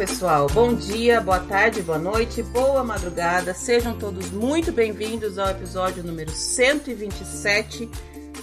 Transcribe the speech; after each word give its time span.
Pessoal. 0.00 0.46
Bom 0.46 0.72
dia, 0.72 1.20
boa 1.20 1.40
tarde, 1.40 1.82
boa 1.82 1.98
noite, 1.98 2.42
boa 2.42 2.82
madrugada. 2.82 3.52
Sejam 3.52 3.98
todos 3.98 4.30
muito 4.30 4.72
bem-vindos 4.72 5.38
ao 5.38 5.50
episódio 5.50 6.02
número 6.02 6.30
127 6.30 7.86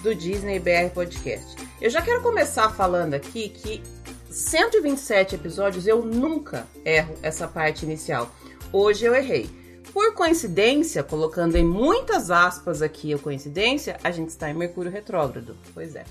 do 0.04 0.14
Disney 0.14 0.60
BR 0.60 0.93
Podcast. 0.93 1.56
Eu 1.82 1.89
já 1.89 2.00
quero 2.00 2.21
começar 2.21 2.70
falando 2.75 3.16
aqui 3.16 3.50
que 3.50 3.82
127 4.30 5.34
episódios 5.34 5.88
eu 5.88 6.06
nunca 6.06 6.68
erro 6.86 7.16
essa 7.24 7.48
parte 7.48 7.86
inicial. 7.86 8.29
Hoje 8.71 9.06
eu 9.06 9.15
errei. 9.15 9.50
Por 9.92 10.14
coincidência, 10.14 11.01
colocando 11.01 11.56
em 11.56 11.65
muitas 11.65 12.29
aspas 12.29 12.84
aqui 12.84 13.15
a 13.15 13.18
coincidência, 13.18 13.98
a 14.04 14.12
gente 14.12 14.29
está 14.29 14.48
em 14.48 14.54
Mercúrio 14.54 14.92
retrógrado. 14.92 15.57
Pois 15.74 15.96
é. 15.96 16.06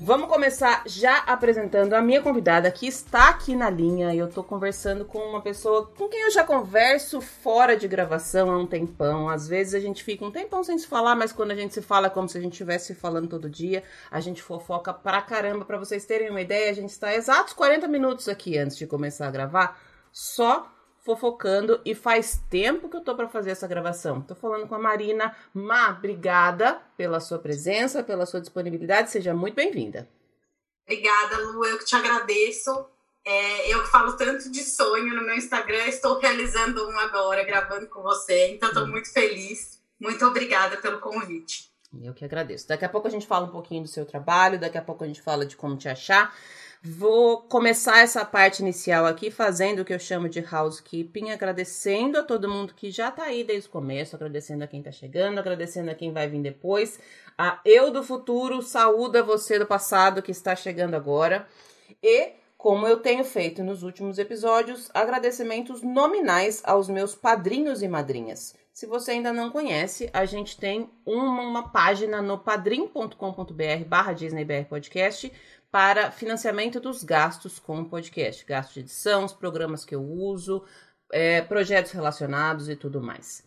Vamos 0.00 0.28
começar 0.28 0.82
já 0.86 1.18
apresentando 1.18 1.94
a 1.94 2.02
minha 2.02 2.20
convidada 2.20 2.68
que 2.70 2.84
está 2.84 3.28
aqui 3.28 3.54
na 3.54 3.70
linha. 3.70 4.12
Eu 4.12 4.26
estou 4.26 4.42
conversando 4.42 5.04
com 5.04 5.18
uma 5.18 5.40
pessoa 5.40 5.86
com 5.96 6.08
quem 6.08 6.22
eu 6.22 6.32
já 6.32 6.42
converso 6.42 7.20
fora 7.20 7.76
de 7.76 7.86
gravação 7.86 8.50
há 8.50 8.58
um 8.58 8.66
tempão. 8.66 9.28
Às 9.28 9.46
vezes 9.46 9.72
a 9.72 9.78
gente 9.78 10.02
fica 10.02 10.24
um 10.24 10.32
tempão 10.32 10.64
sem 10.64 10.76
se 10.76 10.86
falar, 10.88 11.14
mas 11.14 11.32
quando 11.32 11.52
a 11.52 11.54
gente 11.54 11.72
se 11.72 11.80
fala 11.80 12.08
é 12.08 12.10
como 12.10 12.28
se 12.28 12.36
a 12.36 12.40
gente 12.40 12.54
estivesse 12.54 12.92
falando 12.92 13.28
todo 13.28 13.48
dia. 13.48 13.84
A 14.10 14.18
gente 14.18 14.42
fofoca 14.42 14.92
pra 14.92 15.22
caramba. 15.22 15.64
Para 15.64 15.78
vocês 15.78 16.04
terem 16.04 16.28
uma 16.28 16.40
ideia, 16.40 16.72
a 16.72 16.74
gente 16.74 16.90
está 16.90 17.14
exatos 17.14 17.54
40 17.54 17.86
minutos 17.86 18.28
aqui 18.28 18.58
antes 18.58 18.76
de 18.76 18.88
começar 18.88 19.28
a 19.28 19.30
gravar, 19.30 19.80
só 20.10 20.73
fofocando 21.04 21.80
e 21.84 21.94
faz 21.94 22.42
tempo 22.48 22.88
que 22.88 22.96
eu 22.96 23.02
tô 23.02 23.14
para 23.14 23.28
fazer 23.28 23.50
essa 23.50 23.68
gravação. 23.68 24.22
Tô 24.22 24.34
falando 24.34 24.66
com 24.66 24.74
a 24.74 24.78
Marina. 24.78 25.36
Ma, 25.52 25.90
obrigada 25.90 26.80
pela 26.96 27.20
sua 27.20 27.38
presença, 27.38 28.02
pela 28.02 28.24
sua 28.24 28.40
disponibilidade. 28.40 29.10
Seja 29.10 29.34
muito 29.34 29.54
bem-vinda. 29.54 30.08
Obrigada, 30.82 31.38
Lu. 31.38 31.64
Eu 31.66 31.78
que 31.78 31.84
te 31.84 31.94
agradeço. 31.94 32.86
É, 33.22 33.72
eu 33.72 33.82
que 33.82 33.90
falo 33.90 34.14
tanto 34.14 34.50
de 34.50 34.62
sonho 34.62 35.14
no 35.14 35.22
meu 35.22 35.34
Instagram, 35.34 35.86
estou 35.86 36.18
realizando 36.18 36.86
um 36.88 36.98
agora, 36.98 37.44
gravando 37.44 37.86
com 37.86 38.02
você. 38.02 38.48
Então, 38.48 38.70
estou 38.70 38.84
hum. 38.84 38.90
muito 38.90 39.12
feliz. 39.12 39.80
Muito 40.00 40.24
obrigada 40.26 40.78
pelo 40.78 41.00
convite. 41.00 41.70
Eu 42.02 42.14
que 42.14 42.24
agradeço. 42.24 42.66
Daqui 42.66 42.84
a 42.84 42.88
pouco 42.88 43.06
a 43.06 43.10
gente 43.10 43.26
fala 43.26 43.46
um 43.46 43.50
pouquinho 43.50 43.82
do 43.82 43.88
seu 43.88 44.04
trabalho, 44.04 44.58
daqui 44.58 44.76
a 44.76 44.82
pouco 44.82 45.04
a 45.04 45.06
gente 45.06 45.22
fala 45.22 45.46
de 45.46 45.56
como 45.56 45.76
te 45.76 45.88
achar. 45.88 46.34
Vou 46.86 47.40
começar 47.40 48.00
essa 48.00 48.26
parte 48.26 48.60
inicial 48.60 49.06
aqui 49.06 49.30
fazendo 49.30 49.80
o 49.80 49.84
que 49.86 49.94
eu 49.94 49.98
chamo 49.98 50.28
de 50.28 50.44
housekeeping, 50.44 51.30
agradecendo 51.30 52.18
a 52.18 52.22
todo 52.22 52.46
mundo 52.46 52.74
que 52.74 52.90
já 52.90 53.10
tá 53.10 53.22
aí 53.24 53.42
desde 53.42 53.70
o 53.70 53.72
começo, 53.72 54.14
agradecendo 54.14 54.64
a 54.64 54.66
quem 54.66 54.82
tá 54.82 54.92
chegando, 54.92 55.38
agradecendo 55.38 55.90
a 55.90 55.94
quem 55.94 56.12
vai 56.12 56.28
vir 56.28 56.42
depois. 56.42 57.00
A 57.38 57.58
eu 57.64 57.90
do 57.90 58.04
futuro 58.04 58.60
saúda 58.60 59.22
você 59.22 59.58
do 59.58 59.64
passado 59.64 60.20
que 60.20 60.30
está 60.30 60.54
chegando 60.54 60.94
agora. 60.94 61.48
E, 62.02 62.32
como 62.58 62.86
eu 62.86 62.98
tenho 62.98 63.24
feito 63.24 63.64
nos 63.64 63.82
últimos 63.82 64.18
episódios, 64.18 64.90
agradecimentos 64.92 65.80
nominais 65.80 66.60
aos 66.66 66.86
meus 66.90 67.14
padrinhos 67.14 67.82
e 67.82 67.88
madrinhas. 67.88 68.54
Se 68.74 68.86
você 68.86 69.12
ainda 69.12 69.32
não 69.32 69.50
conhece, 69.50 70.10
a 70.12 70.24
gente 70.24 70.58
tem 70.58 70.90
uma, 71.06 71.42
uma 71.42 71.68
página 71.68 72.20
no 72.20 72.36
padrim.com.br 72.36 73.84
barra 73.86 74.12
DisneyBR 74.12 74.64
Podcast 74.64 75.32
para 75.74 76.12
financiamento 76.12 76.78
dos 76.78 77.02
gastos 77.02 77.58
com 77.58 77.80
o 77.80 77.84
podcast, 77.84 78.46
gastos 78.46 78.74
de 78.74 78.80
edição, 78.82 79.24
os 79.24 79.32
programas 79.32 79.84
que 79.84 79.92
eu 79.92 80.04
uso, 80.04 80.62
é, 81.10 81.40
projetos 81.40 81.90
relacionados 81.90 82.68
e 82.68 82.76
tudo 82.76 83.02
mais. 83.02 83.44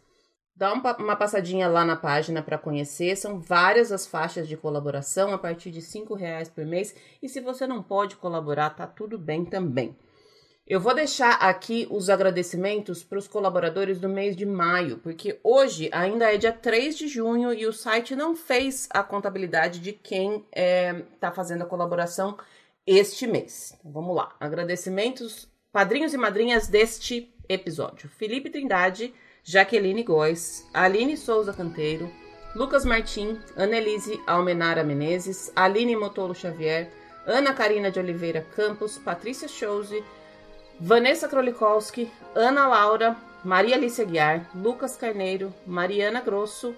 Dá 0.53 0.73
uma 0.73 1.15
passadinha 1.15 1.69
lá 1.69 1.85
na 1.85 1.95
página 1.95 2.43
para 2.43 2.57
conhecer. 2.57 3.15
São 3.15 3.39
várias 3.39 3.93
as 3.93 4.05
faixas 4.05 4.45
de 4.45 4.57
colaboração 4.57 5.33
a 5.33 5.37
partir 5.37 5.71
de 5.71 5.79
R$ 5.79 6.17
reais 6.17 6.49
por 6.49 6.65
mês. 6.65 6.93
E 7.23 7.29
se 7.29 7.39
você 7.39 7.65
não 7.65 7.81
pode 7.81 8.17
colaborar, 8.17 8.71
tá 8.71 8.85
tudo 8.85 9.17
bem 9.17 9.45
também. 9.45 9.95
Eu 10.69 10.81
vou 10.81 10.93
deixar 10.93 11.35
aqui 11.35 11.87
os 11.89 12.09
agradecimentos 12.09 13.01
para 13.01 13.17
os 13.17 13.25
colaboradores 13.25 14.01
do 14.01 14.09
mês 14.09 14.35
de 14.35 14.45
maio, 14.45 14.97
porque 14.97 15.39
hoje 15.41 15.89
ainda 15.93 16.33
é 16.33 16.35
dia 16.35 16.51
3 16.51 16.97
de 16.97 17.07
junho 17.07 17.53
e 17.53 17.65
o 17.65 17.71
site 17.71 18.17
não 18.17 18.35
fez 18.35 18.89
a 18.89 19.01
contabilidade 19.01 19.79
de 19.79 19.93
quem 19.93 20.35
está 20.35 20.45
é, 20.51 20.93
tá 21.21 21.31
fazendo 21.31 21.61
a 21.61 21.65
colaboração 21.65 22.37
este 22.85 23.25
mês. 23.25 23.77
Então, 23.79 23.93
vamos 23.93 24.13
lá. 24.13 24.35
Agradecimentos, 24.41 25.47
padrinhos 25.71 26.13
e 26.13 26.17
madrinhas 26.17 26.67
deste 26.67 27.33
episódio: 27.47 28.09
Felipe 28.09 28.49
Trindade, 28.49 29.13
Jaqueline 29.45 30.03
Góes, 30.03 30.67
Aline 30.73 31.15
Souza 31.15 31.53
Canteiro, 31.53 32.11
Lucas 32.53 32.83
Martim, 32.83 33.39
Annelise 33.55 34.19
Almenara 34.27 34.83
Menezes, 34.83 35.49
Aline 35.55 35.95
Motolo 35.95 36.35
Xavier, 36.35 36.91
Ana 37.25 37.53
Karina 37.53 37.89
de 37.89 38.01
Oliveira 38.01 38.41
Campos, 38.53 38.97
Patrícia 38.97 39.47
Chose. 39.47 40.03
Vanessa 40.79 41.27
Krolikowski, 41.27 42.09
Ana 42.35 42.67
Laura, 42.67 43.17
Maria 43.43 43.75
Alice 43.75 43.99
Aguiar, 44.01 44.47
Lucas 44.53 44.95
Carneiro, 44.95 45.53
Mariana 45.65 46.21
Grosso, 46.21 46.75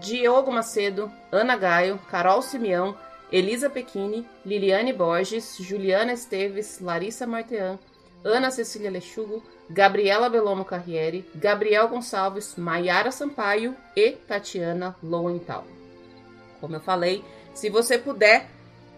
Diogo 0.00 0.50
Macedo, 0.50 1.10
Ana 1.30 1.56
Gaio, 1.56 1.98
Carol 2.10 2.42
Simeão, 2.42 2.96
Elisa 3.30 3.70
Pequini, 3.70 4.26
Liliane 4.44 4.92
Borges, 4.92 5.56
Juliana 5.60 6.12
Esteves, 6.12 6.80
Larissa 6.80 7.26
Martean, 7.26 7.78
Ana 8.24 8.50
Cecília 8.50 8.90
Lechugo, 8.90 9.42
Gabriela 9.70 10.28
Belomo 10.28 10.64
Carriere, 10.64 11.24
Gabriel 11.34 11.86
Gonçalves, 11.86 12.56
Maiara 12.56 13.12
Sampaio 13.12 13.76
e 13.94 14.12
Tatiana 14.12 14.96
Lowenthal. 15.02 15.64
Como 16.60 16.74
eu 16.74 16.80
falei, 16.80 17.24
se 17.54 17.70
você 17.70 17.96
puder, 17.98 18.48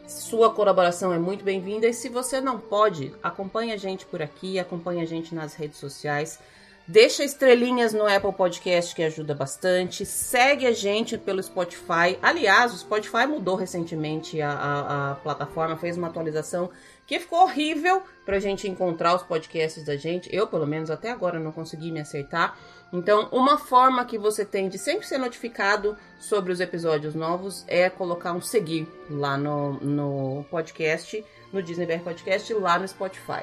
sua 0.09 0.51
colaboração 0.55 1.13
é 1.13 1.19
muito 1.19 1.45
bem-vinda 1.45 1.87
e 1.87 1.93
se 1.93 2.09
você 2.09 2.41
não 2.41 2.59
pode, 2.59 3.15
acompanhe 3.23 3.73
a 3.73 3.77
gente 3.77 4.07
por 4.07 4.23
aqui, 4.23 4.59
acompanhe 4.59 5.03
a 5.03 5.05
gente 5.05 5.35
nas 5.35 5.55
redes 5.55 5.79
sociais. 5.79 6.39
Deixa 6.87 7.23
estrelinhas 7.23 7.93
no 7.93 8.07
Apple 8.07 8.33
Podcast 8.33 8.95
que 8.95 9.03
ajuda 9.03 9.35
bastante. 9.35 10.07
Segue 10.07 10.67
a 10.67 10.73
gente 10.73 11.19
pelo 11.19 11.43
Spotify. 11.43 12.19
Aliás, 12.23 12.73
o 12.73 12.79
Spotify 12.79 13.27
mudou 13.27 13.57
recentemente 13.57 14.41
a, 14.41 14.51
a, 14.51 15.11
a 15.11 15.15
plataforma, 15.17 15.77
fez 15.77 15.99
uma 15.99 16.07
atualização 16.07 16.71
que 17.07 17.21
ficou 17.21 17.43
horrível 17.43 18.03
para 18.25 18.37
a 18.37 18.41
gente 18.41 18.67
encontrar 18.67 19.15
os 19.15 19.23
podcasts 19.23 19.85
da 19.85 19.97
gente. 19.97 20.35
Eu, 20.35 20.47
pelo 20.47 20.67
menos, 20.67 20.91
até 20.91 21.11
agora 21.11 21.39
não 21.39 21.53
consegui 21.53 21.93
me 21.93 22.01
acertar. 22.01 22.57
Então, 22.93 23.29
uma 23.31 23.59
forma 23.59 24.05
que 24.05 24.17
você 24.17 24.45
tem 24.45 24.69
de 24.69 24.79
sempre 24.79 25.07
ser 25.07 25.19
notificado 25.19 25.97
sobre 26.19 26.53
os 26.53 26.61
episódios 26.61 27.15
novos 27.15 27.65
é 27.69 27.91
colocar 27.91 28.33
um 28.33 28.41
seguir 28.41 28.89
lá 29.11 29.37
no, 29.37 29.75
no 29.75 30.45
podcast, 30.51 31.25
no 31.53 31.63
Disney 31.63 31.87
BR 31.87 32.03
Podcast, 32.03 32.53
lá 32.55 32.79
no 32.79 32.89
Spotify. 32.89 33.43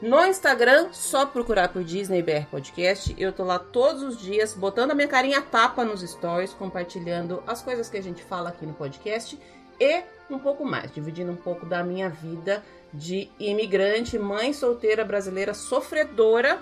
No 0.00 0.24
Instagram, 0.26 0.88
só 0.92 1.24
procurar 1.26 1.68
por 1.70 1.82
Disney 1.82 2.22
BR 2.22 2.46
Podcast. 2.50 3.14
Eu 3.18 3.32
tô 3.32 3.42
lá 3.44 3.58
todos 3.58 4.02
os 4.02 4.20
dias, 4.20 4.54
botando 4.54 4.92
a 4.92 4.94
minha 4.94 5.08
carinha 5.08 5.42
tapa 5.42 5.84
nos 5.84 6.02
stories, 6.02 6.52
compartilhando 6.52 7.42
as 7.46 7.62
coisas 7.62 7.88
que 7.88 7.96
a 7.96 8.02
gente 8.02 8.22
fala 8.22 8.50
aqui 8.50 8.66
no 8.66 8.74
podcast 8.74 9.40
e 9.80 10.02
um 10.30 10.38
pouco 10.38 10.64
mais, 10.64 10.92
dividindo 10.92 11.32
um 11.32 11.36
pouco 11.36 11.66
da 11.66 11.82
minha 11.82 12.08
vida 12.08 12.62
de 12.92 13.28
imigrante, 13.38 14.18
mãe 14.18 14.52
solteira 14.52 15.04
brasileira 15.04 15.54
sofredora 15.54 16.60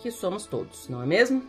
que 0.00 0.10
somos 0.10 0.46
todos, 0.46 0.88
não 0.88 1.02
é 1.02 1.06
mesmo? 1.06 1.42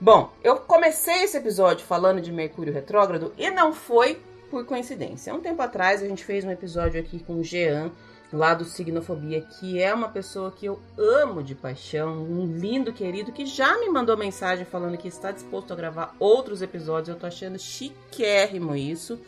Bom, 0.00 0.32
eu 0.42 0.56
comecei 0.56 1.24
esse 1.24 1.36
episódio 1.36 1.84
falando 1.84 2.20
de 2.20 2.32
Mercúrio 2.32 2.72
retrógrado 2.72 3.32
e 3.36 3.50
não 3.50 3.72
foi 3.72 4.20
por 4.50 4.64
coincidência. 4.64 5.34
Um 5.34 5.40
tempo 5.40 5.60
atrás 5.60 6.02
a 6.02 6.06
gente 6.06 6.24
fez 6.24 6.44
um 6.44 6.50
episódio 6.50 7.00
aqui 7.00 7.18
com 7.18 7.34
o 7.34 7.44
Jean, 7.44 7.90
lá 8.32 8.54
do 8.54 8.64
Signofobia, 8.64 9.40
que 9.40 9.82
é 9.82 9.92
uma 9.92 10.08
pessoa 10.08 10.52
que 10.52 10.66
eu 10.66 10.78
amo 10.96 11.42
de 11.42 11.54
paixão, 11.54 12.22
um 12.22 12.46
lindo 12.46 12.92
querido 12.92 13.32
que 13.32 13.44
já 13.44 13.78
me 13.78 13.88
mandou 13.88 14.16
mensagem 14.16 14.64
falando 14.64 14.96
que 14.96 15.08
está 15.08 15.30
disposto 15.32 15.72
a 15.72 15.76
gravar 15.76 16.14
outros 16.18 16.62
episódios. 16.62 17.08
Eu 17.08 17.16
tô 17.16 17.26
achando 17.26 17.58
chiquérrimo 17.58 18.74
isso. 18.76 19.18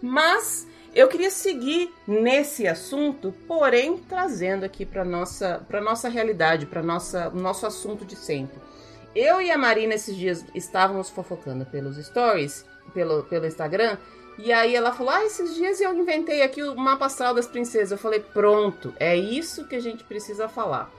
Mas 0.00 0.66
eu 0.96 1.08
queria 1.08 1.30
seguir 1.30 1.94
nesse 2.08 2.66
assunto, 2.66 3.30
porém 3.46 3.98
trazendo 3.98 4.64
aqui 4.64 4.86
para 4.86 5.04
nossa 5.04 5.62
para 5.68 5.78
nossa 5.78 6.08
realidade, 6.08 6.64
para 6.64 6.82
nossa 6.82 7.28
nosso 7.28 7.66
assunto 7.66 8.02
de 8.06 8.16
sempre. 8.16 8.58
Eu 9.14 9.38
e 9.42 9.50
a 9.50 9.58
Marina 9.58 9.92
esses 9.92 10.16
dias 10.16 10.42
estávamos 10.54 11.10
fofocando 11.10 11.66
pelos 11.66 11.98
stories, 11.98 12.64
pelo 12.94 13.24
pelo 13.24 13.46
Instagram, 13.46 13.98
e 14.38 14.50
aí 14.50 14.74
ela 14.74 14.90
falou: 14.90 15.12
"Ah, 15.12 15.24
esses 15.26 15.54
dias 15.54 15.82
eu 15.82 15.94
inventei 15.94 16.40
aqui 16.40 16.62
o 16.62 16.74
mapa 16.74 17.04
astral 17.04 17.34
das 17.34 17.46
princesas". 17.46 17.90
Eu 17.92 17.98
falei: 17.98 18.20
"Pronto, 18.20 18.94
é 18.98 19.14
isso 19.14 19.68
que 19.68 19.76
a 19.76 19.80
gente 19.80 20.02
precisa 20.02 20.48
falar". 20.48 20.90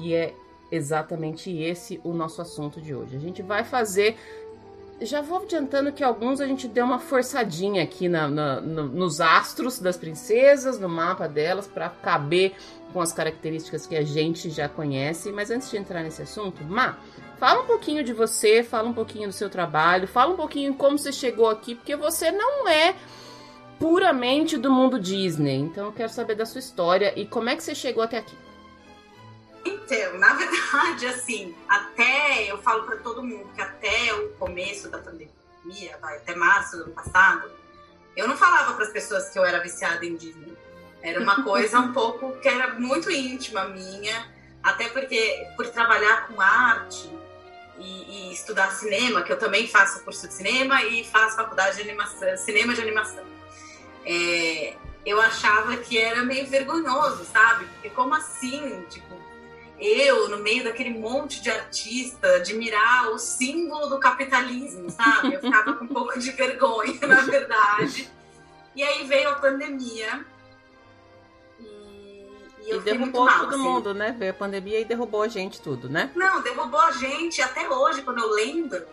E 0.00 0.14
é 0.14 0.34
exatamente 0.68 1.56
esse 1.56 2.00
o 2.02 2.12
nosso 2.12 2.42
assunto 2.42 2.80
de 2.80 2.92
hoje. 2.92 3.16
A 3.16 3.20
gente 3.20 3.40
vai 3.40 3.62
fazer 3.62 4.16
já 5.00 5.20
vou 5.20 5.38
adiantando 5.38 5.92
que 5.92 6.04
alguns 6.04 6.40
a 6.40 6.46
gente 6.46 6.68
deu 6.68 6.84
uma 6.84 6.98
forçadinha 6.98 7.82
aqui 7.82 8.08
na, 8.08 8.28
na, 8.28 8.60
no, 8.60 8.84
nos 8.84 9.20
astros 9.20 9.78
das 9.78 9.96
princesas, 9.96 10.78
no 10.78 10.88
mapa 10.88 11.28
delas, 11.28 11.66
para 11.66 11.88
caber 11.88 12.54
com 12.92 13.00
as 13.00 13.12
características 13.12 13.86
que 13.86 13.96
a 13.96 14.02
gente 14.02 14.50
já 14.50 14.68
conhece. 14.68 15.32
Mas 15.32 15.50
antes 15.50 15.70
de 15.70 15.76
entrar 15.76 16.02
nesse 16.02 16.22
assunto, 16.22 16.62
Má, 16.64 16.96
fala 17.38 17.62
um 17.62 17.66
pouquinho 17.66 18.04
de 18.04 18.12
você, 18.12 18.62
fala 18.62 18.88
um 18.88 18.94
pouquinho 18.94 19.28
do 19.28 19.34
seu 19.34 19.50
trabalho, 19.50 20.06
fala 20.06 20.32
um 20.32 20.36
pouquinho 20.36 20.74
como 20.74 20.96
você 20.96 21.12
chegou 21.12 21.50
aqui, 21.50 21.74
porque 21.74 21.96
você 21.96 22.30
não 22.30 22.68
é 22.68 22.94
puramente 23.78 24.56
do 24.56 24.70
mundo 24.70 24.98
Disney. 24.98 25.56
Então 25.56 25.86
eu 25.86 25.92
quero 25.92 26.10
saber 26.10 26.36
da 26.36 26.46
sua 26.46 26.60
história 26.60 27.12
e 27.18 27.26
como 27.26 27.50
é 27.50 27.56
que 27.56 27.62
você 27.62 27.74
chegou 27.74 28.02
até 28.02 28.18
aqui. 28.18 28.36
Então, 29.84 30.18
na 30.18 30.32
verdade, 30.32 31.06
assim, 31.06 31.54
até 31.68 32.50
eu 32.50 32.58
falo 32.62 32.84
para 32.84 32.96
todo 32.96 33.22
mundo 33.22 33.50
que 33.54 33.60
até 33.60 34.14
o 34.14 34.30
começo 34.30 34.88
da 34.88 34.98
pandemia, 34.98 35.98
vai, 36.00 36.16
até 36.16 36.34
março 36.34 36.78
do 36.78 36.84
ano 36.84 36.92
passado, 36.92 37.50
eu 38.16 38.26
não 38.26 38.36
falava 38.36 38.72
para 38.74 38.84
as 38.84 38.90
pessoas 38.90 39.28
que 39.28 39.38
eu 39.38 39.44
era 39.44 39.60
viciada 39.60 40.04
em 40.06 40.16
Disney. 40.16 40.56
Era 41.02 41.20
uma 41.20 41.44
coisa 41.44 41.78
um 41.80 41.92
pouco 41.94 42.32
que 42.40 42.48
era 42.48 42.74
muito 42.74 43.10
íntima 43.10 43.64
minha, 43.64 44.32
até 44.62 44.88
porque 44.88 45.46
por 45.54 45.68
trabalhar 45.68 46.28
com 46.28 46.40
arte 46.40 47.10
e, 47.78 48.30
e, 48.30 48.32
estudar 48.32 48.70
cinema, 48.70 49.22
que 49.22 49.32
eu 49.32 49.38
também 49.38 49.68
faço 49.68 50.02
curso 50.02 50.26
de 50.26 50.32
cinema 50.32 50.82
e 50.84 51.04
faço 51.04 51.36
faculdade 51.36 51.76
de 51.76 51.82
animação, 51.82 52.36
cinema 52.38 52.72
de 52.72 52.80
animação. 52.80 53.24
É, 54.06 54.76
eu 55.04 55.20
achava 55.20 55.76
que 55.76 55.98
era 55.98 56.22
meio 56.22 56.46
vergonhoso, 56.46 57.24
sabe? 57.26 57.66
Porque 57.66 57.90
como 57.90 58.14
assim, 58.14 58.82
tipo, 58.88 59.23
eu, 59.84 60.28
no 60.28 60.38
meio 60.38 60.64
daquele 60.64 60.90
monte 60.90 61.42
de 61.42 61.50
artista, 61.50 62.36
admirar 62.36 63.10
o 63.10 63.18
símbolo 63.18 63.88
do 63.88 63.98
capitalismo, 63.98 64.88
sabe? 64.90 65.34
Eu 65.34 65.40
ficava 65.40 65.74
com 65.74 65.84
um 65.84 65.88
pouco 65.88 66.18
de 66.18 66.30
vergonha, 66.30 67.06
na 67.06 67.20
verdade. 67.22 68.10
E 68.74 68.82
aí 68.82 69.06
veio 69.06 69.28
a 69.28 69.34
pandemia. 69.34 70.24
E, 71.60 72.26
e 72.62 72.70
eu 72.70 72.80
e 72.80 72.82
derrubou 72.82 73.24
mal, 73.24 73.40
todo 73.40 73.54
assim. 73.54 73.62
mundo, 73.62 73.94
né? 73.94 74.14
Veio 74.18 74.30
a 74.30 74.34
pandemia 74.34 74.80
e 74.80 74.84
derrubou 74.84 75.22
a 75.22 75.28
gente 75.28 75.60
tudo, 75.60 75.88
né? 75.88 76.10
Não, 76.14 76.40
derrubou 76.40 76.80
a 76.80 76.92
gente 76.92 77.42
até 77.42 77.68
hoje, 77.68 78.02
quando 78.02 78.18
eu 78.18 78.30
lembro 78.30 78.86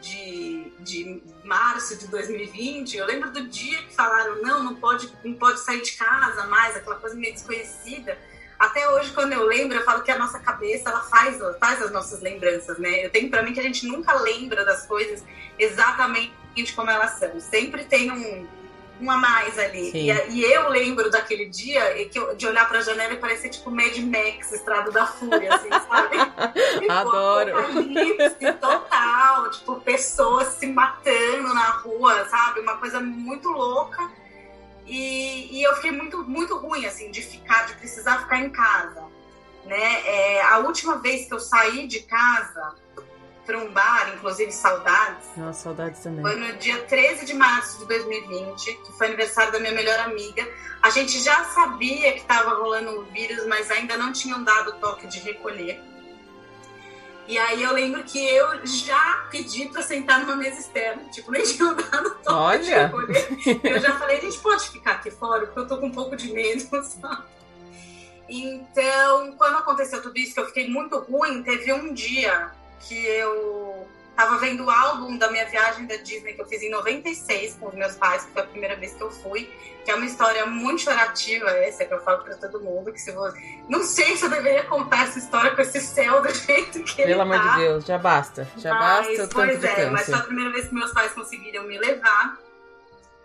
de, 0.00 0.72
de 0.80 1.22
março 1.44 1.96
de 1.96 2.08
2020, 2.08 2.96
eu 2.96 3.06
lembro 3.06 3.30
do 3.30 3.48
dia 3.48 3.78
que 3.82 3.94
falaram, 3.94 4.42
não, 4.42 4.62
não 4.64 4.74
pode, 4.74 5.12
não 5.24 5.34
pode 5.34 5.60
sair 5.60 5.82
de 5.82 5.92
casa 5.92 6.46
mais, 6.46 6.74
aquela 6.76 6.96
coisa 6.96 7.14
meio 7.14 7.34
desconhecida 7.34 8.18
até 8.62 8.88
hoje, 8.90 9.10
quando 9.10 9.32
eu 9.32 9.44
lembro, 9.44 9.76
eu 9.76 9.84
falo 9.84 10.04
que 10.04 10.10
a 10.12 10.16
nossa 10.16 10.38
cabeça 10.38 10.88
ela 10.88 11.00
faz, 11.00 11.36
faz 11.58 11.82
as 11.82 11.90
nossas 11.90 12.20
lembranças, 12.20 12.78
né? 12.78 13.04
Eu 13.04 13.10
tenho 13.10 13.28
para 13.28 13.42
mim 13.42 13.52
que 13.52 13.58
a 13.58 13.62
gente 13.62 13.84
nunca 13.88 14.14
lembra 14.14 14.64
das 14.64 14.86
coisas 14.86 15.24
exatamente 15.58 16.32
como 16.76 16.88
elas 16.88 17.18
são. 17.18 17.40
Sempre 17.40 17.82
tem 17.82 18.12
um, 18.12 18.46
um 19.00 19.10
a 19.10 19.16
mais 19.16 19.58
ali. 19.58 19.90
E, 19.92 20.12
e, 20.30 20.44
eu 20.44 20.68
lembro 20.68 21.10
daquele 21.10 21.46
dia 21.46 21.92
que 22.06 22.16
eu, 22.16 22.36
de 22.36 22.46
olhar 22.46 22.68
para 22.68 22.78
a 22.78 22.82
janela 22.82 23.14
e 23.14 23.16
parecer 23.16 23.48
tipo 23.48 23.68
Mad 23.68 23.96
Max, 23.96 24.52
Estrada 24.52 24.92
da 24.92 25.06
Fúria, 25.08 25.56
assim, 25.56 25.70
sabe? 25.70 26.16
Tipo, 26.78 26.92
Adoro. 26.92 27.52
total, 28.60 29.50
tipo, 29.50 29.80
pessoas 29.80 30.48
se 30.54 30.68
matando 30.68 31.52
na 31.52 31.70
rua, 31.78 32.26
sabe? 32.28 32.60
Uma 32.60 32.76
coisa 32.76 33.00
muito 33.00 33.48
louca. 33.48 34.08
E, 34.86 35.58
e, 35.58 35.62
eu 35.62 35.74
fiquei 35.76 35.92
muito, 35.92 36.24
muito 36.24 36.56
ruim, 36.56 36.84
assim, 36.86 37.10
de 37.10 37.22
ficar, 37.22 37.66
de 37.66 37.74
precisar 37.76 38.20
ficar 38.20 38.38
em 38.38 38.50
casa. 38.50 39.04
Né? 39.64 40.02
É, 40.06 40.42
a 40.42 40.58
última 40.58 40.98
vez 40.98 41.26
que 41.26 41.34
eu 41.34 41.38
saí 41.38 41.86
de 41.86 42.00
casa 42.00 42.74
para 43.46 43.58
um 43.58 43.72
bar, 43.72 44.12
inclusive 44.14 44.52
saudades. 44.52 45.28
Nossa, 45.36 45.64
saudades 45.64 46.00
também. 46.00 46.22
Foi 46.22 46.36
no 46.36 46.56
dia 46.58 46.82
13 46.82 47.26
de 47.26 47.34
março 47.34 47.78
de 47.78 47.86
2020, 47.86 48.74
que 48.74 48.92
foi 48.92 49.08
aniversário 49.08 49.52
da 49.52 49.58
minha 49.58 49.72
melhor 49.72 49.98
amiga. 50.00 50.48
A 50.80 50.90
gente 50.90 51.20
já 51.20 51.44
sabia 51.44 52.12
que 52.12 52.20
estava 52.20 52.54
rolando 52.54 53.00
o 53.00 53.04
vírus, 53.04 53.46
mas 53.46 53.70
ainda 53.70 53.96
não 53.96 54.12
tinham 54.12 54.42
dado 54.42 54.70
o 54.70 54.72
toque 54.74 55.06
de 55.06 55.18
recolher. 55.20 55.80
E 57.32 57.38
aí 57.38 57.62
eu 57.62 57.72
lembro 57.72 58.04
que 58.04 58.22
eu 58.22 58.66
já 58.66 59.26
pedi 59.30 59.64
pra 59.70 59.80
sentar 59.80 60.20
numa 60.20 60.36
mesa 60.36 60.60
externa. 60.60 61.02
Tipo, 61.04 61.30
nem 61.30 61.42
tinha 61.42 61.72
dado 61.72 62.14
Olha. 62.28 62.92
Eu 63.64 63.80
já 63.80 63.98
falei, 63.98 64.18
a 64.18 64.20
gente 64.20 64.38
pode 64.38 64.68
ficar 64.68 64.92
aqui 64.92 65.10
fora, 65.10 65.46
porque 65.46 65.60
eu 65.60 65.66
tô 65.66 65.78
com 65.78 65.86
um 65.86 65.92
pouco 65.92 66.14
de 66.14 66.30
medo, 66.30 66.60
sabe? 66.84 67.24
Então, 68.28 69.32
quando 69.38 69.56
aconteceu 69.56 70.02
tudo 70.02 70.18
isso, 70.18 70.34
que 70.34 70.40
eu 70.40 70.46
fiquei 70.46 70.68
muito 70.68 70.98
ruim, 70.98 71.42
teve 71.42 71.72
um 71.72 71.94
dia 71.94 72.50
que 72.80 73.02
eu 73.02 73.88
tava 74.16 74.38
vendo 74.38 74.64
o 74.64 74.70
álbum 74.70 75.16
da 75.16 75.30
minha 75.30 75.46
viagem 75.46 75.86
da 75.86 75.96
Disney 75.96 76.34
que 76.34 76.42
eu 76.42 76.46
fiz 76.46 76.62
em 76.62 76.70
96 76.70 77.56
com 77.56 77.68
os 77.68 77.74
meus 77.74 77.94
pais, 77.94 78.24
que 78.24 78.32
foi 78.32 78.42
a 78.42 78.46
primeira 78.46 78.76
vez 78.76 78.92
que 78.94 79.02
eu 79.02 79.10
fui, 79.10 79.50
que 79.84 79.90
é 79.90 79.94
uma 79.94 80.04
história 80.06 80.44
muito 80.46 80.82
chorativa 80.82 81.50
essa 81.50 81.84
que 81.84 81.92
eu 81.92 82.00
falo 82.00 82.22
para 82.22 82.36
todo 82.36 82.60
mundo, 82.60 82.92
que 82.92 83.00
se 83.00 83.10
você 83.12 83.38
não 83.68 83.82
sei 83.82 84.16
se 84.16 84.24
eu 84.24 84.30
deveria 84.30 84.64
contar 84.64 85.08
essa 85.08 85.18
história 85.18 85.54
com 85.54 85.62
esse 85.62 85.80
céu 85.80 86.22
do 86.22 86.32
jeito 86.34 86.82
que 86.84 86.96
Pelo 86.96 87.10
ele 87.10 87.20
amor 87.20 87.40
tá. 87.40 87.54
de 87.54 87.60
Deus, 87.60 87.84
já 87.84 87.98
basta, 87.98 88.48
já 88.56 88.74
mas, 88.74 89.06
basta 89.06 89.12
o 89.12 89.16
tanto 89.16 89.34
pois 89.34 89.60
de 89.60 89.66
é, 89.66 89.74
câncer. 89.74 89.90
mas 89.90 90.06
foi 90.06 90.14
a 90.14 90.22
primeira 90.22 90.52
vez 90.52 90.68
que 90.68 90.74
meus 90.74 90.92
pais 90.92 91.12
conseguiram 91.12 91.64
me 91.64 91.78
levar 91.78 92.38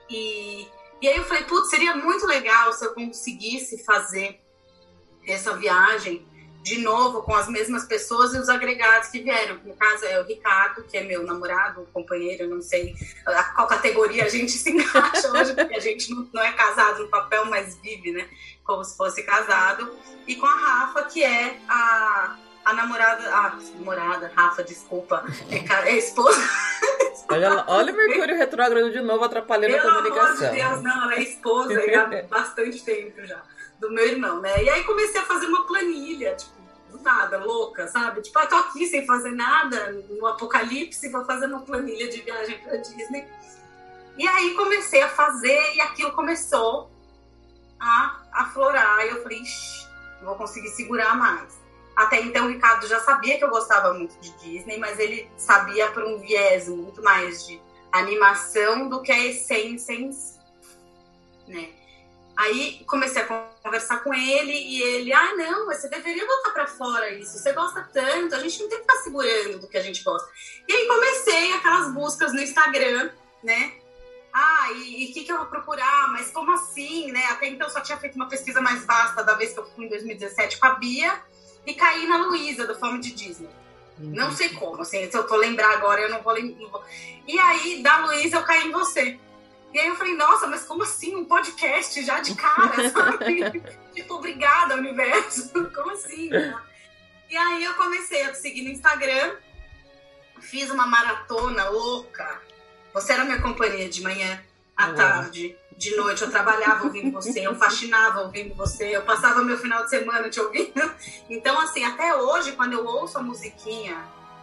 e 0.10 0.68
e 1.02 1.08
aí 1.08 1.18
eu 1.18 1.26
falei, 1.26 1.44
putz, 1.44 1.70
seria 1.70 1.96
muito 1.96 2.26
legal 2.26 2.74
se 2.74 2.84
eu 2.84 2.94
conseguisse 2.94 3.84
fazer 3.84 4.40
essa 5.28 5.56
viagem 5.56 6.27
de 6.68 6.80
novo 6.80 7.24
com 7.24 7.34
as 7.34 7.48
mesmas 7.48 7.86
pessoas 7.86 8.34
e 8.34 8.38
os 8.38 8.50
agregados 8.50 9.08
que 9.08 9.22
vieram. 9.22 9.58
No 9.64 9.74
caso 9.74 10.06
é 10.06 10.20
o 10.20 10.26
Ricardo, 10.26 10.84
que 10.84 10.98
é 10.98 11.04
meu 11.04 11.24
namorado, 11.24 11.88
companheiro, 11.94 12.50
não 12.50 12.62
sei 12.62 12.94
a 13.26 13.44
qual 13.56 13.68
categoria 13.68 14.26
a 14.26 14.30
gente 14.30 14.52
se 14.52 14.72
encaixa 14.76 15.32
hoje, 15.32 15.54
porque 15.54 15.76
a 15.76 15.80
gente 15.80 16.14
não, 16.14 16.28
não 16.34 16.44
é 16.44 16.52
casado 16.52 17.04
no 17.04 17.08
papel, 17.08 17.46
mas 17.46 17.78
vive, 17.78 18.12
né? 18.12 18.28
Como 18.66 18.84
se 18.84 18.98
fosse 18.98 19.24
casado. 19.24 19.90
E 20.28 20.36
com 20.36 20.46
a 20.46 20.56
Rafa, 20.56 21.04
que 21.04 21.24
é 21.24 21.58
a, 21.70 22.36
a 22.66 22.74
namorada. 22.74 23.34
Ah, 23.34 23.58
namorada, 23.76 24.30
Rafa, 24.36 24.62
desculpa. 24.62 25.24
É, 25.50 25.90
é 25.90 25.98
esposa. 25.98 26.42
Olha, 27.30 27.64
olha 27.68 27.94
o 27.94 27.96
Mercúrio 27.96 28.36
retrógrado 28.36 28.92
de 28.92 29.02
novo 29.02 29.24
atrapalhando 29.24 29.74
Pelo 29.74 29.90
a 29.90 29.96
comunicação. 29.96 30.48
Amor 30.48 30.50
de 30.50 30.62
Deus, 30.62 30.82
não, 30.82 31.04
ela 31.04 31.16
é 31.16 31.22
esposa 31.22 31.74
há 31.80 32.22
bastante 32.24 32.84
tempo 32.84 33.26
já 33.26 33.42
do 33.80 33.92
meu 33.92 34.06
irmão, 34.08 34.42
né? 34.42 34.64
E 34.64 34.70
aí 34.70 34.84
comecei 34.84 35.20
a 35.22 35.24
fazer 35.24 35.46
uma 35.46 35.66
planilha, 35.66 36.36
tipo, 36.36 36.57
do 36.90 37.00
nada, 37.02 37.38
louca, 37.38 37.88
sabe? 37.88 38.22
Tipo, 38.22 38.40
ah, 38.40 38.48
tô 38.48 38.56
aqui 38.56 38.86
sem 38.88 39.06
fazer 39.06 39.32
nada, 39.32 39.92
no 40.10 40.26
apocalipse, 40.26 41.10
vou 41.10 41.26
fazer 41.26 41.48
uma 41.48 41.62
planilha 41.62 42.10
de 42.10 42.22
viagem 42.22 42.58
pra 42.60 42.78
Disney. 42.78 43.28
E 44.18 44.28
aí 44.28 44.54
comecei 44.56 45.02
a 45.02 45.10
fazer 45.10 45.76
e 45.76 45.82
aquilo 45.82 46.12
começou 46.12 46.90
a 47.80 48.22
aflorar. 48.32 49.06
E 49.06 49.10
eu 49.10 49.22
falei, 49.22 49.40
Ixi, 49.42 49.88
não 50.20 50.30
vou 50.30 50.36
conseguir 50.36 50.70
segurar 50.70 51.16
mais. 51.16 51.60
Até 51.96 52.22
então 52.22 52.46
o 52.46 52.50
Ricardo 52.50 52.88
já 52.88 53.00
sabia 53.00 53.38
que 53.38 53.44
eu 53.44 53.50
gostava 53.50 53.94
muito 53.94 54.20
de 54.20 54.32
Disney, 54.38 54.78
mas 54.78 55.00
ele 55.00 55.30
sabia 55.36 55.92
por 55.92 56.04
um 56.04 56.20
viés 56.20 56.68
muito 56.68 57.02
mais 57.02 57.46
de 57.46 57.60
animação 57.92 58.88
do 58.88 59.02
que 59.02 59.12
a 59.12 59.26
essência 59.26 59.94
em 59.94 60.12
si, 60.12 60.40
né? 61.48 61.70
Aí 62.38 62.84
comecei 62.86 63.24
a 63.24 63.26
conversar 63.64 64.04
com 64.04 64.14
ele 64.14 64.54
e 64.54 64.82
ele, 64.84 65.12
ah, 65.12 65.36
não, 65.36 65.66
você 65.66 65.90
deveria 65.90 66.24
botar 66.24 66.52
para 66.52 66.68
fora 66.68 67.10
isso. 67.10 67.40
Você 67.40 67.52
gosta 67.52 67.90
tanto, 67.92 68.36
a 68.36 68.40
gente 68.40 68.62
não 68.62 68.70
tem 68.70 68.78
que 68.78 68.84
ficar 68.84 68.98
segurando 68.98 69.60
do 69.60 69.68
que 69.68 69.76
a 69.76 69.82
gente 69.82 70.04
gosta. 70.04 70.30
E 70.68 70.72
aí 70.72 70.88
comecei 70.88 71.54
aquelas 71.54 71.92
buscas 71.92 72.32
no 72.34 72.40
Instagram, 72.40 73.10
né? 73.44 73.74
Ah, 74.32 74.72
e 74.72 75.10
o 75.10 75.14
que, 75.14 75.24
que 75.24 75.32
eu 75.32 75.38
vou 75.38 75.48
procurar? 75.48 76.10
Mas 76.12 76.30
como 76.30 76.54
assim, 76.54 77.12
né? 77.12 77.26
Até 77.32 77.48
então 77.48 77.68
só 77.72 77.82
tinha 77.82 77.98
feito 77.98 78.16
uma 78.16 78.30
pesquisa 78.30 78.62
mais 78.62 78.86
vasta 78.86 79.24
da 79.24 79.34
vez 79.34 79.54
que 79.54 79.60
eu 79.60 79.66
fui 79.72 79.86
em 79.86 79.90
2017 79.90 80.60
com 80.60 80.68
a 80.68 80.76
Bia 80.76 81.20
e 81.66 81.74
caí 81.74 82.06
na 82.06 82.18
Luísa, 82.18 82.68
do 82.68 82.76
Fome 82.76 83.00
de 83.00 83.14
Disney. 83.14 83.50
Uhum. 84.00 84.12
Não 84.12 84.32
sei 84.32 84.50
como, 84.50 84.84
assim, 84.84 85.10
se 85.10 85.18
eu 85.18 85.28
for 85.28 85.38
lembrar 85.38 85.72
agora, 85.72 86.02
eu 86.02 86.10
não 86.10 86.22
vou 86.22 86.34
lembrar. 86.34 86.82
E 87.28 87.40
aí, 87.40 87.82
da 87.82 88.06
Luísa, 88.06 88.38
eu 88.38 88.44
caí 88.44 88.68
em 88.68 88.72
você. 88.72 89.20
E 89.74 89.80
aí 89.80 89.88
eu 89.88 89.96
falei, 89.96 90.16
nossa, 90.16 90.48
mas 90.48 90.64
como 90.64 90.84
assim? 90.84 91.16
Um 91.16 91.26
podcast 91.26 92.02
já 92.04 92.20
de 92.20 92.36
cara, 92.36 92.90
sabe? 92.90 93.62
tipo, 93.94 94.16
obrigada, 94.16 94.76
universo. 94.76 95.52
como 95.74 95.92
assim? 95.92 96.30
E 97.30 97.36
aí 97.38 97.64
eu 97.64 97.74
comecei 97.76 98.24
a 98.24 98.34
seguir 98.34 98.64
no 98.64 98.70
Instagram, 98.70 99.36
fiz 100.40 100.72
uma 100.72 100.88
maratona 100.88 101.70
louca. 101.70 102.42
Você 102.94 103.14
era 103.14 103.26
minha 103.26 103.42
companhia 103.42 103.90
de 103.90 104.02
manhã, 104.02 104.42
à 104.76 104.94
tarde, 104.94 105.58
de 105.76 105.96
noite. 105.96 106.22
Eu 106.22 106.32
trabalhava 106.32 106.86
ouvindo 106.86 107.12
você, 107.12 107.46
eu 107.46 107.56
faxinava 107.56 108.22
ouvindo 108.22 108.56
você, 108.56 108.96
eu 108.96 109.02
passava 109.02 109.44
meu 109.44 109.58
final 109.58 109.84
de 109.84 109.90
semana 109.90 110.30
te 110.30 110.40
ouvindo. 110.40 110.96
Então, 111.30 111.60
assim, 111.60 111.84
até 111.84 112.16
hoje, 112.16 112.54
quando 112.54 112.74
eu 112.74 112.86
ouço 112.86 113.18
a 113.18 113.22
musiquinha, 113.22 113.98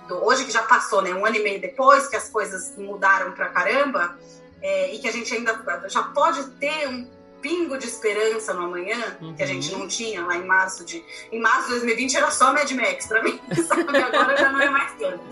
do, 0.07 0.23
hoje 0.25 0.45
que 0.45 0.51
já 0.51 0.63
passou, 0.63 1.01
né? 1.01 1.15
Um 1.15 1.25
ano 1.25 1.37
e 1.37 1.43
meio 1.43 1.61
depois 1.61 2.07
que 2.09 2.17
as 2.17 2.29
coisas 2.29 2.77
mudaram 2.77 3.33
pra 3.33 3.49
caramba, 3.49 4.19
é, 4.65 4.95
e 4.95 4.99
que 4.99 5.07
a 5.07 5.13
gente 5.13 5.33
ainda 5.35 5.63
já 5.89 6.03
pode 6.05 6.43
ter 6.53 6.89
um 6.89 7.07
pingo 7.43 7.77
de 7.77 7.87
esperança 7.87 8.55
no 8.55 8.65
amanhã, 8.65 9.19
uhum. 9.21 9.35
que 9.35 9.43
a 9.43 9.47
gente 9.47 9.71
uhum. 9.71 9.81
não 9.81 9.89
tinha 9.89 10.25
lá 10.25 10.37
em 10.37 10.47
março 10.47 10.83
de. 10.87 11.05
Em 11.31 11.39
março 11.39 11.65
de 11.65 11.75
2020 11.75 12.17
era 12.17 12.31
só 12.31 12.51
Mad 12.55 12.71
Max 12.71 13.07
pra 13.07 13.23
mim, 13.23 13.39
sabe? 13.69 13.99
Agora 13.99 14.35
já 14.35 14.51
não 14.51 14.63
é 14.63 14.71
mais 14.71 14.93
tanto. 14.95 15.23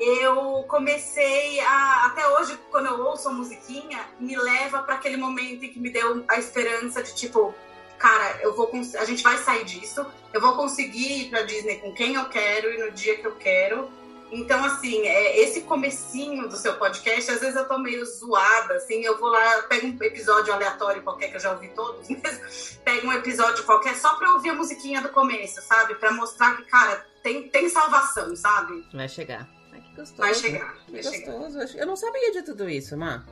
Eu 0.00 0.64
comecei 0.66 1.60
a. 1.60 2.06
Até 2.06 2.26
hoje, 2.28 2.58
quando 2.70 2.86
eu 2.86 3.04
ouço 3.04 3.28
a 3.28 3.32
musiquinha, 3.32 4.00
me 4.18 4.34
leva 4.34 4.82
para 4.84 4.94
aquele 4.94 5.18
momento 5.18 5.62
em 5.66 5.68
que 5.68 5.78
me 5.78 5.90
deu 5.90 6.24
a 6.26 6.38
esperança 6.38 7.02
de 7.02 7.14
tipo, 7.14 7.54
cara, 7.98 8.40
eu 8.40 8.56
vou 8.56 8.70
a 8.98 9.04
gente 9.04 9.22
vai 9.22 9.36
sair 9.36 9.66
disso, 9.66 10.06
eu 10.32 10.40
vou 10.40 10.56
conseguir 10.56 11.26
ir 11.26 11.28
pra 11.28 11.42
Disney 11.42 11.76
com 11.76 11.92
quem 11.92 12.14
eu 12.14 12.24
quero 12.30 12.72
e 12.72 12.78
no 12.78 12.90
dia 12.90 13.18
que 13.18 13.26
eu 13.26 13.36
quero. 13.36 13.99
Então, 14.32 14.64
assim, 14.64 15.06
é, 15.06 15.40
esse 15.40 15.62
comecinho 15.62 16.48
do 16.48 16.56
seu 16.56 16.74
podcast, 16.74 17.30
às 17.30 17.40
vezes 17.40 17.56
eu 17.56 17.66
tô 17.66 17.78
meio 17.78 18.04
zoada, 18.04 18.74
assim, 18.74 19.02
eu 19.02 19.18
vou 19.18 19.28
lá, 19.28 19.62
pego 19.68 19.88
um 19.88 20.04
episódio 20.04 20.52
aleatório 20.52 21.02
qualquer, 21.02 21.30
que 21.30 21.36
eu 21.36 21.40
já 21.40 21.52
ouvi 21.52 21.68
todos, 21.68 22.08
mas 22.22 22.78
pego 22.84 23.08
um 23.08 23.12
episódio 23.12 23.64
qualquer 23.64 23.96
só 23.96 24.14
pra 24.14 24.32
ouvir 24.32 24.50
a 24.50 24.54
musiquinha 24.54 25.02
do 25.02 25.08
começo, 25.08 25.60
sabe? 25.62 25.94
Pra 25.96 26.12
mostrar 26.12 26.56
que, 26.56 26.64
cara, 26.64 27.04
tem, 27.22 27.48
tem 27.48 27.68
salvação, 27.68 28.34
sabe? 28.36 28.86
Vai 28.94 29.08
chegar. 29.08 29.48
Ai, 29.72 29.80
que 29.80 29.96
gostoso. 29.96 30.16
Vai 30.16 30.34
chegar. 30.34 30.74
Que 30.86 30.92
Vai 30.92 31.02
gostoso. 31.02 31.68
chegar. 31.68 31.82
Eu 31.82 31.86
não 31.86 31.96
sabia 31.96 32.32
de 32.32 32.42
tudo 32.42 32.68
isso, 32.68 32.96
Má. 32.96 33.24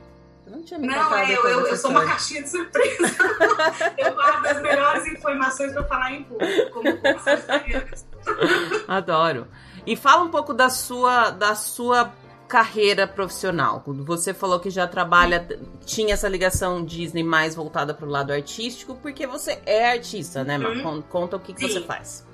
Eu 0.45 0.57
não 0.57 0.63
tinha 0.63 0.79
me 0.79 0.87
Não, 0.87 1.15
é, 1.15 1.31
eu, 1.31 1.43
eu, 1.47 1.67
eu 1.67 1.77
sou 1.77 1.91
uma 1.91 2.05
caixinha 2.05 2.41
de 2.41 2.49
surpresa. 2.49 3.15
eu 3.97 4.13
guardo 4.15 4.45
as 4.47 4.61
melhores 4.61 5.05
informações 5.05 5.73
pra 5.73 5.83
falar 5.83 6.11
em 6.11 6.23
público, 6.23 6.71
como 6.71 7.19
sagitariano. 7.19 7.87
Adoro. 8.87 9.47
E 9.85 9.95
fala 9.95 10.23
um 10.23 10.29
pouco 10.29 10.53
da 10.53 10.69
sua, 10.69 11.29
da 11.29 11.55
sua 11.55 12.11
carreira 12.47 13.07
profissional. 13.07 13.81
Quando 13.85 14.03
Você 14.05 14.33
falou 14.33 14.59
que 14.59 14.69
já 14.69 14.87
trabalha, 14.87 15.47
tinha 15.85 16.13
essa 16.15 16.27
ligação 16.27 16.83
Disney 16.83 17.23
mais 17.23 17.53
voltada 17.55 17.93
para 17.93 18.07
o 18.07 18.09
lado 18.09 18.31
artístico, 18.33 18.95
porque 19.01 19.27
você 19.27 19.59
é 19.65 19.91
artista, 19.91 20.43
né, 20.43 20.57
Má? 20.57 20.69
Uhum. 20.69 20.81
Con- 20.83 21.01
Conta 21.03 21.35
o 21.35 21.39
que, 21.39 21.53
que 21.53 21.61
você 21.67 21.81
faz. 21.81 22.25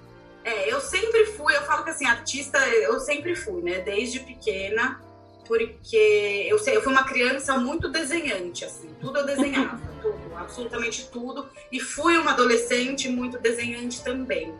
É, 0.44 0.72
eu 0.72 0.80
sempre 0.80 1.26
fui, 1.26 1.56
eu 1.56 1.62
falo 1.64 1.84
que 1.84 1.90
assim, 1.90 2.06
artista, 2.06 2.58
eu 2.68 3.00
sempre 3.00 3.36
fui, 3.36 3.62
né? 3.62 3.80
Desde 3.80 4.20
pequena, 4.20 5.02
porque 5.48 6.46
eu, 6.48 6.58
sei, 6.60 6.76
eu 6.78 6.82
fui 6.82 6.94
uma 6.94 7.04
criança 7.04 7.58
muito 7.58 7.90
desenhante, 7.90 8.64
assim, 8.64 8.90
tudo 9.02 9.20
eu 9.20 9.26
desenhava, 9.26 9.82
tudo, 10.02 10.18
absolutamente 10.38 11.10
tudo. 11.12 11.48
E 11.72 11.80
fui 11.80 12.18
uma 12.18 12.32
adolescente 12.32 13.10
muito 13.10 13.38
desenhante 13.40 14.04
também. 14.04 14.54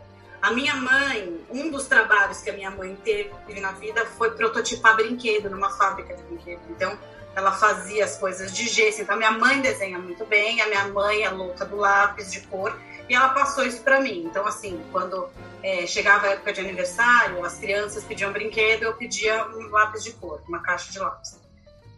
A 0.46 0.52
minha 0.52 0.76
mãe, 0.76 1.44
um 1.50 1.72
dos 1.72 1.88
trabalhos 1.88 2.40
que 2.40 2.48
a 2.48 2.52
minha 2.52 2.70
mãe 2.70 2.96
teve 3.02 3.60
na 3.60 3.72
vida 3.72 4.06
foi 4.06 4.30
prototipar 4.30 4.94
brinquedo 4.94 5.50
numa 5.50 5.70
fábrica 5.70 6.14
de 6.14 6.22
brinquedo. 6.22 6.60
Então, 6.70 6.96
ela 7.34 7.50
fazia 7.50 8.04
as 8.04 8.16
coisas 8.16 8.54
de 8.54 8.68
gesso. 8.68 9.02
Então, 9.02 9.16
minha 9.16 9.32
mãe 9.32 9.60
desenha 9.60 9.98
muito 9.98 10.24
bem, 10.24 10.60
a 10.60 10.68
minha 10.68 10.86
mãe 10.86 11.24
é 11.24 11.30
louca 11.30 11.64
do 11.64 11.74
lápis 11.74 12.30
de 12.30 12.42
cor, 12.42 12.78
e 13.08 13.14
ela 13.16 13.30
passou 13.30 13.66
isso 13.66 13.82
para 13.82 14.00
mim. 14.00 14.22
Então, 14.24 14.46
assim, 14.46 14.80
quando 14.92 15.28
é, 15.64 15.84
chegava 15.84 16.28
a 16.28 16.30
época 16.30 16.52
de 16.52 16.60
aniversário, 16.60 17.44
as 17.44 17.58
crianças 17.58 18.04
pediam 18.04 18.32
brinquedo, 18.32 18.84
eu 18.84 18.94
pedia 18.94 19.48
um 19.48 19.68
lápis 19.70 20.04
de 20.04 20.12
cor, 20.12 20.40
uma 20.46 20.60
caixa 20.60 20.92
de 20.92 21.00
lápis. 21.00 21.40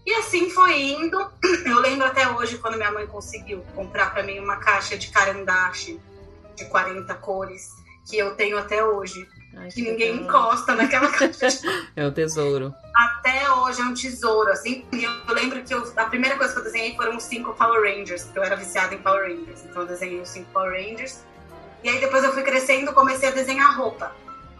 E 0.06 0.14
assim 0.14 0.48
foi 0.48 0.80
indo. 0.80 1.20
Eu 1.66 1.80
lembro 1.80 2.06
até 2.06 2.26
hoje 2.30 2.56
quando 2.56 2.78
minha 2.78 2.90
mãe 2.90 3.06
conseguiu 3.06 3.62
comprar 3.74 4.10
para 4.10 4.22
mim 4.22 4.38
uma 4.38 4.56
caixa 4.56 4.96
de 4.96 5.08
carandache 5.08 6.00
de 6.56 6.64
40 6.64 7.14
cores, 7.16 7.77
que 8.08 8.16
eu 8.18 8.34
tenho 8.34 8.56
até 8.58 8.82
hoje, 8.82 9.28
Ai, 9.56 9.68
que 9.68 9.82
ninguém 9.82 10.12
legal. 10.12 10.26
encosta 10.28 10.74
naquela 10.74 11.08
caixa. 11.12 11.48
É 11.94 12.06
o 12.06 12.10
tesouro. 12.12 12.74
Até 12.96 13.50
hoje 13.52 13.80
é 13.82 13.84
um 13.84 13.94
tesouro, 13.94 14.50
assim. 14.50 14.86
E 14.92 15.04
eu, 15.04 15.12
eu 15.28 15.34
lembro 15.34 15.62
que 15.62 15.74
eu- 15.74 15.92
a 15.96 16.06
primeira 16.06 16.36
coisa 16.36 16.52
que 16.54 16.60
eu 16.60 16.64
desenhei 16.64 16.96
foram 16.96 17.16
os 17.16 17.24
cinco 17.24 17.52
Power 17.54 17.82
Rangers, 17.82 18.24
porque 18.24 18.38
eu 18.38 18.42
era 18.44 18.56
viciada 18.56 18.94
em 18.94 18.98
Power 18.98 19.28
Rangers. 19.28 19.64
Então 19.64 19.82
eu 19.82 19.88
desenhei 19.88 20.20
os 20.20 20.28
cinco 20.30 20.50
Power 20.52 20.72
Rangers. 20.72 21.22
E 21.84 21.88
aí 21.88 22.00
depois 22.00 22.24
eu 22.24 22.32
fui 22.32 22.42
crescendo 22.42 22.92
comecei 22.92 23.28
a 23.28 23.32
desenhar 23.32 23.76
roupa. 23.76 24.10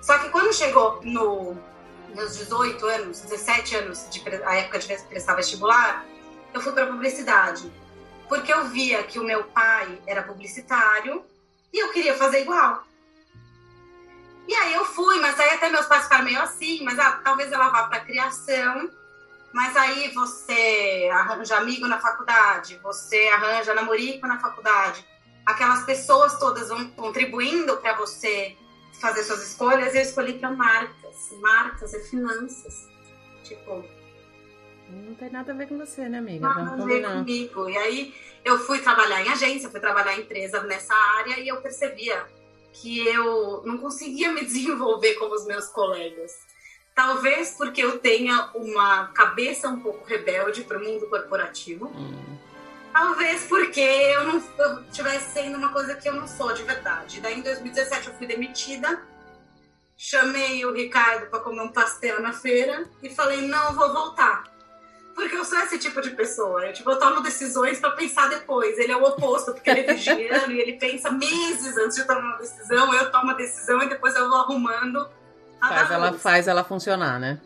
Só 0.03 0.17
que 0.19 0.29
quando 0.29 0.53
chegou 0.53 1.01
no, 1.03 1.57
meus 2.15 2.37
18 2.37 2.87
anos, 2.87 3.21
17 3.23 3.77
anos, 3.77 4.07
de, 4.11 4.23
a 4.45 4.55
época 4.57 4.79
de 4.79 4.87
prestar 5.09 5.35
vestibular, 5.35 6.05
eu 6.55 6.61
fui 6.61 6.73
para 6.73 6.87
publicidade. 6.87 7.73
Porque 8.29 8.53
eu 8.53 8.67
via 8.67 9.03
que 9.03 9.19
o 9.19 9.25
meu 9.25 9.43
pai 9.45 9.99
era 10.07 10.23
publicitário 10.23 11.25
e 11.73 11.83
eu 11.83 11.91
queria 11.93 12.15
fazer 12.15 12.43
igual. 12.43 12.85
E 14.49 14.55
aí 14.55 14.73
eu 14.73 14.85
fui, 14.87 15.21
mas 15.21 15.39
aí 15.39 15.51
até 15.51 15.69
meus 15.69 15.85
pais 15.85 16.05
ficaram 16.05 16.25
meio 16.25 16.41
assim, 16.41 16.83
mas 16.83 16.99
ah, 16.99 17.21
talvez 17.23 17.53
ela 17.53 17.69
vá 17.69 17.83
para 17.83 18.01
criação, 18.01 18.91
mas 19.53 19.77
aí 19.77 20.11
você 20.15 21.11
arranja 21.13 21.59
amigo 21.59 21.87
na 21.87 22.01
faculdade, 22.01 22.81
você 22.83 23.29
arranja 23.29 23.75
namorico 23.75 24.27
na 24.27 24.41
faculdade. 24.41 25.05
Aquelas 25.45 25.85
pessoas 25.85 26.39
todas 26.39 26.71
vão 26.71 26.89
contribuindo 26.93 27.77
para 27.77 27.93
você 27.93 28.57
fazer 28.99 29.23
suas 29.23 29.47
escolhas, 29.47 29.95
eu 29.95 30.01
escolhi 30.01 30.39
para 30.39 30.51
marcas. 30.51 31.31
Marcas 31.43 31.93
é 31.93 32.01
finanças. 32.01 32.89
Tipo, 33.45 33.85
Não 34.89 35.15
tem 35.15 35.31
nada 35.31 35.53
a 35.53 35.55
ver 35.55 35.69
com 35.69 35.77
você, 35.77 36.09
né, 36.09 36.19
amiga? 36.19 36.49
nada 36.49 36.71
Vamos 36.71 36.85
a 36.85 36.87
ver 36.87 37.03
comigo. 37.03 37.69
E 37.69 37.77
aí 37.77 38.15
eu 38.43 38.59
fui 38.59 38.79
trabalhar 38.79 39.23
em 39.23 39.29
agência, 39.31 39.69
fui 39.69 39.81
trabalhar 39.81 40.17
em 40.17 40.21
empresa 40.21 40.63
nessa 40.63 40.95
área 40.95 41.39
e 41.39 41.49
eu 41.49 41.61
percebia 41.61 42.27
que 42.81 43.07
eu 43.07 43.63
não 43.65 43.79
conseguia 43.79 44.33
me 44.33 44.45
desenvolver 44.47 45.15
como 45.15 45.35
os 45.35 45.47
meus 45.47 45.67
colegas. 45.67 46.33
Talvez 46.95 47.55
porque 47.57 47.83
eu 47.83 47.99
tenha 48.01 48.51
uma 48.55 49.09
cabeça 49.09 49.69
um 49.69 49.81
pouco 49.81 50.05
rebelde 50.05 50.63
para 50.65 50.79
o 50.79 50.85
mundo 50.85 51.09
corporativo. 51.09 51.87
Hum. 51.87 52.39
Talvez 52.93 53.45
porque 53.45 53.81
eu 53.81 54.25
não 54.25 54.43
eu 54.59 54.81
estivesse 54.83 55.33
sendo 55.33 55.59
uma 55.59 55.73
coisa 55.73 55.95
que 55.95 56.09
eu 56.09 56.15
não 56.15 56.27
sou 56.27 56.53
de 56.53 56.65
verdade. 56.65 57.21
Daí 57.21 57.39
em 57.39 57.43
2017 57.43 58.09
eu 58.09 58.15
fui 58.15 58.27
demitida. 58.27 59.01
Chamei 59.97 60.65
o 60.65 60.73
Ricardo 60.73 61.31
para 61.31 61.41
comer 61.41 61.61
um 61.61 61.73
pastel 61.73 62.21
na 62.21 62.33
feira 62.33 62.89
e 63.01 63.09
falei: 63.09 63.43
não, 63.43 63.75
vou 63.75 63.93
voltar. 63.93 64.58
Porque 65.19 65.35
eu 65.35 65.45
sou 65.45 65.59
esse 65.59 65.81
tipo 65.81 66.01
de 66.01 66.11
pessoa. 66.11 66.65
Eu, 66.65 66.73
tipo, 66.73 66.89
eu 66.89 66.97
tomo 66.97 67.21
decisões 67.21 67.81
para 67.81 67.91
pensar 67.91 68.29
depois. 68.29 68.79
Ele 68.79 68.93
é 68.93 68.97
o 68.97 69.03
oposto, 69.03 69.53
porque 69.53 69.69
ele 69.69 69.81
é 69.81 69.93
virginiano 69.93 70.53
e 70.53 70.61
ele 70.61 70.75
pensa 70.75 71.11
meses 71.11 71.77
antes 71.77 71.97
de 71.97 72.07
tomar 72.07 72.21
uma 72.21 72.39
decisão. 72.39 72.95
Eu 72.95 73.11
tomo 73.11 73.33
a 73.33 73.35
decisão 73.35 73.83
e 73.83 73.89
depois 73.89 74.15
eu 74.15 74.29
vou 74.29 74.39
arrumando. 74.39 75.11
a 75.61 75.69
Faz 75.69 75.91
ela, 75.91 76.13
faz 76.13 76.47
ela 76.47 76.63
funcionar, 76.63 77.19
né? 77.19 77.41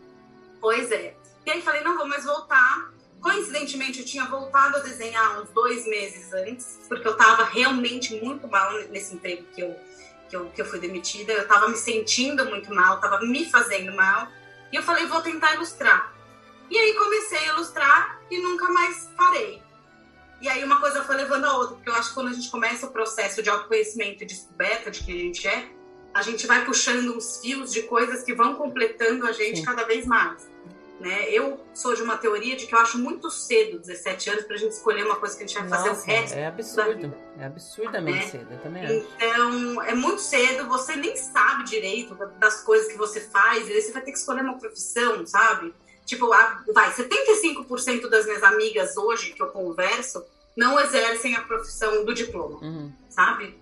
Pois 0.61 0.91
é. 0.91 1.15
E 1.47 1.49
aí 1.49 1.63
falei, 1.63 1.83
não 1.83 1.97
vou 1.97 2.07
mais 2.07 2.23
voltar. 2.23 2.91
Coincidentemente, 3.19 4.01
eu 4.01 4.05
tinha 4.05 4.25
voltado 4.25 4.77
a 4.77 4.79
desenhar 4.81 5.41
uns 5.41 5.49
dois 5.49 5.87
meses 5.87 6.31
antes, 6.31 6.79
porque 6.87 7.07
eu 7.07 7.17
tava 7.17 7.43
realmente 7.43 8.23
muito 8.23 8.47
mal 8.47 8.71
nesse 8.91 9.15
emprego 9.15 9.45
que 9.55 9.61
eu, 9.61 9.75
que 10.29 10.35
eu, 10.35 10.45
que 10.51 10.61
eu 10.61 10.65
fui 10.65 10.77
demitida. 10.77 11.33
Eu 11.33 11.47
tava 11.47 11.67
me 11.69 11.75
sentindo 11.75 12.45
muito 12.45 12.71
mal, 12.71 12.99
tava 12.99 13.19
me 13.21 13.49
fazendo 13.49 13.95
mal. 13.95 14.27
E 14.71 14.75
eu 14.75 14.83
falei, 14.83 15.07
vou 15.07 15.23
tentar 15.23 15.55
ilustrar. 15.55 16.12
E 16.73 16.77
aí 16.79 16.93
comecei 16.95 17.37
a 17.37 17.53
ilustrar 17.53 18.19
e 18.31 18.39
nunca 18.41 18.67
mais 18.71 19.07
parei. 19.15 19.61
E 20.41 20.49
aí 20.49 20.63
uma 20.63 20.79
coisa 20.81 21.03
foi 21.03 21.15
levando 21.15 21.45
a 21.45 21.55
outra, 21.55 21.75
porque 21.75 21.87
eu 21.87 21.93
acho 21.93 22.09
que 22.09 22.15
quando 22.15 22.29
a 22.29 22.33
gente 22.33 22.49
começa 22.49 22.87
o 22.87 22.89
processo 22.91 23.43
de 23.43 23.49
autoconhecimento 23.51 24.23
e 24.23 24.25
descoberta 24.25 24.89
de 24.89 25.03
quem 25.03 25.13
a 25.13 25.19
gente 25.19 25.47
é, 25.47 25.67
a 26.15 26.23
gente 26.23 26.47
vai 26.47 26.65
puxando 26.65 27.15
uns 27.15 27.37
fios 27.41 27.71
de 27.71 27.83
coisas 27.83 28.23
que 28.23 28.33
vão 28.33 28.55
completando 28.55 29.27
a 29.27 29.31
gente 29.31 29.59
Sim. 29.59 29.65
cada 29.65 29.83
vez 29.83 30.07
mais. 30.07 30.51
Né? 30.99 31.29
Eu 31.29 31.63
sou 31.75 31.93
de 31.93 32.01
uma 32.01 32.17
teoria 32.17 32.55
de 32.55 32.65
que 32.65 32.73
eu 32.73 32.79
acho 32.79 32.97
muito 32.97 33.29
cedo, 33.29 33.77
17 33.77 34.29
anos, 34.31 34.45
pra 34.45 34.57
gente 34.57 34.71
escolher 34.71 35.05
uma 35.05 35.17
coisa 35.17 35.37
que 35.37 35.43
a 35.43 35.47
gente 35.47 35.59
vai 35.59 35.69
fazer 35.69 35.89
Nossa, 35.89 36.01
o 36.01 36.05
resto. 36.07 36.33
é 36.35 36.47
absurdo. 36.47 37.13
É 37.37 37.45
absurdamente 37.45 38.17
É. 38.25 38.27
cedo, 38.29 38.47
eu 38.51 38.59
também 38.59 38.83
acho. 38.83 38.93
Então, 38.93 39.81
é 39.83 39.93
muito 39.93 40.21
cedo, 40.21 40.67
você 40.67 40.95
nem 40.95 41.15
sabe 41.15 41.65
direito 41.65 42.15
das 42.39 42.61
coisas 42.63 42.91
que 42.91 42.97
você 42.97 43.21
faz, 43.21 43.67
e 43.67 43.73
aí 43.73 43.81
você 43.81 43.91
vai 43.91 44.01
ter 44.01 44.11
que 44.11 44.17
escolher 44.17 44.41
uma 44.41 44.57
profissão, 44.57 45.23
sabe? 45.27 45.71
Tipo, 46.05 46.27
vai, 46.27 46.91
75% 46.93 48.09
das 48.09 48.25
minhas 48.25 48.43
amigas 48.43 48.97
hoje 48.97 49.31
que 49.33 49.41
eu 49.41 49.47
converso 49.47 50.23
não 50.55 50.79
exercem 50.79 51.35
a 51.35 51.41
profissão 51.41 52.05
do 52.05 52.13
diploma 52.13 52.59
Uhum. 52.61 52.91
sabe? 53.09 53.57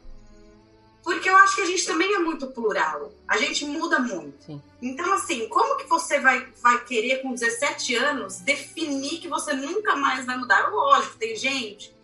Porque 1.04 1.30
eu 1.30 1.36
acho 1.38 1.56
que 1.56 1.62
a 1.62 1.66
gente 1.66 1.84
também 1.86 2.14
é 2.14 2.20
muito 2.20 2.48
plural. 2.48 3.12
A 3.28 3.36
gente 3.38 3.66
muda 3.66 4.00
muito. 4.00 4.46
Sim. 4.46 4.62
Então, 4.82 5.14
assim, 5.14 5.48
como 5.50 5.78
que 5.78 5.88
você 5.88 6.20
vai, 6.20 6.48
vai 6.62 6.84
querer, 6.84 7.24
com 7.24 7.34
17 7.34 7.96
anos, 7.96 8.38
definir 8.38 9.20
que 9.20 9.28
você 9.28 9.54
nunca 9.54 9.96
mais 9.96 10.26
vai 10.26 10.38
mudar? 10.38 10.70
Lógico, 10.70 11.18
tem 11.18 11.36
gente 11.36 11.96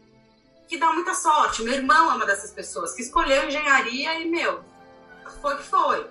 que 0.68 0.78
dá 0.78 0.92
muita 0.94 1.14
sorte. 1.14 1.62
Meu 1.62 1.76
irmão 1.76 2.12
é 2.12 2.16
uma 2.16 2.26
dessas 2.26 2.52
pessoas 2.52 2.94
que 2.94 3.04
escolheu 3.04 3.48
engenharia 3.48 4.20
e, 4.20 4.26
meu, 4.26 4.62
foi 5.42 5.58
que 5.58 5.64
foi. 5.64 6.06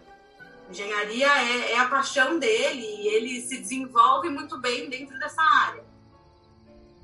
Engenharia 0.69 1.29
é, 1.29 1.73
é 1.73 1.79
a 1.79 1.89
paixão 1.89 2.39
dele 2.39 2.83
e 2.83 3.09
ele 3.09 3.41
se 3.41 3.59
desenvolve 3.59 4.29
muito 4.29 4.59
bem 4.59 4.91
dentro 4.91 5.19
dessa 5.19 5.41
área. 5.41 5.85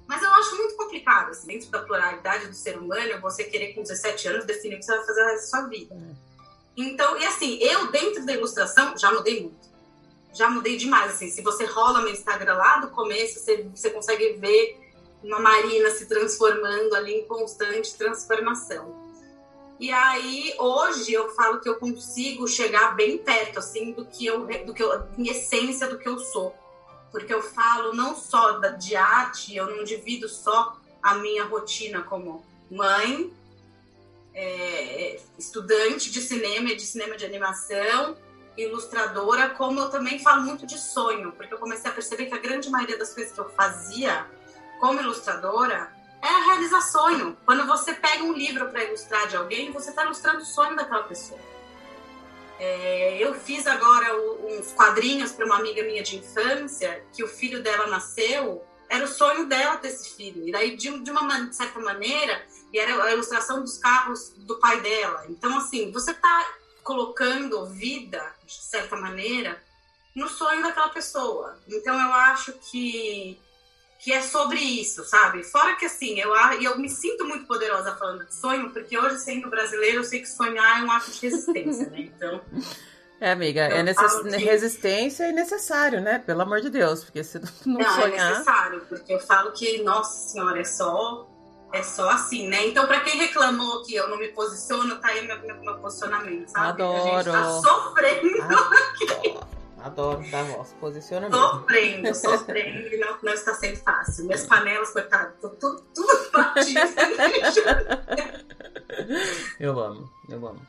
Mas 0.07 0.23
eu 0.23 0.33
acho 0.35 0.57
muito 0.57 0.77
complicado, 0.77 1.31
assim, 1.31 1.47
dentro 1.47 1.71
da 1.71 1.81
pluralidade 1.81 2.49
do 2.49 2.55
ser 2.55 2.77
humano, 2.77 3.21
você 3.21 3.45
querer 3.45 3.73
com 3.73 3.83
17 3.83 4.29
anos 4.29 4.45
definir 4.45 4.75
o 4.75 4.79
que 4.79 4.85
você 4.85 4.97
vai 4.97 5.07
fazer 5.07 5.25
da 5.25 5.39
sua 5.39 5.63
vida. 5.69 5.97
Então, 6.77 7.17
e 7.19 7.25
assim, 7.25 7.59
eu 7.61 7.91
dentro 7.91 8.27
da 8.27 8.33
ilustração 8.33 8.97
já 8.99 9.13
mudei 9.13 9.43
muito. 9.43 9.71
Já 10.35 10.49
mudei 10.49 10.77
demais, 10.77 11.13
assim. 11.13 11.31
Se 11.31 11.43
você 11.43 11.65
rola 11.67 12.01
meu 12.01 12.13
Instagram 12.13 12.55
lá 12.55 12.79
do 12.79 12.89
começo, 12.89 13.39
você, 13.39 13.69
você 13.75 13.91
consegue 13.91 14.35
ver 14.35 14.81
uma 15.23 15.39
Marina 15.39 15.91
se 15.91 16.07
transformando 16.07 16.95
ali 16.95 17.15
em 17.15 17.27
constante 17.27 17.95
transformação. 17.95 19.02
E 19.83 19.91
aí, 19.91 20.55
hoje, 20.61 21.13
eu 21.13 21.35
falo 21.35 21.59
que 21.59 21.69
eu 21.69 21.75
consigo 21.75 22.47
chegar 22.47 22.95
bem 22.95 23.19
perto, 23.19 23.59
assim, 23.59 23.91
do 23.91 24.05
que 24.05 24.25
eu, 24.25 24.47
do 24.65 24.73
que 24.73 24.81
eu, 24.81 25.09
em 25.19 25.27
essência 25.27 25.89
do 25.89 25.99
que 25.99 26.09
eu 26.09 26.21
sou. 26.21 26.55
Porque 27.11 27.35
eu 27.35 27.43
falo 27.43 27.93
não 27.93 28.15
só 28.15 28.61
de 28.61 28.95
arte, 28.95 29.57
eu 29.57 29.67
não 29.67 29.83
divido 29.83 30.29
só 30.29 30.79
a 31.03 31.17
minha 31.17 31.43
rotina 31.47 32.01
como 32.01 32.47
mãe, 32.71 33.33
é, 34.33 35.21
estudante 35.37 36.13
de 36.13 36.21
cinema 36.21 36.71
e 36.71 36.77
de 36.77 36.87
cinema 36.87 37.17
de 37.17 37.27
animação 37.27 38.17
ilustradora, 38.57 39.51
como 39.51 39.81
eu 39.81 39.91
também 39.91 40.21
falo 40.21 40.43
muito 40.43 40.65
de 40.65 40.79
sonho, 40.79 41.33
porque 41.33 41.55
eu 41.55 41.59
comecei 41.59 41.91
a 41.91 41.95
perceber 41.95 42.27
que 42.27 42.35
a 42.35 42.39
grande 42.39 42.71
maioria 42.71 42.97
das 42.97 43.13
coisas 43.13 43.33
que 43.33 43.41
eu 43.41 43.51
fazia 43.51 44.31
como 44.79 45.01
ilustradora 45.01 45.92
é 46.23 46.29
a 46.29 46.45
realizar 46.47 46.81
sonho. 46.81 47.37
Quando 47.45 47.67
você 47.67 47.93
pega 47.93 48.23
um 48.23 48.33
livro 48.33 48.69
para 48.71 48.85
ilustrar 48.85 49.27
de 49.27 49.37
alguém, 49.37 49.73
você 49.73 49.91
está 49.91 50.05
ilustrando 50.05 50.43
o 50.43 50.47
sonho 50.47 50.77
daquela 50.77 51.03
pessoa. 51.03 51.41
É, 52.59 53.19
eu 53.19 53.35
fiz 53.35 53.67
agora 53.67 54.17
uns 54.45 54.73
quadrinhos 54.73 55.33
para 55.33 55.45
uma 55.45 55.57
amiga 55.57 55.83
minha 55.83 56.03
de 56.03 56.17
infância, 56.17 57.05
que 57.13 57.25
o 57.25 57.29
filho 57.29 57.61
dela 57.61 57.89
nasceu, 57.89 58.65
era 58.89 59.05
o 59.05 59.09
sonho 59.09 59.47
dela 59.47 59.79
ter 59.79 59.89
esse 59.89 60.15
filho. 60.15 60.47
E 60.47 60.53
daí, 60.53 60.77
de, 60.77 60.97
de 61.01 61.11
uma 61.11 61.53
certa 61.53 61.81
maneira, 61.81 62.41
era 62.73 63.03
a 63.03 63.13
ilustração 63.13 63.61
dos 63.61 63.79
carros 63.79 64.33
do 64.37 64.61
pai 64.61 64.81
dela. 64.81 65.25
Então, 65.29 65.57
assim, 65.57 65.91
você 65.91 66.13
está 66.13 66.47
colocando 66.85 67.67
vida, 67.67 68.23
de 68.47 68.55
certa 68.55 68.95
maneira, 68.97 69.61
no 70.15 70.29
sonho 70.29 70.63
daquela 70.63 70.91
pessoa. 70.91 71.59
Então, 71.67 71.99
eu 71.99 72.13
acho 72.13 72.53
que 72.71 73.41
que 74.03 74.13
é 74.13 74.21
sobre 74.21 74.59
isso, 74.59 75.05
sabe? 75.05 75.45
Fora 75.45 75.77
que 75.77 75.87
assim, 75.87 76.19
eu, 76.19 76.35
eu 76.61 76.77
me 76.77 76.89
sinto 76.89 77.25
muito 77.25 77.47
poderosa 77.47 77.95
falando 77.95 78.27
de 78.27 78.35
sonho, 78.35 78.71
porque 78.71 78.99
hoje, 78.99 79.21
sendo 79.21 79.49
brasileiro, 79.49 79.99
eu 79.99 80.05
sei 80.05 80.19
que 80.19 80.29
sonhar 80.29 80.81
é 80.81 80.85
um 80.85 80.91
ato 80.91 81.09
de 81.13 81.21
resistência, 81.21 81.89
né? 81.89 82.01
Então. 82.01 82.41
É, 83.21 83.31
amiga, 83.31 83.61
é 83.61 83.81
necess... 83.81 84.21
que... 84.21 84.37
resistência 84.39 85.25
é 85.27 85.33
necessário, 85.33 86.01
né? 86.01 86.19
Pelo 86.19 86.43
amor 86.43 86.61
de 86.61 86.69
Deus, 86.69 87.05
porque 87.05 87.23
se 87.23 87.39
não, 87.39 87.49
não 87.79 87.81
é 87.81 87.95
sonhar... 87.95 88.27
é 88.27 88.31
necessário, 88.31 88.81
porque 88.89 89.15
eu 89.15 89.21
falo 89.21 89.53
que, 89.53 89.81
nossa 89.85 90.31
senhora, 90.31 90.61
é 90.61 90.65
só, 90.65 91.31
é 91.73 91.85
só 91.85 92.11
assim, 92.11 92.49
né? 92.49 92.67
Então, 92.67 92.89
pra 92.89 93.03
quem 93.03 93.17
reclamou 93.17 93.85
que 93.85 93.95
eu 93.95 94.09
não 94.09 94.19
me 94.19 94.27
posiciono, 94.31 94.97
tá 94.97 95.11
aí 95.11 95.25
meu, 95.25 95.41
meu, 95.43 95.61
meu 95.61 95.79
posicionamento, 95.79 96.49
sabe? 96.49 96.83
Adoro! 96.83 96.97
A 96.97 97.23
gente 97.23 97.31
tá 97.31 97.61
sofrendo 97.61 98.43
Adoro. 98.43 98.75
aqui. 99.15 99.52
Adoro 99.83 100.23
dar 100.31 100.45
voz. 100.45 100.75
Posiciona 100.81 101.29
mesmo. 101.29 101.43
Sofrendo, 101.43 102.15
sofrendo. 102.15 102.99
não, 102.99 103.19
não 103.23 103.33
está 103.33 103.55
sendo 103.55 103.77
fácil. 103.79 104.25
Minhas 104.27 104.47
panelas, 104.47 104.91
coitadas, 104.91 105.35
tudo, 105.41 105.83
tudo 105.95 106.31
batidas. 106.33 106.95
eu 109.59 109.79
amo, 109.79 110.09
eu 110.29 110.47
amo. 110.47 110.61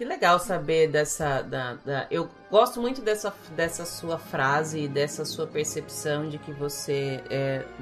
Que 0.00 0.04
legal 0.06 0.38
saber 0.38 0.88
dessa. 0.88 1.42
Da, 1.42 1.74
da, 1.74 2.06
eu 2.10 2.28
gosto 2.50 2.80
muito 2.80 3.02
dessa, 3.02 3.34
dessa 3.54 3.84
sua 3.84 4.18
frase, 4.18 4.88
dessa 4.88 5.26
sua 5.26 5.46
percepção 5.46 6.26
de 6.28 6.38
que 6.38 6.52
você 6.52 7.22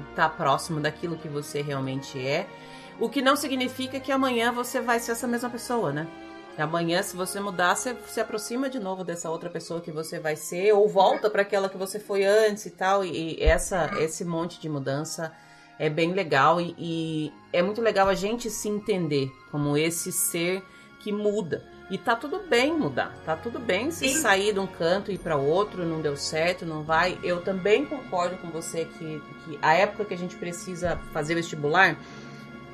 está 0.09 0.25
é, 0.25 0.29
próximo 0.29 0.81
daquilo 0.81 1.17
que 1.17 1.29
você 1.29 1.61
realmente 1.61 2.19
é. 2.19 2.45
O 2.99 3.07
que 3.07 3.21
não 3.21 3.37
significa 3.37 4.01
que 4.01 4.11
amanhã 4.11 4.51
você 4.51 4.81
vai 4.81 4.99
ser 4.99 5.13
essa 5.13 5.25
mesma 5.25 5.49
pessoa, 5.49 5.93
né? 5.93 6.07
Amanhã, 6.61 7.01
se 7.01 7.15
você 7.15 7.39
mudar, 7.39 7.75
você 7.75 7.95
se 8.07 8.19
aproxima 8.19 8.69
de 8.69 8.79
novo 8.79 9.03
dessa 9.03 9.29
outra 9.29 9.49
pessoa 9.49 9.81
que 9.81 9.91
você 9.91 10.19
vai 10.19 10.35
ser, 10.35 10.73
ou 10.73 10.87
volta 10.89 11.29
para 11.29 11.41
aquela 11.41 11.69
que 11.69 11.77
você 11.77 11.99
foi 11.99 12.25
antes 12.25 12.65
e 12.65 12.71
tal. 12.71 13.03
E, 13.03 13.35
e 13.35 13.43
essa, 13.43 13.91
esse 13.99 14.25
monte 14.25 14.59
de 14.59 14.67
mudança 14.67 15.31
é 15.79 15.89
bem 15.89 16.11
legal 16.11 16.59
e, 16.59 16.75
e, 16.77 17.33
é 17.53 17.61
muito 17.61 17.81
legal 17.81 18.09
a 18.09 18.13
gente 18.13 18.49
se 18.49 18.67
entender 18.67 19.31
como 19.49 19.77
esse 19.77 20.11
ser 20.11 20.61
que 20.99 21.11
muda. 21.11 21.63
E 21.89 21.97
tá 21.97 22.15
tudo 22.15 22.41
bem 22.47 22.77
mudar, 22.77 23.15
tá 23.25 23.35
tudo 23.35 23.57
bem 23.57 23.89
se 23.89 24.09
Sim. 24.09 24.21
sair 24.21 24.53
de 24.53 24.59
um 24.59 24.67
canto 24.67 25.09
e 25.09 25.15
ir 25.15 25.17
para 25.17 25.37
outro, 25.37 25.83
não 25.85 26.01
deu 26.01 26.15
certo, 26.15 26.65
não 26.65 26.83
vai. 26.83 27.17
Eu 27.23 27.41
também 27.41 27.85
concordo 27.85 28.37
com 28.37 28.49
você 28.49 28.85
que, 28.85 29.21
que 29.45 29.57
a 29.61 29.73
época 29.73 30.05
que 30.05 30.13
a 30.13 30.17
gente 30.17 30.35
precisa 30.35 30.97
fazer 31.11 31.33
vestibular 31.33 31.97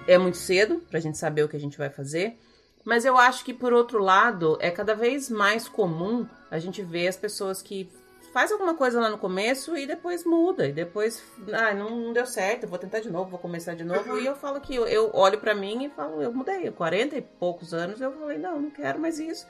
é 0.06 0.18
muito 0.18 0.38
cedo 0.38 0.82
pra 0.90 1.00
gente 1.00 1.18
saber 1.18 1.44
o 1.44 1.48
que 1.48 1.56
a 1.56 1.60
gente 1.60 1.78
vai 1.78 1.90
fazer. 1.90 2.38
Mas 2.86 3.04
eu 3.04 3.18
acho 3.18 3.44
que, 3.44 3.52
por 3.52 3.74
outro 3.74 3.98
lado, 3.98 4.58
é 4.62 4.70
cada 4.70 4.94
vez 4.94 5.28
mais 5.30 5.68
comum 5.68 6.28
a 6.52 6.60
gente 6.60 6.84
ver 6.84 7.08
as 7.08 7.18
pessoas 7.18 7.60
que 7.60 7.90
faz 8.32 8.52
alguma 8.52 8.76
coisa 8.76 9.00
lá 9.00 9.10
no 9.10 9.18
começo 9.18 9.76
e 9.76 9.88
depois 9.88 10.24
muda. 10.24 10.68
E 10.68 10.72
depois, 10.72 11.24
ah, 11.52 11.74
não, 11.74 11.90
não 11.90 12.14
deu 12.14 12.28
certo, 12.28 12.68
vou 12.68 12.78
tentar 12.78 13.00
de 13.00 13.10
novo, 13.10 13.32
vou 13.32 13.40
começar 13.40 13.74
de 13.76 13.84
novo. 13.84 14.12
Uhum. 14.12 14.20
E 14.20 14.26
eu 14.28 14.36
falo 14.36 14.62
que 14.62 14.76
eu, 14.76 14.86
eu 14.86 15.10
olho 15.14 15.40
para 15.40 15.56
mim 15.56 15.86
e 15.86 15.90
falo, 15.90 16.22
eu 16.22 16.32
mudei. 16.32 16.70
40 16.70 17.18
e 17.18 17.22
poucos 17.22 17.74
anos 17.74 18.00
eu 18.00 18.12
falei, 18.12 18.38
não, 18.38 18.62
não 18.62 18.70
quero 18.70 19.00
mais 19.00 19.20
isso. 19.20 19.48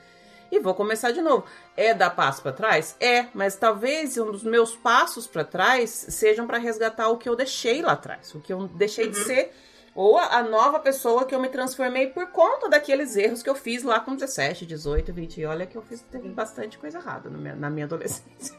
E 0.50 0.60
vou 0.60 0.74
começar 0.74 1.12
de 1.12 1.22
novo. 1.22 1.46
É 1.76 1.94
dar 1.94 2.12
passo 2.12 2.42
para 2.42 2.54
trás? 2.54 2.96
É, 3.00 3.26
mas 3.34 3.58
talvez 3.58 4.18
um 4.18 4.32
dos 4.32 4.44
meus 4.44 4.76
passos 4.76 5.28
para 5.28 5.44
trás 5.44 5.90
sejam 5.90 6.48
para 6.48 6.58
resgatar 6.58 7.10
o 7.10 7.18
que 7.18 7.28
eu 7.28 7.36
deixei 7.36 7.82
lá 7.82 7.94
atrás, 7.94 8.34
o 8.34 8.40
que 8.40 8.54
eu 8.54 8.68
deixei 8.68 9.06
uhum. 9.06 9.12
de 9.12 9.18
ser 9.18 9.52
ou 9.96 10.18
a, 10.20 10.44
nova 10.44 10.78
pessoa 10.78 11.24
que 11.24 11.34
eu 11.34 11.40
me 11.40 11.48
transformei 11.48 12.08
por 12.08 12.28
conta 12.28 12.68
daqueles 12.68 13.16
erros 13.16 13.42
que 13.42 13.50
eu 13.50 13.56
fiz 13.56 13.82
lá 13.82 13.98
com 13.98 14.14
17, 14.14 14.66
18, 14.66 15.14
20. 15.14 15.40
E 15.40 15.46
olha 15.46 15.66
que 15.66 15.78
eu 15.78 15.82
fiz 15.82 16.02
teve 16.02 16.28
bastante 16.28 16.78
coisa 16.78 16.98
errada 16.98 17.30
minha, 17.30 17.56
na 17.56 17.70
minha 17.70 17.86
adolescência. 17.86 18.54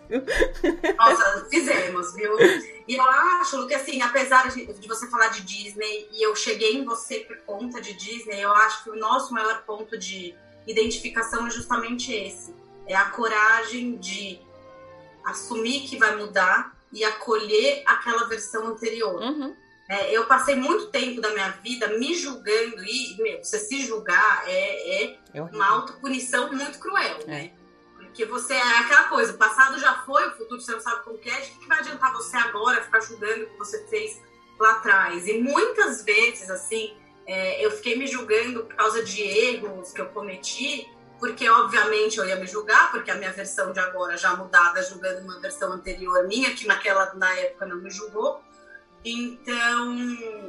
Nossa, 0.97 1.47
fizemos, 1.51 2.15
viu? 2.15 2.33
E 2.89 2.97
eu 2.97 3.03
acho 3.03 3.67
que, 3.67 3.75
assim, 3.75 4.01
apesar 4.01 4.49
de, 4.49 4.65
de 4.65 4.89
você 4.89 5.07
falar 5.11 5.29
de 5.29 5.43
Disney, 5.43 6.09
e 6.11 6.23
eu 6.27 6.35
cheguei 6.35 6.79
em 6.79 6.87
você 6.87 7.21
por 7.21 7.37
conta 7.41 7.83
de 7.83 7.93
Disney, 7.93 8.41
eu 8.41 8.53
acho 8.53 8.85
que 8.85 8.91
o 8.91 8.97
nosso 8.97 9.35
maior 9.35 9.63
ponto 9.65 9.99
de 9.99 10.35
identificação 10.67 11.47
é 11.47 11.51
justamente 11.51 12.15
esse. 12.15 12.55
É 12.87 12.97
a 12.97 13.11
coragem 13.11 13.99
de 13.99 14.41
assumir 15.23 15.81
que 15.81 15.99
vai 15.99 16.17
mudar 16.17 16.75
e 16.91 17.05
acolher 17.05 17.83
aquela 17.85 18.25
versão 18.27 18.69
anterior. 18.69 19.21
Uhum. 19.21 19.66
É, 19.89 20.11
eu 20.13 20.27
passei 20.27 20.57
muito 20.57 20.87
tempo 20.89 21.21
da 21.21 21.31
minha 21.31 21.51
vida 21.63 21.97
me 21.99 22.15
julgando 22.15 22.83
e 22.85 23.17
meu, 23.19 23.39
você 23.39 23.59
se 23.59 23.87
julgar 23.87 24.43
é, 24.49 25.05
é, 25.05 25.19
é 25.33 25.43
uma 25.43 25.69
autopunição 25.69 26.53
muito 26.53 26.79
cruel, 26.79 27.19
é. 27.23 27.27
né? 27.27 27.53
Porque 27.97 28.25
você 28.25 28.55
é 28.55 28.79
aquela 28.79 29.05
coisa, 29.05 29.33
o 29.33 29.37
passado 29.37 29.79
já 29.79 29.95
foi, 30.05 30.27
o 30.29 30.37
futuro 30.37 30.61
você 30.61 30.73
não 30.73 30.81
sabe 30.81 31.05
como 31.05 31.19
que 31.19 31.29
é, 31.29 31.41
de 31.41 31.51
que 31.51 31.69
vai 31.69 31.79
adiantar 31.79 32.13
você 32.15 32.37
agora 32.37 32.83
ficar 32.83 33.01
julgando 33.01 33.45
o 33.45 33.51
que 33.51 33.59
você 33.59 33.87
fez 33.89 34.21
lá 34.59 34.73
atrás? 34.73 35.29
E 35.29 35.39
muitas 35.39 36.03
vezes, 36.03 36.51
assim, 36.51 36.97
é, 37.27 37.65
eu 37.65 37.71
fiquei 37.73 37.97
me 37.97 38.07
julgando 38.07 38.65
por 38.65 38.75
causa 38.75 39.05
de 39.05 39.23
erros 39.23 39.93
que 39.93 40.01
eu 40.01 40.07
cometi, 40.07 40.89
porque 41.19 41.49
obviamente 41.49 42.19
eu 42.19 42.27
ia 42.27 42.37
me 42.37 42.47
julgar, 42.47 42.91
porque 42.91 43.11
a 43.11 43.15
minha 43.17 43.33
versão 43.33 43.73
de 43.73 43.81
agora 43.81 44.17
já 44.17 44.35
mudada, 44.35 44.83
julgando 44.83 45.23
uma 45.23 45.41
versão 45.41 45.73
anterior 45.73 46.27
minha, 46.27 46.55
que 46.55 46.67
naquela 46.67 47.13
na 47.15 47.33
época 47.39 47.67
não 47.67 47.77
me 47.77 47.91
julgou. 47.91 48.41
Então, 49.09 49.95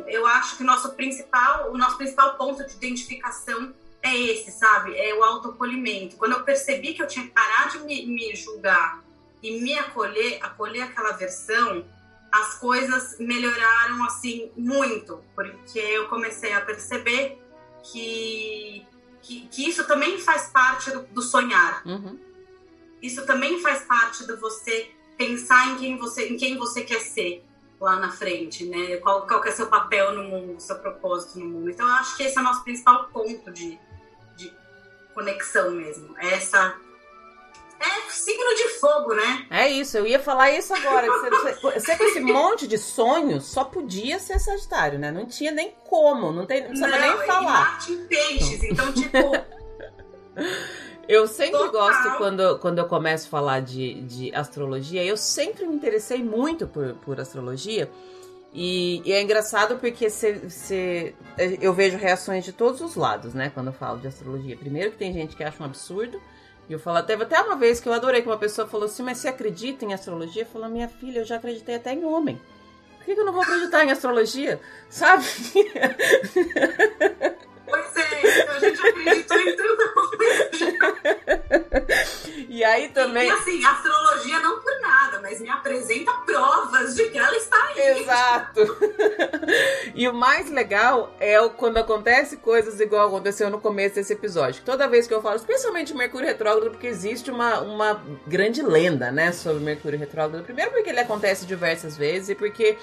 eu 0.08 0.26
acho 0.26 0.58
que 0.58 0.64
o 0.64 0.66
nosso 0.66 0.94
principal, 0.94 1.72
o 1.72 1.78
nosso 1.78 1.96
principal 1.96 2.36
ponto 2.38 2.66
de 2.66 2.74
identificação 2.74 3.72
é 4.02 4.18
esse, 4.18 4.52
sabe? 4.52 4.98
É 4.98 5.14
o 5.14 5.24
autoacolhimento. 5.24 6.18
Quando 6.18 6.32
eu 6.32 6.44
percebi 6.44 6.96
que 6.96 7.04
eu 7.04 7.08
tinha 7.08 7.26
que 7.26 7.32
parar 7.32 7.70
de 7.70 7.78
me, 7.82 8.08
me 8.08 8.36
julgar 8.36 9.04
e 9.44 9.62
me 9.62 9.78
acolher, 9.78 10.40
acolher 10.42 10.82
aquela 10.82 11.12
versão, 11.12 11.86
as 12.32 12.56
coisas 12.56 13.18
melhoraram 13.20 14.04
assim 14.06 14.52
muito, 14.58 15.24
porque 15.36 15.78
eu 15.78 16.08
comecei 16.08 16.52
a 16.54 16.62
perceber 16.62 17.40
que, 17.84 18.84
que, 19.22 19.48
que 19.50 19.70
isso 19.70 19.84
também 19.86 20.20
faz 20.20 20.48
parte 20.48 20.90
do, 20.90 21.04
do 21.04 21.22
sonhar. 21.22 21.84
Uhum. 21.86 22.20
Isso 23.04 23.24
também 23.28 23.62
faz 23.62 23.84
parte 23.84 24.26
do 24.26 24.36
você 24.40 24.90
pensar 25.16 25.74
em 25.74 25.78
quem 25.78 25.96
você, 25.96 26.30
em 26.30 26.38
quem 26.38 26.58
você 26.58 26.82
quer 26.82 27.02
ser 27.02 27.47
lá 27.80 27.98
na 27.98 28.12
frente, 28.12 28.66
né? 28.66 28.98
Qual, 28.98 29.28
qual 29.28 29.44
é 29.44 29.50
o 29.50 29.56
seu 29.56 29.68
papel 29.68 30.14
no 30.14 30.24
mundo, 30.24 30.60
seu 30.60 30.78
propósito 30.80 31.40
no 31.40 31.46
mundo. 31.46 31.70
Então, 31.70 31.88
eu 31.88 31.94
acho 31.96 32.18
que 32.18 32.24
esse 32.24 32.38
é 32.38 32.42
o 32.42 32.44
nosso 32.44 32.64
principal 32.64 33.06
ponto 33.06 33.52
de, 33.52 33.80
de 34.36 34.54
conexão 35.14 35.72
mesmo. 35.72 36.16
É 36.18 36.34
essa. 36.34 36.76
É 37.80 38.10
signo 38.10 38.56
de 38.56 38.70
fogo, 38.80 39.14
né? 39.14 39.46
É 39.52 39.68
isso, 39.70 39.98
eu 39.98 40.08
ia 40.08 40.20
falar 40.20 40.50
isso 40.50 40.74
agora. 40.74 41.08
Você, 41.62 41.96
com 41.96 42.04
esse 42.04 42.20
monte 42.22 42.68
de 42.68 42.78
sonhos, 42.78 43.46
só 43.46 43.64
podia 43.64 44.18
ser 44.18 44.40
Sagitário, 44.40 44.98
né? 44.98 45.12
Não 45.12 45.28
tinha 45.28 45.52
nem 45.52 45.76
como, 45.88 46.32
não, 46.32 46.46
tem, 46.46 46.62
não 46.62 46.70
precisava 46.70 46.98
nem 46.98 47.28
falar. 47.28 47.44
Marte 47.44 47.92
em 47.92 48.08
peixes, 48.08 48.64
então, 48.64 48.92
tipo. 48.92 49.18
Eu 51.08 51.26
sempre 51.28 51.58
Total. 51.58 51.72
gosto, 51.72 52.18
quando, 52.18 52.60
quando 52.60 52.80
eu 52.80 52.86
começo 52.86 53.28
a 53.28 53.30
falar 53.30 53.62
de, 53.62 54.02
de 54.02 54.36
astrologia, 54.36 55.04
eu 55.04 55.16
sempre 55.16 55.66
me 55.66 55.76
interessei 55.76 56.22
muito 56.22 56.68
por, 56.68 56.96
por 56.96 57.20
astrologia. 57.20 57.90
E, 58.54 59.02
e 59.06 59.14
é 59.14 59.22
engraçado 59.22 59.78
porque 59.78 60.10
cê, 60.10 60.50
cê, 60.50 61.14
eu 61.62 61.74
vejo 61.74 61.98
reações 61.98 62.44
de 62.44 62.52
todos 62.52 62.82
os 62.82 62.96
lados, 62.96 63.34
né? 63.34 63.52
Quando 63.54 63.68
eu 63.68 63.74
falo 63.74 64.00
de 64.00 64.08
astrologia. 64.08 64.58
Primeiro 64.58 64.92
que 64.92 64.98
tem 64.98 65.14
gente 65.14 65.36
que 65.36 65.44
acha 65.44 65.62
um 65.62 65.66
absurdo. 65.66 66.20
E 66.70 66.74
eu 66.74 66.80
falo, 66.80 67.02
teve 67.04 67.24
até 67.24 67.40
uma 67.42 67.56
vez 67.56 67.80
que 67.80 67.88
eu 67.88 67.94
adorei 67.94 68.22
que 68.22 68.28
uma 68.28 68.38
pessoa 68.38 68.68
falou 68.68 68.88
assim, 68.88 69.04
mas 69.04 69.20
você 69.20 69.30
acredita 69.30 69.86
em 69.86 69.94
astrologia? 69.94 70.42
Eu 70.42 70.48
falo, 70.48 70.68
minha 70.68 70.90
filha, 70.90 71.20
eu 71.20 71.26
já 71.26 71.38
acreditei 71.38 71.76
até 71.76 71.94
em 71.94 72.04
homem. 72.04 72.42
Por 72.98 73.06
que, 73.06 73.16
que 73.16 73.22
eu 73.22 73.26
não 73.26 73.32
vou 73.32 73.42
acreditar 73.42 73.86
em 73.86 73.92
astrologia? 73.92 74.60
Sabe? 74.90 75.24
também. 83.08 83.28
E, 83.28 83.32
assim, 83.32 83.66
astrologia 83.66 84.40
não 84.40 84.60
por 84.60 84.80
nada, 84.82 85.20
mas 85.22 85.40
me 85.40 85.50
apresenta 85.50 86.12
provas 86.26 86.96
de 86.96 87.10
que 87.10 87.18
ela 87.18 87.36
está 87.36 87.58
aí. 87.68 88.00
Exato. 88.00 88.78
e 89.96 90.08
o 90.08 90.14
mais 90.14 90.50
legal 90.50 91.16
é 91.20 91.38
quando 91.50 91.78
acontece 91.78 92.38
coisas 92.38 92.80
igual 92.80 93.08
aconteceu 93.08 93.50
no 93.50 93.60
começo 93.60 93.96
desse 93.96 94.14
episódio. 94.14 94.64
Toda 94.64 94.88
vez 94.88 95.08
que 95.08 95.14
eu 95.14 95.22
falo, 95.22 95.36
especialmente 95.36 95.96
Mercúrio 95.96 96.28
retrógrado, 96.28 96.72
porque 96.72 96.88
existe 96.88 97.32
uma, 97.32 97.60
uma 97.62 98.02
grande 98.26 98.62
lenda, 98.62 99.12
né, 99.12 99.32
sobre 99.32 99.64
Mercúrio 99.64 100.00
retrógrado. 100.00 100.44
Primeiro 100.44 100.72
porque 100.72 100.90
ele 100.90 101.00
acontece 101.00 101.46
diversas 101.46 101.98
vezes 101.98 102.30
e 102.30 102.36
porque 102.36 102.78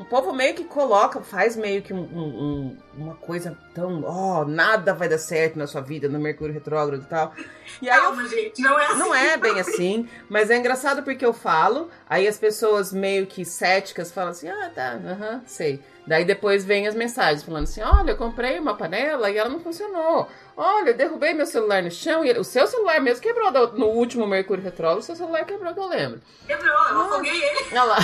o 0.00 0.04
povo 0.04 0.32
meio 0.32 0.54
que 0.54 0.64
coloca, 0.64 1.20
faz 1.20 1.54
meio 1.56 1.82
que 1.82 1.92
um, 1.92 2.00
um, 2.00 2.76
uma 3.00 3.14
coisa 3.14 3.56
tão. 3.74 4.02
Ó, 4.04 4.42
oh, 4.42 4.44
nada 4.44 4.94
vai 4.94 5.08
dar 5.08 5.18
certo 5.18 5.58
na 5.58 5.66
sua 5.66 5.80
vida 5.80 6.08
no 6.08 6.18
Mercúrio 6.18 6.54
Retrógrado 6.54 7.02
e 7.02 7.06
tal. 7.06 7.34
E 7.80 7.88
aí 7.88 8.00
Calma, 8.00 8.22
eu, 8.22 8.28
gente, 8.28 8.62
não 8.62 8.78
é 8.78 8.86
assim. 8.86 8.98
Não 8.98 9.14
é 9.14 9.36
bem 9.36 9.60
assim, 9.60 10.08
mas 10.28 10.50
é 10.50 10.56
engraçado 10.56 11.02
porque 11.02 11.24
eu 11.24 11.32
falo, 11.32 11.88
aí 12.08 12.26
as 12.26 12.38
pessoas 12.38 12.92
meio 12.92 13.26
que 13.26 13.44
céticas 13.44 14.12
falam 14.12 14.30
assim: 14.30 14.48
ah, 14.48 14.70
tá, 14.74 14.92
aham, 14.92 15.12
uh 15.12 15.36
-huh, 15.36 15.40
sei. 15.46 15.80
Daí 16.06 16.24
depois 16.24 16.64
vem 16.64 16.88
as 16.88 16.94
mensagens 16.94 17.42
falando 17.42 17.64
assim: 17.64 17.82
olha, 17.82 18.10
eu 18.10 18.16
comprei 18.16 18.58
uma 18.58 18.74
panela 18.74 19.30
e 19.30 19.36
ela 19.36 19.48
não 19.48 19.60
funcionou. 19.60 20.26
Olha, 20.56 20.90
eu 20.90 20.96
derrubei 20.96 21.32
meu 21.32 21.46
celular 21.46 21.82
no 21.82 21.90
chão 21.90 22.24
e 22.24 22.32
o 22.32 22.42
seu 22.42 22.66
celular 22.66 23.00
mesmo 23.00 23.22
quebrou 23.22 23.50
no 23.74 23.86
último 23.86 24.26
Mercúrio 24.26 24.64
Retrógrado, 24.64 24.98
o 24.98 25.02
seu 25.02 25.14
celular 25.14 25.44
quebrou, 25.44 25.72
que 25.72 25.78
eu 25.78 25.86
lembro. 25.86 26.20
Quebrou, 26.46 26.68
eu 26.68 27.00
ah, 27.00 27.04
afoguei 27.06 27.30
ele. 27.32 27.68
Olha 27.70 27.84
lá. 27.84 27.98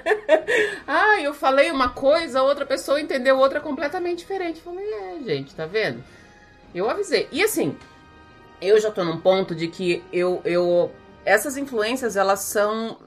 ah, 0.86 1.20
eu 1.20 1.34
falei 1.34 1.70
uma 1.70 1.88
coisa, 1.88 2.40
outra 2.42 2.64
pessoa 2.64 3.00
entendeu 3.00 3.36
outra 3.36 3.60
completamente 3.60 4.13
diferente. 4.14 4.60
falei, 4.60 4.84
é, 4.92 5.18
gente, 5.22 5.54
tá 5.54 5.66
vendo? 5.66 6.02
Eu 6.74 6.88
avisei. 6.88 7.28
E 7.30 7.42
assim, 7.42 7.76
eu 8.60 8.80
já 8.80 8.90
tô 8.90 9.04
num 9.04 9.20
ponto 9.20 9.54
de 9.54 9.68
que 9.68 10.02
eu, 10.12 10.40
eu 10.44 10.90
essas 11.24 11.56
influências, 11.56 12.16
elas 12.16 12.40
são. 12.40 12.98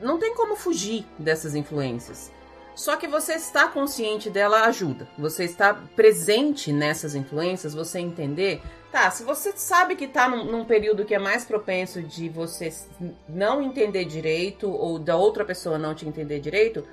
Não 0.00 0.18
tem 0.18 0.34
como 0.34 0.56
fugir 0.56 1.04
dessas 1.18 1.54
influências. 1.54 2.30
Só 2.74 2.96
que 2.96 3.08
você 3.08 3.34
estar 3.34 3.72
consciente 3.72 4.28
dela 4.28 4.66
ajuda. 4.66 5.08
Você 5.18 5.44
está 5.44 5.72
presente 5.72 6.70
nessas 6.72 7.14
influências, 7.14 7.74
você 7.74 7.98
entender. 7.98 8.60
Tá, 8.92 9.10
se 9.10 9.24
você 9.24 9.52
sabe 9.56 9.96
que 9.96 10.04
está 10.04 10.28
num, 10.28 10.44
num, 10.44 10.64
período 10.64 11.04
que 11.04 11.14
é 11.14 11.18
mais 11.18 11.44
propenso 11.44 12.02
de 12.02 12.28
você 12.28 12.70
não 13.28 13.62
entender 13.62 14.04
direito 14.04 14.70
ou 14.70 14.98
da 14.98 15.16
outra 15.16 15.44
pessoa 15.44 15.78
não 15.78 15.94
te 15.94 16.06
entender 16.06 16.38
direito, 16.38 16.86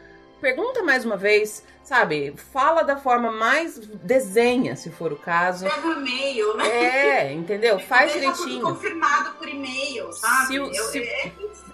pergunta 0.43 0.84
mais 0.84 1.06
uma 1.06 1.15
vez, 1.15 1.63
sabe? 1.86 2.36
Fala 2.51 2.84
da 2.84 2.97
forma 2.97 3.32
mais. 3.32 3.79
desenha, 3.79 4.75
se 4.75 4.91
for 4.91 5.13
o 5.13 5.15
caso. 5.15 5.65
Pega 5.65 5.88
o 5.88 5.93
e-mail, 5.93 6.58
né? 6.58 6.67
É, 6.67 7.34
entendeu? 7.34 7.79
Faz 7.88 8.12
direitinho. 8.12 8.62
confirmado 8.62 9.32
por 9.36 9.47
e-mail, 9.47 10.12
sabe? 10.12 10.47
Se, 10.47 10.56
Eu, 10.56 10.73
se, 10.73 10.99
é 10.99 11.32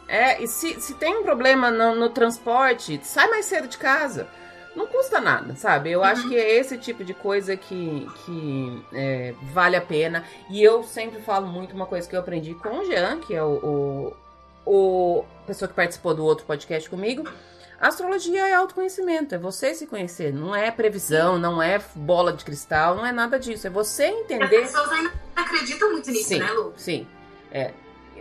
é, 0.07 0.43
e 0.43 0.47
se, 0.47 0.79
se 0.79 0.93
tem 0.93 1.17
um 1.17 1.23
problema 1.23 1.71
no, 1.71 1.95
no 1.95 2.09
transporte, 2.09 2.99
sai 3.03 3.27
mais 3.27 3.47
cedo 3.47 3.67
de 3.67 3.77
casa. 3.77 4.27
Não 4.75 4.85
custa 4.85 5.19
nada, 5.19 5.55
sabe? 5.55 5.91
Eu 5.91 5.99
uhum. 5.99 6.05
acho 6.05 6.27
que 6.29 6.37
é 6.37 6.57
esse 6.57 6.77
tipo 6.77 7.03
de 7.03 7.13
coisa 7.13 7.57
que, 7.57 8.07
que 8.23 8.85
é, 8.93 9.33
vale 9.51 9.75
a 9.75 9.81
pena. 9.81 10.23
E 10.47 10.63
eu 10.63 10.83
sempre 10.83 11.19
falo 11.21 11.47
muito 11.47 11.75
uma 11.75 11.87
coisa 11.87 12.07
que 12.07 12.15
eu 12.15 12.19
aprendi 12.19 12.53
com 12.53 12.79
o 12.79 12.85
Jean, 12.85 13.19
que 13.19 13.35
é 13.35 13.43
o, 13.43 14.13
o, 14.65 14.71
o 14.71 15.25
pessoa 15.47 15.67
que 15.67 15.73
participou 15.73 16.13
do 16.13 16.23
outro 16.23 16.45
podcast 16.45 16.87
comigo. 16.87 17.27
Astrologia 17.79 18.47
é 18.47 18.53
autoconhecimento, 18.53 19.33
é 19.33 19.37
você 19.37 19.73
se 19.73 19.87
conhecer, 19.87 20.33
não 20.33 20.53
é 20.53 20.69
previsão, 20.69 21.39
não 21.39 21.61
é 21.61 21.79
bola 21.95 22.33
de 22.33 22.43
cristal, 22.43 22.95
não 22.95 23.05
é 23.05 23.11
nada 23.11 23.39
disso, 23.39 23.67
é 23.67 23.69
você 23.69 24.05
entender. 24.05 24.63
As 24.63 24.71
pessoas 24.71 24.91
ainda 24.91 25.13
acreditam 25.35 25.91
muito 25.91 26.11
nisso, 26.11 26.27
sim, 26.27 26.39
né, 26.39 26.51
Lu? 26.51 26.73
Sim, 26.75 27.07
é 27.51 27.71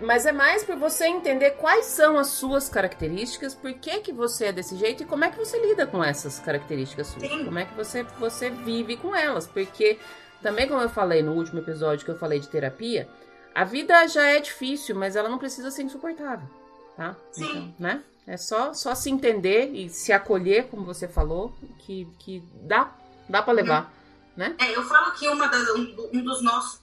mas 0.01 0.27
é 0.27 0.33
mais 0.33 0.65
para 0.65 0.77
você 0.77 1.07
entender 1.07 1.53
quais 1.53 1.87
são 1.87 2.19
as 2.19 2.29
suas 2.29 2.69
características, 2.69 3.55
por 3.55 3.73
que, 3.75 4.01
que 4.01 4.13
você 4.13 4.47
é 4.47 4.53
desse 4.53 4.77
jeito 4.77 5.03
e 5.03 5.07
como 5.07 5.25
é 5.25 5.31
que 5.31 5.39
você 5.39 5.59
lida 5.59 5.87
com 5.87 6.03
essas 6.03 6.39
características 6.39 7.09
suas. 7.09 7.29
Sim. 7.29 7.45
Como 7.45 7.59
é 7.59 7.65
que 7.65 7.75
você, 7.75 8.03
você 8.19 8.51
vive 8.51 8.97
com 8.97 9.15
elas. 9.15 9.47
Porque, 9.47 9.99
também 10.43 10.69
como 10.69 10.81
eu 10.81 10.89
falei 10.89 11.23
no 11.23 11.33
último 11.33 11.61
episódio 11.61 12.05
que 12.05 12.11
eu 12.11 12.19
falei 12.19 12.39
de 12.39 12.49
terapia, 12.49 13.09
a 13.55 13.65
vida 13.65 14.07
já 14.07 14.27
é 14.27 14.41
difícil, 14.41 14.95
mas 14.95 15.17
ela 15.17 15.29
não 15.29 15.39
precisa 15.39 15.71
ser 15.71 15.83
insuportável, 15.83 16.49
tá? 16.97 17.17
Sim. 17.33 17.45
Então, 17.45 17.75
né? 17.79 18.03
É 18.29 18.37
só, 18.37 18.75
só 18.75 18.95
se 18.95 19.09
entender 19.09 19.73
e 19.73 19.89
se 19.89 20.13
acolher, 20.13 20.69
como 20.69 20.85
você 20.85 21.09
falou, 21.09 21.55
que, 21.79 22.07
que 22.19 22.43
dá, 22.61 22.93
dá 23.27 23.43
para 23.43 23.55
levar, 23.55 23.93
né? 24.37 24.55
É, 24.61 24.77
eu 24.77 24.83
falo 24.83 25.13
que 25.13 25.27
uma 25.29 25.49
das, 25.49 25.67
um, 25.71 26.11
um 26.13 26.23
dos 26.23 26.43
nossos 26.43 26.79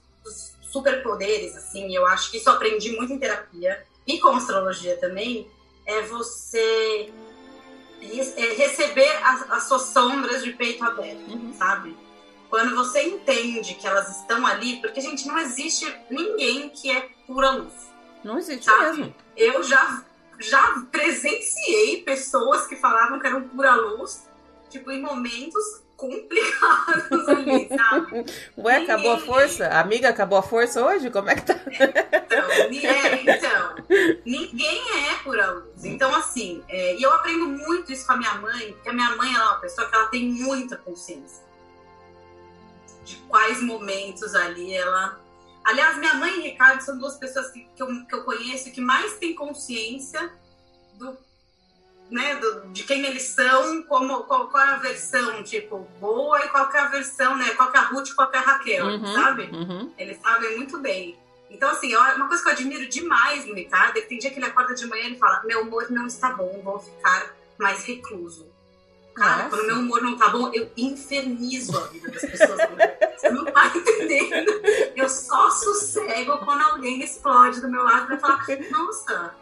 superpoderes, 0.60 1.56
assim, 1.56 1.94
eu 1.94 2.04
acho 2.04 2.32
que 2.32 2.38
isso 2.38 2.50
aprendi 2.50 2.96
muito 2.96 3.12
em 3.12 3.18
terapia 3.18 3.80
e 4.04 4.18
com 4.18 4.30
astrologia 4.30 4.96
também, 4.96 5.48
é 5.86 6.02
você 6.02 7.12
é 8.02 8.54
receber 8.54 9.08
as, 9.22 9.50
as, 9.50 9.62
suas 9.68 9.82
sombras 9.82 10.42
de 10.42 10.52
peito 10.52 10.84
aberto, 10.84 11.30
uhum. 11.30 11.54
sabe? 11.56 11.96
Quando 12.50 12.74
você 12.74 13.02
entende 13.02 13.74
que 13.74 13.86
elas 13.86 14.20
estão 14.20 14.44
ali, 14.44 14.80
porque, 14.80 15.00
gente, 15.00 15.26
não 15.26 15.38
existe 15.38 15.86
ninguém 16.10 16.70
que 16.70 16.90
é 16.90 17.08
pura 17.26 17.50
luz. 17.50 17.72
Não 18.22 18.36
existe 18.36 18.64
sabe? 18.64 18.98
mesmo. 18.98 19.14
Eu 19.36 19.62
já, 19.62 20.04
já 20.38 20.82
presenciei 20.90 22.02
pessoas 22.02 22.66
que 22.66 22.76
falavam 22.76 23.18
que 23.18 23.26
eram 23.26 23.48
pura 23.48 23.74
luz, 23.74 24.28
tipo, 24.68 24.90
em 24.90 25.00
momentos 25.00 25.82
complicados 25.96 27.28
ali, 27.28 27.68
sabe? 27.74 28.26
Ué, 28.58 28.78
Ninguém... 28.78 28.84
acabou 28.84 29.12
a 29.12 29.18
força? 29.18 29.68
Amiga, 29.68 30.08
acabou 30.10 30.38
a 30.38 30.42
força 30.42 30.84
hoje? 30.84 31.10
Como 31.10 31.30
é 31.30 31.34
que 31.34 31.42
tá? 31.42 31.58
Então, 31.66 32.50
é, 32.50 33.22
então 33.22 33.74
ninguém 34.24 35.08
é 35.08 35.14
por 35.24 35.36
luz. 35.36 35.84
Então, 35.84 36.14
assim, 36.14 36.62
é, 36.68 36.96
e 36.96 37.02
eu 37.02 37.12
aprendo 37.12 37.48
muito 37.48 37.92
isso 37.92 38.06
com 38.06 38.12
a 38.12 38.16
minha 38.16 38.34
mãe, 38.34 38.72
porque 38.72 38.88
a 38.88 38.92
minha 38.92 39.16
mãe 39.16 39.34
ela 39.34 39.44
é 39.44 39.48
uma 39.48 39.60
pessoa 39.60 39.88
que 39.88 39.94
ela 39.94 40.06
tem 40.08 40.28
muita 40.28 40.76
consciência 40.76 41.46
de 43.06 43.16
quais 43.28 43.62
momentos 43.62 44.34
ali 44.34 44.74
ela. 44.74 45.18
Aliás, 45.66 45.98
minha 45.98 46.14
mãe 46.14 46.38
e 46.38 46.42
Ricardo 46.42 46.80
são 46.80 46.96
duas 46.96 47.16
pessoas 47.16 47.50
que, 47.50 47.68
que, 47.74 47.82
eu, 47.82 47.88
que 48.06 48.14
eu 48.14 48.22
conheço 48.22 48.70
que 48.70 48.80
mais 48.80 49.18
têm 49.18 49.34
consciência 49.34 50.32
do 50.94 51.18
né, 52.08 52.36
do, 52.36 52.68
de 52.68 52.84
quem 52.84 53.04
eles 53.04 53.24
são, 53.24 53.82
como, 53.82 54.22
qual, 54.24 54.48
qual, 54.48 54.64
é 54.64 54.70
a 54.74 54.76
versão, 54.76 55.42
tipo, 55.42 55.78
boa 55.98 56.38
e 56.38 56.48
qual 56.50 56.70
é 56.72 56.78
a 56.78 56.86
versão, 56.86 57.36
né? 57.36 57.50
Qual 57.54 57.74
é 57.74 57.78
a 57.78 57.82
Ruth 57.82 58.10
e 58.10 58.14
qual 58.14 58.32
é 58.32 58.38
a 58.38 58.42
Raquel, 58.42 58.86
uhum, 58.86 59.12
sabe? 59.12 59.42
Uhum. 59.52 59.92
Eles 59.98 60.16
sabem 60.22 60.56
muito 60.56 60.78
bem. 60.78 61.18
Então, 61.50 61.68
assim, 61.68 61.96
uma 61.96 62.28
coisa 62.28 62.40
que 62.44 62.48
eu 62.48 62.52
admiro 62.52 62.88
demais 62.88 63.44
no 63.44 63.54
Ricardo 63.54 63.96
é 63.96 64.02
que 64.02 64.08
tem 64.08 64.18
dia 64.18 64.30
que 64.30 64.38
ele 64.38 64.46
acorda 64.46 64.72
de 64.72 64.86
manhã 64.86 65.02
e 65.02 65.06
ele 65.06 65.18
fala: 65.18 65.42
Meu 65.44 65.62
humor 65.62 65.90
não 65.90 66.06
está 66.06 66.30
bom, 66.30 66.60
vou 66.62 66.78
ficar 66.78 67.34
mais 67.58 67.84
recluso. 67.84 68.48
Cara, 69.16 69.44
Nossa. 69.44 69.48
quando 69.56 69.66
meu 69.66 69.76
humor 69.76 70.02
não 70.02 70.16
tá 70.16 70.28
bom, 70.28 70.50
eu 70.52 70.70
infernizo 70.76 71.76
a 71.76 71.86
vida 71.86 72.10
das 72.10 72.20
pessoas. 72.20 72.60
Você 73.16 73.30
não 73.30 73.46
tá 73.46 73.72
entendendo? 73.74 74.52
Eu 74.94 75.08
só 75.08 75.50
sossego 75.50 76.36
quando 76.44 76.60
alguém 76.62 77.02
explode 77.02 77.62
do 77.62 77.70
meu 77.70 77.82
lado 77.82 78.06
pra 78.06 78.18
falar: 78.18 78.46
Nossa, 78.70 79.34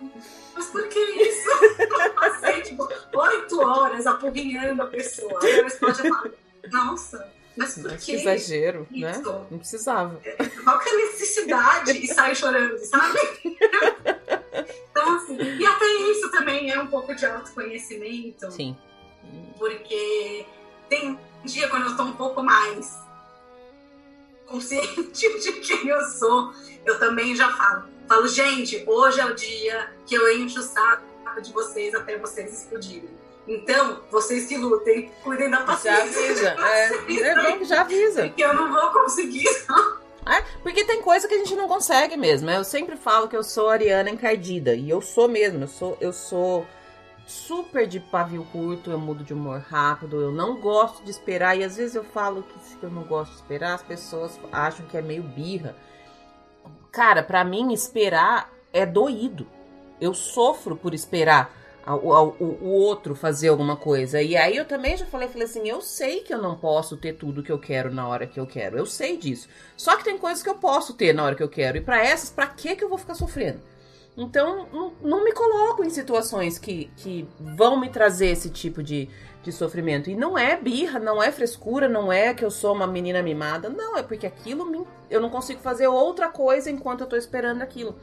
mas 0.55 0.67
por 0.67 0.87
que 0.87 0.99
isso? 0.99 1.49
Eu 1.81 2.15
passei, 2.15 2.63
tipo, 2.63 2.89
oito 3.15 3.61
horas 3.61 4.07
apurrinhando 4.07 4.83
a 4.83 4.87
pessoa. 4.87 5.41
Aí 5.43 5.59
ela 5.59 5.67
explode 5.67 6.07
e 6.07 6.09
fala: 6.09 6.31
Nossa. 6.71 7.35
Mas 7.57 7.79
por 7.79 7.97
que? 7.97 8.13
exagero, 8.13 8.87
né? 8.91 9.11
isso? 9.11 9.33
né? 9.33 9.47
Não 9.51 9.59
precisava. 9.59 10.21
Qual 10.65 10.79
que 10.79 10.89
é 10.89 10.93
a 10.93 10.97
necessidade? 10.97 11.93
E 11.93 12.09
sai 12.09 12.35
chorando, 12.35 12.79
sabe? 12.79 13.19
Então, 14.91 15.17
assim, 15.17 15.37
e 15.37 15.67
até 15.67 15.85
isso 16.11 16.31
também 16.31 16.71
é 16.71 16.81
um 16.81 16.87
pouco 16.87 17.15
de 17.15 17.27
autoconhecimento. 17.27 18.51
Sim. 18.51 18.77
Porque 19.59 20.47
tem 20.89 21.19
dia 21.45 21.69
quando 21.69 21.85
eu 21.85 21.91
estou 21.91 22.07
um 22.07 22.13
pouco 22.13 22.43
mais 22.43 22.99
consciente 24.47 25.13
de 25.41 25.53
quem 25.61 25.89
eu 25.89 26.01
sou, 26.03 26.53
eu 26.85 26.99
também 26.99 27.35
já 27.35 27.51
falo. 27.53 27.85
Falo, 28.09 28.29
gente, 28.29 28.85
hoje 28.87 29.21
é 29.21 29.25
o 29.25 29.35
dia 29.35 29.91
que 30.07 30.15
eu 30.15 30.37
encho 30.39 30.61
o 30.61 30.63
saco 30.63 31.03
de 31.43 31.53
vocês 31.53 31.95
até 31.95 32.19
vocês 32.19 32.53
explodirem. 32.53 33.09
Então, 33.47 34.01
vocês 34.11 34.47
que 34.47 34.57
lutem, 34.57 35.11
cuidem 35.23 35.51
da 35.51 35.61
paciência. 35.63 36.35
Já 36.37 36.53
avisa. 36.55 37.27
É, 37.27 37.29
é 37.29 37.43
bom 37.43 37.59
que 37.59 37.65
já 37.65 37.81
avisa. 37.83 38.29
Que 38.31 38.43
eu 38.43 38.55
não 38.55 38.73
vou 38.73 38.91
conseguir. 38.91 39.45
É, 40.27 40.41
porque 40.63 40.85
tem 40.85 41.03
coisa 41.03 41.29
que 41.29 41.35
a 41.35 41.37
gente 41.37 41.55
não 41.55 41.69
consegue 41.69 42.17
mesmo. 42.17 42.49
Eu 42.49 42.65
sempre 42.65 42.97
falo 42.97 43.29
que 43.29 43.37
eu 43.37 43.45
sou 43.45 43.69
Ariana 43.69 44.09
encardida. 44.09 44.75
E 44.75 44.89
eu 44.89 45.03
sou 45.03 45.29
mesmo. 45.29 45.65
Eu 45.65 45.69
sou, 45.69 45.99
eu 46.01 46.13
sou 46.15 46.67
super 47.27 47.87
de 47.87 48.01
pavio 48.01 48.45
curto, 48.53 48.91
eu 48.91 48.99
mudo 48.99 49.25
de 49.25 49.33
humor 49.33 49.61
rápido, 49.61 50.21
eu 50.21 50.33
não 50.33 50.61
gosto 50.61 51.03
de 51.05 51.11
esperar. 51.11 51.57
E 51.57 51.65
às 51.65 51.77
vezes 51.77 51.95
eu 51.95 52.05
falo 52.05 52.43
que 52.43 52.59
se 52.61 52.77
eu 52.83 52.91
não 52.91 53.05
gosto 53.05 53.31
de 53.31 53.37
esperar, 53.37 53.75
as 53.75 53.83
pessoas 53.83 54.39
acham 54.53 54.87
que 54.87 54.97
é 54.97 55.03
meio 55.03 55.23
birra. 55.23 55.77
Cara, 56.91 57.23
para 57.23 57.45
mim, 57.45 57.73
esperar 57.73 58.51
é 58.73 58.87
doído. 58.87 59.47
Eu 60.01 60.15
sofro 60.15 60.77
por 60.77 60.95
esperar 60.95 61.53
o, 61.87 62.13
o, 62.13 62.59
o, 62.63 62.69
outro 62.69 63.15
fazer 63.15 63.49
alguma 63.49 63.77
coisa. 63.77 64.23
E 64.23 64.37
aí 64.37 64.57
eu 64.57 64.65
também 64.65 64.97
já 64.97 65.05
falei, 65.07 65.29
falei 65.29 65.45
assim, 65.45 65.69
eu 65.69 65.81
sei 65.81 66.21
que 66.21 66.33
eu 66.33 66.41
não 66.41 66.57
posso 66.57 66.97
ter 66.97 67.15
tudo 67.15 67.43
que 67.43 67.53
eu 67.53 67.59
quero 67.59 67.93
na 67.93 68.07
hora 68.09 68.27
que 68.27 68.41
eu 68.41 68.47
quero. 68.47 68.79
Eu 68.79 68.87
sei 68.87 69.17
disso. 69.17 69.49
Só 69.77 69.97
que 69.97 70.05
tem 70.05 70.17
coisas 70.17 70.43
que 70.43 70.49
eu 70.49 70.57
posso 70.57 70.95
ter 70.95 71.13
na 71.13 71.25
hora 71.25 71.35
que 71.35 71.43
eu 71.43 71.49
quero. 71.49 71.79
E 71.79 71.81
para 71.81 72.03
essas, 72.03 72.31
para 72.31 72.47
que 72.47 72.77
que 72.77 72.85
eu 72.85 72.89
vou 72.89 72.99
ficar 72.99 73.15
sofrendo? 73.15 73.61
Então, 74.17 74.69
não, 74.73 74.93
não 75.03 75.25
me 75.25 75.33
coloco 75.33 75.83
em 75.85 75.91
situações 75.91 76.57
que, 76.57 76.91
que 76.97 77.29
vão 77.41 77.79
me 77.79 77.89
trazer 77.89 78.29
esse 78.29 78.49
tipo 78.49 78.81
de, 78.81 79.09
de 79.43 79.51
sofrimento. 79.51 80.09
E 80.09 80.15
não 80.15 80.39
é 80.39 80.57
birra, 80.57 81.01
não 81.01 81.21
é 81.21 81.33
frescura, 81.33 81.89
não 81.89 82.13
é 82.13 82.33
que 82.33 82.45
eu 82.45 82.51
sou 82.51 82.73
uma 82.73 82.87
menina 82.87 83.23
mimada. 83.23 83.69
Não, 83.69 83.97
é 83.97 84.03
porque 84.03 84.27
aquilo 84.27 84.65
me, 84.65 84.87
eu 85.11 85.21
não 85.21 85.31
consigo 85.31 85.61
fazer 85.61 85.89
outra 85.89 86.29
coisa 86.29 86.71
enquanto 86.71 87.01
eu 87.01 87.09
tô 87.09 87.17
esperando 87.17 87.63
aquilo. 87.63 87.97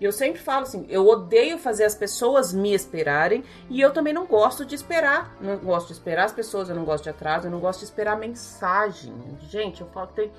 E 0.00 0.04
eu 0.04 0.10
sempre 0.10 0.40
falo 0.40 0.64
assim, 0.64 0.84
eu 0.88 1.06
odeio 1.06 1.56
fazer 1.58 1.84
as 1.84 1.94
pessoas 1.94 2.52
me 2.52 2.74
esperarem 2.74 3.44
e 3.70 3.80
eu 3.80 3.92
também 3.92 4.12
não 4.12 4.26
gosto 4.26 4.64
de 4.64 4.74
esperar. 4.74 5.36
Não 5.40 5.56
gosto 5.58 5.86
de 5.86 5.92
esperar 5.92 6.24
as 6.24 6.32
pessoas, 6.32 6.68
eu 6.68 6.74
não 6.74 6.84
gosto 6.84 7.04
de 7.04 7.10
atraso, 7.10 7.46
eu 7.46 7.52
não 7.52 7.60
gosto 7.60 7.78
de 7.78 7.84
esperar 7.84 8.18
mensagem. 8.18 9.14
Gente, 9.48 9.80
eu 9.80 9.86
falo 9.86 10.08
que 10.08 10.14
tem 10.14 10.32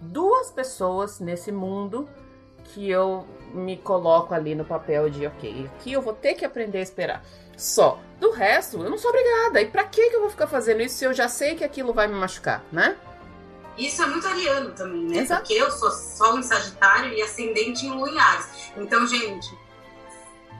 duas 0.00 0.50
pessoas 0.50 1.20
nesse 1.20 1.52
mundo 1.52 2.08
que 2.74 2.88
eu 2.88 3.26
me 3.52 3.76
coloco 3.76 4.34
ali 4.34 4.54
no 4.54 4.64
papel 4.64 5.10
de, 5.10 5.26
ok, 5.26 5.68
aqui 5.76 5.92
eu 5.92 6.00
vou 6.00 6.12
ter 6.12 6.34
que 6.34 6.44
aprender 6.44 6.78
a 6.78 6.82
esperar. 6.82 7.24
Só. 7.56 8.00
Do 8.18 8.30
resto, 8.30 8.82
eu 8.82 8.90
não 8.90 8.98
sou 8.98 9.10
obrigada. 9.10 9.60
E 9.60 9.66
pra 9.66 9.84
que 9.84 10.00
eu 10.00 10.20
vou 10.20 10.30
ficar 10.30 10.46
fazendo 10.46 10.80
isso 10.82 10.96
se 10.96 11.04
eu 11.04 11.12
já 11.12 11.28
sei 11.28 11.54
que 11.54 11.64
aquilo 11.64 11.92
vai 11.92 12.06
me 12.06 12.14
machucar, 12.14 12.62
né? 12.70 12.96
Isso 13.76 14.02
é 14.02 14.06
muito 14.06 14.26
ariano 14.26 14.72
também, 14.72 15.04
né? 15.04 15.18
Exato. 15.18 15.40
Porque 15.40 15.54
eu 15.54 15.70
sou 15.70 15.90
solo 15.90 16.38
em 16.38 16.42
Sagitário 16.42 17.12
e 17.12 17.22
ascendente 17.22 17.86
em 17.86 17.90
Lua 17.90 18.10
em 18.10 18.18
Ares. 18.18 18.72
Então, 18.76 19.06
gente, 19.06 19.48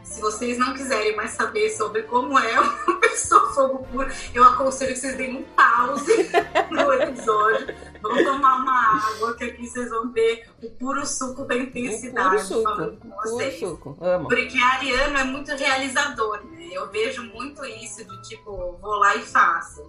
se 0.03 0.21
vocês 0.21 0.59
não 0.59 0.73
quiserem 0.75 1.15
mais 1.15 1.33
saber 1.33 1.71
sobre 1.71 2.03
como 2.03 2.39
é 2.39 2.61
uma 2.61 3.01
pessoa 3.01 3.53
fogo 3.53 3.87
puro, 3.91 4.11
eu 4.35 4.43
aconselho 4.45 4.93
que 4.93 5.01
vocês 5.01 5.17
deem 5.17 5.37
um 5.37 5.43
pause 5.43 6.31
no 6.71 6.93
episódio. 6.95 7.75
Vão 8.03 8.25
tomar 8.25 8.57
uma 8.57 8.97
água, 8.97 9.35
que 9.37 9.45
aqui 9.45 9.67
vocês 9.69 9.91
vão 9.91 10.11
ver 10.11 10.49
o 10.63 10.71
puro 10.71 11.05
suco 11.07 11.45
da 11.45 11.57
intensidade. 11.57 12.29
O 12.29 12.31
puro 12.31 12.41
suco. 12.41 12.97
Puro 13.23 13.53
suco. 13.59 13.99
Amo. 14.01 14.29
Porque 14.29 14.59
Ariano 14.59 15.19
é 15.19 15.25
muito 15.25 15.51
realizador, 15.55 16.43
né? 16.47 16.69
Eu 16.73 16.91
vejo 16.91 17.23
muito 17.25 17.65
isso 17.65 18.05
de 18.05 18.23
tipo, 18.23 18.79
vou 18.81 18.97
lá 18.97 19.17
e 19.17 19.23
faço. 19.23 19.83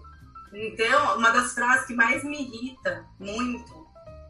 Então, 0.54 1.18
uma 1.18 1.30
das 1.32 1.54
frases 1.54 1.86
que 1.86 1.94
mais 1.94 2.24
me 2.24 2.42
irrita 2.42 3.06
muito 3.20 3.88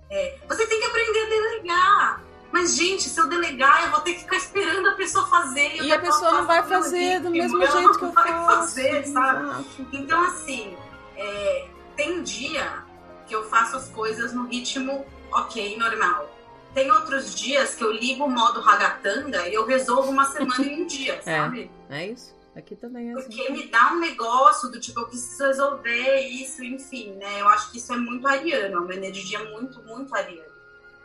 é: 0.10 0.38
você 0.48 0.68
tem 0.68 0.80
que 0.80 0.86
aprender 0.86 1.20
a 1.20 1.30
delegar. 1.30 2.22
Mas, 2.52 2.76
gente, 2.76 3.04
se 3.04 3.18
eu 3.18 3.30
delegar, 3.30 3.86
eu 3.86 3.92
vou 3.92 4.02
ter 4.02 4.14
que 4.14 4.20
ficar 4.20 4.36
esperando 4.36 4.90
a 4.90 4.94
pessoa 4.96 5.26
fazer. 5.28 5.82
E 5.82 5.92
a 5.92 6.00
pessoa 6.00 6.34
não 6.34 6.46
vai 6.46 6.62
fazer 6.64 7.22
do 7.22 7.30
mesmo 7.30 7.66
jeito 7.66 7.98
que 7.98 8.04
eu 8.04 8.12
vai 8.12 8.28
faço. 8.28 8.46
fazer, 8.46 9.06
sabe? 9.08 9.66
Então, 9.94 10.22
assim, 10.26 10.78
é, 11.16 11.68
tem 11.96 12.22
dia 12.24 12.84
que 13.32 13.36
eu 13.36 13.46
faço 13.46 13.78
as 13.78 13.88
coisas 13.88 14.34
no 14.34 14.46
ritmo 14.46 15.06
ok, 15.32 15.78
normal. 15.78 16.30
Tem 16.74 16.92
outros 16.92 17.34
dias 17.34 17.74
que 17.74 17.82
eu 17.82 17.90
ligo 17.90 18.26
o 18.26 18.30
modo 18.30 18.60
ragatanga 18.60 19.48
e 19.48 19.54
eu 19.54 19.66
resolvo 19.66 20.12
uma 20.12 20.26
semana 20.26 20.66
em 20.66 20.84
um 20.84 20.86
dia, 20.86 21.20
sabe? 21.24 21.72
É, 21.90 22.04
é 22.04 22.08
isso. 22.12 22.36
Aqui 22.54 22.76
também 22.76 23.12
é 23.12 23.14
Porque 23.14 23.42
assim. 23.42 23.54
me 23.54 23.68
dá 23.68 23.94
um 23.94 24.02
negócio 24.02 24.70
do 24.70 24.82
tipo, 24.82 25.00
eu 25.00 25.08
preciso 25.08 25.46
resolver 25.46 26.20
isso, 26.28 26.62
enfim, 26.62 27.14
né? 27.14 27.40
Eu 27.40 27.48
acho 27.48 27.72
que 27.72 27.78
isso 27.78 27.94
é 27.94 27.98
muito 27.98 28.28
ariano, 28.28 28.76
é 28.76 28.80
uma 28.80 28.94
energia 28.94 29.40
muito, 29.46 29.82
muito 29.84 30.14
ariana. 30.14 30.52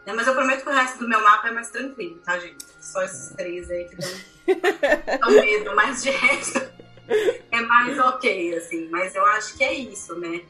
Né? 0.05 0.13
Mas 0.13 0.27
eu 0.27 0.35
prometo 0.35 0.65
que 0.65 0.69
o 0.69 0.73
resto 0.73 0.99
do 0.99 1.09
meu 1.09 1.23
mapa 1.23 1.47
é 1.47 1.53
mais 1.53 1.71
tranquilo, 1.71 2.19
tá, 2.25 2.37
gente? 2.41 2.65
Só 2.81 3.05
esses 3.05 3.37
três 3.37 3.71
aí 3.71 3.85
que 3.85 3.97
dão 5.21 5.31
medo, 5.31 5.77
mas 5.77 6.03
de 6.03 6.11
resto 6.11 6.59
é 7.53 7.61
mais 7.61 7.97
ok, 8.01 8.57
assim. 8.57 8.89
Mas 8.89 9.15
eu 9.15 9.25
acho 9.27 9.57
que 9.57 9.63
é 9.63 9.73
isso, 9.73 10.19
né? 10.19 10.43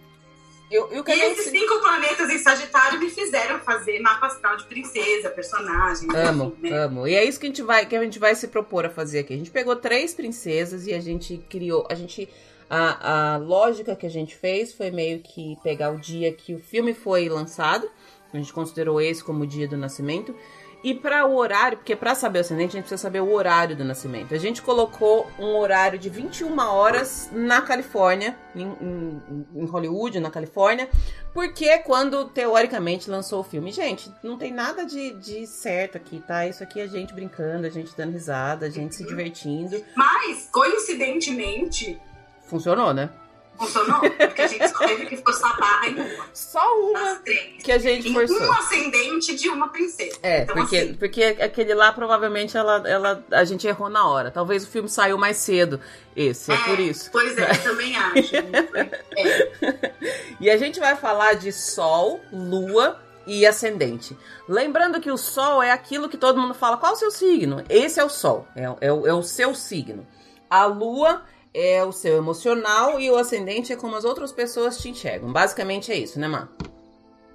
Eu, 0.71 0.91
eu 0.91 1.05
e 1.07 1.13
esses 1.13 1.51
cinco 1.51 1.81
planetas 1.81 2.29
em 2.29 2.39
Sagitário 2.39 2.99
me 2.99 3.09
fizeram 3.09 3.61
fazer 3.61 4.01
mapa 4.01 4.27
astral 4.27 4.57
de 4.57 4.65
princesa, 4.65 5.31
personagem. 5.31 6.09
Amo, 6.15 6.57
enfim, 6.59 6.71
né? 6.71 6.79
amo. 6.79 7.07
E 7.07 7.15
é 7.15 7.25
isso 7.25 7.39
que 7.39 7.47
a 7.47 7.49
gente 7.49 7.63
vai 7.63 7.87
que 7.87 7.95
a 7.95 8.03
gente 8.03 8.19
vai 8.19 8.35
se 8.35 8.49
propor 8.49 8.85
a 8.85 8.91
fazer 8.91 9.21
aqui. 9.21 9.33
A 9.33 9.37
gente 9.37 9.51
pegou 9.51 9.77
três 9.77 10.13
princesas 10.13 10.87
e 10.87 10.93
a 10.93 11.01
gente 11.01 11.39
criou, 11.49 11.87
a 11.89 11.95
gente 11.95 12.29
a, 12.69 13.35
a 13.35 13.37
lógica 13.37 13.95
que 13.95 14.07
a 14.07 14.11
gente 14.11 14.35
fez 14.35 14.73
foi 14.73 14.91
meio 14.91 15.21
que 15.21 15.57
pegar 15.63 15.91
o 15.91 16.01
dia 16.01 16.33
que 16.33 16.55
o 16.55 16.59
filme 16.59 16.93
foi 16.95 17.29
lançado. 17.29 17.89
A 18.33 18.37
gente 18.37 18.53
considerou 18.53 19.01
esse 19.01 19.23
como 19.23 19.45
o 19.45 19.47
dia 19.47 19.69
do 19.69 19.77
nascimento 19.77 20.35
e 20.83 20.95
para 20.95 21.27
o 21.27 21.37
horário, 21.37 21.79
porque 21.79 21.97
para 21.97 22.15
saber 22.15 22.39
o 22.39 22.41
ascendente, 22.43 22.71
a 22.71 22.73
gente 22.73 22.83
precisa 22.83 23.03
saber 23.03 23.21
o 23.21 23.33
horário 23.33 23.75
do 23.75 23.85
nascimento. 23.85 24.35
A 24.35 24.39
gente 24.39 24.63
colocou 24.63 25.29
um 25.39 25.57
horário 25.57 25.99
de 25.99 26.09
21 26.09 26.57
horas 26.59 27.29
na 27.33 27.61
Califórnia, 27.63 28.37
em, 28.55 28.67
em, 28.81 29.47
em 29.55 29.67
Hollywood, 29.67 30.21
na 30.21 30.31
Califórnia, 30.31 30.89
porque 31.35 31.67
é 31.67 31.79
quando 31.79 32.27
teoricamente 32.27 33.11
lançou 33.11 33.41
o 33.41 33.45
filme. 33.45 33.73
Gente, 33.73 34.11
não 34.23 34.39
tem 34.39 34.53
nada 34.53 34.87
de, 34.87 35.13
de 35.15 35.47
certo 35.47 35.97
aqui, 35.97 36.23
tá? 36.27 36.47
Isso 36.47 36.63
aqui 36.63 36.81
é 36.81 36.85
a 36.85 36.89
gente 36.89 37.13
brincando, 37.13 37.67
a 37.67 37.71
gente 37.71 37.97
dando 37.97 38.13
risada, 38.13 38.67
a 38.67 38.71
gente 38.71 38.95
se 38.95 39.05
divertindo. 39.05 39.83
Mas, 39.95 40.49
coincidentemente. 40.53 42.01
Funcionou, 42.45 42.95
né? 42.95 43.11
Funcionou? 43.59 44.01
Porque 44.11 44.43
a 44.43 44.47
gente 44.47 44.69
só 44.69 44.79
teve 44.79 45.07
que 45.07 45.17
forçar 45.17 45.53
a 45.53 45.57
barra 45.57 45.89
em 45.89 45.95
uma. 45.95 46.27
Só 46.33 46.81
uma 46.81 47.21
que 47.63 47.73
a 47.73 47.79
gente 47.79 48.13
forçou. 48.13 48.41
Um 48.41 48.53
ascendente 48.53 49.35
de 49.35 49.49
uma 49.49 49.69
princesa. 49.69 50.19
É, 50.23 50.43
então, 50.43 50.57
porque, 50.57 50.77
assim, 50.77 50.95
porque 50.95 51.23
aquele 51.23 51.75
lá 51.75 51.93
provavelmente 51.93 52.57
ela, 52.57 52.83
ela, 52.89 53.25
a 53.31 53.45
gente 53.45 53.67
errou 53.67 53.89
na 53.89 54.07
hora. 54.07 54.31
Talvez 54.31 54.65
o 54.65 54.69
filme 54.69 54.89
saiu 54.89 55.17
mais 55.17 55.37
cedo. 55.39 55.81
Esse, 56.15 56.51
é, 56.51 56.55
é 56.55 56.59
por 56.59 56.79
isso. 56.79 57.11
Pois 57.11 57.37
é, 57.37 57.47
também 57.57 57.97
acho. 57.97 58.37
É. 58.37 59.93
E 60.41 60.51
a 60.51 60.57
gente 60.57 60.79
vai 60.79 60.97
falar 60.97 61.35
de 61.35 61.53
Sol, 61.53 62.21
Lua 62.33 63.01
e 63.27 63.45
ascendente. 63.45 64.17
Lembrando 64.49 65.01
que 65.01 65.11
o 65.11 65.17
Sol 65.17 65.63
é 65.63 65.71
aquilo 65.71 66.09
que 66.09 66.17
todo 66.17 66.41
mundo 66.41 66.55
fala: 66.55 66.77
qual 66.77 66.93
é 66.93 66.95
o 66.95 66.99
seu 66.99 67.11
signo? 67.11 67.63
Esse 67.69 68.01
é 68.01 68.05
o 68.05 68.09
Sol, 68.09 68.47
é, 68.55 68.65
é, 68.65 68.87
é 68.87 69.15
o 69.15 69.23
seu 69.23 69.55
signo. 69.55 70.07
A 70.49 70.65
Lua 70.67 71.23
é 71.57 71.83
o 71.83 71.91
seu 71.91 72.19
emocional 72.19 73.01
e 73.01 73.11
o 73.11 73.17
ascendente 73.17 73.73
é 73.73 73.77
como 73.77 73.97
as 73.97 74.05
outras 74.05 74.31
pessoas 74.31 74.77
te 74.77 74.91
enxergam. 74.91 75.33
Basicamente 75.33 75.91
é 75.91 75.97
isso, 75.97 76.21
né, 76.21 76.29
Má? 76.29 76.49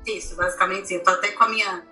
Isso, 0.06 0.36
basicamente 0.36 0.90
sim. 0.90 0.96
Eu 0.96 1.04
tô 1.04 1.10
até 1.10 1.32
com 1.32 1.44
a 1.44 1.50
minha 1.50 1.84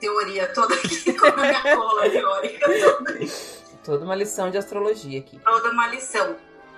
teoria 0.00 0.50
toda 0.54 0.74
aqui, 0.74 1.12
com 1.12 1.26
a 1.26 1.36
minha 1.36 1.76
cola 1.76 2.08
teórica 2.08 2.66
toda. 2.66 3.18
Toda 3.84 4.04
uma 4.06 4.14
lição 4.14 4.50
de 4.50 4.56
astrologia 4.56 5.20
aqui. 5.20 5.38
Toda 5.44 5.70
uma 5.70 5.86
lição. 5.88 6.36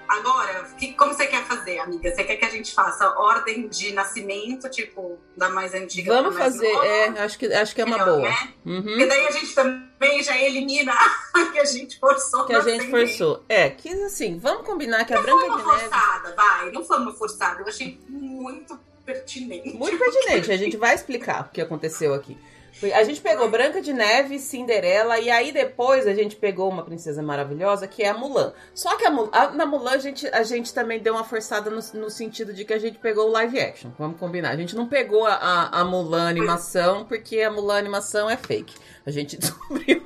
Agora, 0.08 0.64
que, 0.78 0.94
como 0.94 1.12
você 1.12 1.26
quer 1.26 1.44
fazer, 1.44 1.78
amiga? 1.80 2.10
Você 2.10 2.24
quer 2.24 2.36
que 2.36 2.44
a 2.44 2.48
gente 2.48 2.72
faça 2.74 3.06
ordem 3.18 3.68
de 3.68 3.92
nascimento, 3.92 4.68
tipo, 4.70 5.18
da 5.36 5.50
mais 5.50 5.74
antiga 5.74 6.14
Vamos 6.14 6.34
mais 6.34 6.54
fazer, 6.54 6.72
nova? 6.72 6.86
é, 6.86 7.08
acho 7.20 7.38
que, 7.38 7.46
acho 7.52 7.74
que 7.74 7.82
é 7.82 7.84
uma 7.84 7.98
Melhor, 7.98 8.16
boa. 8.16 8.28
Né? 8.30 8.52
Uhum. 8.64 8.82
Porque 8.82 9.06
daí 9.06 9.26
a 9.26 9.30
gente 9.30 9.54
também 9.54 10.22
já 10.22 10.36
elimina 10.40 10.92
a 11.34 11.44
que 11.52 11.58
a 11.58 11.64
gente 11.64 11.98
forçou. 11.98 12.46
Que 12.46 12.54
a 12.54 12.60
gente 12.60 12.90
forçou. 12.90 13.44
É, 13.48 13.68
que 13.68 13.88
assim, 14.04 14.38
vamos 14.38 14.66
combinar 14.66 15.04
que 15.04 15.12
a 15.12 15.16
Não 15.16 15.22
Branca 15.24 15.40
foi 15.40 15.48
uma 15.50 15.58
de 15.58 15.66
Neve. 15.66 15.80
forçada, 15.80 16.34
vai. 16.34 16.70
Não 16.70 16.84
foi 16.84 16.96
uma 16.96 17.12
forçada. 17.12 17.60
Eu 17.60 17.68
achei 17.68 18.00
muito 18.08 18.78
pertinente. 19.04 19.74
Muito 19.74 19.98
pertinente, 19.98 20.50
a 20.52 20.56
gente 20.56 20.76
vai 20.76 20.94
explicar 20.94 21.42
o 21.42 21.52
que 21.52 21.60
aconteceu 21.60 22.14
aqui. 22.14 22.36
A 22.94 23.02
gente 23.04 23.20
pegou 23.20 23.48
Branca 23.48 23.80
de 23.82 23.92
Neve, 23.92 24.38
Cinderela, 24.38 25.18
e 25.18 25.30
aí 25.30 25.50
depois 25.52 26.06
a 26.06 26.14
gente 26.14 26.36
pegou 26.36 26.68
uma 26.68 26.84
princesa 26.84 27.22
maravilhosa, 27.22 27.88
que 27.88 28.02
é 28.02 28.08
a 28.08 28.14
Mulan. 28.14 28.52
Só 28.74 28.96
que 28.96 29.04
a 29.04 29.10
a- 29.32 29.50
na 29.50 29.66
Mulan 29.66 29.92
a 29.92 29.98
gente, 29.98 30.26
a 30.28 30.42
gente 30.42 30.72
também 30.72 31.00
deu 31.00 31.14
uma 31.14 31.24
forçada 31.24 31.70
no, 31.70 31.80
no 31.94 32.10
sentido 32.10 32.52
de 32.52 32.64
que 32.64 32.72
a 32.72 32.78
gente 32.78 32.98
pegou 32.98 33.26
o 33.28 33.32
live 33.32 33.60
action. 33.60 33.90
Vamos 33.98 34.18
combinar. 34.18 34.50
A 34.50 34.56
gente 34.56 34.76
não 34.76 34.86
pegou 34.86 35.26
a, 35.26 35.34
a, 35.34 35.80
a 35.80 35.84
Mulan 35.84 36.28
animação, 36.28 37.04
porque 37.04 37.40
a 37.40 37.50
Mulan 37.50 37.78
animação 37.78 38.30
é 38.30 38.36
fake. 38.36 38.74
A 39.06 39.10
gente 39.10 39.36
descobriu 39.38 40.02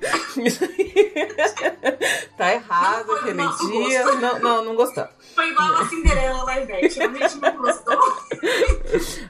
tá 2.37 2.55
errado 2.55 3.07
Não 3.07 3.17
aquele 3.17 3.35
nosso 3.35 3.71
dia. 3.71 4.05
Não, 4.05 4.39
não, 4.39 4.65
não 4.65 4.75
gostamos. 4.75 5.13
Foi 5.35 5.49
igual 5.49 5.75
a 5.77 5.89
Cinderela 5.89 6.43
live 6.45 6.73
action. 6.73 7.05
A 7.05 7.15
gente 7.15 7.39
não 7.39 7.57
gostou. 7.57 7.99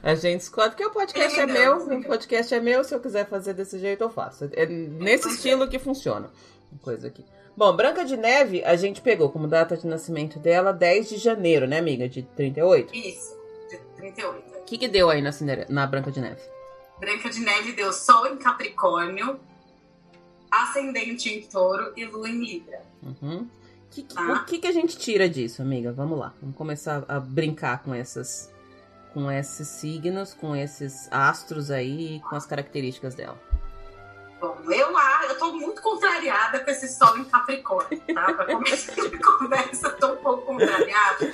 A 0.01 0.15
gente 0.15 0.41
escolhe, 0.41 0.69
porque 0.69 0.85
o 0.85 0.91
podcast 0.91 1.39
é 1.39 1.45
Não, 1.45 1.53
meu, 1.53 1.85
não. 1.85 1.99
o 1.99 2.03
podcast 2.03 2.53
é 2.53 2.59
meu, 2.59 2.83
se 2.83 2.93
eu 2.93 2.99
quiser 2.99 3.27
fazer 3.27 3.53
desse 3.53 3.79
jeito, 3.79 4.03
eu 4.03 4.09
faço. 4.09 4.49
É 4.53 4.65
nesse 4.65 5.27
é. 5.27 5.31
estilo 5.31 5.67
que 5.67 5.79
funciona. 5.79 6.31
Uma 6.71 6.81
Coisa 6.81 7.07
aqui. 7.07 7.23
Bom, 7.55 7.75
Branca 7.75 8.03
de 8.03 8.17
Neve, 8.17 8.63
a 8.63 8.75
gente 8.75 8.99
pegou 8.99 9.29
como 9.29 9.47
data 9.47 9.77
de 9.77 9.85
nascimento 9.85 10.39
dela 10.39 10.73
10 10.73 11.09
de 11.09 11.17
janeiro, 11.17 11.67
né, 11.67 11.77
amiga? 11.77 12.09
De 12.09 12.23
38. 12.23 12.95
Isso, 12.95 13.37
de 13.69 13.77
38. 13.95 14.57
O 14.57 14.63
que, 14.63 14.77
que 14.77 14.87
deu 14.87 15.09
aí 15.09 15.21
na, 15.21 15.31
Cinderela, 15.31 15.67
na 15.69 15.85
Branca 15.85 16.11
de 16.11 16.19
Neve? 16.19 16.41
Branca 16.99 17.29
de 17.29 17.41
Neve 17.41 17.73
deu 17.73 17.93
Sol 17.93 18.25
em 18.25 18.37
Capricórnio, 18.37 19.39
Ascendente 20.61 21.29
em 21.33 21.41
Touro 21.41 21.91
e 21.95 22.05
Lua 22.05 22.29
em 22.29 22.43
Libra. 22.43 22.81
Uhum. 23.01 23.47
Que, 23.89 24.03
que- 24.03 24.13
Tá. 24.15 24.33
O 24.33 24.45
que, 24.45 24.59
que 24.59 24.67
a 24.67 24.71
gente 24.71 24.97
tira 24.97 25.27
disso, 25.29 25.61
amiga? 25.61 25.91
Vamos 25.91 26.17
lá. 26.19 26.33
Vamos 26.41 26.55
começar 26.55 27.03
a 27.07 27.19
brincar 27.19 27.81
com 27.83 27.93
essas. 27.93 28.51
Com 29.13 29.29
esses 29.31 29.67
signos, 29.67 30.33
com 30.33 30.55
esses 30.55 31.07
astros 31.11 31.69
aí, 31.69 32.19
com 32.27 32.35
as 32.35 32.45
características 32.47 33.13
dela. 33.13 33.39
Bom, 34.41 34.57
eu, 34.71 34.97
a- 34.97 35.25
eu 35.29 35.37
tô 35.37 35.53
muito 35.53 35.81
contrariada 35.83 36.59
com 36.59 36.71
esse 36.71 36.87
Sol 36.89 37.17
em 37.19 37.23
Capricórnio, 37.25 38.01
tá? 38.13 38.33
Pra 38.33 38.45
começar 38.45 38.91
a 38.99 39.23
conversa, 39.39 39.87
eu 39.87 39.97
tô 39.97 40.13
um 40.13 40.15
pouco 40.17 40.41
contrariada. 40.47 41.31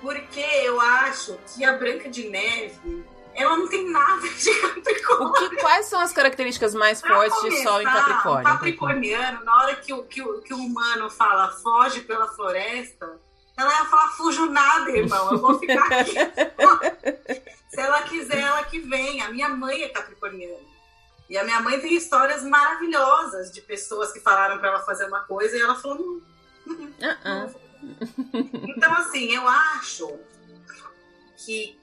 Porque 0.00 0.40
eu 0.64 0.80
acho 0.80 1.38
que 1.54 1.64
a 1.64 1.78
Branca 1.78 2.10
de 2.10 2.28
Neve 2.28 3.04
ela 3.34 3.56
não 3.56 3.68
tem 3.68 3.88
nada 3.90 4.28
de 4.28 4.60
Capricórnio. 4.60 5.28
O 5.28 5.32
que, 5.32 5.56
quais 5.56 5.86
são 5.86 6.00
as 6.00 6.12
características 6.12 6.74
mais 6.74 7.00
Pra 7.00 7.14
fortes 7.14 7.40
de 7.42 7.62
Sol 7.62 7.80
em 7.80 7.84
começar, 7.84 8.04
Capricórnio? 8.04 8.40
Um 8.40 8.52
capricorniano, 8.52 9.44
na 9.44 9.56
hora 9.56 9.76
que 9.76 9.92
o, 9.92 10.04
que, 10.04 10.22
o, 10.22 10.40
que 10.40 10.54
o 10.54 10.58
humano 10.58 11.10
fala 11.10 11.50
foge 11.50 12.00
pela 12.02 12.28
floresta, 12.28 13.20
ela 13.56 13.70
ia 13.70 13.84
falar 13.84 14.08
fujo 14.08 14.46
nada, 14.46 14.90
irmão. 14.90 15.32
Eu 15.32 15.38
vou 15.38 15.58
ficar 15.58 16.00
aqui. 16.00 16.14
Se 17.68 17.80
ela 17.80 18.02
quiser, 18.02 18.40
ela 18.40 18.64
que 18.64 18.78
vem. 18.80 19.20
A 19.20 19.30
minha 19.30 19.48
mãe 19.48 19.82
é 19.82 19.88
capricorniana. 19.88 20.74
E 21.28 21.38
a 21.38 21.44
minha 21.44 21.60
mãe 21.60 21.80
tem 21.80 21.94
histórias 21.94 22.42
maravilhosas 22.44 23.50
de 23.50 23.60
pessoas 23.60 24.12
que 24.12 24.20
falaram 24.20 24.58
para 24.58 24.68
ela 24.68 24.80
fazer 24.80 25.06
uma 25.06 25.20
coisa 25.20 25.56
e 25.56 25.60
ela 25.60 25.74
falou, 25.74 26.22
não, 26.66 26.92
Ah, 27.02 27.18
ah. 27.24 27.48
então, 28.52 28.92
assim, 28.94 29.34
eu 29.34 29.48
acho 29.48 30.18
que 31.44 31.78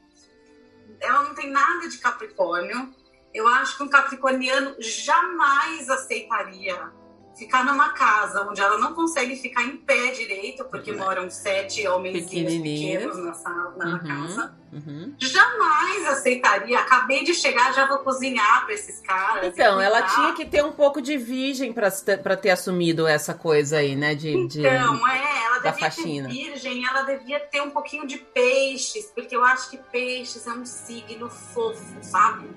ela 1.01 1.23
não 1.23 1.35
tem 1.35 1.49
nada 1.49 1.87
de 1.89 1.97
Capricórnio. 1.97 2.93
Eu 3.33 3.47
acho 3.47 3.77
que 3.77 3.83
um 3.83 3.87
capricorniano 3.87 4.75
jamais 4.79 5.89
aceitaria 5.89 6.91
ficar 7.41 7.65
numa 7.65 7.89
casa 7.93 8.47
onde 8.47 8.61
ela 8.61 8.77
não 8.77 8.93
consegue 8.93 9.35
ficar 9.35 9.63
em 9.63 9.75
pé 9.77 10.11
direito, 10.11 10.63
porque 10.65 10.91
Uhum. 10.91 10.99
moram 10.99 11.29
sete 11.31 11.87
homens 11.87 12.29
pequenos 12.29 13.17
na, 13.17 13.33
sala, 13.33 13.73
na 13.77 13.85
Uhum. 13.93 13.99
casa. 13.99 14.55
Uhum. 14.71 15.15
Jamais 15.17 16.07
aceitaria. 16.07 16.79
Acabei 16.79 17.23
de 17.23 17.33
chegar, 17.33 17.73
já 17.73 17.87
vou 17.87 17.97
cozinhar 17.99 18.63
para 18.63 18.73
esses 18.75 18.99
caras. 19.01 19.47
Então, 19.47 19.81
ela 19.81 20.03
tinha 20.03 20.33
que 20.33 20.45
ter 20.45 20.63
um 20.63 20.71
pouco 20.71 21.01
de 21.01 21.17
virgem 21.17 21.73
pra 21.73 21.89
ter, 22.37 22.51
assumido 22.51 23.07
essa 23.07 23.33
coisa 23.33 23.77
aí, 23.77 23.95
né? 23.95 24.13
De, 24.13 24.47
de... 24.47 24.59
Então, 24.59 25.07
é, 25.07 25.43
ela 25.45 25.59
da 25.59 25.71
devia 25.71 25.85
faxina. 25.91 26.29
ter 26.29 26.33
virgem, 26.35 26.85
ela 26.85 27.01
devia 27.01 27.39
ter 27.39 27.61
um 27.61 27.71
pouquinho 27.71 28.05
de 28.07 28.17
peixes, 28.19 29.07
porque 29.15 29.35
eu 29.35 29.43
acho 29.43 29.69
que 29.71 29.77
peixes 29.77 30.45
é 30.47 30.51
um 30.51 30.65
signo 30.65 31.27
fofo, 31.29 31.97
sabe? 32.01 32.47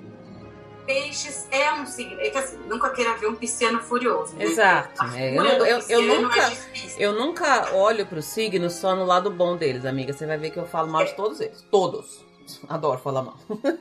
Peixes 0.87 1.49
é 1.51 1.73
um 1.73 1.87
signo. 1.87 2.21
É 2.21 2.31
que 2.31 2.39
assim, 2.39 2.57
nunca 2.67 2.91
queira 2.91 3.17
ver 3.17 3.27
um 3.27 3.35
pisciano 3.35 3.81
furioso. 3.81 4.35
né? 4.37 4.45
Exato. 4.45 5.03
A 5.03 5.19
É, 5.19 5.37
eu, 5.37 5.45
eu, 5.45 5.67
eu 5.67 5.79
pisciano 5.79 6.23
nunca. 6.23 6.41
É. 6.41 6.57
Eu 6.99 7.13
nunca 7.13 7.75
olho 7.75 8.07
pro 8.07 8.23
signo 8.23 8.71
só 8.71 8.95
no 8.95 9.05
lado 9.05 9.31
bom 9.31 9.57
deles, 9.57 9.85
amiga. 9.85 10.13
Você 10.13 10.27
vai 10.27 10.39
ver 10.39 10.51
que 10.51 10.59
eu 10.59 10.67
falo 10.67 10.91
mal 10.91 11.05
de 11.05 11.15
todos 11.15 11.41
eles. 11.41 11.63
Todos. 11.71 12.25
Adoro 12.69 12.99
falar 13.01 13.23
mal. 13.23 13.39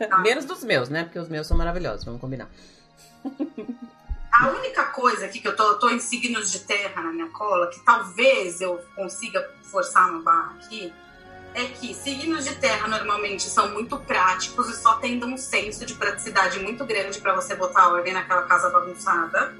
Tá? 0.09 0.19
Menos 0.23 0.45
dos 0.45 0.63
meus, 0.63 0.89
né? 0.89 1.03
Porque 1.03 1.19
os 1.19 1.27
meus 1.27 1.45
são 1.47 1.57
maravilhosos, 1.57 2.05
vamos 2.05 2.21
combinar. 2.21 2.49
A 4.31 4.49
única 4.49 4.85
coisa 4.85 5.25
aqui 5.25 5.39
que 5.39 5.47
eu 5.47 5.55
tô, 5.55 5.63
eu 5.63 5.79
tô 5.79 5.89
em 5.89 5.99
signos 5.99 6.51
de 6.51 6.59
terra 6.59 7.01
na 7.01 7.11
minha 7.11 7.29
cola, 7.29 7.69
que 7.69 7.79
talvez 7.81 8.61
eu 8.61 8.79
consiga 8.95 9.47
forçar 9.63 10.09
uma 10.09 10.21
barra 10.21 10.55
aqui, 10.55 10.91
é 11.53 11.65
que 11.65 11.93
signos 11.93 12.45
de 12.45 12.55
terra 12.55 12.87
normalmente 12.87 13.43
são 13.43 13.71
muito 13.71 13.97
práticos 13.97 14.69
e 14.69 14.75
só 14.75 14.95
tendo 14.95 15.25
um 15.25 15.37
senso 15.37 15.85
de 15.85 15.93
praticidade 15.93 16.59
muito 16.59 16.83
grande 16.85 17.19
pra 17.19 17.35
você 17.35 17.55
botar 17.55 17.89
ordem 17.89 18.13
naquela 18.13 18.43
casa 18.43 18.69
bagunçada. 18.69 19.55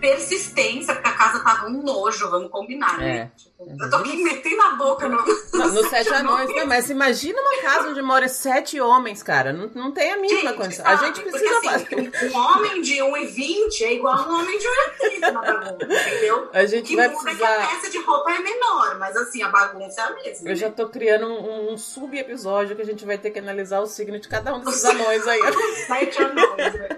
Persistência, 0.00 0.94
porque 0.94 1.08
a 1.08 1.12
casa 1.12 1.40
tava 1.40 1.66
um 1.66 1.82
nojo, 1.82 2.30
vamos 2.30 2.50
combinar, 2.50 2.98
né? 2.98 3.30
Tipo, 3.36 3.66
eu 3.80 3.90
tô 3.90 3.96
aqui 3.96 4.22
metendo 4.22 4.62
a 4.62 4.70
boca 4.76 5.08
no. 5.08 5.16
No, 5.18 5.68
no 5.72 5.88
Sete 5.88 6.08
Anões, 6.14 6.48
não, 6.54 6.66
mas 6.66 6.88
imagina 6.90 7.40
uma 7.40 7.60
casa 7.62 7.88
onde 7.88 8.00
mora 8.00 8.28
sete 8.28 8.80
homens, 8.80 9.22
cara. 9.22 9.52
Não, 9.52 9.68
não 9.74 9.92
tem 9.92 10.12
a 10.12 10.16
mínima 10.16 10.52
condição. 10.52 10.86
A 10.86 10.96
sabe? 10.96 11.06
gente 11.06 11.20
Porque, 11.22 11.38
precisa 11.38 11.58
assim, 11.74 12.10
fazer. 12.10 12.32
Um 12.32 12.38
homem 12.38 12.80
de 12.82 12.94
1,20 12.96 13.82
é 13.82 13.92
igual 13.94 14.14
a 14.14 14.28
um 14.28 14.40
homem 14.40 14.58
de 14.58 14.66
1,30 14.66 15.20
na 15.32 15.40
bagunça, 15.40 16.08
entendeu? 16.08 16.48
A 16.52 16.62
O 16.62 16.66
gente 16.66 16.86
que 16.88 16.96
vai 16.96 17.08
muda 17.08 17.30
é 17.30 17.34
que 17.34 17.42
a 17.44 17.46
precisar. 17.48 17.68
peça 17.74 17.90
de 17.90 17.98
roupa 17.98 18.30
é 18.32 18.38
menor, 18.38 18.98
mas 18.98 19.16
assim, 19.16 19.42
a 19.42 19.48
bagunça 19.48 20.00
é 20.00 20.04
a 20.04 20.10
mesma. 20.14 20.48
Eu 20.50 20.56
já 20.56 20.70
tô 20.70 20.88
criando 20.88 21.26
um, 21.26 21.72
um 21.72 21.76
sub-episódio 21.78 22.76
que 22.76 22.82
a 22.82 22.86
gente 22.86 23.04
vai 23.04 23.18
ter 23.18 23.30
que 23.30 23.38
analisar 23.40 23.80
o 23.80 23.86
signo 23.86 24.18
de 24.20 24.28
cada 24.28 24.54
um 24.54 24.60
desses 24.60 24.84
anões 24.84 25.26
aí. 25.26 25.40
Sete 25.86 26.22
anões, 26.22 26.74
né? 26.74 26.88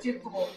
Tipo, 0.00 0.48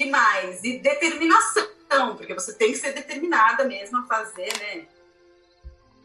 que 0.00 0.06
mais? 0.10 0.64
E 0.64 0.78
determinação, 0.78 2.16
porque 2.16 2.32
você 2.32 2.54
tem 2.54 2.72
que 2.72 2.78
ser 2.78 2.94
determinada 2.94 3.64
mesmo 3.64 3.98
a 3.98 4.02
fazer, 4.04 4.50
né? 4.58 4.86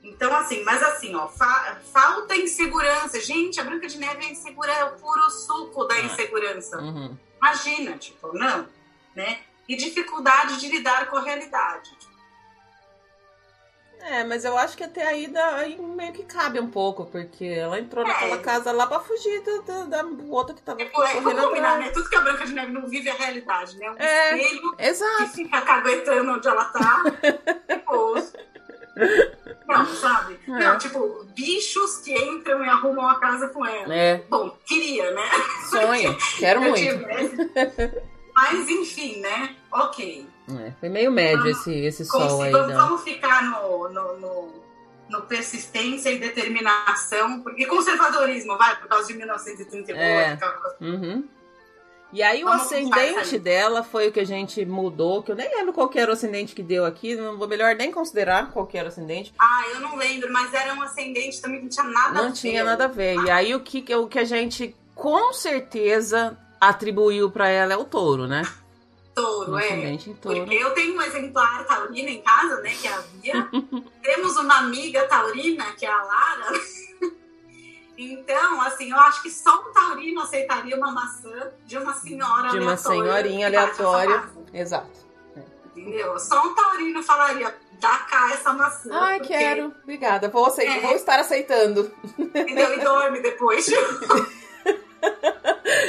Então, 0.03 0.35
assim, 0.35 0.63
mas 0.63 0.83
assim, 0.83 1.15
ó, 1.15 1.29
fa- 1.29 1.79
falta 1.93 2.35
insegurança. 2.35 3.21
Gente, 3.21 3.59
a 3.59 3.63
Branca 3.63 3.87
de 3.87 3.97
Neve 3.97 4.25
é 4.25 4.29
insegurança, 4.31 4.79
é 4.79 4.83
o 4.83 4.97
puro 4.99 5.29
suco 5.31 5.85
da 5.85 5.95
Ah. 5.95 6.01
insegurança. 6.01 6.77
Uhum. 6.77 7.17
Imagina, 7.37 7.97
tipo, 7.97 8.37
não, 8.37 8.67
né? 9.15 9.39
E 9.67 9.77
dificuldade 9.77 10.59
de 10.59 10.67
lidar 10.67 11.07
com 11.09 11.15
a 11.17 11.21
realidade. 11.21 11.91
É, 14.07 14.23
mas 14.23 14.45
eu 14.45 14.55
acho 14.57 14.77
que 14.77 14.83
até 14.83 15.05
aí, 15.07 15.25
dá, 15.27 15.55
aí 15.55 15.77
meio 15.81 16.13
que 16.13 16.23
cabe 16.23 16.59
um 16.59 16.69
pouco, 16.69 17.05
porque 17.07 17.43
ela 17.45 17.79
entrou 17.79 18.05
É. 18.05 18.07
naquela 18.07 18.37
casa 18.37 18.71
lá 18.71 18.85
pra 18.85 18.99
fugir 18.99 19.41
do, 19.41 19.61
do, 19.63 19.85
da 19.87 20.03
do 20.03 20.31
outro 20.31 20.53
que 20.55 20.61
tava 20.61 20.77
Tipo, 20.77 21.01
é, 21.03 21.13
correndo 21.21 21.41
combinar, 21.41 21.79
né? 21.79 21.89
Tudo 21.89 22.07
que 22.09 22.15
a 22.15 22.21
Branca 22.21 22.45
de 22.45 22.53
Neve 22.53 22.71
não 22.71 22.87
vive 22.87 23.09
é 23.09 23.11
a 23.11 23.15
realidade, 23.15 23.77
né? 23.79 23.89
Um 23.89 23.95
É. 23.97 24.37
espelho 24.37 24.75
que 24.75 24.83
Exato. 24.83 25.27
fica 25.29 25.61
caguetando 25.61 26.31
onde 26.33 26.47
ela 26.47 26.65
tá. 26.65 27.01
tipo. 27.67 28.15
Não, 29.67 29.85
sabe? 29.87 30.39
É. 30.47 30.51
Não, 30.51 30.77
tipo, 30.77 31.25
bichos 31.35 31.97
que 31.97 32.13
entram 32.15 32.63
e 32.63 32.69
arrumam 32.69 33.09
a 33.09 33.19
casa 33.19 33.47
com 33.49 33.65
ela. 33.65 33.93
É, 33.93 34.17
Bom, 34.29 34.55
queria, 34.65 35.11
né? 35.11 35.23
sonho. 35.69 36.15
Quero 36.37 36.61
muito. 36.61 36.77
tivesse. 36.77 38.01
Mas 38.35 38.69
enfim, 38.69 39.19
né? 39.21 39.55
Ok. 39.71 40.27
É, 40.47 40.71
foi 40.79 40.89
meio 40.89 41.11
médio 41.11 41.47
esse, 41.47 41.73
esse 41.73 42.05
sol 42.05 42.41
aí. 42.41 42.51
vamos, 42.51 42.67
Da... 42.67 42.85
vamos 42.85 43.01
ficar 43.03 43.43
no, 43.43 43.89
no, 43.89 44.17
no, 44.19 44.53
no 45.09 45.21
persistência 45.23 46.09
e 46.11 46.19
determinação, 46.19 47.41
porque 47.41 47.65
conservadorismo, 47.65 48.57
vai, 48.57 48.75
por 48.79 48.87
causa 48.87 49.07
de 49.07 49.13
1938, 49.15 49.99
É. 49.99 50.37
Uhum. 50.81 51.23
E 52.13 52.21
aí 52.23 52.43
o 52.43 52.47
Vamos 52.47 52.65
isso 52.65 52.75
ascendente 52.75 53.39
dela 53.39 53.83
foi 53.83 54.07
o 54.07 54.11
que 54.11 54.19
a 54.21 54.25
gente 54.25 54.63
mudou, 54.65 55.21
que 55.21 55.31
eu 55.31 55.35
nem 55.35 55.49
lembro 55.53 55.73
qual 55.73 55.89
que 55.89 55.99
era 55.99 56.09
o 56.09 56.13
ascendente 56.13 56.55
que 56.55 56.63
deu 56.63 56.85
aqui, 56.85 57.15
não 57.15 57.37
vou 57.37 57.47
melhor 57.47 57.75
nem 57.75 57.91
considerar 57.91 58.51
qual 58.51 58.69
era 58.73 58.85
o 58.85 58.87
ascendente. 58.87 59.33
Ah, 59.37 59.63
eu 59.73 59.81
não 59.81 59.97
lembro, 59.97 60.31
mas 60.31 60.53
era 60.53 60.73
um 60.73 60.81
ascendente 60.81 61.41
também 61.41 61.57
que 61.57 61.63
não 61.63 61.69
tinha 61.69 61.85
nada 61.85 62.19
a 62.19 62.21
Não 62.21 62.29
ver. 62.29 62.33
tinha 62.35 62.63
nada 62.63 62.85
a 62.85 62.87
ver. 62.87 63.15
E 63.21 63.29
aí 63.29 63.53
o 63.55 63.59
que, 63.59 63.93
o 63.95 64.07
que 64.07 64.19
a 64.19 64.23
gente 64.23 64.73
com 64.93 65.33
certeza 65.33 66.37
atribuiu 66.61 67.29
pra 67.31 67.49
ela 67.49 67.73
é 67.73 67.77
o 67.77 67.83
touro, 67.83 68.27
né? 68.27 68.43
Touro, 69.15 69.53
Um 69.53 69.59
é. 69.59 69.65
ascendente 69.65 70.09
em 70.09 70.13
touro. 70.15 70.39
Porque 70.41 70.55
eu 70.55 70.71
tenho 70.71 70.95
um 70.97 71.01
exemplar 71.01 71.65
taurino 71.65 72.09
em 72.09 72.21
casa, 72.21 72.59
né, 72.61 72.71
que 72.79 72.87
é 72.87 72.91
a 72.93 73.01
Bia. 73.01 73.49
Temos 74.03 74.35
uma 74.35 74.57
amiga 74.57 75.07
taurina, 75.07 75.65
que 75.77 75.85
é 75.85 75.89
a 75.91 76.03
Lara. 76.03 76.51
Então, 77.97 78.61
assim, 78.61 78.91
eu 78.91 78.99
acho 78.99 79.21
que 79.23 79.31
só 79.31 79.57
um 79.57 79.71
taurino 79.71 80.19
aceitaria 80.19 80.75
uma 80.75 80.91
maçã 80.91 81.49
de 81.65 81.77
uma 81.77 81.93
senhora 81.93 82.49
De 82.49 82.59
uma 82.59 82.75
senhorinha 82.75 83.47
aleatória. 83.47 84.21
Exato. 84.53 84.89
Entendeu? 85.73 86.19
Só 86.19 86.45
um 86.45 86.53
taurino 86.53 87.01
falaria, 87.01 87.55
dá 87.79 87.97
cá 87.99 88.31
essa 88.33 88.51
maçã. 88.51 88.89
Ai, 88.91 89.19
porque- 89.19 89.33
quero. 89.37 89.73
Obrigada. 89.83 90.27
Vou, 90.27 90.45
aceitar, 90.45 90.75
É. 90.75 90.81
vou 90.81 90.91
estar 90.93 91.19
aceitando. 91.21 91.89
Entendeu? 92.19 92.73
E 92.73 92.83
dorme 92.83 93.21
depois. 93.21 93.65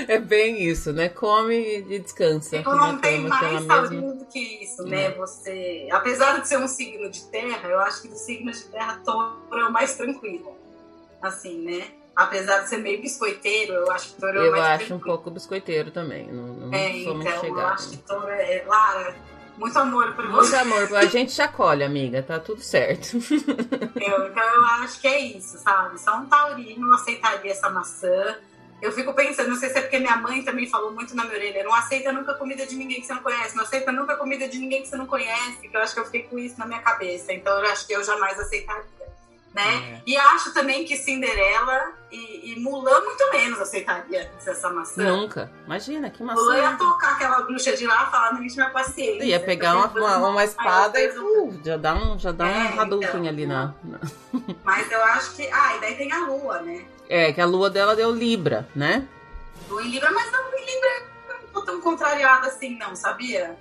É 0.09 0.19
bem 0.19 0.63
isso, 0.63 0.93
né? 0.93 1.09
Come 1.09 1.55
e 1.55 1.99
descansa. 1.99 2.59
Tipo, 2.59 2.75
não 2.75 2.99
tem 2.99 3.23
cama 3.29 3.39
pela 3.41 3.61
mais 3.61 3.91
mesma- 3.91 4.13
do 4.15 4.25
que 4.27 4.39
isso, 4.65 4.83
né? 4.85 5.07
É. 5.07 5.11
Você, 5.13 5.89
apesar 5.91 6.41
de 6.41 6.49
ser 6.49 6.59
um 6.59 6.69
signo 6.69 7.11
de 7.11 7.25
terra, 7.25 7.69
eu 7.69 7.79
acho 7.81 8.03
que 8.03 8.09
dos 8.09 8.21
signos 8.21 8.59
de 8.59 8.65
terra, 8.67 9.01
touro 9.05 9.39
é 9.53 9.65
o 9.65 9.73
mais 9.73 9.95
tranquilo. 9.97 10.57
Assim, 11.21 11.59
né? 11.65 11.89
Apesar 12.15 12.61
de 12.61 12.69
ser 12.69 12.79
meio 12.79 13.01
biscoiteiro, 13.01 13.73
eu 13.75 13.91
acho 13.91 14.15
que 14.15 14.21
touro 14.21 14.39
é 14.39 14.41
o 14.43 14.45
Eu 14.47 14.51
mais 14.53 14.83
acho 14.83 14.95
um 14.95 15.01
pouco 15.01 15.31
biscoiteiro 15.31 15.91
também. 15.91 16.27
Não, 16.33 16.47
não 16.47 16.73
É, 16.75 16.89
sou 16.93 16.99
então, 17.01 17.15
muito 17.17 17.29
eu 17.29 17.41
chegada. 17.41 17.69
acho 17.73 17.91
que 17.91 17.97
touro 17.99 18.29
é. 18.29 18.65
Lara, 18.67 19.17
muito 19.59 19.79
amor 19.79 20.15
por 20.15 20.25
Muito 20.29 20.47
você. 20.47 20.57
amor, 20.57 20.95
a 20.97 21.05
gente 21.07 21.35
te 21.35 21.43
acolhe, 21.43 21.83
amiga. 21.83 22.23
Tá 22.23 22.39
tudo 22.39 22.61
certo. 22.61 23.17
Eu, 23.17 24.27
então 24.29 24.43
eu 24.55 24.65
acho 24.65 25.01
que 25.01 25.09
é 25.09 25.19
isso, 25.21 25.59
sabe? 25.59 25.99
Só 26.01 26.17
um 26.19 26.27
taurino 26.27 26.95
aceitaria 26.95 27.51
essa 27.51 27.69
maçã. 27.71 28.37
Eu 28.83 28.93
fico 28.93 29.15
pensando, 29.15 29.49
não 29.49 29.57
sei 29.57 29.71
se 29.71 29.79
é 29.79 29.81
porque 29.81 29.99
minha 29.99 30.17
mãe 30.17 30.43
também 30.43 30.69
falou 30.69 30.93
muito 30.93 31.17
na 31.17 31.25
minha 31.25 31.37
orelha, 31.37 31.65
não 31.65 31.73
aceita 31.75 32.13
nunca 32.13 32.35
comida 32.35 32.67
de 32.67 32.77
ninguém 32.77 33.01
que 33.01 33.07
você 33.07 33.15
não 33.15 33.23
conhece, 33.23 33.57
não 33.57 33.63
aceita 33.65 33.91
nunca 33.91 34.17
comida 34.17 34.47
de 34.47 34.59
ninguém 34.59 34.83
que 34.83 34.89
você 34.89 34.97
não 34.97 35.07
conhece, 35.07 35.67
que 35.69 35.75
eu 35.77 35.81
acho 35.81 35.95
que 35.95 36.01
eu 36.01 36.05
fiquei 36.05 36.23
com 36.25 36.39
isso 36.39 36.59
na 36.59 36.67
minha 36.67 36.81
cabeça, 36.81 37.33
então 37.33 37.59
eu 37.59 37.71
acho 37.73 37.87
que 37.87 37.95
eu 37.95 38.05
jamais 38.05 38.39
aceitaria, 38.39 38.85
né? 39.55 39.63
É. 39.95 40.03
E 40.07 40.15
acho 40.19 40.53
também 40.53 40.85
que 40.85 40.95
Cinderela 40.95 41.93
e, 42.13 42.53
e 42.53 42.61
Mulan 42.61 43.01
muito 43.01 43.31
menos 43.33 43.59
aceitaria 43.59 44.31
essa 44.47 44.69
maçã. 44.69 45.03
Nunca. 45.03 45.51
Imagina, 45.65 46.11
que 46.11 46.23
Mulan 46.23 46.57
ia 46.59 46.71
maçã. 46.73 46.77
tocar 46.77 47.13
aquela 47.13 47.41
bruxa 47.41 47.75
de 47.75 47.87
lá, 47.87 48.11
falar, 48.11 48.35
não 48.35 48.43
enche 48.45 48.57
minha 48.57 48.69
paciência. 48.69 49.25
Ia 49.25 49.41
pegar 49.41 49.75
uma, 49.75 49.87
uma, 49.89 50.29
uma 50.29 50.45
espada 50.45 51.01
e 51.01 51.09
uh, 51.19 51.61
já 51.65 51.79
dá 51.79 51.95
um, 51.95 52.19
já 52.19 52.31
dá 52.31 52.47
É, 52.47 52.59
um 52.79 52.85
então. 52.85 53.27
ali 53.27 53.47
na- 53.47 53.73
Mas 54.63 54.93
eu 54.93 55.03
acho 55.03 55.35
que... 55.35 55.49
Ah, 55.51 55.77
e 55.77 55.81
daí 55.81 55.95
tem 55.97 56.13
a 56.13 56.19
Lua, 56.27 56.61
né? 56.61 56.85
É, 57.09 57.33
que 57.33 57.41
a 57.41 57.47
lua 57.47 57.71
dela 57.71 57.95
deu 57.95 58.11
Libra, 58.11 58.69
né? 58.75 59.09
do 59.69 59.81
em 59.81 59.91
Libra, 59.91 60.11
mas 60.11 60.31
não 60.33 60.55
em 60.55 60.67
Libra 60.67 61.07
não 61.29 61.53
tô 61.53 61.63
tão 61.63 61.81
contrariada 61.81 62.49
assim, 62.49 62.77
não, 62.77 62.95
sabia? 62.95 63.57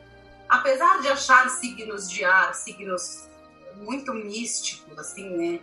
Apesar 0.48 1.02
de 1.02 1.08
achar 1.08 1.50
signos 1.50 2.10
de 2.10 2.24
ar, 2.24 2.54
signos 2.54 3.28
muito 3.78 4.14
místicos, 4.14 4.98
assim, 4.98 5.30
né? 5.30 5.60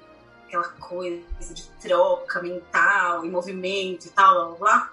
aquela 0.46 0.68
coisa 0.68 1.54
de 1.54 1.62
troca 1.80 2.42
mental 2.42 3.24
e 3.24 3.30
movimento 3.30 4.06
e 4.06 4.10
tal, 4.10 4.58
lá. 4.60 4.92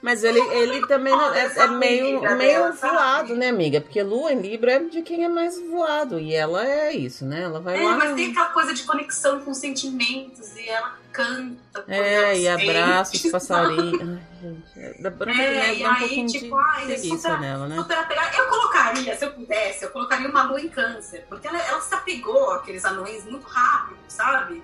Mas 0.00 0.22
ele, 0.22 0.38
ele 0.38 0.86
também 0.86 1.12
não, 1.12 1.34
é, 1.34 1.52
é 1.56 1.66
meio, 1.66 2.20
meio 2.36 2.72
voado, 2.72 3.34
né, 3.34 3.48
amiga? 3.48 3.80
Porque 3.80 4.00
Lua 4.00 4.32
em 4.32 4.40
Libra 4.40 4.72
é 4.72 4.78
de 4.78 5.02
quem 5.02 5.24
é 5.24 5.28
mais 5.28 5.60
voado. 5.68 6.20
E 6.20 6.32
ela 6.32 6.64
é 6.64 6.92
isso, 6.92 7.24
né? 7.24 7.42
Ela 7.42 7.60
vai 7.60 7.82
é, 7.82 7.84
lá. 7.84 7.96
mas 7.96 8.14
tem 8.14 8.30
aquela 8.30 8.50
coisa 8.50 8.72
de 8.72 8.84
conexão 8.84 9.40
com 9.40 9.52
sentimentos 9.52 10.56
e 10.56 10.68
ela 10.68 10.96
canta. 11.12 11.84
É, 11.88 12.38
e 12.38 12.48
abraça 12.48 13.16
os 13.16 13.22
passarinhos. 13.30 14.20
Ai. 14.76 14.94
Da 15.00 15.10
Branca 15.10 15.42
é, 15.42 15.54
Neve 15.54 15.80
e 15.80 15.82
dá 15.82 15.90
um 15.90 15.94
aí, 15.94 16.26
tipo, 16.26 16.56
ai, 16.56 16.84
preguiça 16.86 17.16
super, 17.16 17.40
nela, 17.40 17.66
né? 17.66 17.76
super 17.76 17.98
apegada. 17.98 18.36
Eu 18.36 18.46
colocaria, 18.46 19.16
se 19.16 19.24
eu 19.24 19.32
pudesse, 19.32 19.84
eu 19.84 19.90
colocaria 19.90 20.28
uma 20.28 20.44
lua 20.44 20.60
em 20.60 20.68
câncer. 20.68 21.26
Porque 21.28 21.48
ela, 21.48 21.58
ela 21.58 21.80
se 21.80 21.92
apegou 21.92 22.52
àqueles 22.52 22.84
anões 22.84 23.24
muito 23.24 23.48
rápido, 23.48 23.98
sabe? 24.06 24.62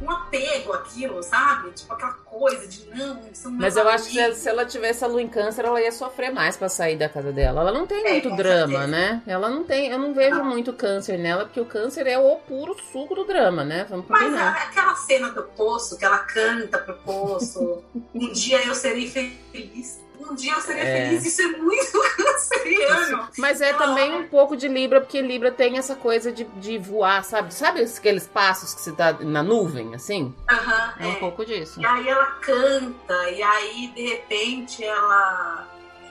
Um 0.00 0.08
apego 0.10 0.72
àquilo, 0.72 1.20
sabe? 1.24 1.72
Tipo 1.72 1.92
aquela 1.92 2.12
coisa 2.12 2.68
de 2.68 2.86
não, 2.90 3.20
são 3.32 3.50
Mas 3.50 3.76
eu 3.76 3.88
acho 3.88 4.04
que 4.04 4.12
se, 4.12 4.20
amigos. 4.20 4.46
ela 4.46 4.64
tivesse 4.64 5.04
a 5.04 5.08
lua 5.08 5.20
em 5.20 5.28
câncer, 5.28 5.64
ela 5.64 5.80
ia 5.80 5.90
sofrer 5.90 6.30
mais 6.32 6.56
pra 6.56 6.68
sair 6.68 6.96
da 6.96 7.08
casa 7.08 7.32
dela. 7.32 7.62
Ela 7.62 7.72
não 7.72 7.84
tem 7.86 8.06
É, 8.06 8.10
muito 8.12 8.36
drama, 8.36 8.78
certeza. 8.78 8.86
né? 8.86 9.22
Ela 9.26 9.50
não 9.50 9.64
tem. 9.64 9.88
Eu 9.90 9.98
não 9.98 10.14
vejo 10.14 10.36
Não. 10.36 10.44
muito 10.44 10.72
câncer 10.72 11.18
nela, 11.18 11.44
porque 11.46 11.60
o 11.60 11.64
câncer 11.66 12.06
é 12.06 12.16
o 12.16 12.36
puro 12.36 12.76
suco 12.92 13.14
do 13.16 13.24
drama, 13.24 13.64
né? 13.64 13.86
Vamos 13.90 14.06
Mas 14.08 14.22
combinar. 14.22 14.54
a- 14.56 14.62
aquela 14.64 14.94
cena 14.94 15.30
do 15.30 15.42
poço, 15.42 15.98
que 15.98 16.04
ela 16.04 16.18
canta 16.18 16.78
pro 16.78 16.94
poço, 16.98 17.82
um 18.14 18.32
dia 18.32 18.64
eu 18.66 18.74
serei 18.76 19.10
feliz. 19.10 20.00
Um 20.20 20.34
dia 20.34 20.52
eu 20.54 20.60
serei 20.60 20.82
É. 20.82 21.06
feliz, 21.08 21.24
isso 21.26 21.40
é 21.42 21.46
muito 21.46 21.92
canceriano. 22.16 23.28
Mas 23.38 23.60
é 23.60 23.72
também 23.72 24.14
um 24.14 24.28
pouco 24.28 24.56
de 24.56 24.68
Libra, 24.68 25.00
porque 25.00 25.20
Libra 25.22 25.50
tem 25.52 25.78
essa 25.78 25.94
coisa 25.94 26.32
de, 26.32 26.44
de 26.44 26.78
voar, 26.78 27.24
sabe? 27.24 27.52
Sabe 27.54 27.80
aqueles 27.82 28.26
passos 28.26 28.74
que 28.74 28.80
você 28.80 28.92
tá 28.92 29.12
na 29.20 29.42
nuvem, 29.42 29.94
assim? 29.94 30.34
Aham, 30.50 30.94
É 30.98 31.06
um 31.06 31.12
é. 31.12 31.16
pouco 31.16 31.44
disso. 31.44 31.80
E 31.80 31.86
aí 31.86 32.08
ela 32.08 32.26
canta, 32.40 33.30
e 33.30 33.42
aí 33.42 33.92
de 33.94 34.06
repente 34.08 34.84
ela. 34.84 35.68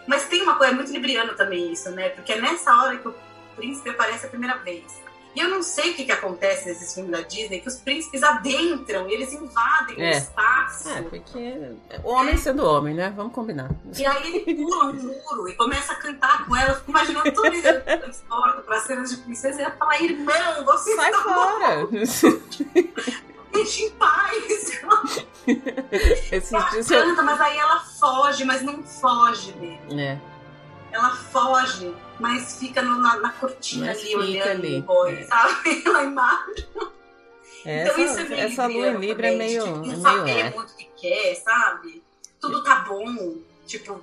Mas 0.08 0.26
tem 0.26 0.42
uma 0.44 0.56
coisa, 0.56 0.72
é 0.74 0.76
muito 0.76 0.92
libriano 0.92 1.36
também 1.36 1.72
isso, 1.72 1.92
né? 1.92 2.10
Porque 2.10 2.32
é 2.34 2.40
nessa 2.42 2.74
hora 2.76 2.98
que 2.98 3.08
o 3.08 3.16
príncipe 3.56 3.90
aparece 3.90 4.26
a 4.26 4.30
primeira 4.30 4.58
vez. 4.60 4.86
E 5.38 5.40
eu 5.40 5.50
não 5.52 5.62
sei 5.62 5.92
o 5.92 5.94
que, 5.94 6.04
que 6.06 6.12
acontece 6.12 6.68
nesses 6.68 6.96
filmes 6.96 7.12
da 7.12 7.22
Disney, 7.22 7.60
que 7.62 7.68
os 7.68 7.76
príncipes 7.76 8.24
adentram, 8.24 9.08
e 9.08 9.14
eles 9.14 9.32
invadem 9.32 9.96
É. 10.04 10.10
o 10.10 10.18
espaço. 10.18 10.90
É, 10.90 11.02
porque 11.04 11.74
homem 12.04 12.36
sendo 12.38 12.66
homem, 12.66 12.96
né? 12.96 13.14
Vamos 13.16 13.34
combinar. 13.34 13.70
E 13.96 14.04
aí 14.04 14.36
ele 14.48 14.56
pula 14.56 14.86
um 14.86 14.94
muro 14.94 15.48
e 15.48 15.54
começa 15.56 15.94
a 15.94 15.96
cantar 15.98 16.44
com 16.48 16.56
ela. 16.56 16.72
Eu 16.72 16.76
fico 16.78 16.90
imaginando 16.90 17.32
tudo 17.32 17.54
isso. 17.54 17.68
Eu 17.68 17.82
transporto 18.00 18.62
para 18.64 18.80
cenas 18.80 19.12
de 19.12 19.18
princesa 19.18 19.62
e 19.62 19.64
ela 19.66 19.76
fala, 19.78 20.02
irmão, 20.02 20.66
você 20.66 20.96
Sai 20.96 21.12
está 21.12 21.22
fora! 21.24 21.88
Deixa 23.54 23.84
em 23.84 23.92
paz. 23.92 24.44
Esse 26.32 26.56
Ela 26.56 26.66
canta, 27.06 27.22
mas 27.22 27.40
aí 27.42 27.58
ela 27.60 27.80
foge, 27.80 28.44
mas 28.44 28.64
não 28.64 28.82
foge 28.82 29.52
dele. 29.54 30.02
É. 30.02 30.18
Ela 30.92 31.16
foge, 31.16 31.94
mas 32.20 32.58
fica 32.60 32.82
no- 32.82 33.00
na, 33.02 33.18
na 33.20 33.32
cortina 33.32 33.88
Mas 33.88 34.00
ali, 34.00 34.16
olhando 34.16 34.50
ali, 34.50 34.78
o 34.80 34.82
boy, 34.84 35.14
é. 35.14 35.24
sabe? 35.26 35.84
Ela 35.86 36.04
imagem. 36.04 36.66
Essa, 37.66 37.92
Então 37.92 38.06
isso 38.06 38.20
é 38.20 38.24
meio 38.24 38.42
essa 38.42 38.68
lua 38.68 38.88
em 38.88 38.98
Libra 38.98 39.28
é 39.28 39.36
meio. 39.36 39.62
é 39.64 39.66
não 39.66 39.82
meio 39.82 40.02
saber 40.02 40.32
é. 40.40 40.50
muito 40.52 40.72
o 40.72 40.76
que 40.76 40.86
quer, 40.96 41.36
sabe? 41.36 42.04
Tudo 42.40 42.64
tá 42.64 42.76
bom. 42.88 43.36
Tipo, 43.66 44.02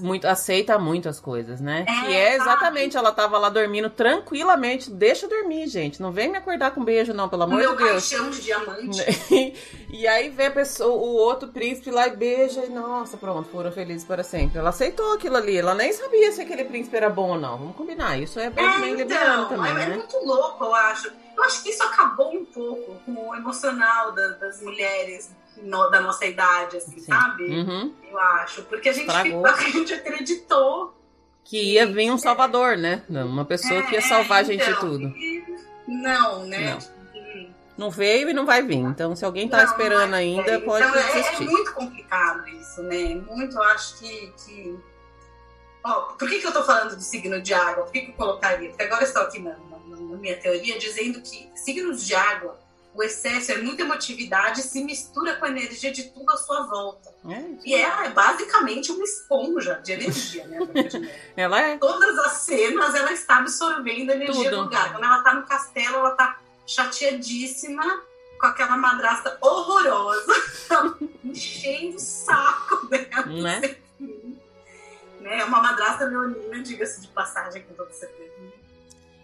muito, 0.00 0.26
aceita 0.26 0.78
muito 0.78 1.08
as 1.08 1.20
coisas, 1.20 1.60
né? 1.60 1.84
É, 1.86 2.00
que 2.06 2.14
é 2.14 2.30
sabe? 2.38 2.42
exatamente, 2.42 2.96
ela 2.96 3.12
tava 3.12 3.38
lá 3.38 3.48
dormindo 3.48 3.90
tranquilamente. 3.90 4.90
Deixa 4.90 5.26
eu 5.26 5.30
dormir, 5.30 5.66
gente. 5.68 6.00
Não 6.00 6.10
vem 6.12 6.30
me 6.30 6.38
acordar 6.38 6.70
com 6.72 6.82
beijo, 6.84 7.12
não, 7.12 7.28
pelo 7.28 7.42
amor 7.42 7.58
meu 7.58 7.72
de 7.76 7.84
Deus. 7.84 8.08
caixão 8.08 8.30
de 8.30 8.40
diamante. 8.40 9.04
e 9.90 10.06
aí 10.08 10.30
vem 10.30 10.46
a 10.46 10.50
pessoa, 10.50 10.94
o 10.96 11.14
outro 11.16 11.48
príncipe 11.48 11.90
lá 11.90 12.06
e 12.08 12.16
beija 12.16 12.64
e 12.64 12.68
nossa, 12.70 13.16
pronto, 13.16 13.48
foram 13.50 13.70
felizes 13.70 14.06
para 14.06 14.22
sempre. 14.24 14.58
Ela 14.58 14.70
aceitou 14.70 15.12
aquilo 15.14 15.36
ali, 15.36 15.56
ela 15.56 15.74
nem 15.74 15.92
sabia 15.92 16.32
se 16.32 16.40
aquele 16.40 16.64
príncipe 16.64 16.96
era 16.96 17.10
bom 17.10 17.30
ou 17.30 17.38
não. 17.38 17.58
Vamos 17.58 17.76
combinar, 17.76 18.18
isso 18.18 18.38
é 18.40 18.50
bem, 18.50 18.64
É, 18.64 18.88
então, 19.00 19.48
também, 19.48 19.70
é, 19.76 19.82
é 19.82 19.86
né? 19.88 19.96
muito 19.96 20.16
louco, 20.24 20.64
eu 20.64 20.74
acho. 20.74 21.12
Eu 21.36 21.44
acho 21.44 21.62
que 21.62 21.68
isso 21.68 21.82
acabou 21.82 22.34
um 22.34 22.44
pouco 22.46 22.98
com 23.04 23.28
o 23.28 23.34
emocional 23.34 24.12
da- 24.12 24.28
das 24.28 24.62
mulheres 24.62 25.30
no- 25.62 25.90
da 25.90 26.00
nossa 26.00 26.24
idade, 26.26 26.76
assim, 26.76 26.98
Sim. 26.98 27.06
sabe? 27.06 27.44
Uhum. 27.44 27.94
Eu 28.10 28.18
acho. 28.18 28.62
Porque 28.64 28.88
a 28.88 28.92
gente, 28.92 29.06
Estragou. 29.08 29.44
a 29.46 29.56
gente 29.56 29.94
acreditou. 29.94 30.94
Que 31.44 31.74
ia 31.74 31.86
vir 31.86 32.10
um 32.10 32.18
salvador, 32.18 32.76
né? 32.76 33.02
Uma 33.08 33.44
pessoa 33.44 33.82
que 33.82 33.92
ia 33.92 33.98
É, 33.98 34.02
salvar 34.02 34.40
a 34.40 34.42
gente 34.42 34.64
de 34.64 34.70
então, 34.70 34.80
tudo. 34.80 35.06
e- 35.16 35.44
Não, 35.86 36.44
né? 36.46 36.70
Não. 36.72 36.78
Tipo, 36.78 36.96
Não 37.78 37.90
veio 37.90 38.30
e 38.30 38.32
não 38.32 38.46
vai 38.46 38.62
vir. 38.62 38.76
Então, 38.78 39.14
se 39.14 39.24
alguém 39.24 39.48
tá 39.48 39.58
não, 39.58 39.64
esperando 39.66 40.10
não 40.10 40.16
é, 40.18 40.20
ainda, 40.22 40.50
é, 40.52 40.58
pode 40.58 40.84
então, 40.86 40.98
é- 40.98 41.10
É, 41.10 41.12
desistir. 41.22 41.44
muito 41.44 41.72
complicado 41.74 42.48
isso, 42.48 42.82
né? 42.84 43.14
Muito, 43.28 43.54
eu 43.56 43.62
acho 43.64 43.98
que. 43.98 44.32
que... 44.44 44.78
Ó, 45.84 46.00
por 46.18 46.28
que, 46.28 46.40
que 46.40 46.46
eu 46.46 46.52
tô 46.52 46.64
falando 46.64 46.96
do 46.96 47.02
signo 47.02 47.40
de 47.40 47.54
água? 47.54 47.84
Por 47.84 47.92
que, 47.92 48.00
que 48.00 48.10
eu 48.10 48.14
colocaria? 48.14 48.70
Porque 48.70 48.82
agora 48.82 49.02
eu 49.02 49.06
estou 49.06 49.22
aqui 49.22 49.38
na, 49.40 49.50
na- 49.50 49.76
na 50.00 50.16
minha 50.16 50.36
teoria 50.36 50.78
dizendo 50.78 51.20
que 51.20 51.48
signos 51.54 52.04
de 52.04 52.14
água, 52.14 52.58
o 52.96 53.02
excesso 53.02 53.52
é 53.52 53.58
muita 53.58 53.82
emotividade 53.82 54.62
se 54.62 54.82
mistura 54.82 55.36
com 55.36 55.44
a 55.44 55.50
energia 55.50 55.92
de 55.92 56.04
tudo 56.04 56.30
à 56.32 56.36
sua 56.36 56.62
volta. 56.62 57.14
É, 57.28 57.44
E 57.62 57.74
ela 57.74 58.06
é 58.06 58.10
basicamente 58.10 58.90
uma 58.90 59.04
esponja 59.04 59.74
de 59.84 59.92
energia, 59.92 60.46
né? 60.46 60.58
Ela 61.36 61.60
é. 61.60 61.76
Todas 61.76 62.18
as 62.18 62.32
cenas 62.38 62.94
ela 62.94 63.12
está 63.12 63.38
absorvendo 63.38 64.10
a 64.10 64.14
energia 64.14 64.44
Tudo. 64.44 64.56
do 64.56 64.62
lugar. 64.62 64.92
Quando 64.92 65.04
ela 65.04 65.22
tá 65.22 65.34
no 65.34 65.46
castelo, 65.46 65.96
ela 65.96 66.12
tá 66.12 66.40
chateadíssima 66.66 67.82
com 68.40 68.46
aquela 68.46 68.76
madrasta 68.76 69.36
horrorosa, 69.40 70.34
enchendo 71.22 71.96
o 71.96 72.00
saco 72.00 72.86
dela. 72.86 73.26
Né? 73.26 73.76
Né? 75.20 75.38
É 75.40 75.44
uma 75.44 75.60
madrasta 75.60 76.04
leonina, 76.04 76.62
diga-se 76.62 77.02
de 77.02 77.08
passagem, 77.08 77.62
com 77.64 77.74
toda 77.74 77.92
certeza. 77.92 78.32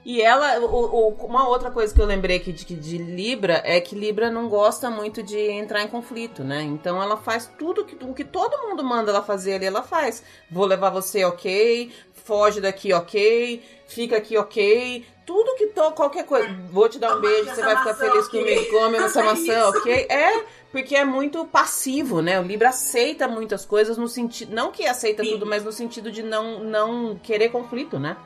E 0.05 0.21
ela, 0.21 0.59
o- 0.59 1.11
o- 1.21 1.27
uma 1.27 1.49
outra 1.49 1.71
coisa 1.71 1.95
que 1.95 2.01
eu 2.01 2.07
lembrei 2.07 2.37
aqui 2.39 2.53
de, 2.53 2.65
de 2.75 2.99
Libra 2.99 3.63
é 3.65 3.81
que 3.81 3.95
Libra 3.95 4.31
não 4.31 4.49
gosta 4.49 4.91
muito 4.91 5.23
de 5.23 5.39
entrar 5.39 5.81
em 5.83 5.87
conflito, 5.89 6.43
né? 6.43 6.63
Então 6.63 7.01
ela 7.01 7.17
faz 7.17 7.49
tudo 7.59 7.85
que, 7.85 7.97
o 8.05 8.13
que 8.13 8.25
todo 8.25 8.67
mundo 8.69 8.83
manda 8.83 9.11
ela 9.13 9.23
fazer 9.23 9.55
ali, 9.55 9.67
ela 9.67 9.83
faz. 9.83 10.23
Vou 10.51 10.67
levar 10.67 10.91
você, 10.91 11.25
ok. 11.25 11.93
Foge 12.25 12.61
daqui, 12.61 12.93
ok. 12.93 13.63
Fica 13.87 14.17
aqui, 14.17 14.37
ok. 14.37 15.05
Tudo 15.25 15.55
que 15.55 15.69
to, 15.69 15.93
qualquer 15.93 16.25
coisa. 16.25 16.49
Vou 16.71 16.89
te 16.89 16.99
dar 16.99 17.17
um 17.17 17.21
beijo, 17.21 17.51
você 17.55 17.63
vai 17.63 17.77
ficar 17.77 17.95
feliz 17.95 18.27
ok. 18.27 18.41
comigo. 18.41 18.71
Come 18.73 18.97
essa 19.05 19.21
É 19.21 19.23
maçã, 19.23 19.69
ok? 19.69 20.07
É, 20.09 20.45
porque 20.73 20.97
é 20.97 21.05
muito 21.05 21.45
passivo, 21.47 22.21
né? 22.21 22.41
O 22.41 22.43
Libra 22.43 22.71
aceita 22.71 23.29
muitas 23.29 23.65
coisas 23.65 23.97
no 23.97 24.09
sentido. 24.09 24.53
Não 24.53 24.73
que 24.73 24.85
aceita 24.87 25.23
Sim. 25.23 25.31
tudo, 25.33 25.47
mas 25.47 25.65
no 25.65 25.71
sentido 25.71 26.11
de 26.11 26.23
não, 26.25 26.59
não 26.61 27.17
querer 27.23 27.51
conflito, 27.51 28.01
né? 28.01 28.17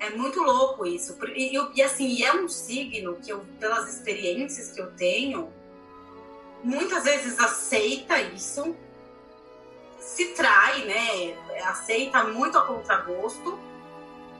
É 0.00 0.10
muito 0.10 0.40
louco 0.42 0.86
isso. 0.86 1.16
E, 1.34 1.56
e- 1.56 1.70
e, 1.74 1.82
assim, 1.82 2.22
é 2.22 2.32
um 2.34 2.48
signo 2.48 3.16
que 3.16 3.30
eu, 3.30 3.44
pelas 3.58 3.92
experiências 3.92 4.70
que 4.70 4.80
eu 4.80 4.90
tenho, 4.92 5.52
muitas 6.62 7.04
vezes 7.04 7.38
aceita 7.38 8.20
isso, 8.20 8.76
se 9.98 10.26
trai, 10.34 10.84
né? 10.84 11.36
Aceita 11.64 12.24
muito 12.24 12.56
a 12.58 12.62
contragosto. 12.66 13.58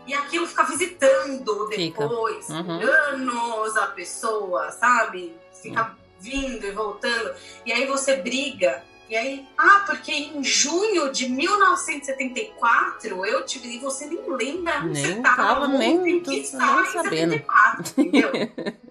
E 0.06 0.14
aquilo 0.14 0.46
fica 0.46 0.62
visitando 0.64 1.68
Fica. 1.68 2.02
depois, 2.02 2.48
Uhum. 2.48 2.80
anos 2.80 3.76
a 3.76 3.88
pessoa, 3.88 4.70
sabe? 4.72 5.36
Fica 5.52 5.94
vindo 6.18 6.66
e 6.66 6.70
voltando. 6.70 7.34
E 7.66 7.72
aí 7.72 7.84
você 7.86 8.16
briga. 8.16 8.82
E 9.08 9.16
aí, 9.16 9.48
ah, 9.56 9.84
porque 9.86 10.12
em 10.12 10.44
junho 10.44 11.10
de 11.10 11.28
1974 11.30 13.24
eu 13.24 13.44
tive. 13.44 13.76
E 13.76 13.78
você 13.78 14.06
nem 14.06 14.20
lembra 14.30 14.78
onde 14.80 14.88
Nem 15.00 15.04
você 15.16 15.22
tava, 15.22 15.36
tava, 15.36 15.66
ontem, 15.66 15.78
nem- 15.78 16.18
que 16.18 16.24
tô 16.24 16.30
nem 16.30 16.40
estava 16.42 16.80
em 16.82 16.86
sabendo. 16.86 17.32
74, 17.32 17.94
entendeu? 18.02 18.30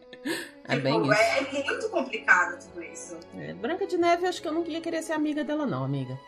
É 0.69 0.75
bem 0.77 0.99
Tipo, 1.01 1.13
isso. 1.13 1.21
é, 1.21 1.39
é 1.39 1.63
muito 1.63 1.89
complicado 1.89 2.59
tudo 2.59 2.83
isso. 2.83 3.17
É, 3.37 3.53
Branca 3.53 3.87
de 3.87 3.97
Neve, 3.97 4.27
acho 4.27 4.41
que 4.41 4.47
eu 4.49 4.51
não 4.51 4.65
ia 4.65 4.81
querer 4.81 5.01
ser 5.01 5.13
amiga 5.13 5.41
dela, 5.41 5.65
não, 5.65 5.85
amiga. 5.85 6.19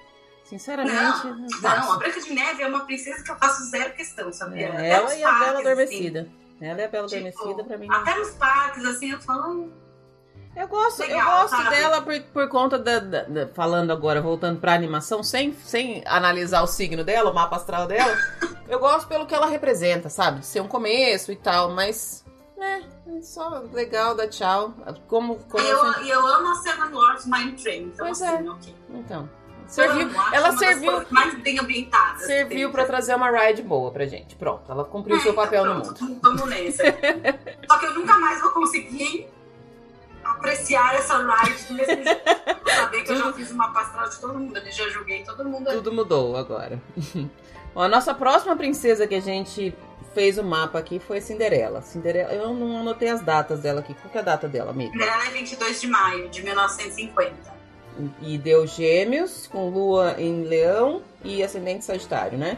Sinceramente, 0.45 0.95
Não, 1.27 1.61
passo. 1.61 1.91
a 1.91 1.97
Branca 1.97 2.21
de 2.21 2.31
Neve 2.33 2.63
é 2.63 2.67
uma 2.67 2.85
princesa 2.85 3.21
que 3.21 3.29
eu 3.29 3.35
faço 3.35 3.69
zero 3.69 3.93
questão, 3.95 4.31
sabia? 4.31 4.67
É, 4.79 4.91
ela 4.91 5.13
e 5.13 5.21
a 5.21 5.31
Bela 5.33 5.39
parques, 5.45 5.59
Adormecida. 5.65 6.29
Ela 6.61 6.79
e 6.81 6.83
a 6.85 6.87
Bela 6.87 7.07
Tipo, 7.07 7.17
Adormecida, 7.27 7.63
pra 7.65 7.77
mim. 7.77 7.87
assim, 7.91 8.01
até 8.01 8.17
nos 8.17 8.29
parques, 8.31 8.85
assim, 8.85 9.11
eu 9.11 9.19
falo. 9.19 9.73
"Hum, 10.55 10.59
Eu 10.61 10.67
gosto, 10.67 11.01
eu 11.03 11.07
Legal, 11.07 11.41
gosto 11.41 11.55
sabe? 11.55 11.69
dela 11.69 12.01
por, 12.01 12.19
por 12.33 12.47
conta 12.49 12.77
da, 12.79 12.99
da- 12.99 13.23
da- 13.23 13.47
Falando 13.47 13.91
agora, 13.91 14.21
voltando 14.21 14.59
pra 14.59 14.73
animação, 14.73 15.23
sem, 15.23 15.53
sem 15.53 16.03
analisar 16.05 16.61
o 16.61 16.67
signo 16.67 17.03
dela, 17.03 17.31
o 17.31 17.33
mapa 17.33 17.55
astral 17.55 17.87
dela. 17.87 18.15
eu 18.67 18.79
gosto 18.79 19.07
pelo 19.07 19.25
que 19.25 19.33
ela 19.35 19.47
representa, 19.47 20.09
sabe? 20.09 20.39
De 20.41 20.45
ser 20.45 20.61
um 20.61 20.67
começo 20.67 21.31
e 21.31 21.35
tal, 21.35 21.71
mas. 21.71 22.25
né, 22.57 22.83
é 23.17 23.21
só 23.21 23.63
legal, 23.71 24.15
dá 24.15 24.27
tchau. 24.27 24.73
Como. 25.07 25.35
como 25.49 25.63
E 25.63 25.69
eu 25.69 25.77
eu, 25.77 26.05
eu 26.05 26.27
amo 26.27 26.49
a 26.49 26.55
Seven 26.55 26.89
Lords 26.89 27.25
Mind 27.25 27.59
Train, 27.61 27.83
então 27.83 28.05
Pois 28.05 28.21
assim, 28.21 28.45
é. 28.47 28.49
ok. 28.51 28.75
Então, 28.91 29.29
Serviu, 29.67 30.19
acho 30.19 30.35
ela 30.35 30.57
serviu, 30.57 31.05
mais 31.11 31.33
bem 31.43 31.59
ambientadas. 31.59 32.23
serviu 32.25 32.71
para 32.71 32.85
trazer 32.85 33.13
uma 33.13 33.29
ride 33.29 33.61
boa 33.61 33.91
pra 33.91 34.05
gente. 34.07 34.35
Pronto, 34.35 34.63
ela 34.71 34.83
cumpriu 34.83 35.15
o 35.17 35.19
seu 35.21 35.31
É, 35.31 35.35
papel 35.35 35.61
então 35.63 35.75
no 35.77 35.85
mundo. 35.85 36.19
Vamos 36.23 36.49
nessa. 36.49 36.83
Só 37.69 37.77
que 37.77 37.85
eu 37.85 37.93
nunca 37.93 38.17
mais 38.17 38.41
vou 38.41 38.49
conseguir 38.49 39.29
apreciar 40.31 40.95
essa 40.95 41.17
do 41.17 41.25
mesmo 41.73 42.03
saber 42.75 43.03
que 43.03 43.11
eu 43.11 43.17
já 43.17 43.33
fiz 43.33 43.51
uma 43.51 43.71
pastral 43.73 44.09
de 44.09 44.19
todo 44.19 44.37
mundo, 44.37 44.57
eu 44.57 44.71
já 44.71 44.89
julguei 44.89 45.23
todo 45.23 45.43
mundo. 45.45 45.67
ali. 45.67 45.77
Tudo 45.77 45.91
mudou 45.91 46.35
agora. 46.35 46.81
Ó, 47.75 47.83
a 47.83 47.87
nossa 47.87 48.13
próxima 48.13 48.55
princesa 48.55 49.07
que 49.07 49.15
a 49.15 49.21
gente 49.21 49.75
fez 50.13 50.37
o 50.37 50.43
mapa 50.43 50.79
aqui 50.79 50.99
foi 50.99 51.21
Cinderela. 51.21 51.81
Cinderela, 51.81 52.33
eu 52.33 52.53
não 52.53 52.79
anotei 52.79 53.09
as 53.09 53.21
datas 53.21 53.59
dela 53.59 53.79
aqui. 53.79 53.93
Qual 53.93 54.09
que 54.09 54.17
é 54.17 54.21
a 54.21 54.23
data 54.23 54.47
dela, 54.47 54.71
amiga? 54.71 55.01
Ela 55.01 55.27
é 55.27 55.29
22 55.29 55.81
de 55.81 55.87
maio 55.87 56.29
de 56.29 56.41
1950. 56.43 57.59
E 58.21 58.37
deu 58.37 58.65
gêmeos, 58.65 59.47
com 59.47 59.69
lua 59.69 60.15
em 60.17 60.43
leão 60.43 61.01
e 61.23 61.43
ascendente 61.43 61.85
sagitário, 61.85 62.37
né? 62.37 62.57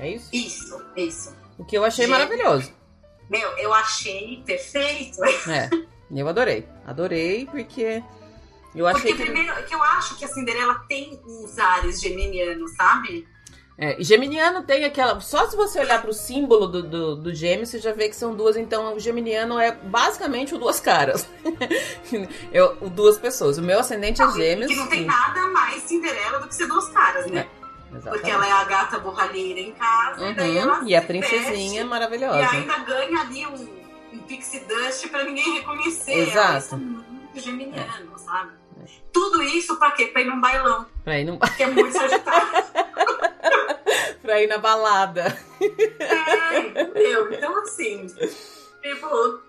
É 0.00 0.08
isso? 0.08 0.28
Isso, 0.32 0.82
isso. 0.96 1.36
O 1.58 1.64
que 1.64 1.76
eu 1.76 1.84
achei 1.84 2.06
maravilhoso. 2.06 2.72
Meu, 3.28 3.48
eu 3.58 3.72
achei 3.72 4.42
perfeito. 4.44 5.22
É, 5.48 5.70
eu 6.18 6.28
adorei. 6.28 6.66
Adorei 6.86 7.46
porque 7.46 8.02
eu 8.74 8.84
Porque 8.84 8.98
achei 8.98 9.14
que... 9.14 9.22
primeiro 9.22 9.64
que 9.64 9.74
eu 9.74 9.82
acho 9.82 10.16
que 10.16 10.24
a 10.24 10.28
Cinderela 10.28 10.74
tem 10.88 11.20
uns 11.26 11.58
ares 11.58 12.00
geminianos, 12.00 12.72
sabe? 12.74 13.26
É, 13.76 13.98
e 13.98 14.04
Geminiano 14.04 14.62
tem 14.62 14.84
aquela. 14.84 15.18
Só 15.20 15.48
se 15.48 15.56
você 15.56 15.80
olhar 15.80 16.02
pro 16.02 16.12
símbolo 16.12 16.66
do, 16.66 16.82
do, 16.82 17.16
do 17.16 17.34
gêmeo, 17.34 17.64
você 17.64 17.78
já 17.78 17.92
vê 17.92 18.10
que 18.10 18.14
são 18.14 18.36
duas. 18.36 18.54
Então, 18.54 18.94
o 18.94 19.00
Geminiano 19.00 19.58
é 19.58 19.72
basicamente 19.72 20.54
o 20.54 20.58
duas 20.58 20.78
caras. 20.78 21.26
eu, 22.52 22.76
o 22.82 22.90
duas 22.90 23.16
pessoas. 23.16 23.56
O 23.56 23.62
meu 23.62 23.80
ascendente 23.80 24.20
é 24.20 24.30
gêmeos. 24.32 24.70
Que 24.70 24.76
não 24.76 24.86
tem 24.86 25.00
sim. 25.00 25.06
nada 25.06 25.46
mais 25.46 25.82
Cinderela 25.84 26.40
do 26.40 26.48
que 26.48 26.54
ser 26.54 26.66
duas 26.66 26.90
caras, 26.90 27.26
né? 27.30 27.48
Exatamente. 27.90 28.20
Porque 28.20 28.30
ela 28.30 28.46
é 28.46 28.52
a 28.52 28.64
gata 28.64 28.98
borralheira 28.98 29.60
em 29.60 29.72
casa, 29.72 30.26
e 30.26 30.58
Uhum, 30.58 30.86
E 30.86 30.94
a 30.94 31.00
se 31.00 31.06
princesinha 31.06 31.70
veste 31.70 31.84
maravilhosa. 31.84 32.38
E 32.38 32.42
ainda 32.42 32.78
ganha 32.80 33.20
ali 33.20 33.46
um, 33.46 33.79
um 34.12 34.18
pixie 34.20 34.60
dust 34.60 35.08
pra 35.08 35.24
ninguém 35.24 35.54
reconhecer. 35.54 36.12
Exato. 36.28 36.58
Isso 36.58 36.74
é 36.74 36.78
muito 36.78 37.40
geminiano, 37.40 38.18
sabe? 38.18 38.52
Tudo 39.12 39.42
isso 39.42 39.76
pra 39.76 39.90
quê? 39.92 40.06
Pra 40.06 40.22
ir 40.22 40.26
num 40.26 40.40
bailão, 40.40 40.86
Pra, 41.04 41.18
ir 41.18 41.24
num- 41.24 41.38
que 41.56 41.62
é 41.62 41.66
muito 41.66 41.92
sagitário. 41.92 42.48
pra 44.22 44.40
ir 44.42 44.46
na 44.46 44.58
balada. 44.58 45.36
é, 45.60 46.58
entendeu? 46.58 47.32
Então, 47.32 47.56
assim, 47.62 48.06
tipo, 48.82 49.40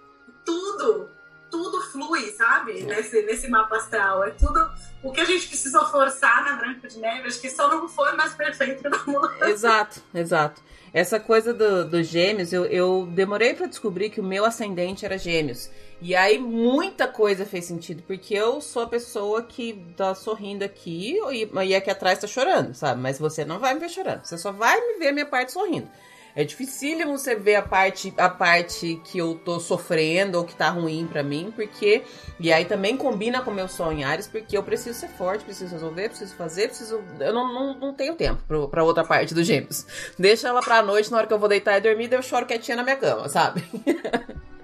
tudo, 0.46 1.10
tudo 1.50 1.82
flui, 1.92 2.32
sabe? 2.32 2.84
Nesse, 2.84 3.22
nesse 3.24 3.48
mapa 3.50 3.78
astral. 3.78 4.24
É 4.24 4.32
tudo 4.32 4.70
o 5.04 5.12
que 5.12 5.22
a 5.22 5.26
gente 5.26 5.48
precisou 5.48 5.86
forçar 5.86 6.44
na 6.44 6.56
Branca 6.56 6.88
de 6.88 7.00
Neve, 7.00 7.28
acho 7.28 7.40
que 7.42 7.50
só 7.50 7.68
não 7.70 7.88
foi 7.88 8.12
mais 8.14 8.34
perfeito 8.34 8.84
da 8.84 8.98
mudança. 9.06 9.50
Exato, 9.50 10.02
exato. 10.14 10.62
Essa 10.94 11.20
coisa 11.20 11.54
do- 11.54 11.86
dos 11.88 12.08
gêmeos, 12.08 12.52
eu, 12.52 12.66
eu 12.66 13.06
demorei 13.06 13.54
pra 13.54 13.66
descobrir 13.68 14.10
que 14.10 14.20
o 14.20 14.24
meu 14.24 14.44
ascendente 14.44 15.06
era 15.06 15.18
gêmeos. 15.18 15.70
E 16.02 16.16
aí 16.16 16.38
muita 16.38 17.08
coisa 17.08 17.46
fez 17.46 17.66
sentido, 17.66 18.04
porque 18.06 18.34
eu 18.34 18.60
sou 18.60 18.82
a 18.84 18.88
pessoa 18.88 19.44
que 19.44 19.86
tá 19.96 20.14
sorrindo 20.16 20.66
aqui 20.66 21.18
e, 21.32 21.50
e 21.68 21.76
aqui 21.76 21.90
atrás 21.90 22.20
tá 22.20 22.28
chorando, 22.28 22.74
sabe? 22.74 23.00
Mas 23.00 23.20
você 23.20 23.46
não 23.46 23.60
vai 23.60 23.74
me 23.74 23.80
ver 23.80 23.90
chorando, 23.90 24.26
você 24.26 24.38
só 24.38 24.52
vai 24.52 24.80
me 24.82 25.00
ver 25.00 25.12
minha 25.14 25.26
parte 25.26 25.52
sorrindo. 25.54 25.88
É 26.36 26.44
dificílimo 26.44 27.18
você 27.18 27.36
ver 27.36 27.56
a 27.56 27.62
parte, 27.62 28.14
a 28.18 28.30
parte 28.30 29.02
que 29.04 29.18
eu 29.18 29.36
tô 29.36 29.60
sofrendo 29.60 30.38
ou 30.38 30.46
que 30.46 30.56
tá 30.56 30.70
ruim 30.70 31.08
pra 31.08 31.22
mim, 31.24 31.52
porque. 31.56 32.04
E 32.40 32.52
aí 32.52 32.66
também 32.66 32.96
combina 32.96 33.42
com 33.42 33.52
o 33.52 33.54
meu 33.54 33.68
sonho 33.68 34.08
Ares, 34.08 34.28
porque 34.28 34.58
eu 34.58 34.64
preciso 34.64 35.00
ser 35.00 35.10
forte, 35.10 35.44
preciso 35.44 35.74
resolver, 35.74 36.10
preciso 36.10 36.36
fazer, 36.36 36.68
preciso. 36.70 37.04
Eu 37.20 37.34
não, 37.34 37.54
não, 37.54 37.74
não 37.80 37.94
tenho 37.94 38.16
tempo 38.16 38.42
pro, 38.48 38.70
pra 38.70 38.84
outra 38.84 39.04
parte 39.04 39.34
dos 39.34 39.46
gêmeos. 39.46 39.86
Deixa 40.18 40.48
ela 40.48 40.62
pra 40.62 40.82
noite, 40.82 41.12
na 41.12 41.18
hora 41.18 41.28
que 41.28 41.34
eu 41.34 41.40
vou 41.40 41.50
deitar 41.50 41.78
e 41.78 41.82
dormir, 41.82 42.12
eu 42.12 42.24
choro 42.24 42.46
quietinha 42.46 42.78
na 42.78 42.84
minha 42.84 42.96
cama, 42.98 43.28
sabe? 43.28 43.64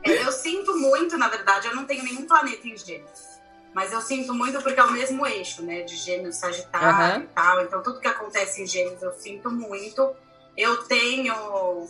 É, 0.04 0.24
Eu 0.24 0.32
sinto 0.32 0.76
muito, 0.78 1.18
na 1.18 1.28
verdade, 1.28 1.68
eu 1.68 1.76
não 1.76 1.86
tenho 1.86 2.04
nenhum 2.04 2.26
planeta 2.26 2.66
em 2.68 2.78
gêmeos. 2.78 3.38
Mas 3.74 3.92
eu 3.92 4.02
sinto 4.02 4.34
muito 4.34 4.62
porque 4.64 4.80
é 4.80 4.84
o 4.84 4.92
mesmo 4.92 5.26
eixo, 5.28 5.62
né? 5.62 5.82
De 5.82 5.96
gêmeos, 5.96 6.38
sagitário 6.38 6.88
Aham. 6.88 7.24
e 7.24 7.28
tal. 7.28 7.62
Então 7.62 7.84
tudo 7.84 8.00
que 8.00 8.08
acontece 8.08 8.64
em 8.64 8.66
gêmeos 8.66 9.02
eu 9.04 9.12
sinto 9.12 9.52
muito. 9.52 10.16
Eu 10.58 10.78
tenho 10.84 11.88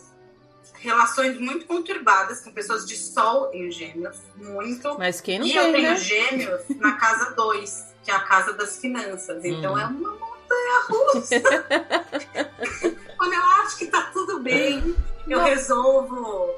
relações 0.74 1.38
muito 1.40 1.66
conturbadas 1.66 2.40
com 2.40 2.52
pessoas 2.52 2.86
de 2.86 2.96
sol 2.96 3.50
em 3.52 3.70
gêmeos. 3.70 4.16
Muito. 4.36 4.96
Mas 4.98 5.20
quem 5.20 5.38
não 5.38 5.46
e 5.46 5.56
eu 5.56 5.64
tem, 5.64 5.72
tenho 5.72 5.88
né? 5.90 5.96
gêmeos 5.96 6.62
na 6.76 6.92
casa 6.92 7.30
2, 7.34 7.86
que 8.04 8.10
é 8.10 8.14
a 8.14 8.20
casa 8.20 8.52
das 8.52 8.78
finanças. 8.78 9.44
Então 9.44 9.74
Hum. 9.74 9.78
é 9.78 9.86
uma 9.86 10.10
montanha 10.12 10.82
russa. 10.88 11.34
Quando 13.18 13.32
eu 13.32 13.42
acho 13.62 13.78
que 13.78 13.86
tá 13.86 14.10
tudo 14.12 14.40
bem, 14.40 14.94
eu 15.26 15.40
resolvo 15.40 16.54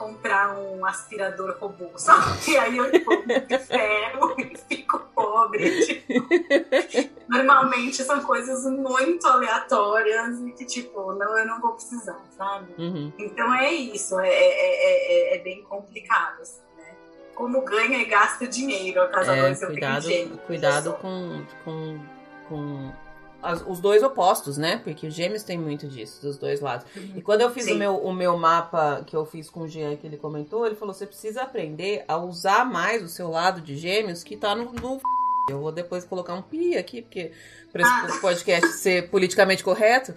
comprar 0.00 0.56
um 0.58 0.84
aspirador 0.86 1.58
robô, 1.60 1.90
sabe? 1.96 2.50
E 2.50 2.56
aí 2.56 2.76
eu 2.78 2.90
tipo, 2.90 3.10
me 3.26 3.58
ferro 3.58 4.34
e 4.38 4.56
fico 4.66 4.98
pobre. 5.14 5.84
tipo. 5.84 6.26
Normalmente 7.28 8.02
são 8.02 8.20
coisas 8.22 8.64
muito 8.64 9.26
aleatórias 9.28 10.40
e 10.40 10.52
que, 10.52 10.64
tipo, 10.64 11.12
não, 11.12 11.38
eu 11.38 11.46
não 11.46 11.60
vou 11.60 11.72
precisar, 11.74 12.18
sabe? 12.36 12.72
Uhum. 12.78 13.12
Então 13.18 13.54
é 13.54 13.70
isso, 13.72 14.18
é, 14.18 14.28
é, 14.28 14.32
é, 14.32 15.34
é- 15.34 15.36
é 15.36 15.38
bem 15.42 15.62
complicado, 15.64 16.40
assim, 16.40 16.62
né? 16.78 16.94
Como 17.34 17.62
ganha 17.62 17.98
e 17.98 18.06
gasta 18.06 18.46
dinheiro 18.48 19.02
a 19.02 19.08
casa 19.08 19.36
É, 19.36 19.54
cuidado, 19.54 20.38
cuidado 20.46 20.92
com, 20.94 21.44
com, 21.64 22.00
com 22.48 22.92
as- 23.42 23.62
os 23.66 23.80
dois 23.80 24.02
opostos, 24.02 24.56
né? 24.58 24.80
Porque 24.82 25.06
os 25.06 25.14
gêmeos 25.14 25.42
tem 25.42 25.58
muito 25.58 25.86
disso, 25.88 26.20
dos 26.22 26.36
dois 26.38 26.60
lados. 26.60 26.86
E 27.16 27.20
quando 27.22 27.40
eu 27.40 27.50
fiz 27.50 27.66
o 27.68 27.74
meu, 27.74 27.96
o 27.96 28.12
meu 28.12 28.36
mapa 28.36 29.02
que 29.06 29.16
eu 29.16 29.24
fiz 29.26 29.48
com 29.50 29.60
o 29.62 29.68
Jean, 29.68 29.96
que 29.96 30.06
ele 30.06 30.16
comentou, 30.16 30.66
ele 30.66 30.74
falou: 30.76 30.92
você 30.94 31.06
precisa 31.06 31.42
aprender 31.42 32.04
a 32.08 32.16
usar 32.16 32.64
mais 32.64 33.02
o 33.02 33.08
seu 33.08 33.28
lado 33.30 33.60
de 33.60 33.76
gêmeos 33.76 34.22
que 34.22 34.36
tá 34.36 34.54
no. 34.54 34.72
no 34.72 35.00
eu 35.48 35.58
vou 35.58 35.72
depois 35.72 36.04
colocar 36.04 36.34
um 36.34 36.42
pi 36.42 36.76
aqui, 36.76 37.02
porque 37.02 37.32
para 37.72 37.82
Ah. 37.84 38.06
esse 38.08 38.20
podcast 38.20 38.66
ser 38.74 39.08
politicamente 39.10 39.64
correto. 39.64 40.14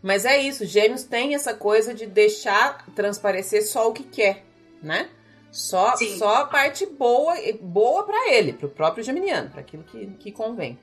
Mas 0.00 0.24
é 0.24 0.38
isso, 0.40 0.64
gêmeos 0.64 1.02
tem 1.02 1.34
essa 1.34 1.52
coisa 1.52 1.92
de 1.92 2.06
deixar 2.06 2.86
transparecer 2.94 3.66
só 3.66 3.88
o 3.88 3.92
que 3.92 4.04
quer, 4.04 4.44
né? 4.80 5.08
Só, 5.50 5.96
Sim. 5.96 6.16
só 6.18 6.36
a 6.36 6.44
parte 6.44 6.86
boa, 6.86 7.34
boa 7.60 8.04
para 8.04 8.32
ele, 8.32 8.52
pro 8.52 8.68
próprio 8.68 9.02
geminiano, 9.02 9.50
para 9.50 9.60
aquilo 9.60 9.82
que, 9.82 10.06
que 10.20 10.30
convém. 10.30 10.78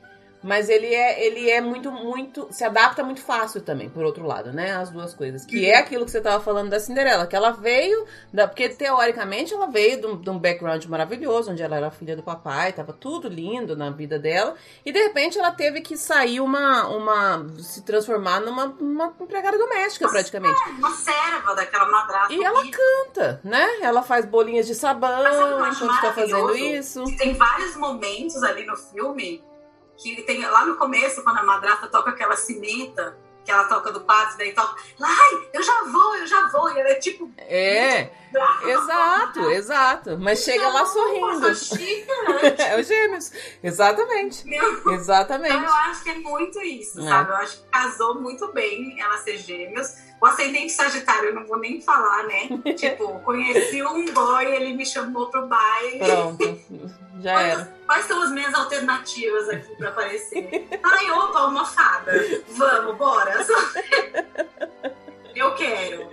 Mas 0.46 0.70
ele 0.70 0.94
é, 0.94 1.26
ele 1.26 1.50
é 1.50 1.60
muito, 1.60 1.92
muito. 1.92 2.48
Se 2.52 2.64
adapta 2.64 3.04
muito 3.04 3.20
fácil 3.20 3.62
também, 3.62 3.90
por 3.90 4.06
outro 4.06 4.28
lado, 4.28 4.54
né? 4.54 4.76
As 4.76 4.92
duas 4.92 5.12
coisas. 5.12 5.44
Que 5.44 5.66
é 5.66 5.80
aquilo 5.80 6.06
que 6.06 6.12
você 6.12 6.22
tava 6.22 6.44
falando 6.44 6.70
da 6.70 6.80
Cinderela, 6.80 7.26
que 7.26 7.36
ela 7.36 7.50
veio. 7.50 8.06
Da, 8.32 8.48
porque 8.48 8.70
teoricamente 8.70 9.56
ela 9.56 9.66
veio 9.66 10.00
de 10.00 10.06
um, 10.06 10.22
de 10.22 10.30
um 10.30 10.38
background 10.38 10.86
maravilhoso, 10.86 11.52
onde 11.52 11.64
ela 11.64 11.76
era 11.76 11.90
filha 11.90 12.16
do 12.16 12.22
papai, 12.22 12.72
tava 12.72 12.94
tudo 12.94 13.28
lindo 13.28 13.76
na 13.76 13.90
vida 13.90 14.20
dela. 14.20 14.54
E 14.86 14.92
de 14.92 15.00
repente 15.00 15.40
ela 15.40 15.50
teve 15.50 15.82
que 15.82 15.98
sair 15.98 16.40
uma. 16.40 16.90
uma 16.90 17.48
se 17.58 17.82
transformar 17.84 18.40
numa 18.40 18.66
uma 18.66 19.16
empregada 19.20 19.58
doméstica, 19.58 20.08
praticamente. 20.08 20.62
Uma 20.78 20.92
serva 20.92 21.56
daquela 21.56 21.90
madrasta. 21.90 22.32
E 22.32 22.44
ela 22.44 22.62
canta, 22.70 23.42
né? 23.44 23.68
Ela 23.82 24.04
faz 24.04 24.26
bolinhas 24.26 24.68
de 24.68 24.76
sabão 24.76 25.10
acho 25.10 25.84
enquanto 25.84 26.02
tá 26.02 26.14
fazendo 26.14 26.56
isso. 26.56 27.04
Tem 27.18 27.34
vários 27.34 27.76
momentos 27.76 28.44
ali 28.44 28.64
no 28.64 28.78
filme 28.78 29.44
que 29.98 30.22
tem 30.24 30.42
lá 30.46 30.66
no 30.66 30.76
começo, 30.76 31.24
quando 31.24 31.40
a 31.40 31.44
madrasta 31.44 31.88
toca 31.88 32.12
aquela 32.12 32.36
cineta, 32.36 33.18
que 33.44 33.52
ela 33.52 33.66
toca 33.66 33.92
do 33.92 34.02
pato, 34.02 34.38
daí 34.38 34.54
toca, 34.54 34.76
Lai, 35.00 35.50
eu 35.54 35.64
já 35.64 35.84
vou, 35.84 36.16
eu 36.16 36.28
já 36.28 36.48
vou. 36.48 36.72
E 36.72 36.80
ela 36.80 36.90
é 36.90 36.96
tipo. 36.96 37.32
É, 37.38 38.10
exato, 38.68 39.52
exato. 39.52 40.18
Mas 40.20 40.40
chega 40.40 40.68
lá 40.70 40.86
sorrindo. 40.86 41.40
Nossa, 41.40 41.56
chique, 41.56 42.06
É 42.60 42.80
os 42.80 42.88
gêmeos. 42.88 43.32
Exatamente. 43.64 44.44
Então 44.48 44.94
Exatamente. 44.94 45.54
eu 45.64 45.74
acho 45.74 46.04
que 46.04 46.10
é 46.10 46.16
muito 46.20 46.62
isso, 46.62 47.00
É. 47.02 47.08
sabe? 47.08 47.32
Eu 47.32 47.36
acho 47.38 47.58
que 47.58 47.70
casou 47.70 48.16
muito 48.22 48.52
bem 48.54 49.00
ela 49.02 49.18
ser 49.18 49.38
gêmeos. 49.38 49.94
O 50.22 50.26
ascendente 50.26 50.72
sagitário, 50.72 51.30
eu 51.30 51.36
não 51.36 51.46
vou 51.46 51.58
nem 51.60 51.82
falar, 51.82 52.24
né? 52.24 52.50
tipo, 52.78 53.20
conheci 53.20 53.84
um 53.84 54.06
boy, 54.14 54.46
ele 54.46 54.74
me 54.74 54.86
chamou 54.86 55.30
pro 55.30 55.46
baile. 55.48 56.00
Pronto. 56.00 56.60
Já 57.20 57.42
era. 57.42 57.76
Quais 57.86 58.06
são 58.06 58.22
as 58.24 58.32
minhas 58.32 58.54
alternativas 58.54 59.48
aqui 59.50 59.76
pra 59.78 59.90
aparecer? 59.90 60.68
Ai, 60.84 61.12
opa, 61.12 61.46
uma 61.46 61.66
fada. 61.66 62.12
Vamos, 62.50 62.98
bora. 62.98 63.46
Eu 65.36 65.54
quero. 65.54 66.10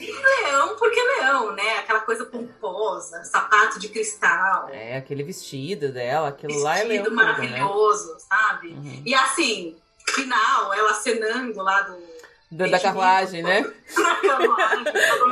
E 0.00 0.12
leão, 0.12 0.76
porque 0.76 1.00
leão, 1.00 1.52
né? 1.52 1.78
Aquela 1.78 2.00
coisa 2.00 2.24
pomposa, 2.24 3.24
sapato 3.24 3.78
de 3.78 3.88
cristal, 3.88 4.68
É, 4.70 4.96
aquele 4.96 5.22
vestido 5.22 5.92
dela, 5.92 6.28
aquilo 6.28 6.58
lá 6.60 6.78
é 6.78 6.84
leão 6.84 7.04
vestido 7.04 7.16
né? 7.16 7.22
maravilhoso, 7.22 8.16
sabe? 8.20 8.68
Uhum. 8.68 9.02
E 9.04 9.14
assim, 9.14 9.76
final, 10.14 10.72
ela 10.72 10.90
acenando 10.92 11.60
lá 11.62 11.82
do. 11.82 12.17
Da, 12.50 12.66
da 12.66 12.80
carruagem, 12.80 13.42
né? 13.42 13.60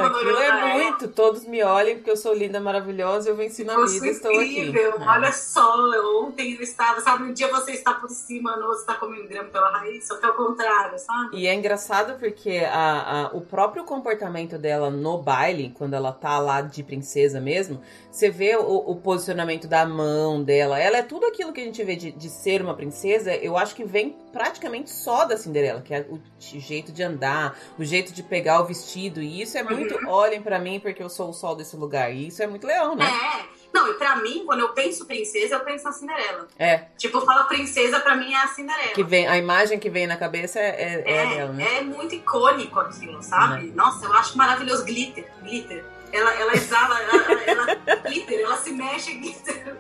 Aquilo 0.07 0.39
é 0.39 0.75
muito, 0.75 1.09
todos 1.09 1.47
me 1.47 1.62
olhem 1.62 1.97
porque 1.97 2.11
eu 2.11 2.17
sou 2.17 2.35
linda, 2.35 2.61
maravilhosa, 2.61 3.31
eu 3.31 3.37
venci 3.37 3.64
na 3.64 3.75
vida, 3.87 4.07
estou 4.07 4.33
incrível. 4.33 4.95
aqui. 4.97 5.03
Olha 5.03 5.33
só, 5.33 5.75
ontem 6.23 6.55
eu 6.55 6.62
estava, 6.62 7.01
sabe, 7.01 7.25
um 7.25 7.33
dia 7.33 7.49
você 7.49 7.73
está 7.73 7.95
por 7.95 8.11
cima, 8.11 8.57
no 8.57 8.67
outro 8.67 8.81
está 8.81 8.95
comendo 8.95 9.29
grama 9.29 9.49
pela 9.49 9.71
raiz, 9.71 10.07
só 10.07 10.17
que 10.17 10.27
é 10.27 10.29
o 10.29 10.35
contrário, 10.35 10.99
sabe? 10.99 11.37
E 11.37 11.47
é 11.47 11.55
engraçado 11.55 12.19
porque 12.19 12.59
a, 12.71 13.29
a, 13.29 13.37
o 13.37 13.41
próprio 13.41 13.85
comportamento 13.85 14.59
dela 14.59 14.91
no 14.91 15.19
baile, 15.19 15.73
quando 15.77 15.95
ela 15.95 16.12
tá 16.12 16.39
lá 16.39 16.61
de 16.61 16.83
princesa 16.83 17.41
mesmo, 17.41 17.81
você 18.11 18.31
vê 18.31 18.57
o, 18.57 18.91
o 18.91 18.97
posicionamento 18.97 19.67
da 19.67 19.87
mão 19.87 20.43
dela, 20.43 20.79
ela 20.79 20.99
é 20.99 21.03
tudo 21.03 21.27
aquilo 21.27 21.53
que 21.53 21.61
a 21.61 21.64
gente 21.64 21.83
vê 21.83 21.97
de, 21.97 22.12
de 22.12 22.29
ser 22.29 22.61
uma 22.61 22.75
princesa, 22.75 23.35
eu 23.35 23.57
acho 23.57 23.75
que 23.75 23.85
vem 23.85 24.17
praticamente 24.33 24.91
só 24.91 25.25
da 25.25 25.37
Cinderela, 25.37 25.81
que 25.81 25.95
é 25.95 26.07
o 26.11 26.21
jeito 26.39 26.93
de 26.93 27.06
andar, 27.07 27.59
o 27.79 27.85
jeito 27.85 28.13
de 28.13 28.23
pegar 28.23 28.61
o 28.61 28.65
vestido. 28.65 29.21
E 29.23 29.41
isso 29.41 29.57
é 29.57 29.63
muito. 29.63 29.95
Uhum. 29.97 30.09
Olhem 30.09 30.43
para 30.43 30.59
mim, 30.59 30.79
porque 30.81 31.03
eu 31.03 31.09
sou 31.09 31.31
o 31.31 31.33
sol 31.33 31.57
desse 31.57 31.77
lugar. 31.77 32.13
E 32.13 32.29
isso 32.29 32.43
é 32.43 32.47
muito 32.47 32.67
leão, 32.67 32.95
né? 32.95 33.07
É. 33.07 33.57
Não, 33.73 33.91
e 33.91 33.95
pra 33.95 34.17
mim, 34.17 34.45
quando 34.47 34.61
eu 34.61 34.71
penso 34.71 35.05
princesa, 35.05 35.57
eu 35.57 35.61
penso 35.61 35.85
na 35.85 35.93
Cinderela. 35.93 36.49
É. 36.59 36.87
Tipo, 36.97 37.21
fala 37.21 37.45
princesa, 37.45 38.01
pra 38.01 38.17
mim 38.17 38.33
é 38.33 38.43
a 38.43 38.49
Cinderela. 38.49 38.95
Que 38.95 39.03
vem, 39.03 39.27
a 39.27 39.37
imagem 39.37 39.79
que 39.79 39.91
vem 39.91 40.07
na 40.07 40.17
cabeça 40.17 40.59
é, 40.59 40.69
é, 40.69 41.03
é, 41.05 41.17
é 41.17 41.27
dela, 41.37 41.53
né? 41.53 41.79
É 41.79 41.83
muito 41.83 42.15
icônico 42.15 42.81
aquilo, 42.81 43.23
sabe? 43.23 43.69
Uhum. 43.69 43.75
Nossa, 43.75 44.07
eu 44.07 44.13
acho 44.15 44.37
maravilhoso. 44.39 44.85
Glitter, 44.85 45.31
glitter. 45.43 45.85
Ela, 46.13 46.35
ela 46.41 46.53
exala, 46.55 47.01
ela, 47.03 47.43
ela, 47.47 47.75
glitter, 48.03 48.41
ela 48.41 48.57
se 48.57 48.73
mexe 48.73 49.13
glitter. 49.15 49.77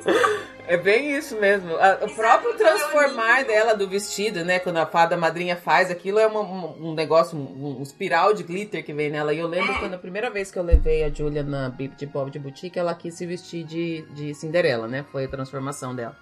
É 0.66 0.76
bem 0.76 1.16
isso 1.16 1.38
mesmo. 1.40 1.72
o 2.02 2.14
próprio 2.14 2.54
transformar 2.54 3.44
dela 3.44 3.74
do 3.74 3.88
vestido, 3.88 4.44
né? 4.44 4.58
Quando 4.58 4.78
a 4.78 4.86
fada 4.86 5.16
madrinha 5.16 5.56
faz 5.56 5.90
aquilo, 5.90 6.18
é 6.18 6.26
uma, 6.26 6.40
um, 6.40 6.94
negócio, 6.94 7.38
um, 7.38 7.78
um, 7.78 7.82
espiral 7.82 8.34
de 8.34 8.42
glitter 8.42 8.84
que 8.84 8.92
vem 8.92 9.10
nela. 9.10 9.32
E 9.32 9.38
eu 9.38 9.46
lembro 9.46 9.72
é. 9.72 9.78
quando 9.78 9.94
a 9.94 9.98
primeira 9.98 10.28
vez 10.28 10.50
que 10.50 10.58
eu 10.58 10.62
levei 10.62 11.04
a 11.04 11.10
Julia 11.10 11.42
na 11.42 11.68
Bip 11.68 11.96
de 11.96 12.06
Bob 12.06 12.30
de 12.30 12.38
Boutique, 12.38 12.78
ela 12.78 12.94
quis 12.94 13.14
se 13.14 13.24
vestir 13.24 13.64
de, 13.64 14.02
de 14.10 14.34
Cinderela, 14.34 14.88
né? 14.88 15.04
Foi 15.12 15.24
a 15.24 15.28
transformação 15.28 15.94
dela. 15.94 16.16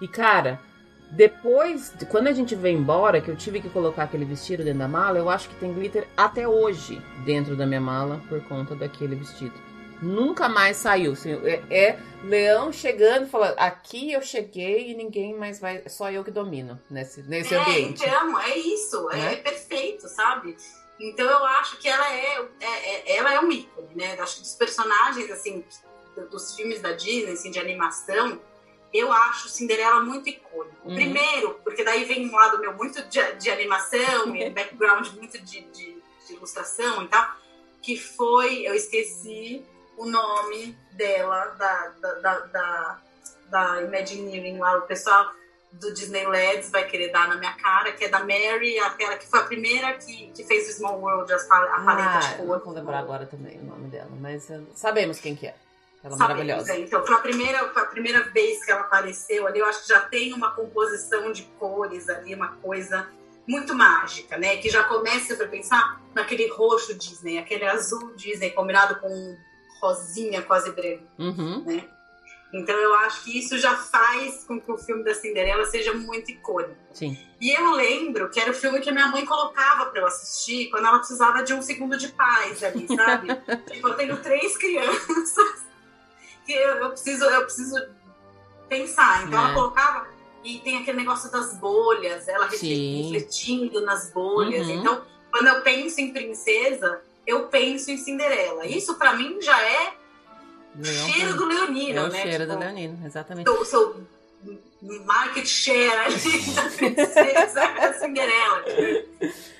E 0.00 0.08
cara, 0.08 0.60
depois, 1.14 1.92
quando 2.08 2.28
a 2.28 2.32
gente 2.32 2.54
veio 2.54 2.78
embora, 2.78 3.20
que 3.20 3.30
eu 3.30 3.36
tive 3.36 3.60
que 3.60 3.68
colocar 3.68 4.04
aquele 4.04 4.24
vestido 4.24 4.64
dentro 4.64 4.78
da 4.78 4.88
mala, 4.88 5.18
eu 5.18 5.28
acho 5.28 5.46
que 5.46 5.54
tem 5.56 5.70
glitter 5.70 6.08
até 6.16 6.48
hoje 6.48 7.02
dentro 7.26 7.54
da 7.54 7.66
minha 7.66 7.82
mala 7.82 8.22
por 8.30 8.42
conta 8.44 8.74
daquele 8.74 9.14
vestido. 9.14 9.52
Nunca 10.00 10.48
mais 10.48 10.78
saiu. 10.78 11.12
Assim, 11.12 11.32
é, 11.44 11.62
é, 11.70 11.98
leão 12.24 12.72
chegando, 12.72 13.28
falando: 13.28 13.58
aqui 13.58 14.10
eu 14.10 14.22
cheguei 14.22 14.90
e 14.90 14.94
ninguém 14.94 15.36
mais 15.36 15.60
vai, 15.60 15.86
só 15.86 16.10
eu 16.10 16.24
que 16.24 16.30
domino 16.30 16.80
nesse, 16.88 17.22
nesse 17.24 17.54
é, 17.54 17.58
ambiente. 17.58 18.02
Então, 18.02 18.40
é 18.40 18.56
isso, 18.56 19.10
é, 19.10 19.34
é 19.34 19.36
perfeito, 19.36 20.08
sabe? 20.08 20.56
Então 20.98 21.28
eu 21.28 21.44
acho 21.44 21.78
que 21.78 21.88
ela 21.88 22.10
é, 22.10 22.40
é, 22.58 23.12
é, 23.12 23.16
ela 23.18 23.34
é 23.34 23.40
um 23.40 23.52
ícone, 23.52 23.94
né? 23.94 24.18
Acho 24.18 24.36
que 24.36 24.42
dos 24.42 24.54
personagens, 24.54 25.30
assim, 25.30 25.62
dos 26.30 26.56
filmes 26.56 26.80
da 26.80 26.92
Disney, 26.92 27.32
assim, 27.32 27.50
de 27.50 27.58
animação, 27.58 28.40
eu 28.92 29.12
acho 29.12 29.48
Cinderela 29.48 30.00
muito 30.00 30.28
icônico. 30.28 30.76
Uhum. 30.84 30.94
Primeiro, 30.94 31.60
porque 31.64 31.82
daí 31.82 32.04
vem 32.04 32.28
um 32.28 32.34
lado 32.34 32.58
meu 32.58 32.74
muito 32.74 33.02
de, 33.04 33.32
de 33.34 33.50
animação 33.50 34.34
e 34.36 34.50
background 34.50 35.08
muito 35.14 35.38
de, 35.38 35.62
de, 35.62 36.02
de, 36.26 36.34
ilustração 36.34 37.02
e 37.02 37.08
tal, 37.08 37.36
que 37.80 37.96
foi, 37.96 38.62
eu 38.62 38.74
esqueci 38.74 39.64
o 39.96 40.06
nome 40.06 40.76
dela, 40.92 41.46
da, 41.58 41.88
da, 42.00 42.14
da, 42.14 42.38
da, 42.40 43.02
da 43.48 43.82
Imagineering 43.82 44.58
lá, 44.58 44.78
o 44.78 44.82
pessoal 44.82 45.30
do 45.72 45.92
Disney 45.92 46.26
LEDs 46.26 46.70
vai 46.70 46.86
querer 46.86 47.10
dar 47.10 47.28
na 47.28 47.36
minha 47.36 47.52
cara, 47.54 47.92
que 47.92 48.04
é 48.04 48.08
da 48.08 48.20
Mary, 48.20 48.78
aquela 48.78 49.16
que 49.16 49.26
foi 49.26 49.40
a 49.40 49.44
primeira 49.44 49.94
que, 49.94 50.30
que 50.32 50.44
fez 50.44 50.68
o 50.68 50.72
Small 50.72 51.00
World, 51.00 51.32
a, 51.32 51.38
paleta 51.38 52.10
ah, 52.10 52.18
de 52.18 52.36
cor. 52.36 52.46
Não 52.46 52.64
vou 52.64 52.74
lembrar 52.74 52.98
agora 52.98 53.26
também 53.26 53.58
o 53.58 53.64
nome 53.64 53.88
dela, 53.88 54.10
mas 54.20 54.48
uh, 54.50 54.66
sabemos 54.74 55.18
quem 55.18 55.34
que 55.34 55.46
é. 55.46 55.54
Ela 56.02 56.14
é 56.14 56.18
maravilhosa. 56.18 56.72
É. 56.72 56.80
Então, 56.80 57.04
foi 57.06 57.14
a, 57.14 57.18
primeira, 57.18 57.68
foi 57.68 57.82
a 57.82 57.86
primeira 57.86 58.22
vez 58.30 58.64
que 58.64 58.70
ela 58.70 58.80
apareceu 58.80 59.46
ali, 59.46 59.60
eu 59.60 59.66
acho 59.66 59.82
que 59.82 59.88
já 59.88 60.00
tem 60.00 60.32
uma 60.32 60.50
composição 60.50 61.30
de 61.32 61.42
cores 61.58 62.08
ali, 62.08 62.34
uma 62.34 62.56
coisa 62.56 63.08
muito 63.46 63.74
mágica, 63.74 64.36
né? 64.36 64.56
Que 64.56 64.68
já 64.68 64.84
começa 64.84 65.36
para 65.36 65.48
pensar 65.48 66.00
naquele 66.14 66.48
roxo 66.48 66.94
Disney, 66.94 67.38
aquele 67.38 67.64
azul 67.64 68.14
Disney 68.14 68.50
combinado 68.50 69.00
com 69.00 69.36
rosinha 69.80 70.42
quase 70.42 70.70
branco, 70.72 71.04
uhum. 71.18 71.64
né? 71.64 71.84
Então 72.52 72.74
eu 72.74 72.94
acho 72.96 73.24
que 73.24 73.38
isso 73.38 73.58
já 73.58 73.74
faz 73.74 74.44
com 74.44 74.60
que 74.60 74.70
o 74.70 74.76
filme 74.76 75.02
da 75.02 75.14
Cinderela 75.14 75.64
seja 75.64 75.94
muito 75.94 76.30
icônico. 76.30 76.76
Sim. 76.92 77.16
E 77.40 77.50
eu 77.50 77.70
lembro 77.72 78.28
que 78.28 78.38
era 78.38 78.50
o 78.50 78.54
filme 78.54 78.78
que 78.80 78.90
a 78.90 78.92
minha 78.92 79.08
mãe 79.08 79.24
colocava 79.24 79.86
para 79.86 80.02
eu 80.02 80.06
assistir 80.06 80.68
quando 80.68 80.86
ela 80.86 80.98
precisava 80.98 81.42
de 81.42 81.54
um 81.54 81.62
segundo 81.62 81.96
de 81.96 82.08
paz 82.08 82.62
ali, 82.62 82.86
sabe? 82.94 83.28
tipo, 83.72 83.88
eu 83.88 83.94
tenho 83.94 84.16
três 84.18 84.56
crianças 84.58 85.71
que 86.52 86.58
eu, 86.58 86.90
preciso, 86.90 87.24
eu 87.24 87.42
preciso 87.42 87.86
pensar. 88.68 89.26
Então 89.26 89.38
é. 89.38 89.44
ela 89.44 89.54
colocava 89.54 90.06
e 90.44 90.58
tem 90.58 90.78
aquele 90.78 90.98
negócio 90.98 91.30
das 91.30 91.54
bolhas, 91.54 92.26
ela 92.28 92.50
Sim. 92.50 93.02
refletindo 93.02 93.80
nas 93.82 94.10
bolhas. 94.10 94.66
Uhum. 94.66 94.80
Então, 94.80 95.02
quando 95.30 95.46
eu 95.48 95.62
penso 95.62 96.00
em 96.00 96.12
princesa, 96.12 97.00
eu 97.26 97.48
penso 97.48 97.90
em 97.90 97.96
Cinderela. 97.96 98.66
Isso 98.66 98.94
para 98.96 99.14
mim 99.14 99.40
já 99.40 99.60
é 99.60 99.94
Leão, 100.76 101.08
cheiro 101.10 101.36
do 101.36 101.44
leonino, 101.44 101.98
é 101.98 102.02
o 102.02 102.08
né? 102.08 102.22
cheiro 102.22 102.44
tipo, 102.44 102.52
do 102.52 102.58
leonino, 102.58 103.06
exatamente. 103.06 103.48
O 103.48 103.64
seu 103.64 104.00
market 105.04 105.46
share 105.46 105.96
ali 106.06 106.40
da 106.54 106.62
princesa 106.70 107.92
Cinderela. 108.00 108.64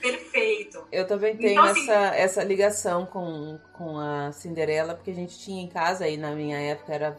Perfeito. 0.00 0.84
Eu 0.90 1.06
também 1.06 1.36
tenho 1.36 1.52
então, 1.52 1.64
assim, 1.64 1.82
essa, 1.82 2.16
essa 2.16 2.44
ligação 2.44 3.06
com, 3.06 3.58
com 3.72 3.98
a 3.98 4.32
Cinderela, 4.32 4.94
porque 4.94 5.12
a 5.12 5.14
gente 5.14 5.38
tinha 5.38 5.62
em 5.62 5.68
casa, 5.68 6.04
aí 6.04 6.16
na 6.16 6.32
minha 6.32 6.58
época 6.58 6.92
era 6.92 7.16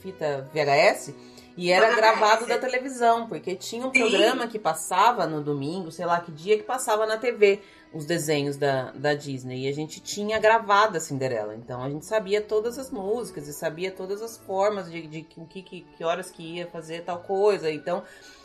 fita 0.00 0.48
VHS, 0.52 1.14
e 1.56 1.70
era 1.70 1.94
gravado 1.94 2.46
da 2.46 2.58
televisão, 2.58 3.28
porque 3.28 3.54
tinha 3.54 3.86
um 3.86 3.92
Sim. 3.92 4.00
programa 4.00 4.48
que 4.48 4.58
passava 4.58 5.26
no 5.26 5.42
domingo, 5.42 5.92
sei 5.92 6.06
lá 6.06 6.20
que 6.20 6.32
dia, 6.32 6.56
que 6.56 6.64
passava 6.64 7.06
na 7.06 7.18
TV 7.18 7.60
os 7.94 8.06
desenhos 8.06 8.56
da, 8.56 8.90
da 8.92 9.14
Disney. 9.14 9.64
E 9.64 9.68
a 9.68 9.72
gente 9.72 10.00
tinha 10.00 10.38
gravado 10.38 10.96
a 10.96 11.00
Cinderela. 11.00 11.54
Então 11.54 11.82
a 11.82 11.90
gente 11.90 12.04
sabia 12.06 12.40
todas 12.40 12.78
as 12.78 12.90
músicas 12.90 13.48
e 13.48 13.52
sabia 13.52 13.90
todas 13.90 14.22
as 14.22 14.36
formas 14.38 14.90
de, 14.90 15.02
de, 15.02 15.22
de 15.22 15.22
que, 15.22 15.62
que, 15.62 15.80
que 15.96 16.04
horas 16.04 16.30
que 16.30 16.42
ia 16.42 16.66
fazer 16.66 17.02
tal 17.02 17.20
coisa. 17.20 17.70
Então 17.70 18.02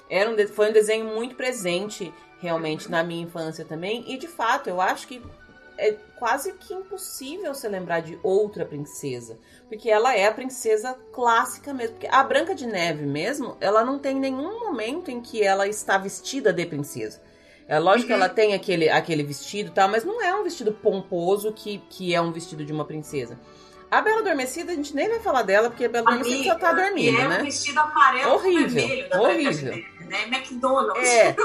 era 0.09 0.29
um, 0.29 0.47
foi 0.47 0.69
um 0.69 0.73
desenho 0.73 1.05
muito 1.05 1.35
presente 1.35 2.13
realmente 2.39 2.89
na 2.89 3.03
minha 3.03 3.23
infância 3.23 3.65
também. 3.65 4.03
E 4.07 4.17
de 4.17 4.27
fato, 4.27 4.69
eu 4.69 4.79
acho 4.79 5.07
que 5.07 5.21
é 5.77 5.95
quase 6.17 6.53
que 6.53 6.73
impossível 6.73 7.53
se 7.53 7.67
lembrar 7.67 8.01
de 8.01 8.19
outra 8.23 8.65
princesa. 8.65 9.37
Porque 9.69 9.89
ela 9.89 10.15
é 10.15 10.25
a 10.25 10.33
princesa 10.33 10.97
clássica 11.11 11.73
mesmo. 11.73 11.93
Porque 11.93 12.07
a 12.07 12.23
Branca 12.23 12.55
de 12.55 12.65
Neve 12.65 13.05
mesmo, 13.05 13.55
ela 13.59 13.83
não 13.83 13.99
tem 13.99 14.15
nenhum 14.15 14.59
momento 14.59 15.11
em 15.11 15.21
que 15.21 15.43
ela 15.43 15.67
está 15.67 15.97
vestida 15.97 16.51
de 16.51 16.65
princesa. 16.65 17.21
É 17.67 17.79
lógico 17.79 18.03
uhum. 18.03 18.07
que 18.07 18.13
ela 18.13 18.29
tem 18.29 18.53
aquele, 18.53 18.89
aquele 18.89 19.23
vestido 19.23 19.69
e 19.69 19.73
tal, 19.73 19.89
mas 19.89 20.05
não 20.05 20.21
é 20.21 20.33
um 20.33 20.43
vestido 20.43 20.71
pomposo 20.71 21.51
que, 21.51 21.79
que 21.89 22.15
é 22.15 22.21
um 22.21 22.31
vestido 22.31 22.63
de 22.63 22.71
uma 22.71 22.85
princesa. 22.85 23.37
A 23.89 24.01
Bela 24.01 24.19
Adormecida, 24.19 24.73
a 24.73 24.75
gente 24.75 24.93
nem 24.93 25.07
vai 25.07 25.19
falar 25.19 25.43
dela, 25.43 25.69
porque 25.69 25.85
a 25.85 25.89
Bela 25.89 26.09
Adormecida 26.09 26.53
só 26.53 26.59
tá 26.59 26.73
dormindo, 26.73 27.19
é 27.19 27.27
né? 27.27 27.37
É 27.37 27.39
um 27.39 27.45
vestido 27.45 27.79
amarelo 27.79 28.33
horrível, 28.33 28.69
vermelho 28.69 29.21
horrível. 29.21 29.83
né? 30.01 30.23
McDonald's. 30.27 31.07
É, 31.07 31.35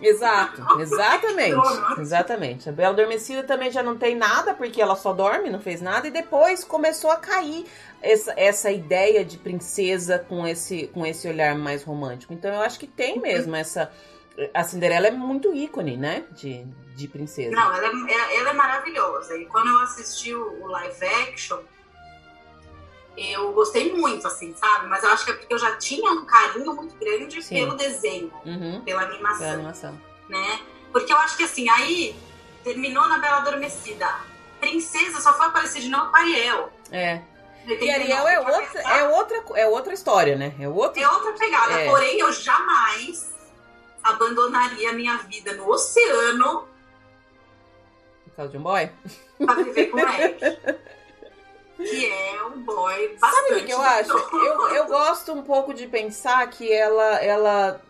exato, 0.00 0.64
exatamente, 0.80 2.00
exatamente. 2.00 2.68
A 2.68 2.72
Bela 2.72 2.90
Adormecida 2.90 3.42
também 3.42 3.72
já 3.72 3.82
não 3.82 3.96
tem 3.96 4.14
nada, 4.14 4.54
porque 4.54 4.80
ela 4.80 4.94
só 4.94 5.12
dorme, 5.12 5.50
não 5.50 5.60
fez 5.60 5.80
nada, 5.80 6.06
e 6.06 6.10
depois 6.12 6.62
começou 6.62 7.10
a 7.10 7.16
cair 7.16 7.66
essa, 8.00 8.32
essa 8.36 8.70
ideia 8.70 9.24
de 9.24 9.36
princesa 9.36 10.20
com 10.20 10.46
esse, 10.46 10.86
com 10.94 11.04
esse 11.04 11.26
olhar 11.26 11.56
mais 11.56 11.82
romântico. 11.82 12.32
Então 12.32 12.54
eu 12.54 12.60
acho 12.60 12.78
que 12.78 12.86
tem 12.86 13.16
uhum. 13.16 13.22
mesmo 13.22 13.56
essa 13.56 13.90
a 14.54 14.62
Cinderela 14.62 15.08
é 15.08 15.10
muito 15.10 15.52
ícone, 15.54 15.96
né? 15.96 16.24
De, 16.32 16.64
de 16.94 17.08
princesa. 17.08 17.50
Não, 17.50 17.74
ela 17.74 17.86
é, 18.10 18.36
ela 18.36 18.50
é 18.50 18.52
maravilhosa. 18.52 19.36
E 19.36 19.46
quando 19.46 19.68
eu 19.68 19.80
assisti 19.80 20.34
o, 20.34 20.66
live 20.66 21.06
action, 21.28 21.58
eu 23.16 23.52
gostei 23.52 23.92
muito, 23.92 24.26
assim, 24.26 24.54
sabe? 24.54 24.86
Mas 24.86 25.02
eu 25.02 25.10
acho 25.10 25.24
que 25.24 25.32
é 25.32 25.34
porque 25.34 25.52
eu 25.52 25.58
já 25.58 25.76
tinha 25.76 26.10
um 26.12 26.24
carinho 26.24 26.72
muito 26.74 26.94
grande 26.96 27.42
Sim. 27.42 27.56
pelo 27.56 27.76
desenho, 27.76 28.32
uhum. 28.44 28.82
pela 28.84 29.02
animação. 29.02 29.38
Pela 29.38 29.52
animação. 29.54 30.00
Né? 30.28 30.60
Porque 30.92 31.12
eu 31.12 31.16
acho 31.18 31.36
que 31.36 31.42
assim, 31.42 31.68
aí 31.68 32.14
terminou 32.62 33.08
na 33.08 33.18
Bela 33.18 33.38
Adormecida. 33.38 34.08
Princesa 34.60 35.20
só 35.20 35.36
foi 35.36 35.46
aparecer 35.46 35.80
de 35.80 35.88
novo 35.88 36.10
com 36.10 36.16
Ariel. 36.16 36.72
É. 36.90 37.22
E 37.66 37.90
Ariel 37.90 38.26
é 38.26 38.40
outra, 38.40 38.80
é, 38.80 39.04
outra, 39.08 39.44
é 39.54 39.66
outra 39.66 39.92
história, 39.92 40.36
né? 40.36 40.54
É 40.58 40.68
outra, 40.68 41.02
é 41.02 41.08
outra 41.08 41.32
pegada. 41.32 41.72
É. 41.72 41.88
Porém, 41.88 42.18
eu 42.18 42.32
jamais 42.32 43.37
abandonaria 44.10 44.90
a 44.90 44.92
minha 44.92 45.16
vida 45.18 45.54
no 45.54 45.68
oceano. 45.68 46.68
Por 48.24 48.32
causa 48.36 48.52
de 48.52 48.58
um 48.58 48.62
boy? 48.62 48.90
Pra 49.44 49.54
viver 49.54 49.86
com 49.86 49.98
Eric. 49.98 50.40
que 51.76 52.10
é 52.10 52.44
um 52.44 52.62
boy 52.62 53.16
bastante. 53.18 53.48
Sabe 53.48 53.60
o 53.60 53.64
que 53.64 53.72
eu 53.72 53.80
acho? 53.80 54.12
Eu, 54.12 54.68
eu 54.74 54.86
gosto 54.86 55.32
um 55.32 55.42
pouco 55.42 55.72
de 55.72 55.86
pensar 55.86 56.48
que 56.50 56.72
ela, 56.72 57.22
ela 57.22 57.80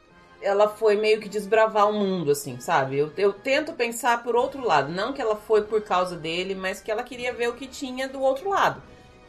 ela 0.40 0.68
foi 0.68 0.96
meio 0.96 1.20
que 1.20 1.28
desbravar 1.28 1.88
o 1.88 1.92
mundo, 1.92 2.30
assim, 2.30 2.60
sabe? 2.60 2.98
Eu, 2.98 3.12
eu 3.16 3.32
tento 3.32 3.72
pensar 3.72 4.22
por 4.22 4.36
outro 4.36 4.64
lado. 4.64 4.92
Não 4.92 5.12
que 5.12 5.20
ela 5.20 5.36
foi 5.36 5.62
por 5.62 5.82
causa 5.82 6.16
dele, 6.16 6.54
mas 6.54 6.80
que 6.80 6.90
ela 6.90 7.02
queria 7.02 7.32
ver 7.32 7.48
o 7.48 7.54
que 7.54 7.66
tinha 7.66 8.08
do 8.08 8.20
outro 8.20 8.48
lado. 8.48 8.82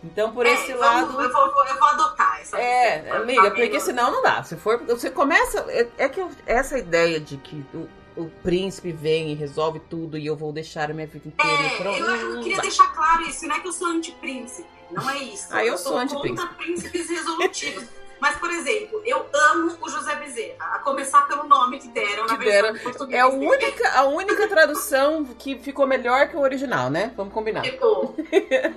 Então, 0.03 0.31
por 0.31 0.45
É, 0.45 0.53
esse 0.53 0.73
vamos- 0.73 0.79
lado. 1.13 1.21
Eu 1.21 1.31
vou, 1.31 1.65
eu 1.67 1.77
vou 1.77 1.87
adotar 1.89 2.39
essa 2.39 2.57
É, 2.57 3.01
visão, 3.01 3.17
amiga, 3.17 3.51
porque 3.51 3.79
senão 3.81 4.11
não 4.11 4.21
dá. 4.23 4.41
Se 4.43 4.55
for, 4.55 4.77
você 4.85 5.09
começa. 5.11 5.59
É, 5.69 5.87
é 5.97 6.09
que 6.09 6.21
eu- 6.21 6.31
essa 6.45 6.77
ideia 6.77 7.19
de 7.19 7.35
que 7.37 7.65
o, 7.73 7.87
o 8.15 8.29
príncipe 8.41 8.91
vem 8.93 9.31
e 9.31 9.35
resolve 9.35 9.79
tudo 9.89 10.17
e 10.17 10.25
eu 10.25 10.37
vou 10.37 10.53
deixar 10.53 10.89
a 10.89 10.93
minha 10.93 11.05
vida 11.07 11.27
inteira 11.27 11.51
É, 11.65 11.77
pronto. 11.77 11.99
eu, 11.99 12.35
eu 12.35 12.41
queria 12.41 12.61
deixar 12.61 12.87
claro 12.93 13.23
isso, 13.23 13.45
não 13.45 13.55
é 13.55 13.59
que 13.59 13.67
eu 13.67 13.73
sou 13.73 13.87
anti-príncipe, 13.87 14.67
não 14.91 15.09
é 15.09 15.17
isso. 15.17 15.47
Ah, 15.51 15.65
eu 15.65 15.77
sou 15.77 15.91
sou 15.93 15.97
anti-príncipe. 16.01 16.47
contra 16.47 16.55
príncipes 16.63 17.09
resolutivos. 17.09 17.83
Mas, 18.19 18.35
por 18.37 18.49
exemplo, 18.51 19.01
eu 19.05 19.25
amo 19.51 19.77
o 19.81 19.89
José 19.89 20.15
Bezerra, 20.15 20.65
a 20.75 20.79
começar 20.79 21.21
pelo 21.27 21.43
nome 21.45 21.79
que 21.79 21.87
deram 21.89 22.25
na 22.25 22.37
Que 22.37 22.43
versão 22.45 22.61
deram. 22.63 22.75
em 22.75 22.79
português. 22.79 23.17
É 23.17 23.21
a 23.21 23.27
única, 23.27 23.89
a 23.97 24.03
única 24.05 24.47
tradução 24.47 25.23
que 25.25 25.57
ficou 25.57 25.87
melhor 25.87 26.27
que 26.27 26.35
o 26.35 26.41
original, 26.41 26.89
né? 26.89 27.13
Vamos 27.15 27.33
combinar. 27.33 27.61
Tipo, 27.61 28.15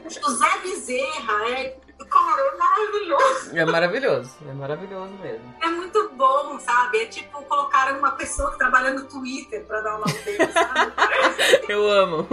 José 0.08 0.58
Bezerra 0.62 1.50
é, 1.50 1.76
cara, 2.06 2.40
é 2.40 2.56
maravilhoso. 2.56 3.56
É 3.56 3.64
maravilhoso. 3.64 4.30
É 4.48 4.52
maravilhoso 4.52 5.12
mesmo. 5.22 5.54
É 5.60 5.68
muito 5.68 6.10
bom, 6.14 6.58
sabe? 6.60 7.02
É 7.02 7.06
tipo, 7.06 7.42
colocaram 7.42 7.98
uma 7.98 8.12
pessoa 8.12 8.50
que 8.52 8.58
trabalha 8.58 8.92
no 8.92 9.04
Twitter 9.04 9.64
pra 9.64 9.80
dar 9.80 9.96
o 9.96 10.00
nome 10.00 10.18
dele, 10.20 10.52
sabe? 10.52 10.92
Eu 11.68 11.90
amo. 11.90 12.28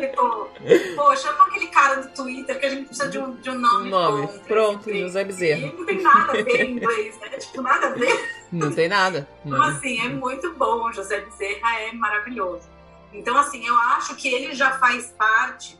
tipo, 0.00 0.48
pô, 0.96 1.16
chama 1.16 1.44
aquele 1.44 1.66
cara 1.68 1.96
do 2.02 2.08
Twitter 2.14 2.58
que 2.58 2.66
a 2.66 2.70
gente 2.70 2.86
precisa 2.86 3.08
de 3.08 3.18
um, 3.18 3.34
de 3.36 3.50
um 3.50 3.58
nome. 3.58 3.86
Um 3.86 3.90
nome. 3.90 4.26
bom 4.26 4.38
Pronto, 4.46 4.92
José. 4.92 5.24
Bezerra. 5.24 5.66
E 5.66 5.72
não 5.72 5.84
tem 5.84 6.02
nada 6.02 6.32
a 6.32 6.42
ver 6.42 6.64
em 6.64 6.72
inglês, 6.72 7.18
né? 7.20 7.28
Tipo, 7.30 7.62
nada 7.62 7.88
a 7.88 7.90
ver. 7.90 8.38
Não 8.50 8.72
tem 8.72 8.88
nada. 8.88 9.28
Então, 9.44 9.62
assim, 9.62 10.00
é 10.00 10.08
muito 10.08 10.52
bom. 10.54 10.90
José 10.92 11.20
Bezerra 11.20 11.80
é 11.80 11.92
maravilhoso. 11.92 12.68
Então, 13.12 13.36
assim, 13.36 13.66
eu 13.66 13.74
acho 13.74 14.14
que 14.16 14.28
ele 14.28 14.54
já 14.54 14.78
faz 14.78 15.14
parte 15.18 15.78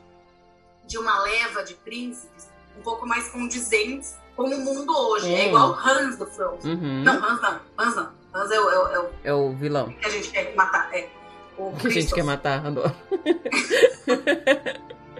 de 0.85 0.97
uma 0.97 1.21
leva 1.21 1.63
de 1.63 1.75
príncipes 1.75 2.49
um 2.79 2.81
pouco 2.81 3.05
mais 3.05 3.27
condizentes 3.29 4.15
com 4.35 4.43
o 4.43 4.57
mundo 4.59 4.95
hoje. 4.97 5.33
É 5.33 5.45
Hum. 5.45 5.47
igual 5.49 5.69
o 5.71 5.73
Hans 5.75 6.17
do 6.17 6.25
Frozen. 6.25 6.73
Uhum. 6.75 7.03
Não, 7.03 7.13
Hans 7.13 7.41
não. 7.41 7.59
Hans 7.77 7.95
não. 7.95 8.09
Hans 8.33 8.51
é 8.51 8.59
o, 8.59 8.69
é 8.69 8.77
o- 8.79 8.87
é 8.87 8.99
o 8.99 9.09
É 9.25 9.33
o 9.33 9.51
vilão. 9.53 9.89
que 9.91 10.05
a 10.05 10.09
gente 10.09 10.29
quer 10.31 10.55
matar. 10.55 10.89
É. 10.93 11.09
O 11.57 11.71
Que 11.73 11.87
a 11.87 11.91
gente 11.91 12.13
quer 12.13 12.23
matar. 12.23 12.65
Adoro. 12.65 12.95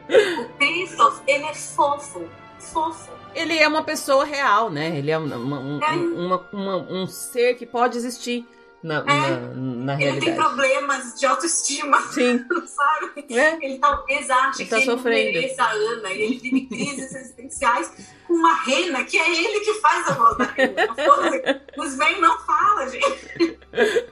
O 0.09 0.57
Christoph, 0.57 1.21
ele 1.27 1.43
é 1.45 1.53
fofo. 1.53 2.25
Fofo. 2.59 3.11
Ele 3.35 3.57
é 3.59 3.67
uma 3.67 3.83
pessoa 3.83 4.25
real, 4.25 4.69
né? 4.71 4.97
Ele 4.97 5.11
é 5.11 5.17
uma- 5.17 5.59
um, 5.59 5.79
É. 5.83 5.91
uma- 5.91 6.49
uma- 6.51 6.77
um 6.77 7.05
ser 7.07 7.53
que 7.55 7.65
pode 7.65 7.95
existir 7.97 8.43
na, 8.81 9.03
na, 9.03 9.27
na 9.37 9.93
Ele 9.93 10.01
tem 10.01 10.29
realidade. 10.29 10.35
problemas 10.37 11.19
de 11.19 11.25
autoestima, 11.25 12.01
Sim. 12.11 12.45
sabe? 12.65 13.25
É? 13.29 13.57
Ele 13.65 13.77
talvez 13.79 14.29
ache 14.29 14.61
Ele 14.63 14.69
tá 14.69 14.75
que 14.77 14.83
ele 14.83 14.91
sofrendo. 14.91 15.25
não 15.25 15.33
mereça 15.41 15.63
a 15.63 15.71
Ana. 15.71 16.09
E 16.11 16.21
ele 16.21 16.37
vive 16.39 16.65
crises 16.67 17.13
existenciais 17.15 17.91
com 18.27 18.33
uma 18.33 18.53
rena, 18.63 19.03
que 19.03 19.17
é 19.17 19.29
ele 19.29 19.59
que 19.61 19.73
faz 19.75 20.07
a 20.07 20.13
voz 20.13 20.37
da 20.37 20.45
rena. 20.45 20.87
Foda-se. 20.95 21.61
O 21.77 21.83
Sven 21.85 22.21
não 22.21 22.39
fala, 22.39 22.87
gente. 22.89 23.57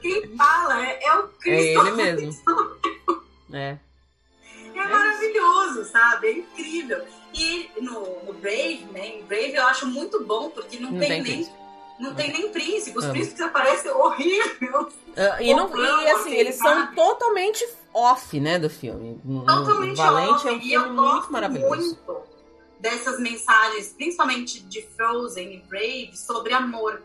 Quem 0.02 0.36
fala 0.38 0.86
é, 0.86 1.00
é 1.04 1.16
o 1.16 1.20
É 1.26 1.28
Christoph. 1.40 1.88
ele 1.88 1.96
mesmo. 1.96 2.38
É. 3.54 3.78
É 4.76 4.88
maravilhoso, 4.88 5.86
sabe? 5.86 6.28
É 6.28 6.32
incrível. 6.34 7.02
E 7.34 7.70
no, 7.80 8.02
no 8.26 8.34
Brave, 8.34 8.86
né? 8.92 9.08
Em 9.08 9.24
Brave 9.24 9.56
eu 9.56 9.66
acho 9.68 9.88
muito 9.88 10.24
bom, 10.26 10.50
porque 10.50 10.78
não, 10.80 10.92
Não 10.92 11.00
tem, 11.00 11.24
tem 11.24 11.38
nem. 11.38 11.50
Não 12.00 12.14
tem 12.14 12.32
nem 12.32 12.50
príncipe. 12.52 12.98
Os 12.98 13.04
Amo. 13.06 13.14
príncipes 13.14 13.42
aparecem 13.42 13.92
horrível. 13.92 14.90
Ah, 15.16 15.42
e, 15.42 15.54
não, 15.54 15.76
e 15.76 15.88
assim, 15.88 16.12
assim, 16.12 16.34
eles 16.36 16.56
são 16.56 16.68
sabe? 16.68 16.96
totalmente 16.96 17.68
off, 17.94 18.40
né, 18.40 18.60
do 18.60 18.70
filme. 18.70 19.20
Totalmente 19.46 19.98
Valente 19.98 20.32
off. 20.34 20.48
é 20.48 20.52
um 20.52 20.60
e 20.60 20.74
eu 20.74 20.82
filme 20.84 20.96
gosto 20.96 21.14
muito 21.14 21.32
maravilhoso. 21.32 21.76
muito 21.76 22.18
dessas 22.80 23.20
mensagens, 23.20 23.88
principalmente 23.98 24.60
de 24.60 24.82
Frozen 24.96 25.56
e 25.56 25.58
Brave, 25.68 26.12
sobre 26.14 26.54
amor. 26.54 27.02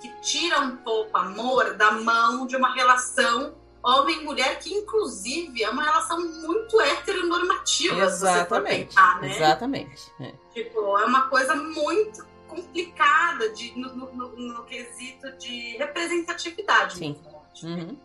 Que 0.00 0.08
tira 0.20 0.60
um 0.60 0.76
pouco 0.78 1.16
amor 1.16 1.74
da 1.74 1.92
mão 1.92 2.46
de 2.46 2.56
uma 2.56 2.74
relação 2.74 3.54
homem 3.82 4.20
e 4.20 4.24
mulher, 4.24 4.58
que 4.58 4.72
inclusive 4.74 5.62
é 5.62 5.70
uma 5.70 5.82
relação 5.82 6.18
muito 6.20 6.80
heteronormativa, 6.80 8.02
Exatamente. 8.04 8.96
né? 9.20 9.36
Exatamente. 9.36 10.10
É. 10.20 10.32
Tipo, 10.52 10.98
é 10.98 11.04
uma 11.04 11.28
coisa 11.28 11.54
muito 11.54 12.26
complicada 12.54 13.48
de, 13.50 13.76
no, 13.78 13.94
no- 13.94 14.12
no- 14.12 14.36
no 14.36 14.64
quesito 14.64 15.30
de 15.38 15.76
representatividade. 15.76 16.96
Sim. 16.96 17.16
Uhum. 17.62 17.96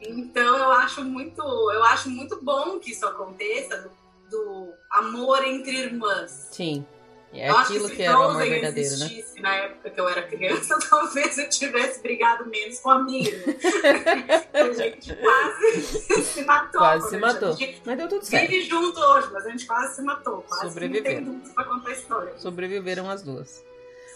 Então 0.00 0.56
eu 0.58 0.72
acho 0.72 1.02
muito, 1.04 1.40
eu 1.42 1.82
acho 1.84 2.10
muito 2.10 2.42
bom 2.42 2.78
que 2.78 2.90
isso 2.92 3.06
aconteça 3.06 3.78
do, 3.78 3.90
do 4.30 4.72
amor 4.90 5.44
entre 5.44 5.76
irmãs. 5.76 6.48
Sim. 6.52 6.84
É 7.32 7.50
eu 7.50 7.56
aquilo 7.58 7.88
se 7.88 7.96
que 7.96 8.02
era 8.02 8.18
o 8.18 8.22
amor 8.22 8.36
verdadeiro, 8.44 8.72
né? 8.98 9.06
existisse 9.06 9.40
na 9.42 9.54
época 9.56 9.90
que 9.90 10.00
eu 10.00 10.08
era 10.08 10.22
criança, 10.22 10.78
talvez 10.88 11.36
eu 11.36 11.48
tivesse 11.50 12.00
brigado 12.00 12.46
menos 12.48 12.78
com 12.78 12.90
a 12.90 13.02
minha. 13.02 13.30
a 14.54 14.72
gente 14.72 15.14
quase 15.16 15.82
se 16.22 16.44
matou. 16.44 16.80
Quase 16.80 17.10
se 17.10 17.16
matou. 17.18 17.52
gente 17.54 17.82
Mas 17.84 17.98
deu 17.98 18.08
tudo 18.08 18.24
certo. 18.24 18.48
Vive 18.50 18.62
junto 18.66 18.98
hoje, 19.00 19.28
mas 19.32 19.44
a 19.46 19.50
gente 19.50 19.66
quase 19.66 19.96
se 19.96 20.02
matou. 20.02 20.42
Quase 20.42 20.60
que 20.60 20.64
não 20.64 20.70
Sobreviveram. 20.72 21.40
tem 21.40 21.52
pra 21.52 21.64
contar 21.64 21.90
a 21.90 21.92
história. 21.92 22.38
Sobreviveram 22.38 23.10
as 23.10 23.22
duas. 23.22 23.64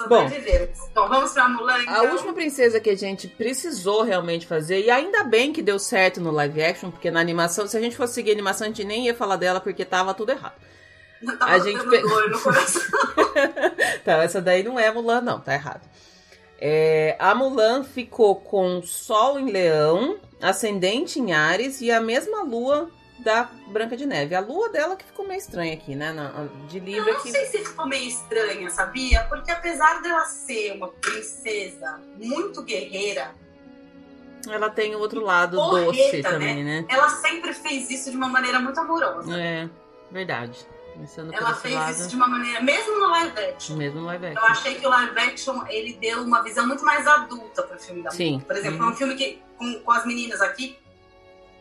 Sobrevivemos. 0.03 0.79
Então 0.91 1.09
vamos 1.09 1.33
pra 1.33 1.49
Mulan. 1.49 1.75
A 1.75 1.83
então? 1.83 2.11
última 2.13 2.33
princesa 2.33 2.81
que 2.81 2.91
a 2.91 2.97
gente 2.97 3.29
precisou 3.29 4.03
realmente 4.03 4.47
fazer, 4.47 4.81
e 4.81 4.91
ainda 4.91 5.25
bem 5.25 5.53
que 5.53 5.63
deu 5.63 5.79
certo 5.79 6.21
no 6.21 6.31
live 6.31 6.63
action, 6.63 6.91
porque 6.91 7.11
na 7.11 7.21
animação, 7.21 7.67
se 7.67 7.77
a 7.77 7.81
gente 7.81 7.97
fosse 7.97 8.15
seguir 8.15 8.31
a 8.31 8.35
animação, 8.35 8.67
a 8.67 8.69
gente 8.69 8.85
nem 8.85 9.07
ia 9.07 9.15
falar 9.15 9.37
dela 9.37 9.61
porque 9.61 9.85
tava 9.85 10.15
tudo 10.15 10.33
errado. 10.33 10.55
A 11.41 11.59
gente 11.59 11.87
pegou- 11.87 12.09
dor 12.09 12.31
no 12.31 12.41
coração. 12.41 12.83
Tá, 14.05 14.23
essa 14.23 14.41
daí 14.41 14.63
não 14.63 14.79
é 14.79 14.91
Mulan, 14.91 15.21
não, 15.21 15.39
tá 15.39 15.53
errado. 15.53 15.83
É, 16.59 17.17
a 17.19 17.35
Mulan 17.35 17.85
ficou 17.85 18.37
com 18.37 18.83
Sol 18.83 19.39
em 19.39 19.51
Leão, 19.51 20.19
Ascendente 20.41 21.19
em 21.21 21.33
Ares 21.33 21.81
e 21.83 21.91
a 21.91 22.01
mesma 22.01 22.43
lua 22.43 22.91
da 23.23 23.49
Branca 23.69 23.97
de 23.97 24.07
Neve. 24.07 24.35
A 24.35 24.41
lua 24.41 24.69
dela 24.71 24.97
que 24.97 25.05
ficou 25.05 25.27
meio 25.27 25.39
estranha 25.39 25.75
aqui, 25.75 25.95
né? 25.95 26.13
na- 26.13 26.47
de 26.69 26.79
Eu 26.79 26.85
Libra 26.85 27.13
não 27.15 27.21
que. 27.23 27.31
sei 27.31 27.47
se 27.47 27.59
ficou 27.65 27.87
meio 27.87 28.09
estranha, 28.09 28.71
sabia? 28.71 29.23
Porque 29.29 29.51
apesar 29.51 30.01
dela 30.03 30.25
ser 30.25 30.73
uma 30.73 30.89
princesa 30.89 32.01
muito 32.17 32.63
guerreira, 32.63 33.35
Ela 34.49 34.71
tem 34.71 34.95
o 34.95 34.99
outro 34.99 35.21
lado 35.21 35.57
doce 35.57 36.23
também, 36.23 36.65
né? 36.65 36.85
ela 36.89 37.11
sempre 37.11 37.53
fez 37.53 37.91
isso 37.91 38.11
de 38.11 38.17
uma 38.17 38.29
maneira 38.29 38.59
muito 38.59 38.81
amorosa. 38.81 39.39
É, 39.39 39.69
verdade. 40.11 40.59
Pensando 40.97 41.33
Ela 41.33 41.55
fez 41.55 41.75
lado, 41.75 41.93
isso 41.93 42.09
de 42.09 42.17
uma 42.17 42.27
maneira, 42.29 42.61
mesmo 42.61 42.99
no 42.99 43.07
live 43.09 43.39
action. 43.39 43.77
mesmo 43.77 44.01
no 44.01 44.07
live 44.07 44.25
Eu 44.27 44.33
action. 44.33 44.47
achei 44.49 44.75
que 44.75 44.87
o 44.87 44.91
live 44.91 45.19
action 45.19 45.65
ele 45.69 45.93
deu 45.95 46.23
uma 46.23 46.43
visão 46.43 46.67
muito 46.67 46.85
mais 46.85 47.07
adulta 47.07 47.63
pro 47.63 47.79
filme 47.79 48.03
da 48.03 48.11
Sim. 48.11 48.41
Por 48.41 48.57
exemplo, 48.57 48.81
Uhum. 48.83 48.89
é 48.91 48.93
um 48.93 48.97
filme 48.97 49.15
que, 49.15 49.41
com, 49.57 49.75
com 49.81 49.93
as 49.93 50.05
meninas 50.05 50.41
aqui, 50.43 50.77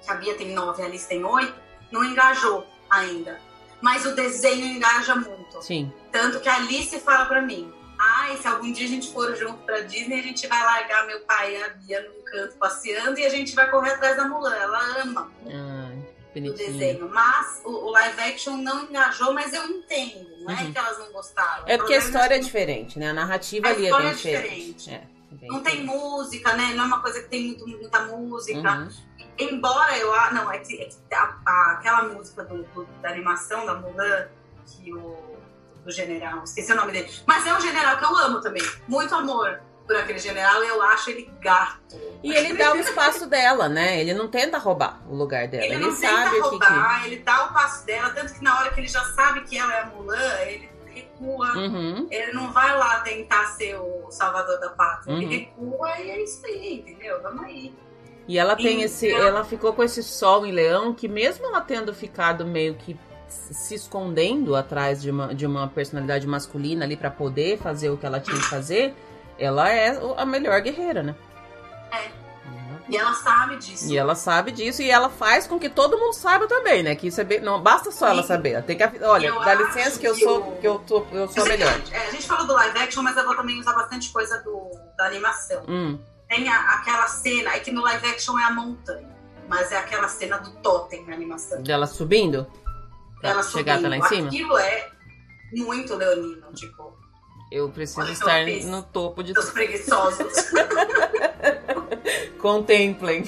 que 0.01 0.11
a 0.11 0.15
Bia 0.15 0.35
tem 0.35 0.53
nove 0.53 0.81
e 0.81 0.85
a 0.85 0.87
Alice 0.87 1.07
tem 1.07 1.23
oito, 1.23 1.55
não 1.91 2.03
engajou 2.03 2.65
ainda. 2.89 3.39
Mas 3.81 4.05
o 4.05 4.13
desenho 4.13 4.65
engaja 4.65 5.15
muito. 5.15 5.61
Sim. 5.61 5.91
Tanto 6.11 6.39
que 6.41 6.49
a 6.49 6.55
Alice 6.57 6.99
fala 6.99 7.25
pra 7.25 7.41
mim: 7.41 7.71
ai, 7.97 8.35
se 8.37 8.47
algum 8.47 8.71
dia 8.71 8.85
a 8.85 8.89
gente 8.89 9.11
for 9.13 9.33
junto 9.35 9.57
pra 9.63 9.81
Disney, 9.81 10.19
a 10.19 10.23
gente 10.23 10.45
vai 10.47 10.61
largar 10.63 11.05
meu 11.07 11.21
pai 11.21 11.55
e 11.55 11.63
a 11.63 11.69
Bia 11.69 12.01
num 12.01 12.23
canto 12.25 12.55
passeando 12.57 13.17
e 13.19 13.25
a 13.25 13.29
gente 13.29 13.55
vai 13.55 13.69
correr 13.71 13.91
atrás 13.91 14.17
da 14.17 14.27
Mulan. 14.27 14.53
Ela 14.53 15.01
ama 15.01 15.31
Ai, 15.45 16.39
o 16.49 16.53
desenho. 16.53 17.09
Mas 17.09 17.61
o, 17.63 17.69
o 17.69 17.91
live 17.91 18.19
action 18.21 18.57
não 18.57 18.83
engajou, 18.83 19.33
mas 19.33 19.53
eu 19.53 19.63
entendo. 19.65 20.27
Não 20.41 20.51
é 20.51 20.63
Uhum. 20.63 20.71
que 20.73 20.77
elas 20.77 20.99
não 20.99 21.11
gostaram. 21.13 21.63
É 21.65 21.77
porque 21.77 21.93
a 21.93 21.99
problema 22.01 22.05
história 22.05 22.35
é 22.35 22.39
diferente, 22.39 22.99
né? 22.99 23.09
A 23.09 23.13
narrativa 23.13 23.67
A 23.67 23.71
ali 23.71 23.81
é 23.81 23.85
história 23.85 24.05
bem 24.05 24.11
é 24.11 24.15
diferente. 24.15 24.73
diferente. 24.73 24.89
É, 24.91 25.35
bem 25.35 25.49
Não 25.49 25.59
tem 25.63 25.81
diferente. 25.81 25.97
música, 26.01 26.53
né? 26.53 26.73
Não 26.75 26.83
é 26.83 26.87
uma 26.87 27.01
coisa 27.01 27.21
que 27.23 27.29
tem 27.29 27.45
muito, 27.47 27.65
muita 27.67 28.01
música. 28.05 28.59
Uhum. 28.73 28.89
Embora 29.39 29.97
eu. 29.97 30.13
a- 30.13 30.31
Não, 30.31 30.51
é 30.51 30.59
que, 30.59 30.81
é 30.81 30.85
que 30.85 30.97
a- 31.13 31.35
a- 31.45 31.71
aquela 31.79 32.03
música 32.03 32.43
do, 32.43 32.63
do- 32.63 32.85
da 33.01 33.09
animação 33.09 33.65
da 33.65 33.75
Mulan, 33.75 34.27
que 34.65 34.93
o. 34.93 35.29
do 35.83 35.91
general, 35.91 36.43
esqueci 36.43 36.71
o 36.71 36.75
nome 36.75 36.91
dele. 36.91 37.09
Mas 37.25 37.47
é 37.47 37.53
um 37.53 37.61
general 37.61 37.97
que 37.97 38.03
eu 38.03 38.15
amo 38.17 38.41
também. 38.41 38.61
Muito 38.87 39.15
amor 39.15 39.61
por 39.87 39.95
aquele 39.95 40.19
general 40.19 40.63
e 40.63 40.67
eu 40.67 40.81
acho 40.83 41.09
ele 41.09 41.31
gato. 41.41 41.97
E 42.21 42.31
ele 42.35 42.53
dá 42.55 42.73
o 42.73 42.77
espaço 42.77 43.25
dela, 43.25 43.67
né? 43.69 43.99
Ele 43.99 44.13
não 44.13 44.27
tenta 44.27 44.57
roubar 44.59 44.99
o 45.09 45.15
lugar 45.15 45.47
dela. 45.47 45.63
Ele, 45.63 45.75
Ele, 45.75 45.85
não 45.85 45.95
sabe 45.95 46.15
tenta 46.15 46.29
o 46.29 46.31
que 46.31 46.39
roubar, 46.65 47.05
ele 47.05 47.17
dá 47.23 47.45
o 47.45 47.53
passo 47.53 47.85
dela, 47.85 48.09
tanto 48.11 48.33
que 48.33 48.43
na 48.43 48.59
hora 48.59 48.69
que 48.71 48.79
ele 48.81 48.87
já 48.89 49.03
sabe 49.05 49.41
que 49.41 49.57
ela 49.57 49.73
é 49.73 49.81
a 49.81 49.85
Mulan, 49.87 50.41
ele 50.41 50.69
recua. 50.93 51.53
Uhum. 51.57 52.07
Ele 52.11 52.33
não 52.33 52.51
vai 52.51 52.77
lá 52.77 52.99
tentar 52.99 53.45
ser 53.47 53.77
o 53.79 54.11
salvador 54.11 54.59
da 54.59 54.69
pátria. 54.71 55.13
Uhum. 55.15 55.21
Ele 55.21 55.37
recua 55.37 55.97
e 56.01 56.09
é 56.11 56.21
isso 56.23 56.45
aí, 56.45 56.79
entendeu? 56.81 57.19
Vamos 57.23 57.45
aí. 57.45 57.73
E 58.29 58.37
ela 58.37 58.55
tem 58.55 58.73
Então- 58.75 58.85
esse. 58.85 59.11
Ela 59.11 59.43
ficou 59.43 59.73
com 59.73 59.83
esse 59.83 60.03
sol 60.03 60.45
em 60.45 60.51
leão 60.51 60.93
que, 60.93 61.07
mesmo 61.07 61.47
ela 61.47 61.61
tendo 61.61 61.91
ficado 61.95 62.45
meio 62.45 62.75
que 62.75 62.95
se 63.27 63.73
escondendo 63.73 64.55
atrás 64.55 65.01
de 65.01 65.09
uma, 65.09 65.33
de 65.33 65.45
uma 65.47 65.67
personalidade 65.67 66.27
masculina 66.27 66.85
ali 66.85 66.95
pra 66.95 67.09
poder 67.09 67.57
fazer 67.57 67.89
o 67.89 67.97
que 67.97 68.05
ela 68.05 68.19
tinha 68.19 68.37
que 68.37 68.45
fazer, 68.47 68.93
ela 69.37 69.67
é 69.71 69.99
a 70.15 70.25
melhor 70.27 70.61
guerreira, 70.61 71.01
né? 71.01 71.15
E 72.87 72.97
ela 72.97 73.13
sabe 73.13 73.55
disso. 73.57 73.91
E 73.91 73.97
ela 73.97 74.13
sabe 74.15 74.51
disso 74.51 74.81
e 74.81 74.89
ela 74.89 75.09
faz 75.09 75.45
com 75.47 75.59
que 75.59 75.69
todo 75.69 75.97
mundo 75.97 76.13
saiba 76.13 76.47
também, 76.47 76.81
né? 76.83 76.95
Que 76.95 77.07
isso 77.07 77.21
é 77.21 77.23
bem... 77.23 77.39
não 77.39 77.61
basta 77.61 77.91
só 77.91 78.07
ela 78.09 78.23
saber. 78.23 78.51
Ela 78.53 78.61
tem 78.63 78.75
que 78.77 78.83
olha, 79.03 79.27
Eu 79.27 79.39
dá 79.41 79.53
licença 79.55 79.99
que 79.99 80.07
eu 80.07 80.13
que 80.15 80.23
sou 80.23 80.51
que 80.57 80.67
eu 80.67 80.79
tô 80.79 81.05
eu 81.11 81.27
sou 81.27 81.37
Eu 81.37 81.43
que 81.43 81.49
melhor. 81.49 81.69
a- 81.71 81.95
é, 81.95 82.07
a 82.07 82.11
gente 82.11 82.27
falou 82.27 82.47
do 82.47 82.53
live 82.53 82.79
action, 82.79 83.03
mas 83.03 83.15
eu 83.15 83.25
vou 83.25 83.35
também 83.35 83.59
usar 83.59 83.73
bastante 83.73 84.11
coisa 84.11 84.37
do, 84.43 84.71
da 84.97 85.05
animação. 85.05 85.63
Hum. 85.67 85.99
Tem 86.29 86.47
a- 86.47 86.75
aquela 86.75 87.07
cena, 87.07 87.55
é 87.55 87.59
que 87.59 87.71
no 87.71 87.81
live 87.81 88.05
action 88.07 88.37
é 88.39 88.43
a 88.43 88.51
montanha, 88.51 89.09
mas 89.47 89.71
é 89.71 89.77
aquela 89.77 90.07
cena 90.07 90.37
do 90.37 90.51
totem 90.61 91.03
na 91.05 91.13
animação. 91.15 91.61
Dela 91.63 91.87
subindo 91.87 92.45
pra 93.19 93.31
Ela 93.31 93.43
chegar 93.43 93.79
até 93.79 93.83
subindo. 93.83 93.89
lá 93.89 93.97
em 93.97 94.03
cima. 94.09 94.27
Aquilo 94.27 94.57
é 94.57 94.89
muito 95.53 95.95
leonino, 95.95 96.53
tipo, 96.53 96.97
Eu 97.51 97.67
preciso 97.71 98.07
estar 98.11 98.45
no 98.67 98.83
topo 98.83 99.23
de 99.23 99.33
dos 99.33 99.49
preguiçosos. 99.49 100.27
contemplem. 102.39 103.23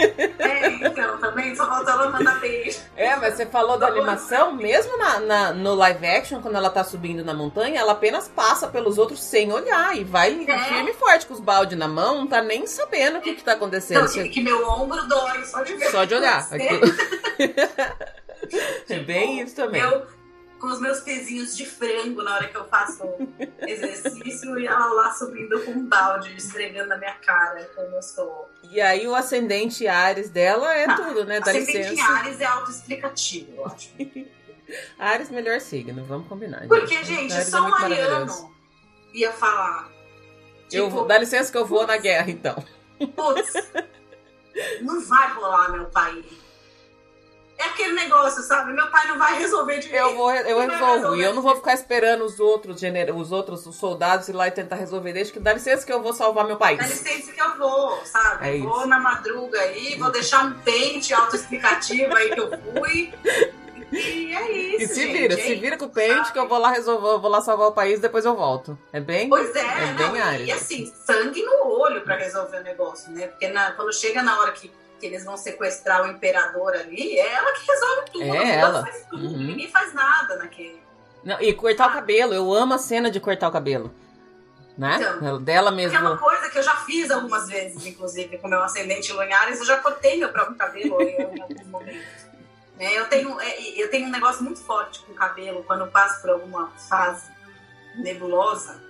É, 0.00 0.86
então, 0.86 1.18
também 1.18 1.54
só 1.54 1.64
ela 1.64 2.10
mandar 2.10 2.40
beijo. 2.40 2.80
É, 2.96 3.16
mas 3.16 3.34
você 3.34 3.46
falou 3.46 3.78
da 3.78 3.88
animação, 3.88 4.52
mesmo 4.54 4.96
na, 4.96 5.20
na- 5.20 5.52
no 5.52 5.74
live 5.74 6.06
action, 6.06 6.40
quando 6.40 6.56
ela 6.56 6.70
tá 6.70 6.82
subindo 6.84 7.24
na 7.24 7.34
montanha, 7.34 7.80
ela 7.80 7.92
apenas 7.92 8.28
passa 8.28 8.68
pelos 8.68 8.98
outros 8.98 9.22
sem 9.22 9.52
olhar 9.52 9.96
e 9.96 10.04
vai 10.04 10.44
É. 10.48 10.58
firme 10.64 10.90
e 10.90 10.94
forte 10.94 11.26
com 11.26 11.34
os 11.34 11.40
balde 11.40 11.76
na 11.76 11.88
mão, 11.88 12.18
não 12.20 12.26
tá 12.26 12.42
nem 12.42 12.66
sabendo 12.66 13.18
o 13.18 13.20
que, 13.20 13.34
que 13.34 13.44
tá 13.44 13.52
acontecendo. 13.52 14.04
Então, 14.08 14.22
que, 14.22 14.28
que 14.28 14.40
meu 14.40 14.66
ombro 14.68 15.06
dói 15.06 15.44
só 15.44 15.62
de 15.62 15.74
ver. 15.74 15.90
Só 15.90 16.04
de 16.04 16.14
olhar. 16.14 16.42
você. 16.42 16.54
Aquilo- 16.56 16.80
é 18.88 18.98
bem 19.00 19.40
isso 19.40 19.54
também. 19.54 19.80
Eu, 19.80 20.06
com 20.60 20.66
os 20.66 20.80
meus 20.80 21.00
pezinhos 21.00 21.56
de 21.56 21.64
frango 21.66 22.22
na 22.22 22.34
hora 22.34 22.48
que 22.48 22.56
eu 22.56 22.64
faço 22.66 23.02
exercício 23.66 24.58
e 24.58 24.66
ela 24.66 24.86
lá 24.92 25.10
subindo 25.12 25.60
com 25.64 25.72
um 25.72 25.86
balde, 25.86 26.34
esfregando 26.36 26.88
na 26.90 26.96
minha 26.98 27.14
cara, 27.14 27.64
como 27.74 27.96
eu 27.96 28.02
sou. 28.02 28.48
E 28.70 28.80
aí 28.80 29.06
o 29.08 29.14
ascendente 29.14 29.88
Ares 29.88 30.28
dela 30.30 30.72
é 30.74 30.84
Ah, 30.84 30.94
tudo, 30.96 31.24
né? 31.24 31.40
Dá 31.40 31.50
Ascendente 31.50 31.78
licença. 31.90 32.12
Ares 32.12 32.40
é 32.40 32.44
autoexplicativo, 32.44 33.52
eu 33.56 33.66
acho. 33.66 33.90
Ares, 34.98 35.30
melhor 35.30 35.60
signo, 35.60 36.04
vamos 36.04 36.28
combinar. 36.28 36.66
Porque, 36.68 37.02
gente, 37.02 37.32
Ares 37.32 37.48
é 37.48 37.50
só 37.50 37.58
um 37.58 37.62
muito 37.62 37.80
maravilhoso. 37.80 38.12
ariano 38.12 38.54
ia 39.14 39.32
falar. 39.32 39.90
Eu 40.72 40.84
Tipo, 40.84 40.90
vou, 40.90 41.06
dá 41.06 41.18
licença 41.18 41.50
que 41.50 41.58
eu 41.58 41.66
vou 41.66 41.84
na 41.86 41.96
guerra, 41.96 42.30
então. 42.30 42.54
putz, 43.16 43.52
não 44.82 45.00
vai 45.00 45.32
rolar 45.32 45.72
meu 45.72 45.86
pai. 45.86 46.22
É 47.60 47.64
aquele 47.66 47.92
negócio, 47.92 48.42
sabe? 48.42 48.72
Meu 48.72 48.90
pai 48.90 49.06
não 49.06 49.18
vai 49.18 49.38
resolver 49.38 49.78
de 49.78 49.94
Eu 49.94 50.16
vou, 50.16 50.32
eu 50.32 50.58
resolvo. 50.60 51.14
E 51.16 51.22
eu 51.22 51.34
não 51.34 51.42
vou 51.42 51.54
ficar 51.56 51.74
esperando 51.74 52.24
os 52.24 52.40
outros, 52.40 52.80
gener... 52.80 53.14
os 53.14 53.30
outros 53.32 53.62
soldados 53.76 54.28
ir 54.28 54.32
lá 54.32 54.48
e 54.48 54.50
tentar 54.50 54.76
resolver. 54.76 55.12
Deixa 55.12 55.30
que 55.30 55.38
dá 55.38 55.52
licença 55.52 55.84
que 55.84 55.92
eu 55.92 56.02
vou 56.02 56.14
salvar 56.14 56.46
meu 56.46 56.56
país. 56.56 56.78
Dá 56.78 56.86
licença 56.86 57.32
que 57.32 57.40
eu 57.40 57.58
vou, 57.58 58.00
sabe? 58.06 58.48
É 58.48 58.62
vou 58.62 58.86
na 58.86 58.98
madruga 58.98 59.60
aí, 59.60 59.96
vou 59.98 60.10
deixar 60.10 60.46
um 60.46 60.54
pente 60.60 61.12
autoexplicativo 61.12 62.14
aí 62.14 62.30
que 62.30 62.40
eu 62.40 62.50
fui. 62.50 63.12
E 63.92 64.32
é 64.34 64.52
isso. 64.52 64.82
E 64.84 64.86
se 64.88 64.94
gente, 65.02 65.12
vira, 65.18 65.34
é 65.34 65.36
se 65.36 65.54
vira 65.56 65.76
com 65.76 65.86
o 65.86 65.90
pente 65.90 66.14
sabe? 66.14 66.32
que 66.32 66.38
eu 66.38 66.48
vou 66.48 66.58
lá 66.58 66.70
resolver, 66.70 67.08
eu 67.08 67.20
vou 67.20 67.30
lá 67.30 67.40
salvar 67.40 67.68
o 67.68 67.72
país, 67.72 67.98
depois 68.00 68.24
eu 68.24 68.36
volto. 68.36 68.78
É 68.92 69.00
bem? 69.00 69.28
Pois 69.28 69.54
é, 69.54 69.60
É 69.60 69.94
não, 69.98 70.12
bem 70.12 70.22
Ares. 70.22 70.46
E 70.48 70.52
assim, 70.52 70.92
sangue 71.04 71.42
no 71.42 71.66
olho 71.78 72.00
pra 72.02 72.16
resolver 72.16 72.58
o 72.58 72.62
negócio, 72.62 73.10
né? 73.12 73.26
Porque 73.26 73.48
na- 73.48 73.72
quando 73.72 73.92
chega 73.92 74.22
na 74.22 74.38
hora 74.40 74.52
que, 74.52 74.70
que 75.00 75.06
eles 75.06 75.24
vão 75.24 75.36
sequestrar 75.36 76.02
o 76.04 76.10
imperador 76.10 76.74
ali, 76.74 77.18
é 77.18 77.32
ela 77.32 77.52
que 77.52 77.66
resolve 77.66 78.10
tudo. 78.12 78.24
É 78.24 78.56
ela 78.56 78.82
faz 78.82 79.06
tudo. 79.08 79.24
Uhum. 79.24 79.38
Ninguém 79.38 79.68
faz 79.68 79.92
nada 79.94 80.36
naquele. 80.36 80.80
Não, 81.24 81.40
e 81.40 81.52
cortar 81.54 81.88
o 81.88 81.92
cabelo, 81.92 82.34
eu 82.34 82.52
amo 82.52 82.74
a 82.74 82.78
cena 82.78 83.10
de 83.10 83.18
cortar 83.18 83.48
o 83.48 83.52
cabelo. 83.52 83.92
Né? 84.78 84.96
Então, 84.98 85.42
Dela 85.42 85.70
Porque 85.72 85.94
é 85.94 85.98
uma 85.98 86.16
coisa 86.16 86.48
que 86.48 86.58
eu 86.58 86.62
já 86.62 86.76
fiz 86.76 87.10
algumas 87.10 87.48
vezes, 87.48 87.84
inclusive, 87.84 88.38
com 88.38 88.48
meu 88.48 88.62
ascendente 88.62 89.12
Lua 89.12 89.26
em 89.26 89.32
Ares, 89.32 89.58
eu 89.58 89.66
já 89.66 89.78
cortei 89.78 90.18
meu 90.18 90.30
próprio 90.30 90.56
cabelo 90.56 91.02
em 91.02 91.22
alguns 91.22 91.66
momentos. 91.66 92.30
É, 92.78 92.98
eu, 92.98 93.06
tenho, 93.08 93.38
é, 93.40 93.60
eu 93.78 93.90
tenho 93.90 94.06
um 94.06 94.10
negócio 94.10 94.42
muito 94.42 94.60
forte 94.60 95.00
com 95.00 95.12
o 95.12 95.14
cabelo, 95.14 95.62
quando 95.64 95.80
eu 95.80 95.88
passo 95.88 96.22
por 96.22 96.30
alguma 96.30 96.70
fase 96.88 97.30
nebulosa. 97.96 98.80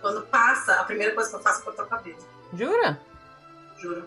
Quando 0.00 0.22
passa, 0.22 0.80
a 0.80 0.84
primeira 0.84 1.14
coisa 1.14 1.30
que 1.30 1.36
eu 1.36 1.40
faço 1.40 1.60
é 1.60 1.64
cortar 1.64 1.84
o 1.84 1.86
cabelo, 1.86 2.18
Jura? 2.52 2.98
juro. 3.78 4.04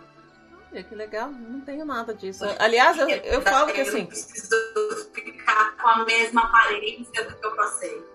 Olha, 0.72 0.84
que 0.84 0.94
legal, 0.94 1.32
não 1.32 1.62
tenho 1.62 1.84
nada 1.84 2.14
disso. 2.14 2.46
Aliás, 2.60 2.98
eu, 2.98 3.10
eu 3.10 3.42
falo 3.42 3.72
que 3.74 3.80
Eu 3.80 3.88
assim, 3.88 4.02
não 4.02 4.06
preciso 4.06 5.12
ficar 5.14 5.76
com 5.78 5.88
a 5.88 6.06
mesma 6.06 6.44
aparência 6.44 7.26
do 7.26 7.36
que 7.36 7.46
eu 7.46 7.56
passei. 7.56 8.06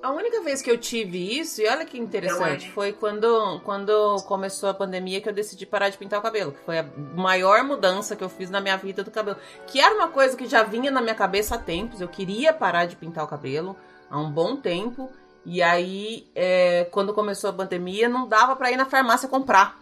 a 0.00 0.12
única 0.12 0.40
vez 0.42 0.62
que 0.62 0.70
eu 0.70 0.78
tive 0.78 1.38
isso, 1.40 1.60
e 1.60 1.68
olha 1.68 1.84
que 1.84 1.98
interessante, 1.98 2.68
é? 2.68 2.70
foi 2.70 2.92
quando, 2.92 3.60
quando 3.64 4.16
começou 4.28 4.68
a 4.68 4.74
pandemia 4.74 5.20
que 5.20 5.28
eu 5.28 5.32
decidi 5.32 5.66
parar 5.66 5.88
de 5.88 5.98
pintar 5.98 6.20
o 6.20 6.22
cabelo. 6.22 6.54
Foi 6.64 6.78
a 6.78 6.84
maior 6.84 7.64
mudança 7.64 8.14
que 8.14 8.22
eu 8.22 8.28
fiz 8.28 8.48
na 8.48 8.60
minha 8.60 8.76
vida 8.76 9.02
do 9.02 9.10
cabelo. 9.10 9.38
Que 9.66 9.80
era 9.80 9.94
uma 9.94 10.08
coisa 10.08 10.36
que 10.36 10.46
já 10.46 10.62
vinha 10.62 10.90
na 10.92 11.00
minha 11.00 11.16
cabeça 11.16 11.56
há 11.56 11.58
tempos. 11.58 12.00
Eu 12.00 12.08
queria 12.08 12.52
parar 12.52 12.86
de 12.86 12.94
pintar 12.94 13.24
o 13.24 13.28
cabelo 13.28 13.76
há 14.08 14.16
um 14.20 14.30
bom 14.30 14.54
tempo. 14.54 15.10
E 15.44 15.60
aí, 15.62 16.28
é, 16.34 16.86
quando 16.92 17.12
começou 17.12 17.50
a 17.50 17.52
pandemia, 17.52 18.08
não 18.08 18.28
dava 18.28 18.54
pra 18.54 18.70
ir 18.70 18.76
na 18.76 18.86
farmácia 18.86 19.28
comprar. 19.28 19.80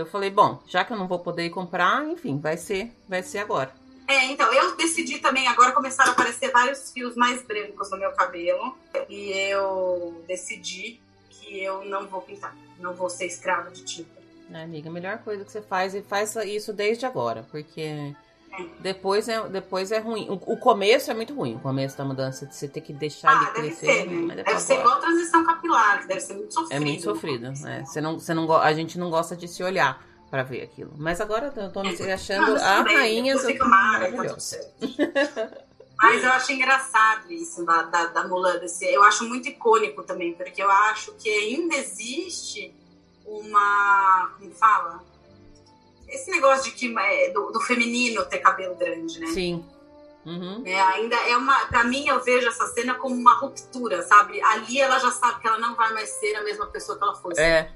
Eu 0.00 0.06
falei, 0.06 0.30
bom, 0.30 0.62
já 0.66 0.84
que 0.84 0.92
eu 0.92 0.96
não 0.96 1.08
vou 1.08 1.18
poder 1.18 1.44
ir 1.46 1.50
comprar, 1.50 2.04
enfim, 2.06 2.38
vai 2.38 2.56
ser, 2.56 2.92
vai 3.08 3.22
ser 3.22 3.38
agora. 3.38 3.72
É, 4.08 4.26
então, 4.26 4.52
eu 4.52 4.76
decidi 4.76 5.18
também, 5.18 5.48
agora 5.48 5.72
começaram 5.72 6.10
a 6.10 6.12
aparecer 6.12 6.52
vários 6.52 6.92
fios 6.92 7.16
mais 7.16 7.42
brancos 7.42 7.90
no 7.90 7.98
meu 7.98 8.12
cabelo. 8.12 8.76
E 9.08 9.30
eu 9.50 10.22
decidi 10.28 11.00
que 11.28 11.62
eu 11.62 11.84
não 11.84 12.06
vou 12.06 12.20
pintar. 12.22 12.56
Não 12.78 12.94
vou 12.94 13.10
ser 13.10 13.26
escrava 13.26 13.70
de 13.70 13.84
tinta. 13.84 14.16
É, 14.52 14.62
amiga, 14.62 14.88
a 14.88 14.92
melhor 14.92 15.18
coisa 15.18 15.44
que 15.44 15.50
você 15.50 15.60
faz 15.60 15.94
e 15.94 16.02
faz 16.02 16.36
isso 16.36 16.72
desde 16.72 17.04
agora, 17.04 17.44
porque 17.50 18.14
depois 18.80 19.28
é, 19.28 19.48
depois 19.48 19.90
é 19.92 19.98
ruim. 19.98 20.28
O, 20.28 20.34
o 20.52 20.56
começo 20.56 21.10
é 21.10 21.14
muito 21.14 21.34
ruim, 21.34 21.56
o 21.56 21.60
começo 21.60 21.96
da 21.96 22.04
mudança, 22.04 22.46
de 22.46 22.54
você 22.54 22.66
ter 22.68 22.80
que 22.80 22.92
deixar 22.92 23.30
Ah, 23.30 23.34
ele 23.34 23.44
deve 23.46 23.76
crescer. 23.76 23.86
ser, 23.86 24.06
mas 24.10 24.26
né? 24.28 24.34
depois 24.36 24.44
Deve 24.44 24.60
ser 24.60 24.80
igual 24.80 25.00
transição 25.00 25.44
capilar, 25.44 26.06
deve 26.06 26.20
ser 26.20 26.34
muito 26.34 26.54
sofrido. 26.54 26.72
É 26.76 26.80
muito 26.84 27.02
sofrido. 27.02 27.46
é. 27.66 27.84
Você 27.84 28.00
não, 28.00 28.18
você 28.18 28.34
não, 28.34 28.52
a 28.56 28.72
gente 28.72 28.98
não 28.98 29.10
gosta 29.10 29.34
de 29.36 29.46
se 29.48 29.62
olhar 29.62 30.04
pra 30.30 30.42
ver 30.42 30.62
aquilo. 30.62 30.92
Mas 30.96 31.20
agora 31.20 31.52
eu 31.56 31.70
tô 31.72 31.82
me 31.82 31.90
achando 32.12 32.52
Mas 32.52 32.62
a 32.62 32.82
bem, 32.82 32.96
rainha 32.96 33.36
tá 33.58 33.64
maravilhosa. 33.64 34.40
certo. 34.40 34.76
Mas 35.98 36.22
eu 36.22 36.30
acho 36.32 36.52
engraçado 36.52 37.32
isso 37.32 37.64
da, 37.64 37.82
da, 37.82 38.06
da 38.06 38.28
Mulan. 38.28 38.58
desse- 38.58 38.84
Eu 38.84 39.02
acho 39.02 39.24
muito 39.26 39.48
icônico 39.48 40.02
também, 40.02 40.34
porque 40.34 40.62
eu 40.62 40.70
acho 40.70 41.12
que 41.14 41.28
ainda 41.30 41.74
existe 41.76 42.74
uma. 43.24 44.30
Como 44.38 44.50
fala? 44.52 45.02
Esse 46.08 46.30
negócio 46.30 46.64
de 46.64 46.70
que 46.72 46.94
é, 46.98 47.30
do, 47.30 47.50
do 47.50 47.60
feminino 47.60 48.24
ter 48.24 48.38
cabelo 48.38 48.74
grande, 48.74 49.20
né? 49.20 49.26
Sim. 49.28 49.64
Uhum. 50.24 50.62
É, 50.64 50.80
ainda 50.80 51.14
é 51.14 51.36
uma. 51.36 51.66
Pra 51.66 51.84
mim, 51.84 52.06
eu 52.08 52.20
vejo 52.22 52.48
essa 52.48 52.66
cena 52.68 52.94
como 52.94 53.14
uma 53.14 53.34
ruptura, 53.34 54.02
sabe? 54.02 54.42
Ali 54.42 54.80
ela 54.80 54.98
já 54.98 55.12
sabe 55.12 55.40
que 55.40 55.46
ela 55.46 55.58
não 55.58 55.76
vai 55.76 55.92
mais 55.92 56.08
ser 56.08 56.34
a 56.34 56.42
mesma 56.42 56.66
pessoa 56.66 56.98
que 56.98 57.04
ela 57.04 57.14
foi. 57.14 57.34
É, 57.38 57.70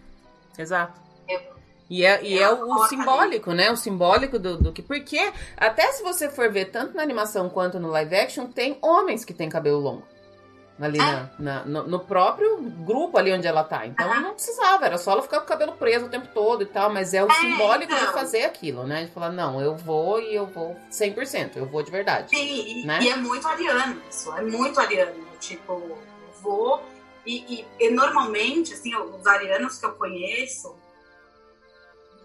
exato. 0.58 1.00
É. 1.28 1.48
E 1.88 2.04
é, 2.04 2.22
e 2.22 2.38
é 2.38 2.42
Ela 2.42 2.54
o, 2.54 2.66
corta 2.66 2.88
simbólico, 2.88 3.52
né? 3.52 3.70
O 3.70 3.76
simbólico 3.76 4.38
do, 4.38 4.56
do 4.56 4.72
que. 4.72 4.82
Porque, 4.82 5.32
até 5.56 5.92
se 5.92 6.02
você 6.02 6.28
for 6.28 6.50
ver, 6.50 6.66
tanto 6.66 6.96
na 6.96 7.02
animação 7.02 7.48
quanto 7.48 7.78
no 7.78 7.88
live 7.88 8.14
action, 8.14 8.46
tem 8.46 8.78
homens 8.82 9.24
que 9.24 9.34
têm 9.34 9.48
cabelo 9.48 9.78
longo. 9.78 10.02
Ali 10.80 10.98
É. 10.98 11.28
na, 11.38 11.64
na- 11.64 11.82
no, 11.82 12.00
próprio 12.00 12.56
grupo 12.58 13.18
ali 13.18 13.30
onde 13.32 13.46
ela 13.46 13.62
tá. 13.62 13.86
Então 13.86 14.10
Aham. 14.10 14.20
não 14.20 14.32
precisava, 14.34 14.86
era 14.86 14.96
só 14.96 15.12
ela 15.12 15.22
ficar 15.22 15.38
com 15.38 15.44
o 15.44 15.48
cabelo 15.48 15.72
preso 15.72 16.06
o 16.06 16.08
tempo 16.08 16.28
todo 16.32 16.62
e 16.62 16.66
tal. 16.66 16.90
Mas 16.90 17.12
é 17.12 17.22
o 17.22 17.30
É, 17.30 17.34
simbólico 17.34 17.94
de 17.94 18.00
então. 18.00 18.12
fazer 18.14 18.44
aquilo, 18.44 18.86
né? 18.86 19.04
De 19.04 19.10
falar, 19.12 19.30
não, 19.30 19.60
eu 19.60 19.76
vou 19.76 20.20
e 20.22 20.34
eu 20.34 20.46
vou 20.46 20.74
100%, 20.90 21.56
eu 21.56 21.66
vou 21.66 21.82
de 21.82 21.90
verdade. 21.90 22.30
Sim, 22.30 22.82
e, 22.82 22.86
Né? 22.86 22.98
e 23.02 23.08
é 23.10 23.16
muito 23.16 23.46
ariano 23.46 24.00
isso, 24.08 24.32
é 24.34 24.40
muito 24.42 24.80
ariano. 24.80 25.22
Tipo, 25.38 25.98
vou. 26.40 26.82
E, 27.26 27.60
e- 27.60 27.66
e 27.78 27.90
normalmente, 27.90 28.72
assim, 28.72 28.96
os 28.96 29.26
arianos 29.26 29.76
que 29.78 29.84
eu 29.84 29.92
conheço, 29.92 30.74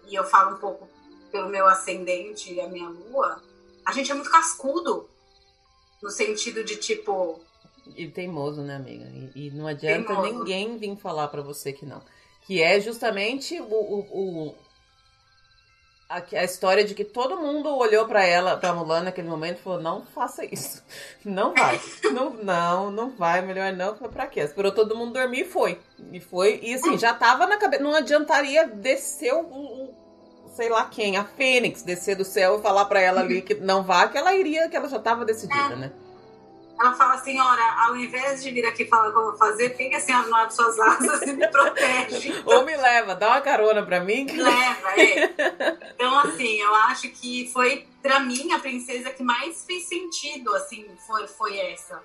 e 0.08 0.14
eu 0.14 0.24
falo 0.24 0.54
um 0.56 0.58
pouco 0.58 0.88
pelo 1.30 1.48
meu 1.50 1.66
ascendente 1.66 2.54
e 2.54 2.60
a 2.60 2.68
minha 2.68 2.88
lua, 2.88 3.42
a 3.84 3.92
gente 3.92 4.10
é 4.10 4.14
muito 4.14 4.30
cascudo. 4.30 5.10
No 6.02 6.10
sentido 6.10 6.62
de, 6.62 6.76
tipo, 6.76 7.40
E 7.94 8.08
teimoso, 8.08 8.62
né, 8.62 8.76
amiga? 8.76 9.04
E, 9.34 9.46
e 9.46 9.50
não 9.50 9.66
adianta 9.66 10.08
Teimoso. 10.08 10.38
ninguém 10.38 10.76
vir 10.78 10.96
falar 10.96 11.28
pra 11.28 11.42
você 11.42 11.72
que 11.72 11.86
não. 11.86 12.00
Que 12.46 12.62
é 12.62 12.80
justamente 12.80 13.60
o, 13.60 13.64
o, 13.64 14.00
o- 14.48 14.54
a, 16.08 16.22
a 16.38 16.44
história 16.44 16.84
de 16.84 16.94
que 16.94 17.04
todo 17.04 17.36
mundo 17.36 17.68
olhou 17.76 18.06
pra 18.06 18.24
ela, 18.24 18.56
pra 18.56 18.72
Mulan 18.72 19.02
naquele 19.02 19.28
momento 19.28 19.58
e 19.58 19.62
falou: 19.62 19.80
não 19.80 20.04
faça 20.06 20.44
isso. 20.44 20.82
Não 21.24 21.52
vai. 21.54 21.80
não, 22.12 22.30
não, 22.30 22.90
não 22.92 23.10
vai, 23.16 23.42
melhor 23.42 23.72
não. 23.72 23.96
Foi 23.96 24.08
pra 24.08 24.28
quê? 24.28 24.38
Esperou 24.40 24.70
todo 24.70 24.94
mundo 24.96 25.12
dormir 25.14 25.40
e 25.40 25.44
foi. 25.44 25.80
E 26.12 26.20
foi. 26.20 26.60
E 26.62 26.72
assim, 26.74 26.96
já 26.96 27.12
tava 27.12 27.48
na 27.48 27.56
cabeça. 27.56 27.82
Não 27.82 27.94
adiantaria 27.94 28.66
descer 28.68 29.32
o. 29.34 29.40
o- 29.40 30.06
Sei 30.54 30.70
lá 30.70 30.84
quem, 30.86 31.16
a 31.18 31.24
Fênix, 31.24 31.82
descer 31.82 32.16
do 32.16 32.24
céu 32.24 32.58
e 32.58 32.62
falar 32.62 32.84
pra 32.86 32.98
ela 33.00 33.20
ali 33.20 33.42
que 33.42 33.54
não 33.56 33.82
vá, 33.82 34.08
que 34.08 34.16
ela 34.16 34.32
iria, 34.34 34.68
que 34.70 34.76
ela 34.76 34.88
já 34.88 34.98
tava 34.98 35.22
decidida, 35.24 35.76
né? 35.76 35.92
Ela 36.78 36.92
fala, 36.92 37.14
assim, 37.14 37.32
senhora, 37.32 37.62
ao 37.86 37.96
invés 37.96 38.42
de 38.42 38.50
vir 38.50 38.66
aqui 38.66 38.84
falar 38.84 39.10
como 39.12 39.36
fazer, 39.36 39.70
por 39.70 39.78
que 39.78 39.94
a 39.94 40.00
senhora 40.00 40.50
suas 40.50 40.78
asas 40.78 41.22
e 41.22 41.32
me 41.32 41.48
protege? 41.48 42.28
Então, 42.28 42.58
Ou 42.58 42.64
me 42.64 42.76
leva, 42.76 43.14
dá 43.14 43.28
uma 43.28 43.40
carona 43.40 43.82
pra 43.82 44.00
mim. 44.00 44.26
Leva, 44.26 45.00
é. 45.00 45.24
Então, 45.94 46.18
assim, 46.18 46.60
eu 46.60 46.74
acho 46.74 47.08
que 47.10 47.50
foi, 47.52 47.86
pra 48.02 48.20
mim, 48.20 48.52
a 48.52 48.58
princesa 48.58 49.10
que 49.10 49.22
mais 49.22 49.64
fez 49.64 49.84
sentido, 49.84 50.54
assim, 50.54 50.86
foi, 51.06 51.26
foi 51.26 51.58
essa. 51.58 52.02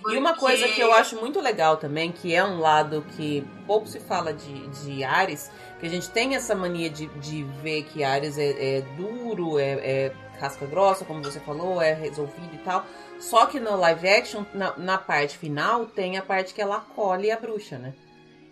Porque... 0.00 0.16
E 0.16 0.18
uma 0.18 0.34
coisa 0.34 0.68
que 0.68 0.80
eu 0.80 0.92
acho 0.92 1.16
muito 1.16 1.40
legal 1.40 1.76
também, 1.76 2.12
que 2.12 2.34
é 2.34 2.44
um 2.44 2.58
lado 2.58 3.04
que 3.16 3.44
pouco 3.66 3.86
se 3.86 4.00
fala 4.00 4.32
de, 4.32 4.68
de 4.68 5.04
Ares, 5.04 5.50
que 5.80 5.86
a 5.86 5.90
gente 5.90 6.10
tem 6.10 6.34
essa 6.34 6.54
mania 6.54 6.90
de, 6.90 7.06
de 7.18 7.44
ver 7.62 7.84
que 7.84 8.04
Ares 8.04 8.38
é, 8.38 8.78
é 8.78 8.80
duro, 8.96 9.58
é, 9.58 9.72
é 9.72 10.12
casca 10.38 10.66
grossa, 10.66 11.04
como 11.04 11.22
você 11.22 11.40
falou, 11.40 11.82
é 11.82 11.92
resolvido 11.92 12.54
e 12.54 12.58
tal. 12.58 12.84
Só 13.18 13.46
que 13.46 13.58
no 13.58 13.76
live 13.76 14.08
action, 14.08 14.44
na, 14.54 14.76
na, 14.76 14.98
parte 14.98 15.36
final, 15.36 15.86
tem 15.86 16.16
a 16.16 16.22
parte 16.22 16.54
que 16.54 16.62
ela 16.62 16.76
acolhe 16.76 17.30
a 17.30 17.36
bruxa, 17.36 17.78
né? 17.78 17.92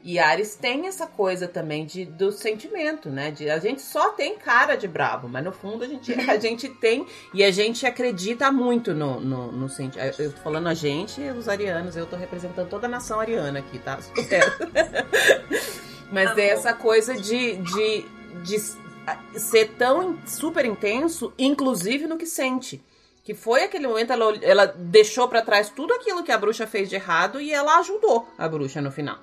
E 0.03 0.21
Ares 0.21 0.55
tem 0.55 0.87
essa 0.87 1.05
coisa 1.05 1.49
também 1.49 1.85
de, 1.85 2.05
do 2.05 2.31
sentimento, 2.31 3.11
né? 3.11 3.33
De, 3.33 3.51
a 3.51 3.59
gente 3.59 3.83
só 3.83 4.11
tem 4.11 4.39
cara 4.39 4.77
de 4.77 4.87
bravo, 4.87 5.29
mas 5.29 5.45
no 5.45 5.51
fundo 5.51 5.83
a 5.83 5.89
gente, 5.89 6.13
a 6.31 6.39
gente 6.39 6.69
tem 6.69 7.05
e 7.35 7.43
a 7.43 7.51
gente 7.51 7.85
acredita 7.85 8.53
muito 8.53 8.95
no, 8.95 9.19
no, 9.19 9.51
no 9.51 9.69
sentimento. 9.69 10.23
Eu 10.23 10.33
tô 10.33 10.41
falando 10.43 10.69
a 10.69 10.75
gente, 10.75 11.21
os 11.23 11.49
arianos, 11.49 11.97
eu 11.97 12.07
tô 12.07 12.15
representando 12.15 12.69
toda 12.69 12.87
a 12.87 12.91
nação 12.91 13.19
ariana 13.19 13.59
aqui, 13.59 13.81
tá? 13.81 13.99
mas 16.13 16.35
tá 16.35 16.41
é 16.41 16.51
essa 16.51 16.73
coisa 16.73 17.15
de, 17.15 17.57
de, 17.57 18.05
de 18.45 18.86
ser 19.37 19.73
tão 19.77 20.19
super 20.27 20.65
intenso, 20.65 21.33
inclusive 21.39 22.07
no 22.07 22.17
que 22.17 22.27
sente. 22.27 22.83
Que 23.25 23.35
foi 23.35 23.65
aquele 23.65 23.87
momento, 23.87 24.13
ela, 24.13 24.37
ela 24.41 24.67
deixou 24.67 25.29
para 25.29 25.43
trás 25.43 25.69
tudo 25.69 25.93
aquilo 25.95 26.23
que 26.23 26.31
a 26.31 26.39
bruxa 26.39 26.67
fez 26.67 26.89
de 26.89 26.95
errado 26.95 27.41
e 27.41 27.53
ela 27.53 27.79
ajudou 27.79 28.29
a 28.39 28.49
bruxa 28.49 28.81
no 28.81 28.93
final. 28.93 29.19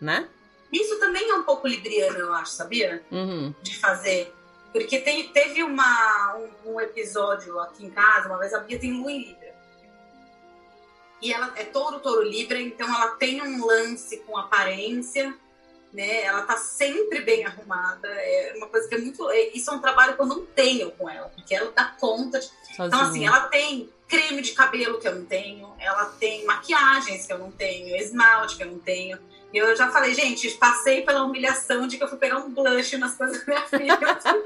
Né? 0.00 0.28
Isso 0.72 0.98
também 0.98 1.30
é 1.30 1.34
um 1.34 1.42
pouco 1.42 1.66
libriano, 1.66 2.18
eu 2.18 2.32
acho, 2.34 2.52
sabia? 2.52 3.02
Uhum. 3.10 3.54
De 3.62 3.78
fazer. 3.78 4.34
Porque 4.72 4.98
tem, 4.98 5.28
teve 5.28 5.62
uma, 5.62 6.36
um, 6.36 6.72
um, 6.72 6.80
episódio 6.80 7.58
aqui 7.60 7.84
em 7.84 7.90
casa, 7.90 8.28
uma 8.28 8.38
vez 8.38 8.52
a 8.52 8.60
Bia 8.60 8.78
tem 8.78 8.92
lua 8.92 9.10
em 9.10 9.24
Libra. 9.24 9.54
E 11.22 11.32
ela 11.32 11.52
é 11.56 11.64
touro, 11.64 12.00
touro 12.00 12.22
Libra, 12.22 12.60
então 12.60 12.86
ela 12.86 13.08
tem 13.12 13.40
um 13.40 13.64
lance 13.64 14.18
com 14.18 14.36
aparência 14.36 15.34
né? 15.96 16.24
Ela 16.24 16.42
tá 16.42 16.58
sempre 16.58 17.22
bem 17.22 17.46
arrumada. 17.46 18.06
É 18.06 18.52
uma 18.54 18.68
coisa 18.68 18.86
que 18.86 18.94
é 18.94 18.98
muito. 18.98 19.28
É, 19.30 19.48
isso 19.54 19.70
é 19.70 19.72
um 19.72 19.80
trabalho 19.80 20.14
que 20.14 20.20
eu 20.20 20.26
não 20.26 20.44
tenho 20.44 20.90
com 20.90 21.08
ela, 21.08 21.30
porque 21.30 21.54
ela 21.54 21.72
dá 21.74 21.86
conta 21.98 22.38
de. 22.38 22.46
Sozinha. 22.46 22.86
Então, 22.86 23.00
assim, 23.00 23.26
ela 23.26 23.40
tem 23.48 23.90
creme 24.06 24.42
de 24.42 24.52
cabelo 24.52 25.00
que 25.00 25.08
eu 25.08 25.14
não 25.14 25.24
tenho, 25.24 25.74
ela 25.78 26.04
tem 26.04 26.44
maquiagens 26.44 27.26
que 27.26 27.32
eu 27.32 27.38
não 27.38 27.50
tenho, 27.50 27.96
esmalte 27.96 28.56
que 28.56 28.62
eu 28.62 28.70
não 28.70 28.78
tenho. 28.78 29.18
Eu 29.56 29.76
já 29.76 29.90
falei, 29.90 30.14
gente, 30.14 30.50
passei 30.52 31.02
pela 31.02 31.22
humilhação 31.22 31.86
de 31.86 31.96
que 31.96 32.04
eu 32.04 32.08
fui 32.08 32.18
pegar 32.18 32.38
um 32.38 32.50
blush 32.50 32.96
nas 32.98 33.16
coisas 33.16 33.44
da 33.44 33.46
minha 33.46 33.66
filha. 33.66 33.98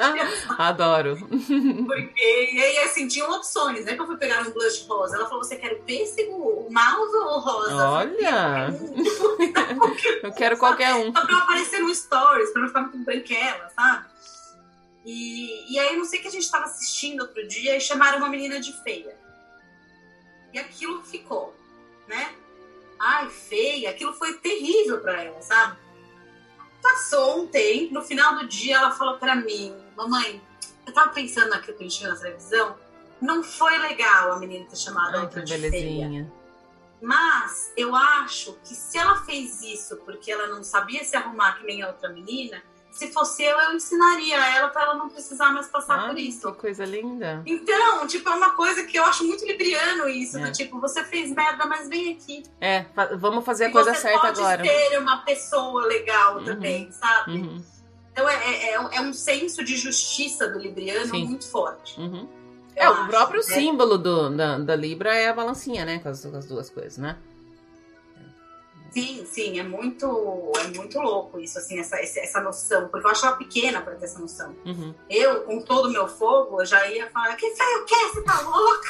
Adoro. 0.59 1.17
Porque, 1.19 2.51
e 2.53 2.63
aí, 2.63 2.79
assim, 2.85 3.09
tinham 3.09 3.31
opções, 3.33 3.85
né? 3.85 3.95
Que 3.95 4.01
eu 4.01 4.07
fui 4.07 4.17
pegar 4.17 4.47
um 4.47 4.51
blush 4.51 4.87
rosa. 4.89 5.17
Ela 5.17 5.27
falou, 5.27 5.43
você 5.43 5.57
quer 5.57 5.73
o 5.73 5.83
pêssego, 5.83 6.33
o 6.33 6.73
mouse 6.73 7.17
ou 7.17 7.25
o 7.25 7.39
rosa? 7.41 7.89
Olha! 7.89 8.69
eu 10.23 10.33
quero 10.33 10.57
qualquer 10.57 10.95
um. 10.95 11.13
Só 11.13 11.27
pra 11.27 11.39
aparecer 11.39 11.81
no 11.81 11.95
stories, 11.95 12.51
pra 12.51 12.63
não 12.63 12.69
ficar 12.69 12.83
muito 12.83 12.99
branquela, 12.99 13.69
sabe? 13.71 14.07
E, 15.05 15.75
e 15.75 15.79
aí, 15.79 15.97
não 15.97 16.05
sei 16.05 16.21
que 16.21 16.29
a 16.29 16.31
gente 16.31 16.51
tava 16.51 16.65
assistindo 16.65 17.23
outro 17.23 17.47
dia 17.49 17.77
e 17.77 17.81
chamaram 17.81 18.19
uma 18.19 18.29
menina 18.29 18.61
de 18.61 18.73
feia. 18.83 19.17
E 20.53 20.59
aquilo 20.59 21.03
ficou, 21.03 21.55
né? 22.07 22.35
Ai, 23.01 23.31
feia, 23.31 23.91
aquilo 23.91 24.13
foi 24.13 24.35
terrível 24.35 25.01
para 25.01 25.23
ela, 25.25 25.41
sabe? 25.41 25.79
Passou 26.83 27.43
um 27.43 27.47
tempo, 27.47 27.95
no 27.95 28.03
final 28.03 28.37
do 28.37 28.47
dia 28.47 28.77
ela 28.77 28.91
falou 28.91 29.19
para 29.19 29.35
mim, 29.35 29.75
mamãe, 29.97 30.41
eu 30.87 30.93
tava 30.93 31.11
pensando 31.11 31.49
naquilo 31.49 31.79
que 31.79 31.85
a 31.85 31.89
gente 31.89 32.01
viu 32.01 32.11
na 32.11 32.17
televisão, 32.17 32.77
não 33.21 33.43
foi 33.43 33.77
legal 33.79 34.33
a 34.33 34.39
menina 34.39 34.67
ter 34.67 34.77
chamado 34.77 35.17
a 35.17 35.23
outra 35.23 35.43
de 35.43 35.57
belezinha. 35.57 36.09
feia. 36.09 36.33
Mas 37.03 37.73
eu 37.77 37.95
acho 37.95 38.59
que 38.63 38.75
se 38.75 38.99
ela 38.99 39.25
fez 39.25 39.63
isso 39.63 39.97
porque 40.05 40.31
ela 40.31 40.49
não 40.49 40.63
sabia 40.63 41.03
se 41.03 41.17
arrumar 41.17 41.59
que 41.59 41.65
nem 41.65 41.83
a 41.83 41.89
outra 41.89 42.11
menina, 42.11 42.63
se 42.91 43.13
fosse 43.13 43.43
eu, 43.43 43.59
eu 43.59 43.75
ensinaria 43.75 44.37
ela 44.57 44.69
para 44.69 44.83
ela 44.83 44.95
não 44.95 45.09
precisar 45.09 45.51
mais 45.53 45.69
passar 45.69 45.99
ah, 45.99 46.09
por 46.09 46.19
isso. 46.19 46.53
Que 46.53 46.59
coisa 46.59 46.85
linda. 46.85 47.43
Então, 47.47 48.07
tipo, 48.07 48.29
é 48.29 48.35
uma 48.35 48.51
coisa 48.53 48.85
que 48.85 48.99
eu 48.99 49.05
acho 49.05 49.25
muito 49.25 49.45
libriano 49.47 50.09
isso, 50.09 50.39
é. 50.39 50.47
do 50.47 50.53
tipo, 50.53 50.81
você 50.81 51.05
fez 51.05 51.31
merda, 51.31 51.67
mas 51.67 51.89
vem 51.89 52.13
aqui. 52.13 52.43
É, 52.61 52.87
vamos 53.19 53.45
fazer 53.45 53.67
a 53.67 53.71
coisa 53.71 53.95
certa 53.95 54.29
agora. 54.29 54.63
Você 54.63 54.71
pode 54.71 54.89
ser 54.89 54.99
uma 54.99 55.19
pessoa 55.19 55.87
legal 55.87 56.39
uhum. 56.39 56.45
também, 56.45 56.91
sabe? 56.93 57.33
Uhum. 57.33 57.63
Então 58.13 58.29
é, 58.29 58.35
é, 58.35 58.75
é, 58.75 58.75
é, 58.75 59.01
um 59.01 59.13
senso 59.13 59.65
de 59.65 59.77
justiça 59.77 60.49
do 60.49 60.59
libriano 60.59 61.11
Sim. 61.11 61.27
muito 61.27 61.49
forte. 61.49 61.99
Uhum. 62.01 62.29
É, 62.75 62.85
acho, 62.85 63.03
o 63.03 63.07
próprio 63.09 63.41
né? 63.41 63.55
símbolo 63.55 63.99
do, 63.99 64.31
da, 64.31 64.59
da 64.59 64.77
Libra 64.77 65.15
é 65.15 65.29
a 65.29 65.35
balancinha, 65.35 65.85
né? 65.85 65.99
Com 66.01 66.09
as, 66.09 66.25
com 66.25 66.37
as 66.37 66.47
duas 66.47 66.71
coisas, 66.71 66.99
né? 66.99 67.17
Sim, 68.91 69.25
sim, 69.25 69.61
é 69.61 69.63
muito, 69.63 70.53
é 70.59 70.77
muito 70.77 70.99
louco 70.99 71.39
isso, 71.39 71.59
assim, 71.59 71.79
essa, 71.79 71.97
essa 71.97 72.41
noção, 72.41 72.89
porque 72.89 73.07
eu 73.07 73.11
acho 73.11 73.25
ela 73.25 73.37
pequena 73.37 73.81
para 73.81 73.95
ter 73.95 74.07
essa 74.07 74.19
noção. 74.19 74.55
Uhum. 74.67 74.93
Eu, 75.09 75.43
com 75.45 75.61
todo 75.61 75.89
o 75.89 75.93
meu 75.93 76.09
fogo, 76.09 76.61
eu 76.61 76.67
já 76.67 76.85
ia 76.89 77.09
falar, 77.11 77.37
que 77.37 77.49
feio 77.51 77.85
que 77.85 77.95
é, 77.95 78.09
você 78.09 78.23
tá 78.23 78.41
louca? 78.41 78.89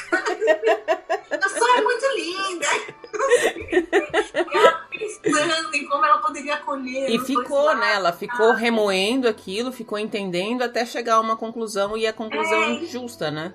a 1.45 1.49
sua 1.49 1.77
é 1.77 1.81
muito 1.81 2.05
linda. 2.15 2.67
ela 4.53 4.87
pensando 4.89 5.75
em 5.75 5.87
como 5.87 6.03
ela 6.03 6.17
poderia 6.17 6.55
acolher. 6.55 7.09
E 7.09 7.19
ficou, 7.19 7.75
né, 7.75 7.93
ela 7.93 8.11
ficou 8.11 8.53
remoendo 8.53 9.27
aquilo, 9.27 9.71
ficou 9.71 9.99
entendendo 9.99 10.63
até 10.63 10.83
chegar 10.85 11.15
a 11.15 11.19
uma 11.19 11.37
conclusão 11.37 11.95
e 11.95 12.07
a 12.07 12.13
conclusão 12.13 12.63
é, 12.63 12.85
justa, 12.85 13.29
né? 13.29 13.53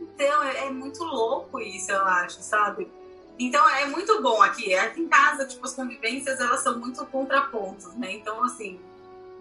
Então, 0.00 0.44
é, 0.44 0.66
é 0.66 0.70
muito 0.70 1.02
louco 1.04 1.60
isso, 1.60 1.92
eu 1.92 2.02
acho, 2.04 2.40
sabe? 2.42 2.88
Então 3.38 3.68
é 3.70 3.86
muito 3.86 4.22
bom 4.22 4.42
aqui. 4.42 4.74
Aqui 4.74 5.00
em 5.00 5.08
casa, 5.08 5.44
tipo, 5.46 5.64
as 5.64 5.74
convivências 5.74 6.40
elas 6.40 6.60
são 6.60 6.78
muito 6.78 7.04
contrapontos, 7.06 7.94
né? 7.94 8.12
Então, 8.12 8.44
assim, 8.44 8.80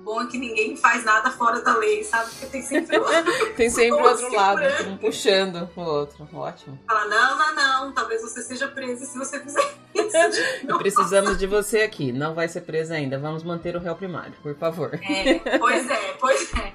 bom 0.04 0.22
é 0.22 0.28
que 0.28 0.38
ninguém 0.38 0.76
faz 0.76 1.04
nada 1.04 1.32
fora 1.32 1.62
da 1.62 1.76
lei, 1.78 2.04
sabe? 2.04 2.30
Porque 2.32 2.46
tem 2.48 2.62
sempre 2.62 2.98
o 2.98 3.04
Tem 3.56 3.70
sempre 3.70 4.02
o 4.02 4.04
outro 4.04 4.34
lado, 4.34 4.62
um 4.88 4.98
puxando 4.98 5.70
o 5.76 5.82
outro. 5.82 6.28
Ótimo. 6.34 6.80
Fala, 6.88 7.06
não, 7.06 7.38
não, 7.38 7.56
não, 7.56 7.92
talvez 7.94 8.22
você 8.22 8.42
seja 8.42 8.68
presa 8.68 9.06
se 9.06 9.18
você 9.18 9.40
fizer 9.40 9.74
isso. 9.96 10.68
Precisamos 10.78 11.38
de 11.38 11.48
você 11.48 11.82
aqui. 11.82 12.12
Não 12.12 12.34
vai 12.34 12.48
ser 12.48 12.62
presa 12.62 12.96
ainda. 12.96 13.18
Vamos 13.18 13.44
manter 13.44 13.76
o 13.76 13.80
réu 13.80 13.96
primário, 13.96 14.34
por 14.42 14.56
favor. 14.56 14.92
É, 14.94 15.58
pois 15.58 15.90
é, 15.90 16.14
pois 16.20 16.52
é. 16.54 16.74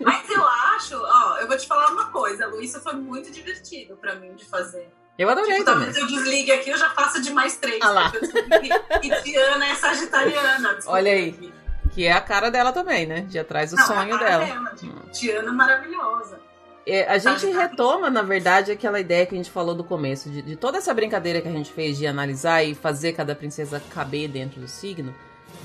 Mas 0.00 0.28
eu 0.30 0.46
acho, 0.46 0.96
ó, 0.96 1.38
eu 1.38 1.46
vou 1.46 1.56
te 1.56 1.66
falar 1.66 1.90
uma 1.92 2.06
coisa, 2.06 2.46
Lu, 2.46 2.60
isso 2.60 2.80
foi 2.80 2.94
muito 2.94 3.30
divertido 3.30 3.96
pra 3.96 4.14
mim 4.14 4.34
de 4.34 4.44
fazer. 4.44 4.88
Eu 5.22 5.30
adorei 5.30 5.58
tipo, 5.58 5.64
também. 5.64 5.92
Talvez 5.92 5.96
eu 5.96 6.06
desligue 6.08 6.50
aqui, 6.50 6.70
eu 6.70 6.76
já 6.76 6.90
faço 6.90 7.22
de 7.22 7.32
mais 7.32 7.54
três. 7.56 7.78
Ah 7.80 7.90
lá. 7.90 8.12
E 9.02 9.22
Tiana 9.22 9.66
é 9.66 9.74
sagitariana. 9.76 10.78
Olha 10.86 11.12
aí. 11.12 11.52
Que 11.92 12.06
é 12.06 12.12
a 12.12 12.20
cara 12.20 12.50
dela 12.50 12.72
também, 12.72 13.06
né? 13.06 13.20
De 13.20 13.38
atrás 13.38 13.70
do 13.70 13.76
Não, 13.76 13.86
sonho 13.86 14.18
dela. 14.18 14.44
dela. 14.44 14.74
Tipo, 14.74 14.92
hum. 14.92 15.10
Tiana 15.12 15.52
maravilhosa. 15.52 16.40
É, 16.84 17.08
a 17.08 17.18
gente 17.18 17.46
retoma, 17.46 18.10
na 18.10 18.22
verdade, 18.22 18.72
aquela 18.72 18.98
ideia 18.98 19.24
que 19.24 19.34
a 19.34 19.38
gente 19.38 19.50
falou 19.50 19.76
do 19.76 19.84
começo, 19.84 20.28
de, 20.28 20.42
de, 20.42 20.56
toda 20.56 20.78
essa 20.78 20.92
brincadeira 20.92 21.40
que 21.40 21.46
a 21.46 21.52
gente 21.52 21.72
fez 21.72 21.96
de 21.96 22.08
analisar 22.08 22.64
e 22.64 22.74
fazer 22.74 23.12
cada 23.12 23.36
princesa 23.36 23.80
caber 23.90 24.26
dentro 24.28 24.60
do 24.60 24.66
signo 24.66 25.14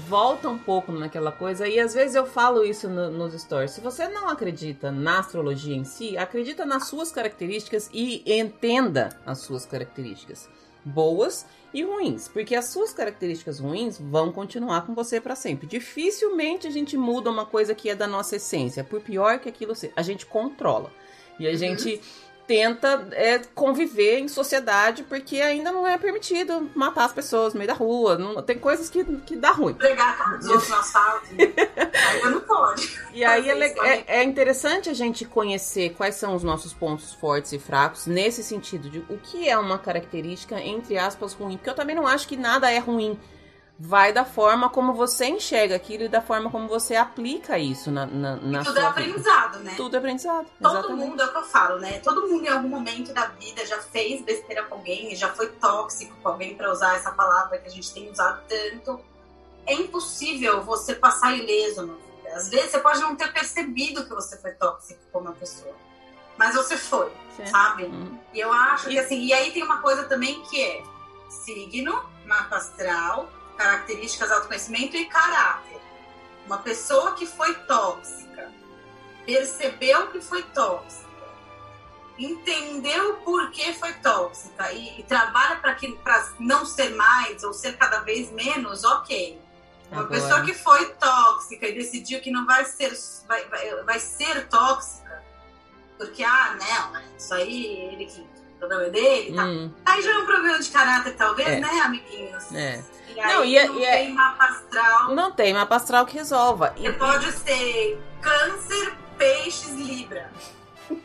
volta 0.08 0.48
um 0.50 0.58
pouco 0.58 0.92
naquela 0.92 1.32
coisa. 1.32 1.68
E 1.68 1.80
às 1.80 1.94
vezes 1.94 2.16
eu 2.16 2.26
falo 2.26 2.64
isso 2.64 2.88
no, 2.88 3.10
nos 3.10 3.34
stories. 3.40 3.72
Se 3.72 3.82
você 3.82 4.08
não 4.08 4.30
acredita 4.30 4.92
na 4.92 5.20
astrologia 5.20 5.76
em 5.76 5.84
si, 5.84 6.18
acredita 6.18 6.66
nas 6.66 6.88
suas 6.88 7.12
características 7.12 7.90
e 7.92 8.24
entenda 8.26 9.10
as 9.26 9.40
suas 9.40 9.66
características. 9.66 10.50
Boas 10.86 11.46
e 11.74 11.84
ruins, 11.84 12.30
porque 12.30 12.56
as 12.56 12.66
suas 12.66 12.94
características 12.94 13.60
ruins 13.60 14.00
vão 14.00 14.32
continuar 14.32 14.86
com 14.86 14.94
você 14.94 15.20
para 15.20 15.36
sempre. 15.36 15.68
Dificilmente 15.68 16.66
a 16.66 16.72
gente 16.72 16.96
muda 16.96 17.30
uma 17.30 17.46
coisa 17.46 17.76
que 17.76 17.90
é 17.90 17.96
da 17.96 18.08
nossa 18.08 18.38
essência, 18.38 18.84
por 18.84 19.02
pior 19.02 19.40
que 19.40 19.50
aquilo 19.50 19.76
seja. 19.76 19.94
A 19.96 20.02
gente 20.02 20.26
controla. 20.26 20.92
E 21.40 21.46
a 21.46 21.56
gente 21.56 22.02
tenta 22.48 23.08
é, 23.12 23.40
conviver 23.54 24.20
em 24.20 24.28
sociedade 24.30 25.04
porque 25.04 25.42
ainda 25.42 25.72
não 25.72 25.86
é 25.86 25.98
permitido 25.98 26.70
matar 26.74 27.06
as 27.06 27.14
pessoas 27.14 27.54
no 27.54 27.60
meio 27.60 27.68
da 27.68 27.74
rua. 27.74 28.18
Não, 28.18 28.42
tem 28.42 28.58
coisas 28.58 28.90
que, 28.90 29.04
que 29.04 29.36
dá 29.36 29.52
ruim. 29.52 29.74
Pregar 29.74 30.38
os 30.40 30.48
outros 30.48 30.70
no 30.70 30.76
asfalto. 30.78 31.28
ainda 31.38 32.30
não 32.30 32.42
pode. 32.42 33.00
E 33.14 33.26
aí 33.26 33.50
é, 33.50 33.88
é, 33.88 34.04
é, 34.20 34.24
interessante 34.24 34.90
a 34.90 34.94
gente 34.94 35.26
conhecer 35.26 35.94
quais 35.96 36.16
são 36.16 36.36
os 36.36 36.44
nossos 36.44 36.74
pontos 36.74 37.14
fortes 37.14 37.52
e 37.52 37.60
fracos 37.60 38.08
nesse 38.08 38.42
sentido 38.42 38.90
de 38.90 39.00
o 39.10 39.18
que 39.18 39.50
é 39.50 39.58
uma 39.58 39.78
característica, 39.78 40.60
entre 40.62 40.98
aspas, 40.98 41.34
ruim. 41.34 41.58
Porque 41.58 41.70
eu 41.70 41.76
também 41.76 41.96
não 41.96 42.08
acho 42.08 42.28
que 42.28 42.38
nada 42.38 42.72
é 42.72 42.80
ruim. 42.80 43.20
Vai 43.80 44.12
da 44.12 44.26
forma 44.26 44.70
como 44.70 44.94
você 44.94 45.28
enxerga 45.28 45.76
aquilo 45.76 46.06
e 46.06 46.08
da 46.08 46.22
forma 46.22 46.50
como 46.50 46.68
você 46.68 46.96
aplica 46.96 47.60
isso 47.60 47.92
na, 47.92 48.08
na, 48.08 48.36
na 48.38 48.64
Tudo 48.64 48.78
é 48.78 48.82
sua 48.82 48.90
aprendizado, 48.90 49.58
vida. 49.60 49.64
né? 49.64 49.74
Tudo 49.78 49.96
é 49.96 50.00
aprendizado. 50.00 50.48
Todo 50.60 50.78
exatamente. 50.78 51.06
mundo, 51.06 51.22
é 51.22 51.26
o 51.26 51.32
que 51.32 51.38
eu 51.38 51.44
falo, 51.44 51.80
né? 51.80 52.00
Todo 52.00 52.28
mundo 52.28 52.44
em 52.44 52.50
algum 52.50 52.70
momento 52.70 53.14
da 53.14 53.28
vida 53.28 53.66
já 53.66 53.80
fez 53.80 54.22
besteira 54.24 54.64
com 54.64 54.76
alguém, 54.76 55.16
já 55.16 55.30
foi 55.30 55.50
tóxico 55.50 56.16
com 56.24 56.30
alguém, 56.30 56.56
pra 56.56 56.72
usar 56.72 56.96
essa 56.96 57.12
palavra 57.12 57.60
que 57.60 57.68
a 57.68 57.72
gente 57.72 57.94
tem 57.94 58.10
usado 58.10 58.42
tanto. 58.48 59.00
É 59.68 59.74
impossível 59.74 60.64
você 60.64 60.96
passar 60.96 61.34
ileso 61.36 61.86
na 61.86 61.94
vida. 61.94 62.36
Às 62.36 62.50
vezes 62.50 62.72
você 62.72 62.80
pode 62.80 63.00
não 63.00 63.16
ter 63.16 63.32
percebido 63.32 64.06
que 64.06 64.14
você 64.14 64.38
foi 64.38 64.52
tóxico 64.54 65.00
com 65.12 65.20
uma 65.20 65.34
pessoa, 65.34 65.76
mas 66.36 66.56
você 66.56 66.78
foi, 66.78 67.12
Sim. 67.36 67.46
sabe? 67.46 67.84
Uhum. 67.84 68.18
E 68.34 68.40
eu 68.40 68.52
acho 68.52 68.90
que 68.90 68.98
assim, 68.98 69.24
e 69.24 69.34
aí 69.34 69.52
tem 69.52 69.64
uma 69.64 69.82
coisa 69.82 70.06
também 70.06 70.42
que 70.44 70.62
é 70.62 70.84
signo, 71.30 72.04
mapa 72.26 72.58
astral, 72.58 73.30
características, 73.58 74.32
autoconhecimento 74.32 74.96
e 74.96 75.06
caráter. 75.06 75.78
Uma 76.46 76.60
pessoa 76.60 77.14
que 77.14 77.26
foi 77.26 77.54
tóxica, 77.54 78.52
percebeu 79.26 80.08
que 80.12 80.22
foi 80.22 80.44
tóxica, 80.44 81.08
entendeu 82.18 83.16
por 83.18 83.52
que 83.52 83.74
foi 83.74 83.94
tóxica 83.94 84.72
e, 84.72 85.00
e 85.00 85.04
trabalha 85.04 85.58
para 85.58 85.76
que 85.76 85.92
para 85.98 86.30
não 86.40 86.66
ser 86.66 86.96
mais 86.96 87.44
ou 87.44 87.54
ser 87.54 87.78
cada 87.78 88.00
vez 88.00 88.32
menos, 88.32 88.84
ok. 88.84 89.42
Uma 89.92 90.02
Agora- 90.02 90.20
pessoa 90.22 90.42
que 90.42 90.54
foi 90.54 90.86
tóxica 90.96 91.68
e 91.68 91.74
decidiu 91.74 92.20
que 92.22 92.32
não 92.32 92.46
vai 92.46 92.66
ser 92.66 92.92
vai, 93.28 93.46
vai, 93.48 93.84
vai 93.84 94.00
ser 94.00 94.48
tóxica 94.48 95.24
porque 95.98 96.24
ah 96.24 96.56
não 96.60 97.02
isso 97.18 97.34
aí 97.34 97.66
ele 97.94 98.06
que 98.06 98.20
o 98.22 98.58
problema 98.60 98.84
é 98.84 98.90
dele 98.90 99.36
tá. 99.36 99.46
Hum, 99.46 99.74
aí 99.86 100.02
já 100.02 100.12
é 100.12 100.18
um 100.18 100.26
problema 100.26 100.60
de 100.60 100.70
caráter 100.70 101.16
talvez 101.16 101.48
É. 101.48 101.60
né 101.62 101.80
amiguinhos 101.80 102.54
é. 102.54 102.84
Aí 103.20 103.28
Não, 103.34 103.40
não, 103.40 103.46
e 103.46 103.58
é- 103.58 103.68
e 103.72 103.84
é- 103.86 103.98
tem 103.98 104.14
mapa 104.14 104.46
astral 104.46 105.16
Não 105.16 105.32
tem 105.32 105.54
mapa 105.54 105.76
astral 105.76 106.06
que 106.06 106.16
resolva. 106.18 106.74
E, 106.78 106.92
pode 106.94 107.32
ser 107.32 108.00
câncer 108.22 108.94
peixes 109.18 109.74
libra 109.74 110.30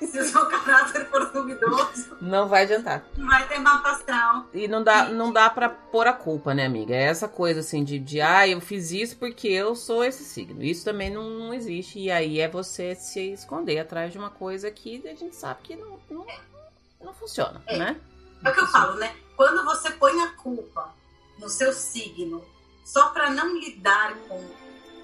se 0.00 0.16
o 0.20 0.24
seu 0.24 0.46
caráter 0.46 1.06
for 1.08 1.26
duvidoso 1.32 2.16
não 2.20 2.46
vai 2.46 2.62
adiantar. 2.62 3.02
não 3.16 3.26
vai 3.26 3.48
ter 3.48 3.58
mapa 3.58 3.90
astral 3.90 4.46
E 4.54 4.68
não 4.68 4.80
dá, 4.82 5.06
não 5.08 5.32
dá 5.32 5.50
pra 5.50 5.68
pôr 5.68 6.06
a 6.06 6.12
culpa, 6.12 6.54
né, 6.54 6.66
amiga? 6.66 6.94
É 6.94 7.02
essa 7.04 7.26
coisa 7.26 7.60
assim 7.60 7.82
de, 7.82 7.98
de 7.98 8.20
ah, 8.20 8.46
eu 8.46 8.60
fiz 8.60 8.92
isso 8.92 9.16
porque 9.16 9.48
eu 9.48 9.74
sou 9.74 10.04
esse 10.04 10.22
signo. 10.24 10.62
Isso 10.62 10.84
também 10.84 11.10
não, 11.10 11.24
não 11.30 11.52
existe. 11.54 11.98
E 11.98 12.12
aí 12.12 12.38
é 12.38 12.46
você 12.48 12.94
se 12.94 13.32
esconder 13.32 13.80
atrás 13.80 14.12
de 14.12 14.18
uma 14.18 14.30
coisa 14.30 14.70
que 14.70 15.02
a 15.08 15.14
gente 15.16 15.34
sabe 15.34 15.60
que 15.64 15.74
não, 15.74 15.98
não, 16.08 16.26
não 17.02 17.12
funciona, 17.14 17.60
É. 17.66 17.76
né? 17.76 17.96
É 18.44 18.50
o 18.50 18.54
que 18.54 18.60
eu 18.60 18.66
falo, 18.68 18.94
né? 18.96 19.12
Quando 19.36 19.64
você 19.64 19.90
põe 19.92 20.20
a 20.20 20.28
culpa 20.28 20.94
no 21.42 21.48
seu 21.50 21.72
signo 21.72 22.42
só 22.84 23.08
para 23.08 23.28
não 23.30 23.58
lidar 23.58 24.14
com 24.28 24.42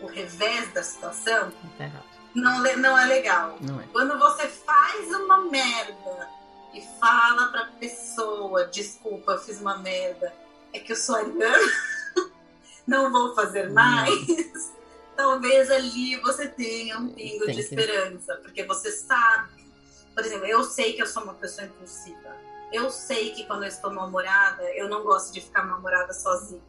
o 0.01 0.07
revés 0.07 0.73
da 0.73 0.83
situação, 0.83 1.53
errado. 1.79 2.05
não, 2.35 2.63
não 2.77 2.97
é 2.99 3.05
legal. 3.07 3.59
Não 3.61 3.81
é. 3.81 3.85
Quando 3.93 4.19
você 4.19 4.47
faz 4.49 5.09
uma 5.13 5.39
merda 5.51 6.29
e 6.73 6.81
fala 7.01 7.49
pra 7.49 7.67
pessoa, 7.81 8.67
desculpa, 8.67 9.33
eu 9.33 9.39
fiz 9.41 9.61
uma 9.61 9.79
merda, 9.79 10.33
é 10.73 10.79
que 10.79 10.93
eu 10.93 10.97
sou 10.97 11.17
ariana, 11.17 11.73
não 12.87 13.11
vou 13.11 13.35
fazer 13.35 13.71
mais, 13.71 14.73
talvez 15.17 15.71
ali 15.71 16.17
você 16.21 16.47
tenha 16.49 16.99
um 16.99 17.09
pingo 17.09 17.45
Tem 17.47 17.55
de 17.57 17.63
que- 17.65 17.69
esperança, 17.75 18.37
porque 18.37 18.63
você 18.65 18.93
sabe. 18.93 19.59
Por 20.15 20.25
exemplo, 20.25 20.47
eu 20.47 20.65
sei 20.65 20.95
que 20.95 21.03
eu 21.03 21.07
sou 21.07 21.23
uma 21.23 21.35
pessoa 21.35 21.67
impulsiva. 21.67 22.37
Eu 22.73 22.91
sei 22.91 23.31
que 23.31 23.45
quando 23.45 23.63
eu 23.63 23.69
estou 23.69 23.93
mal-humorada, 23.93 24.63
eu 24.75 24.89
não 24.89 25.03
gosto 25.03 25.33
de 25.33 25.41
ficar 25.41 25.65
mal-humorada 25.65 26.13
sozinha. 26.13 26.63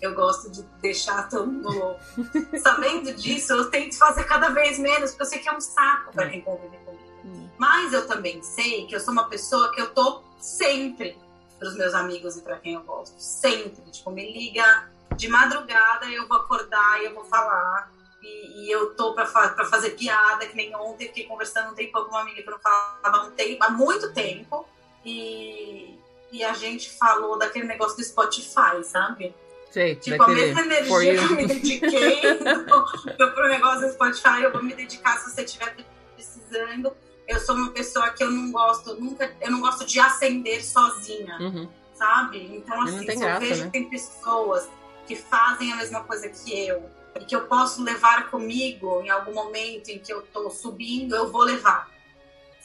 Eu 0.00 0.14
gosto 0.14 0.50
de 0.50 0.62
deixar 0.80 1.28
todo 1.28 1.46
mundo 1.46 1.70
louco. 1.70 2.00
Sabendo 2.62 3.12
disso, 3.14 3.52
eu 3.52 3.70
tento 3.70 3.96
fazer 3.96 4.24
cada 4.24 4.50
vez 4.50 4.78
menos, 4.78 5.10
porque 5.10 5.22
eu 5.22 5.26
sei 5.26 5.38
que 5.38 5.48
é 5.48 5.52
um 5.52 5.60
saco 5.60 6.12
para 6.12 6.28
quem 6.28 6.40
convive 6.40 6.76
comigo. 6.78 7.02
Hum. 7.24 7.48
Mas 7.58 7.92
eu 7.92 8.06
também 8.06 8.42
sei 8.42 8.86
que 8.86 8.94
eu 8.94 9.00
sou 9.00 9.12
uma 9.12 9.28
pessoa 9.28 9.72
que 9.72 9.80
eu 9.80 9.92
tô 9.92 10.22
sempre 10.38 11.18
pros 11.58 11.76
meus 11.76 11.94
amigos 11.94 12.36
e 12.36 12.42
para 12.42 12.58
quem 12.58 12.74
eu 12.74 12.82
gosto. 12.82 13.14
Sempre. 13.18 13.90
Tipo, 13.90 14.10
me 14.10 14.32
liga 14.32 14.88
de 15.16 15.28
madrugada, 15.28 16.06
eu 16.06 16.28
vou 16.28 16.36
acordar 16.36 17.02
e 17.02 17.06
eu 17.06 17.14
vou 17.14 17.24
falar. 17.24 17.90
E, 18.22 18.64
e 18.64 18.70
eu 18.70 18.94
tô 18.94 19.14
pra, 19.14 19.26
fa 19.26 19.48
pra 19.50 19.64
fazer 19.64 19.90
piada, 19.90 20.46
que 20.46 20.56
nem 20.56 20.74
ontem 20.76 21.08
fiquei 21.08 21.24
conversando 21.24 21.72
um 21.72 21.74
tempo 21.74 21.92
com 22.04 22.10
uma 22.10 22.20
amiga 22.20 22.42
que 22.42 22.48
eu 22.48 22.52
não 22.52 22.60
falava 22.60 23.18
há, 23.18 23.22
um 23.24 23.30
tempo, 23.32 23.64
há 23.64 23.70
muito 23.70 24.12
tempo. 24.12 24.66
E, 25.08 25.98
e 26.32 26.44
a 26.44 26.52
gente 26.52 26.90
falou 26.90 27.38
daquele 27.38 27.66
negócio 27.66 27.96
do 27.96 28.04
Spotify, 28.04 28.82
sabe? 28.84 29.34
Sei, 29.70 29.96
Tipo, 29.96 30.22
a 30.22 30.28
mesma 30.28 30.62
for 30.86 31.02
energia 31.02 31.12
you. 31.14 31.26
que 31.28 31.32
eu 31.32 31.36
me 31.36 31.46
dediquei 31.46 32.20
do, 32.38 33.30
pro 33.34 33.48
negócio 33.48 33.86
do 33.86 33.92
Spotify, 33.92 34.42
eu 34.42 34.52
vou 34.52 34.62
me 34.62 34.74
dedicar 34.74 35.18
se 35.18 35.30
você 35.30 35.42
estiver 35.44 35.74
precisando. 36.14 36.92
Eu 37.26 37.38
sou 37.40 37.54
uma 37.54 37.70
pessoa 37.70 38.10
que 38.10 38.22
eu 38.24 38.30
não 38.30 38.50
gosto, 38.50 38.94
nunca, 38.94 39.30
eu 39.40 39.50
não 39.50 39.60
gosto 39.60 39.84
de 39.84 40.00
acender 40.00 40.64
sozinha, 40.64 41.36
Uhum. 41.38 41.68
sabe? 41.94 42.38
Então, 42.56 42.80
assim, 42.82 42.98
se 43.00 43.04
graça, 43.16 43.26
eu 43.26 43.40
vejo 43.48 43.60
né? 43.60 43.66
que 43.66 43.72
tem 43.72 43.90
pessoas 43.90 44.68
que 45.06 45.14
fazem 45.14 45.72
a 45.72 45.76
mesma 45.76 46.02
coisa 46.04 46.28
que 46.28 46.66
eu 46.66 46.82
e 47.20 47.24
que 47.24 47.34
eu 47.36 47.42
posso 47.42 47.82
levar 47.82 48.30
comigo 48.30 49.00
em 49.02 49.10
algum 49.10 49.34
momento 49.34 49.88
em 49.88 49.98
que 49.98 50.10
eu 50.12 50.22
tô 50.32 50.48
subindo, 50.50 51.14
eu 51.16 51.30
vou 51.30 51.42
levar. 51.42 51.90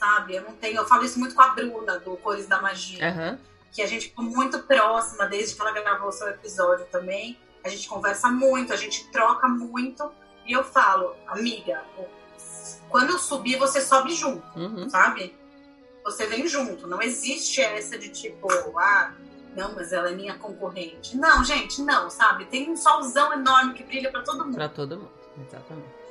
Sabe? 0.04 0.36
Eu 0.36 0.42
não 0.42 0.52
tenho. 0.54 0.76
Eu 0.78 0.86
falo 0.86 1.06
isso 1.06 1.18
muito 1.18 1.34
com 1.34 1.42
a 1.42 1.50
Bruna, 1.50 1.98
do 2.00 2.18
Cores 2.18 2.46
da 2.46 2.62
Magia 2.62 3.08
Aham. 3.10 3.40
que 3.72 3.82
a 3.82 3.88
gente 3.88 4.08
ficou 4.10 4.26
muito 4.26 4.60
próxima 4.60 5.26
desde 5.28 5.56
que 5.56 5.62
ela 5.62 5.72
gravou 5.72 6.10
o 6.10 6.12
seu 6.12 6.28
episódio 6.28 6.86
também. 6.92 7.40
A 7.64 7.70
gente 7.70 7.88
conversa 7.88 8.30
muito, 8.30 8.74
a 8.74 8.76
gente 8.76 9.10
troca 9.12 9.48
muito. 9.48 10.12
E 10.46 10.52
eu 10.52 10.62
falo, 10.62 11.16
amiga, 11.28 11.82
quando 12.90 13.12
eu 13.12 13.18
subir, 13.18 13.58
você 13.58 13.80
sobe 13.80 14.14
junto, 14.14 14.44
Uhum. 14.60 14.90
sabe? 14.90 15.34
Você 16.04 16.26
vem 16.28 16.46
junto. 16.50 16.86
Não 16.86 17.02
existe 17.02 17.62
essa 17.62 17.98
de 17.98 18.10
tipo, 18.10 18.50
ah, 18.78 19.14
não, 19.56 19.74
mas 19.74 19.94
ela 19.94 20.10
é 20.10 20.14
minha 20.14 20.38
concorrente. 20.38 21.16
Não, 21.16 21.46
gente, 21.46 21.82
não, 21.82 22.10
sabe? 22.10 22.44
Tem 22.48 22.70
um 22.70 22.76
solzão 22.76 23.32
enorme 23.32 23.74
que 23.74 23.84
brilha 23.84 24.12
pra 24.12 24.22
todo 24.22 24.44
mundo. 24.44 24.56
Pra 24.56 24.68
todo 24.68 24.98
mundo. 24.98 25.12
Exatamente. 25.48 26.03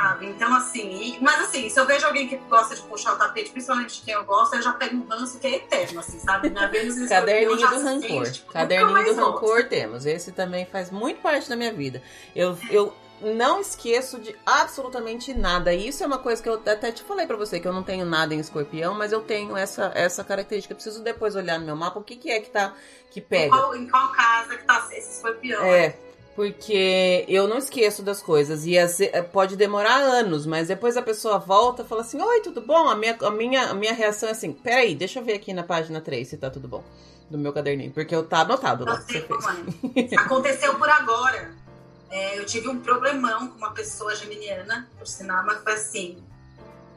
Sabe? 0.00 0.26
Então, 0.26 0.54
assim, 0.54 0.88
e- 1.02 1.18
mas 1.20 1.40
assim, 1.40 1.68
se 1.68 1.78
eu 1.80 1.84
vejo 1.84 2.06
alguém 2.06 2.28
que 2.28 2.36
gosta 2.36 2.76
de 2.76 2.82
puxar 2.82 3.14
o 3.14 3.16
tapete, 3.16 3.50
principalmente 3.50 3.96
de 3.96 4.02
quem 4.02 4.14
eu 4.14 4.24
gosto, 4.24 4.54
eu 4.54 4.62
já 4.62 4.72
pego 4.72 4.96
um 4.96 5.06
ranço 5.08 5.40
que 5.40 5.46
é 5.48 5.56
eterno, 5.56 5.98
assim, 5.98 6.20
sabe? 6.20 6.50
Minha 6.50 6.68
Vênus 6.68 6.96
em 6.98 7.04
Escorpião 7.04 7.26
Caderninho 7.26 7.68
do 7.68 7.82
rancor. 7.84 8.30
tipo, 8.30 8.52
Caderninho 8.52 9.04
do 9.04 9.14
rancor 9.20 9.64
temos. 9.68 10.06
Esse 10.06 10.30
também 10.30 10.66
faz 10.66 10.90
muito 10.92 11.20
parte 11.20 11.48
da 11.48 11.56
minha 11.56 11.72
vida. 11.72 12.00
Eu, 12.34 12.56
eu 12.70 12.94
não 13.20 13.60
esqueço 13.60 14.20
de 14.20 14.36
absolutamente 14.46 15.34
nada. 15.34 15.74
Isso 15.74 16.04
é 16.04 16.06
uma 16.06 16.18
coisa 16.18 16.40
que 16.40 16.48
eu 16.48 16.54
até 16.64 16.92
te 16.92 17.02
falei 17.02 17.26
pra 17.26 17.36
você, 17.36 17.58
que 17.58 17.66
eu 17.66 17.72
não 17.72 17.82
tenho 17.82 18.06
nada 18.06 18.32
em 18.32 18.38
escorpião, 18.38 18.94
mas 18.94 19.10
eu 19.10 19.20
tenho 19.22 19.56
essa, 19.56 19.90
essa 19.96 20.22
característica. 20.22 20.72
Eu 20.72 20.76
preciso 20.76 21.02
depois 21.02 21.34
olhar 21.34 21.58
no 21.58 21.66
meu 21.66 21.74
mapa 21.74 21.98
o 21.98 22.04
que, 22.04 22.14
que 22.14 22.30
é 22.30 22.38
que 22.40 22.50
tá 22.50 22.72
que 23.10 23.18
Em 23.18 23.22
pega. 23.24 23.48
qual, 23.48 23.74
em 23.74 23.88
qual 23.88 24.12
casa 24.12 24.56
que 24.56 24.62
tá 24.64 24.86
esse 24.92 25.10
escorpião? 25.16 25.60
É, 25.64 25.96
porque 26.38 27.24
eu 27.26 27.48
não 27.48 27.58
esqueço 27.58 28.00
das 28.00 28.22
coisas. 28.22 28.64
E 28.64 28.78
ve- 28.86 29.10
pode 29.32 29.56
demorar 29.56 29.96
anos, 29.96 30.46
mas 30.46 30.68
depois 30.68 30.96
a 30.96 31.02
pessoa 31.02 31.36
volta 31.36 31.82
e 31.82 31.84
fala 31.84 32.02
assim: 32.02 32.22
Oi, 32.22 32.40
tudo 32.42 32.60
bom? 32.60 32.88
A 32.88 32.94
minha, 32.94 33.16
a, 33.20 33.30
minha, 33.32 33.70
a 33.70 33.74
minha 33.74 33.92
reação 33.92 34.28
é 34.28 34.32
assim: 34.32 34.52
Peraí, 34.52 34.94
deixa 34.94 35.18
eu 35.18 35.24
ver 35.24 35.32
aqui 35.32 35.52
na 35.52 35.64
página 35.64 36.00
3 36.00 36.28
se 36.28 36.36
tá 36.36 36.48
tudo 36.48 36.68
bom. 36.68 36.84
Do 37.28 37.36
meu 37.36 37.52
caderninho. 37.52 37.90
Porque 37.90 38.14
eu 38.14 38.22
tá 38.24 38.42
anotado 38.42 38.84
lá. 38.84 39.00
Você 39.00 39.20
fez. 39.20 40.12
Aconteceu 40.16 40.76
por 40.78 40.88
agora. 40.88 41.52
É, 42.08 42.38
eu 42.38 42.46
tive 42.46 42.68
um 42.68 42.78
problemão 42.78 43.48
com 43.48 43.58
uma 43.58 43.72
pessoa 43.72 44.14
geminiana, 44.14 44.88
por 44.96 45.08
sinal, 45.08 45.44
mas 45.44 45.60
foi 45.64 45.72
assim, 45.72 46.22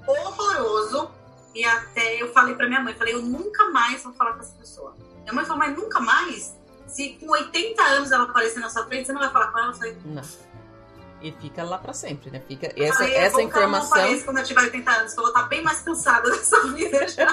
horroroso. 0.07 1.09
E 1.55 1.65
até 1.65 2.21
eu 2.21 2.31
falei 2.31 2.53
pra 2.53 2.67
minha 2.67 2.79
mãe, 2.79 2.93
falei, 2.93 3.15
eu 3.15 3.23
nunca 3.23 3.69
mais 3.71 4.03
vou 4.03 4.13
falar 4.13 4.33
com 4.33 4.39
essa 4.41 4.53
pessoa. 4.53 4.95
Minha 5.23 5.33
mãe 5.33 5.43
falou, 5.45 5.57
mas 5.57 5.75
nunca 5.75 5.99
mais? 5.99 6.55
Se 6.91 7.09
com 7.19 7.31
80 7.31 7.81
anos 7.81 8.11
ela 8.11 8.23
aparecer 8.25 8.59
na 8.59 8.69
sua 8.69 8.85
frente, 8.85 9.05
você 9.07 9.13
não 9.13 9.21
vai 9.21 9.29
falar 9.31 9.47
com 9.47 9.59
ela? 9.59 9.67
Eu 9.69 9.73
falei, 9.73 9.97
Não. 10.05 10.21
E 11.23 11.31
fica 11.33 11.63
lá 11.63 11.77
pra 11.77 11.93
sempre, 11.93 12.31
né? 12.31 12.41
Fica 12.47 12.73
eu 12.75 12.83
essa, 12.87 13.05
é 13.05 13.13
essa 13.25 13.37
bom 13.37 13.47
que 13.47 13.55
ela 13.55 13.67
não 13.67 13.77
informação 13.77 14.19
quando 14.25 14.37
eu 14.39 14.43
tiver 14.43 14.61
80 14.61 14.91
anos, 14.91 15.13
falou, 15.13 15.31
tá 15.31 15.43
bem 15.43 15.61
mais 15.61 15.79
cansada 15.81 16.31
dessa 16.31 16.59
vida 16.73 17.07
já. 17.07 17.27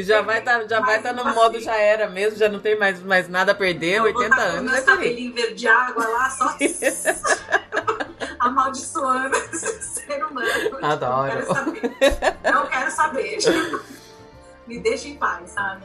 já 0.00 0.22
vai 0.22 0.40
tá, 0.42 0.62
já 0.62 0.78
vai 0.80 1.02
tá 1.02 1.12
no 1.12 1.24
modo 1.34 1.58
já 1.60 1.76
era 1.76 2.08
mesmo, 2.08 2.38
já 2.38 2.48
não 2.48 2.60
tem 2.60 2.78
mais, 2.78 3.02
mais 3.02 3.28
nada 3.28 3.50
a 3.50 3.54
perder, 3.54 3.96
Eu 3.96 4.02
vou 4.04 4.12
80 4.22 4.28
botar 4.28 4.42
anos 4.42 4.62
meus 4.62 4.74
é 4.76 4.82
feliz. 4.82 4.94
cabelinhos 4.96 5.34
verde 5.34 5.66
água 5.66 6.06
lá, 6.06 6.30
só 6.30 6.56
amaldiçoando 8.38 9.36
esse 9.36 9.82
ser 9.82 10.24
humano. 10.24 10.78
Adoro. 10.82 11.32
Não 11.34 11.42
quero 11.42 11.54
saber. 11.54 11.96
Não 12.52 12.66
quero 12.68 12.90
saber. 12.92 13.36
tipo, 13.38 13.80
Me 14.68 14.78
deixa 14.78 15.08
em 15.08 15.16
paz, 15.16 15.50
sabe? 15.50 15.84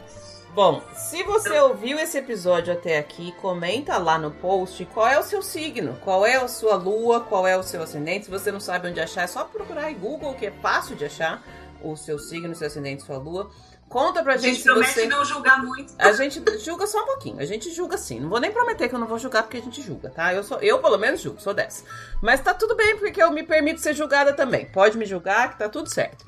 Bom, 0.53 0.81
se 0.93 1.23
você 1.23 1.57
ouviu 1.61 1.97
esse 1.97 2.17
episódio 2.17 2.73
até 2.73 2.97
aqui, 2.97 3.31
comenta 3.41 3.97
lá 3.97 4.17
no 4.17 4.31
post 4.31 4.83
qual 4.93 5.07
é 5.07 5.17
o 5.17 5.23
seu 5.23 5.41
signo, 5.41 5.97
qual 6.03 6.25
é 6.25 6.35
a 6.35 6.47
sua 6.49 6.75
lua, 6.75 7.21
qual 7.21 7.47
é 7.47 7.55
o 7.55 7.63
seu 7.63 7.81
ascendente. 7.81 8.25
Se 8.25 8.31
você 8.31 8.51
não 8.51 8.59
sabe 8.59 8.89
onde 8.89 8.99
achar, 8.99 9.23
é 9.23 9.27
só 9.27 9.45
procurar 9.45 9.89
em 9.89 9.95
Google, 9.95 10.33
que 10.33 10.47
é 10.47 10.51
fácil 10.51 10.97
de 10.97 11.05
achar 11.05 11.41
o 11.81 11.95
seu 11.95 12.19
signo, 12.19 12.53
seu 12.53 12.67
ascendente, 12.67 13.01
sua 13.01 13.17
lua. 13.17 13.49
Conta 13.87 14.21
pra 14.23 14.35
gente, 14.35 14.45
a 14.45 14.53
gente 14.53 14.63
promete 14.63 14.93
se 14.93 14.99
você. 15.01 15.07
não 15.07 15.23
julgar 15.23 15.63
muito. 15.63 15.93
A 15.97 16.11
gente 16.11 16.41
julga 16.59 16.85
só 16.85 17.01
um 17.01 17.05
pouquinho. 17.05 17.39
A 17.39 17.45
gente 17.45 17.71
julga 17.71 17.97
sim. 17.97 18.19
Não 18.19 18.29
vou 18.29 18.39
nem 18.39 18.51
prometer 18.51 18.89
que 18.89 18.95
eu 18.95 18.99
não 18.99 19.07
vou 19.07 19.19
julgar 19.19 19.43
porque 19.43 19.57
a 19.57 19.61
gente 19.61 19.81
julga, 19.81 20.09
tá? 20.09 20.33
Eu, 20.33 20.43
sou, 20.43 20.59
eu 20.59 20.79
pelo 20.79 20.97
menos, 20.97 21.21
julgo, 21.21 21.41
sou 21.41 21.53
dessa. 21.53 21.85
Mas 22.21 22.41
tá 22.41 22.53
tudo 22.53 22.75
bem 22.75 22.97
porque 22.97 23.23
eu 23.23 23.31
me 23.31 23.43
permito 23.43 23.79
ser 23.79 23.93
julgada 23.93 24.33
também. 24.33 24.65
Pode 24.65 24.97
me 24.97 25.05
julgar 25.05 25.51
que 25.51 25.59
tá 25.59 25.69
tudo 25.69 25.89
certo. 25.89 26.25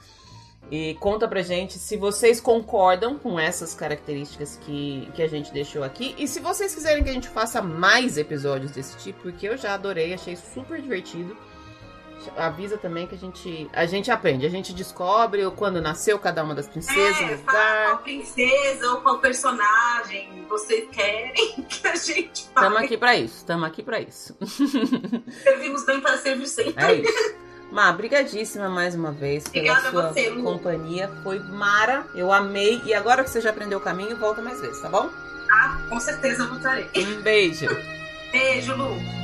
E 0.74 0.96
conta 0.96 1.28
pra 1.28 1.44
gente 1.44 1.78
se 1.78 1.96
vocês 1.96 2.42
concordam 2.42 3.20
com 3.20 3.40
essas 3.40 3.76
características 3.76 4.58
que, 4.60 5.08
que 5.14 5.22
a 5.22 5.30
gente 5.30 5.54
deixou 5.54 5.84
aqui. 5.84 6.16
E 6.18 6.28
se 6.28 6.40
vocês 6.40 6.74
quiserem 6.74 7.04
que 7.04 7.12
a 7.12 7.14
gente 7.14 7.30
faça 7.30 7.62
mais 7.62 8.18
episódios 8.18 8.72
desse 8.72 8.98
tipo, 8.98 9.22
porque 9.22 9.48
eu 9.48 9.56
já 9.56 9.76
adorei, 9.76 10.16
achei 10.16 10.36
super 10.36 10.82
divertido 10.82 11.38
avisa 12.38 12.78
também 12.78 13.06
que 13.06 13.14
a 13.14 13.18
gente, 13.18 13.70
a 13.74 13.86
gente 13.86 14.10
aprende, 14.10 14.46
a 14.46 14.50
gente 14.50 14.74
descobre 14.74 15.42
quando 15.52 15.82
nasceu 15.82 16.18
cada 16.18 16.42
uma 16.42 16.56
das 16.56 16.68
princesas, 16.70 17.22
é. 17.22 17.38
Qual 17.38 17.98
princesa 17.98 18.92
ou 18.94 19.02
qual 19.02 19.20
personagem 19.20 20.46
vocês 20.48 20.88
querem 20.90 21.64
que 21.68 21.86
a 21.86 21.96
gente 21.96 22.46
fale. 22.46 22.68
Estamos 22.68 22.78
aqui 22.78 22.98
para 22.98 23.16
isso, 23.18 23.38
estamos 23.38 23.68
aqui 23.68 23.84
para 23.84 24.00
isso. 24.00 24.38
Servimos 25.44 25.86
bem 25.86 26.00
para 26.00 26.18
servir 26.18 26.48
sempre. 26.48 26.84
É 26.84 26.94
isso. 26.96 27.44
Má, 27.74 27.92
brigadíssima 27.92 28.70
mais 28.70 28.94
uma 28.94 29.12
vez 29.12 29.48
pela 29.48 29.72
Obrigada 29.72 29.90
sua 29.90 30.14
você, 30.14 30.30
companhia. 30.30 31.10
Foi 31.24 31.40
mara, 31.40 32.06
eu 32.14 32.32
amei. 32.32 32.80
E 32.86 32.94
agora 32.94 33.24
que 33.24 33.32
você 33.32 33.42
já 33.42 33.50
aprendeu 33.50 33.80
o 33.80 33.82
caminho, 33.82 34.16
volta 34.16 34.44
mais 34.44 34.62
vezes, 34.62 34.80
tá 34.80 34.90
bom? 34.90 35.10
Tá? 35.48 35.82
Com 35.90 36.00
certeza 36.00 36.44
eu 36.44 36.50
voltarei. 36.50 36.88
Um 36.96 37.22
beijo. 37.24 37.66
Beijo, 38.32 38.76
Lu. 38.76 39.23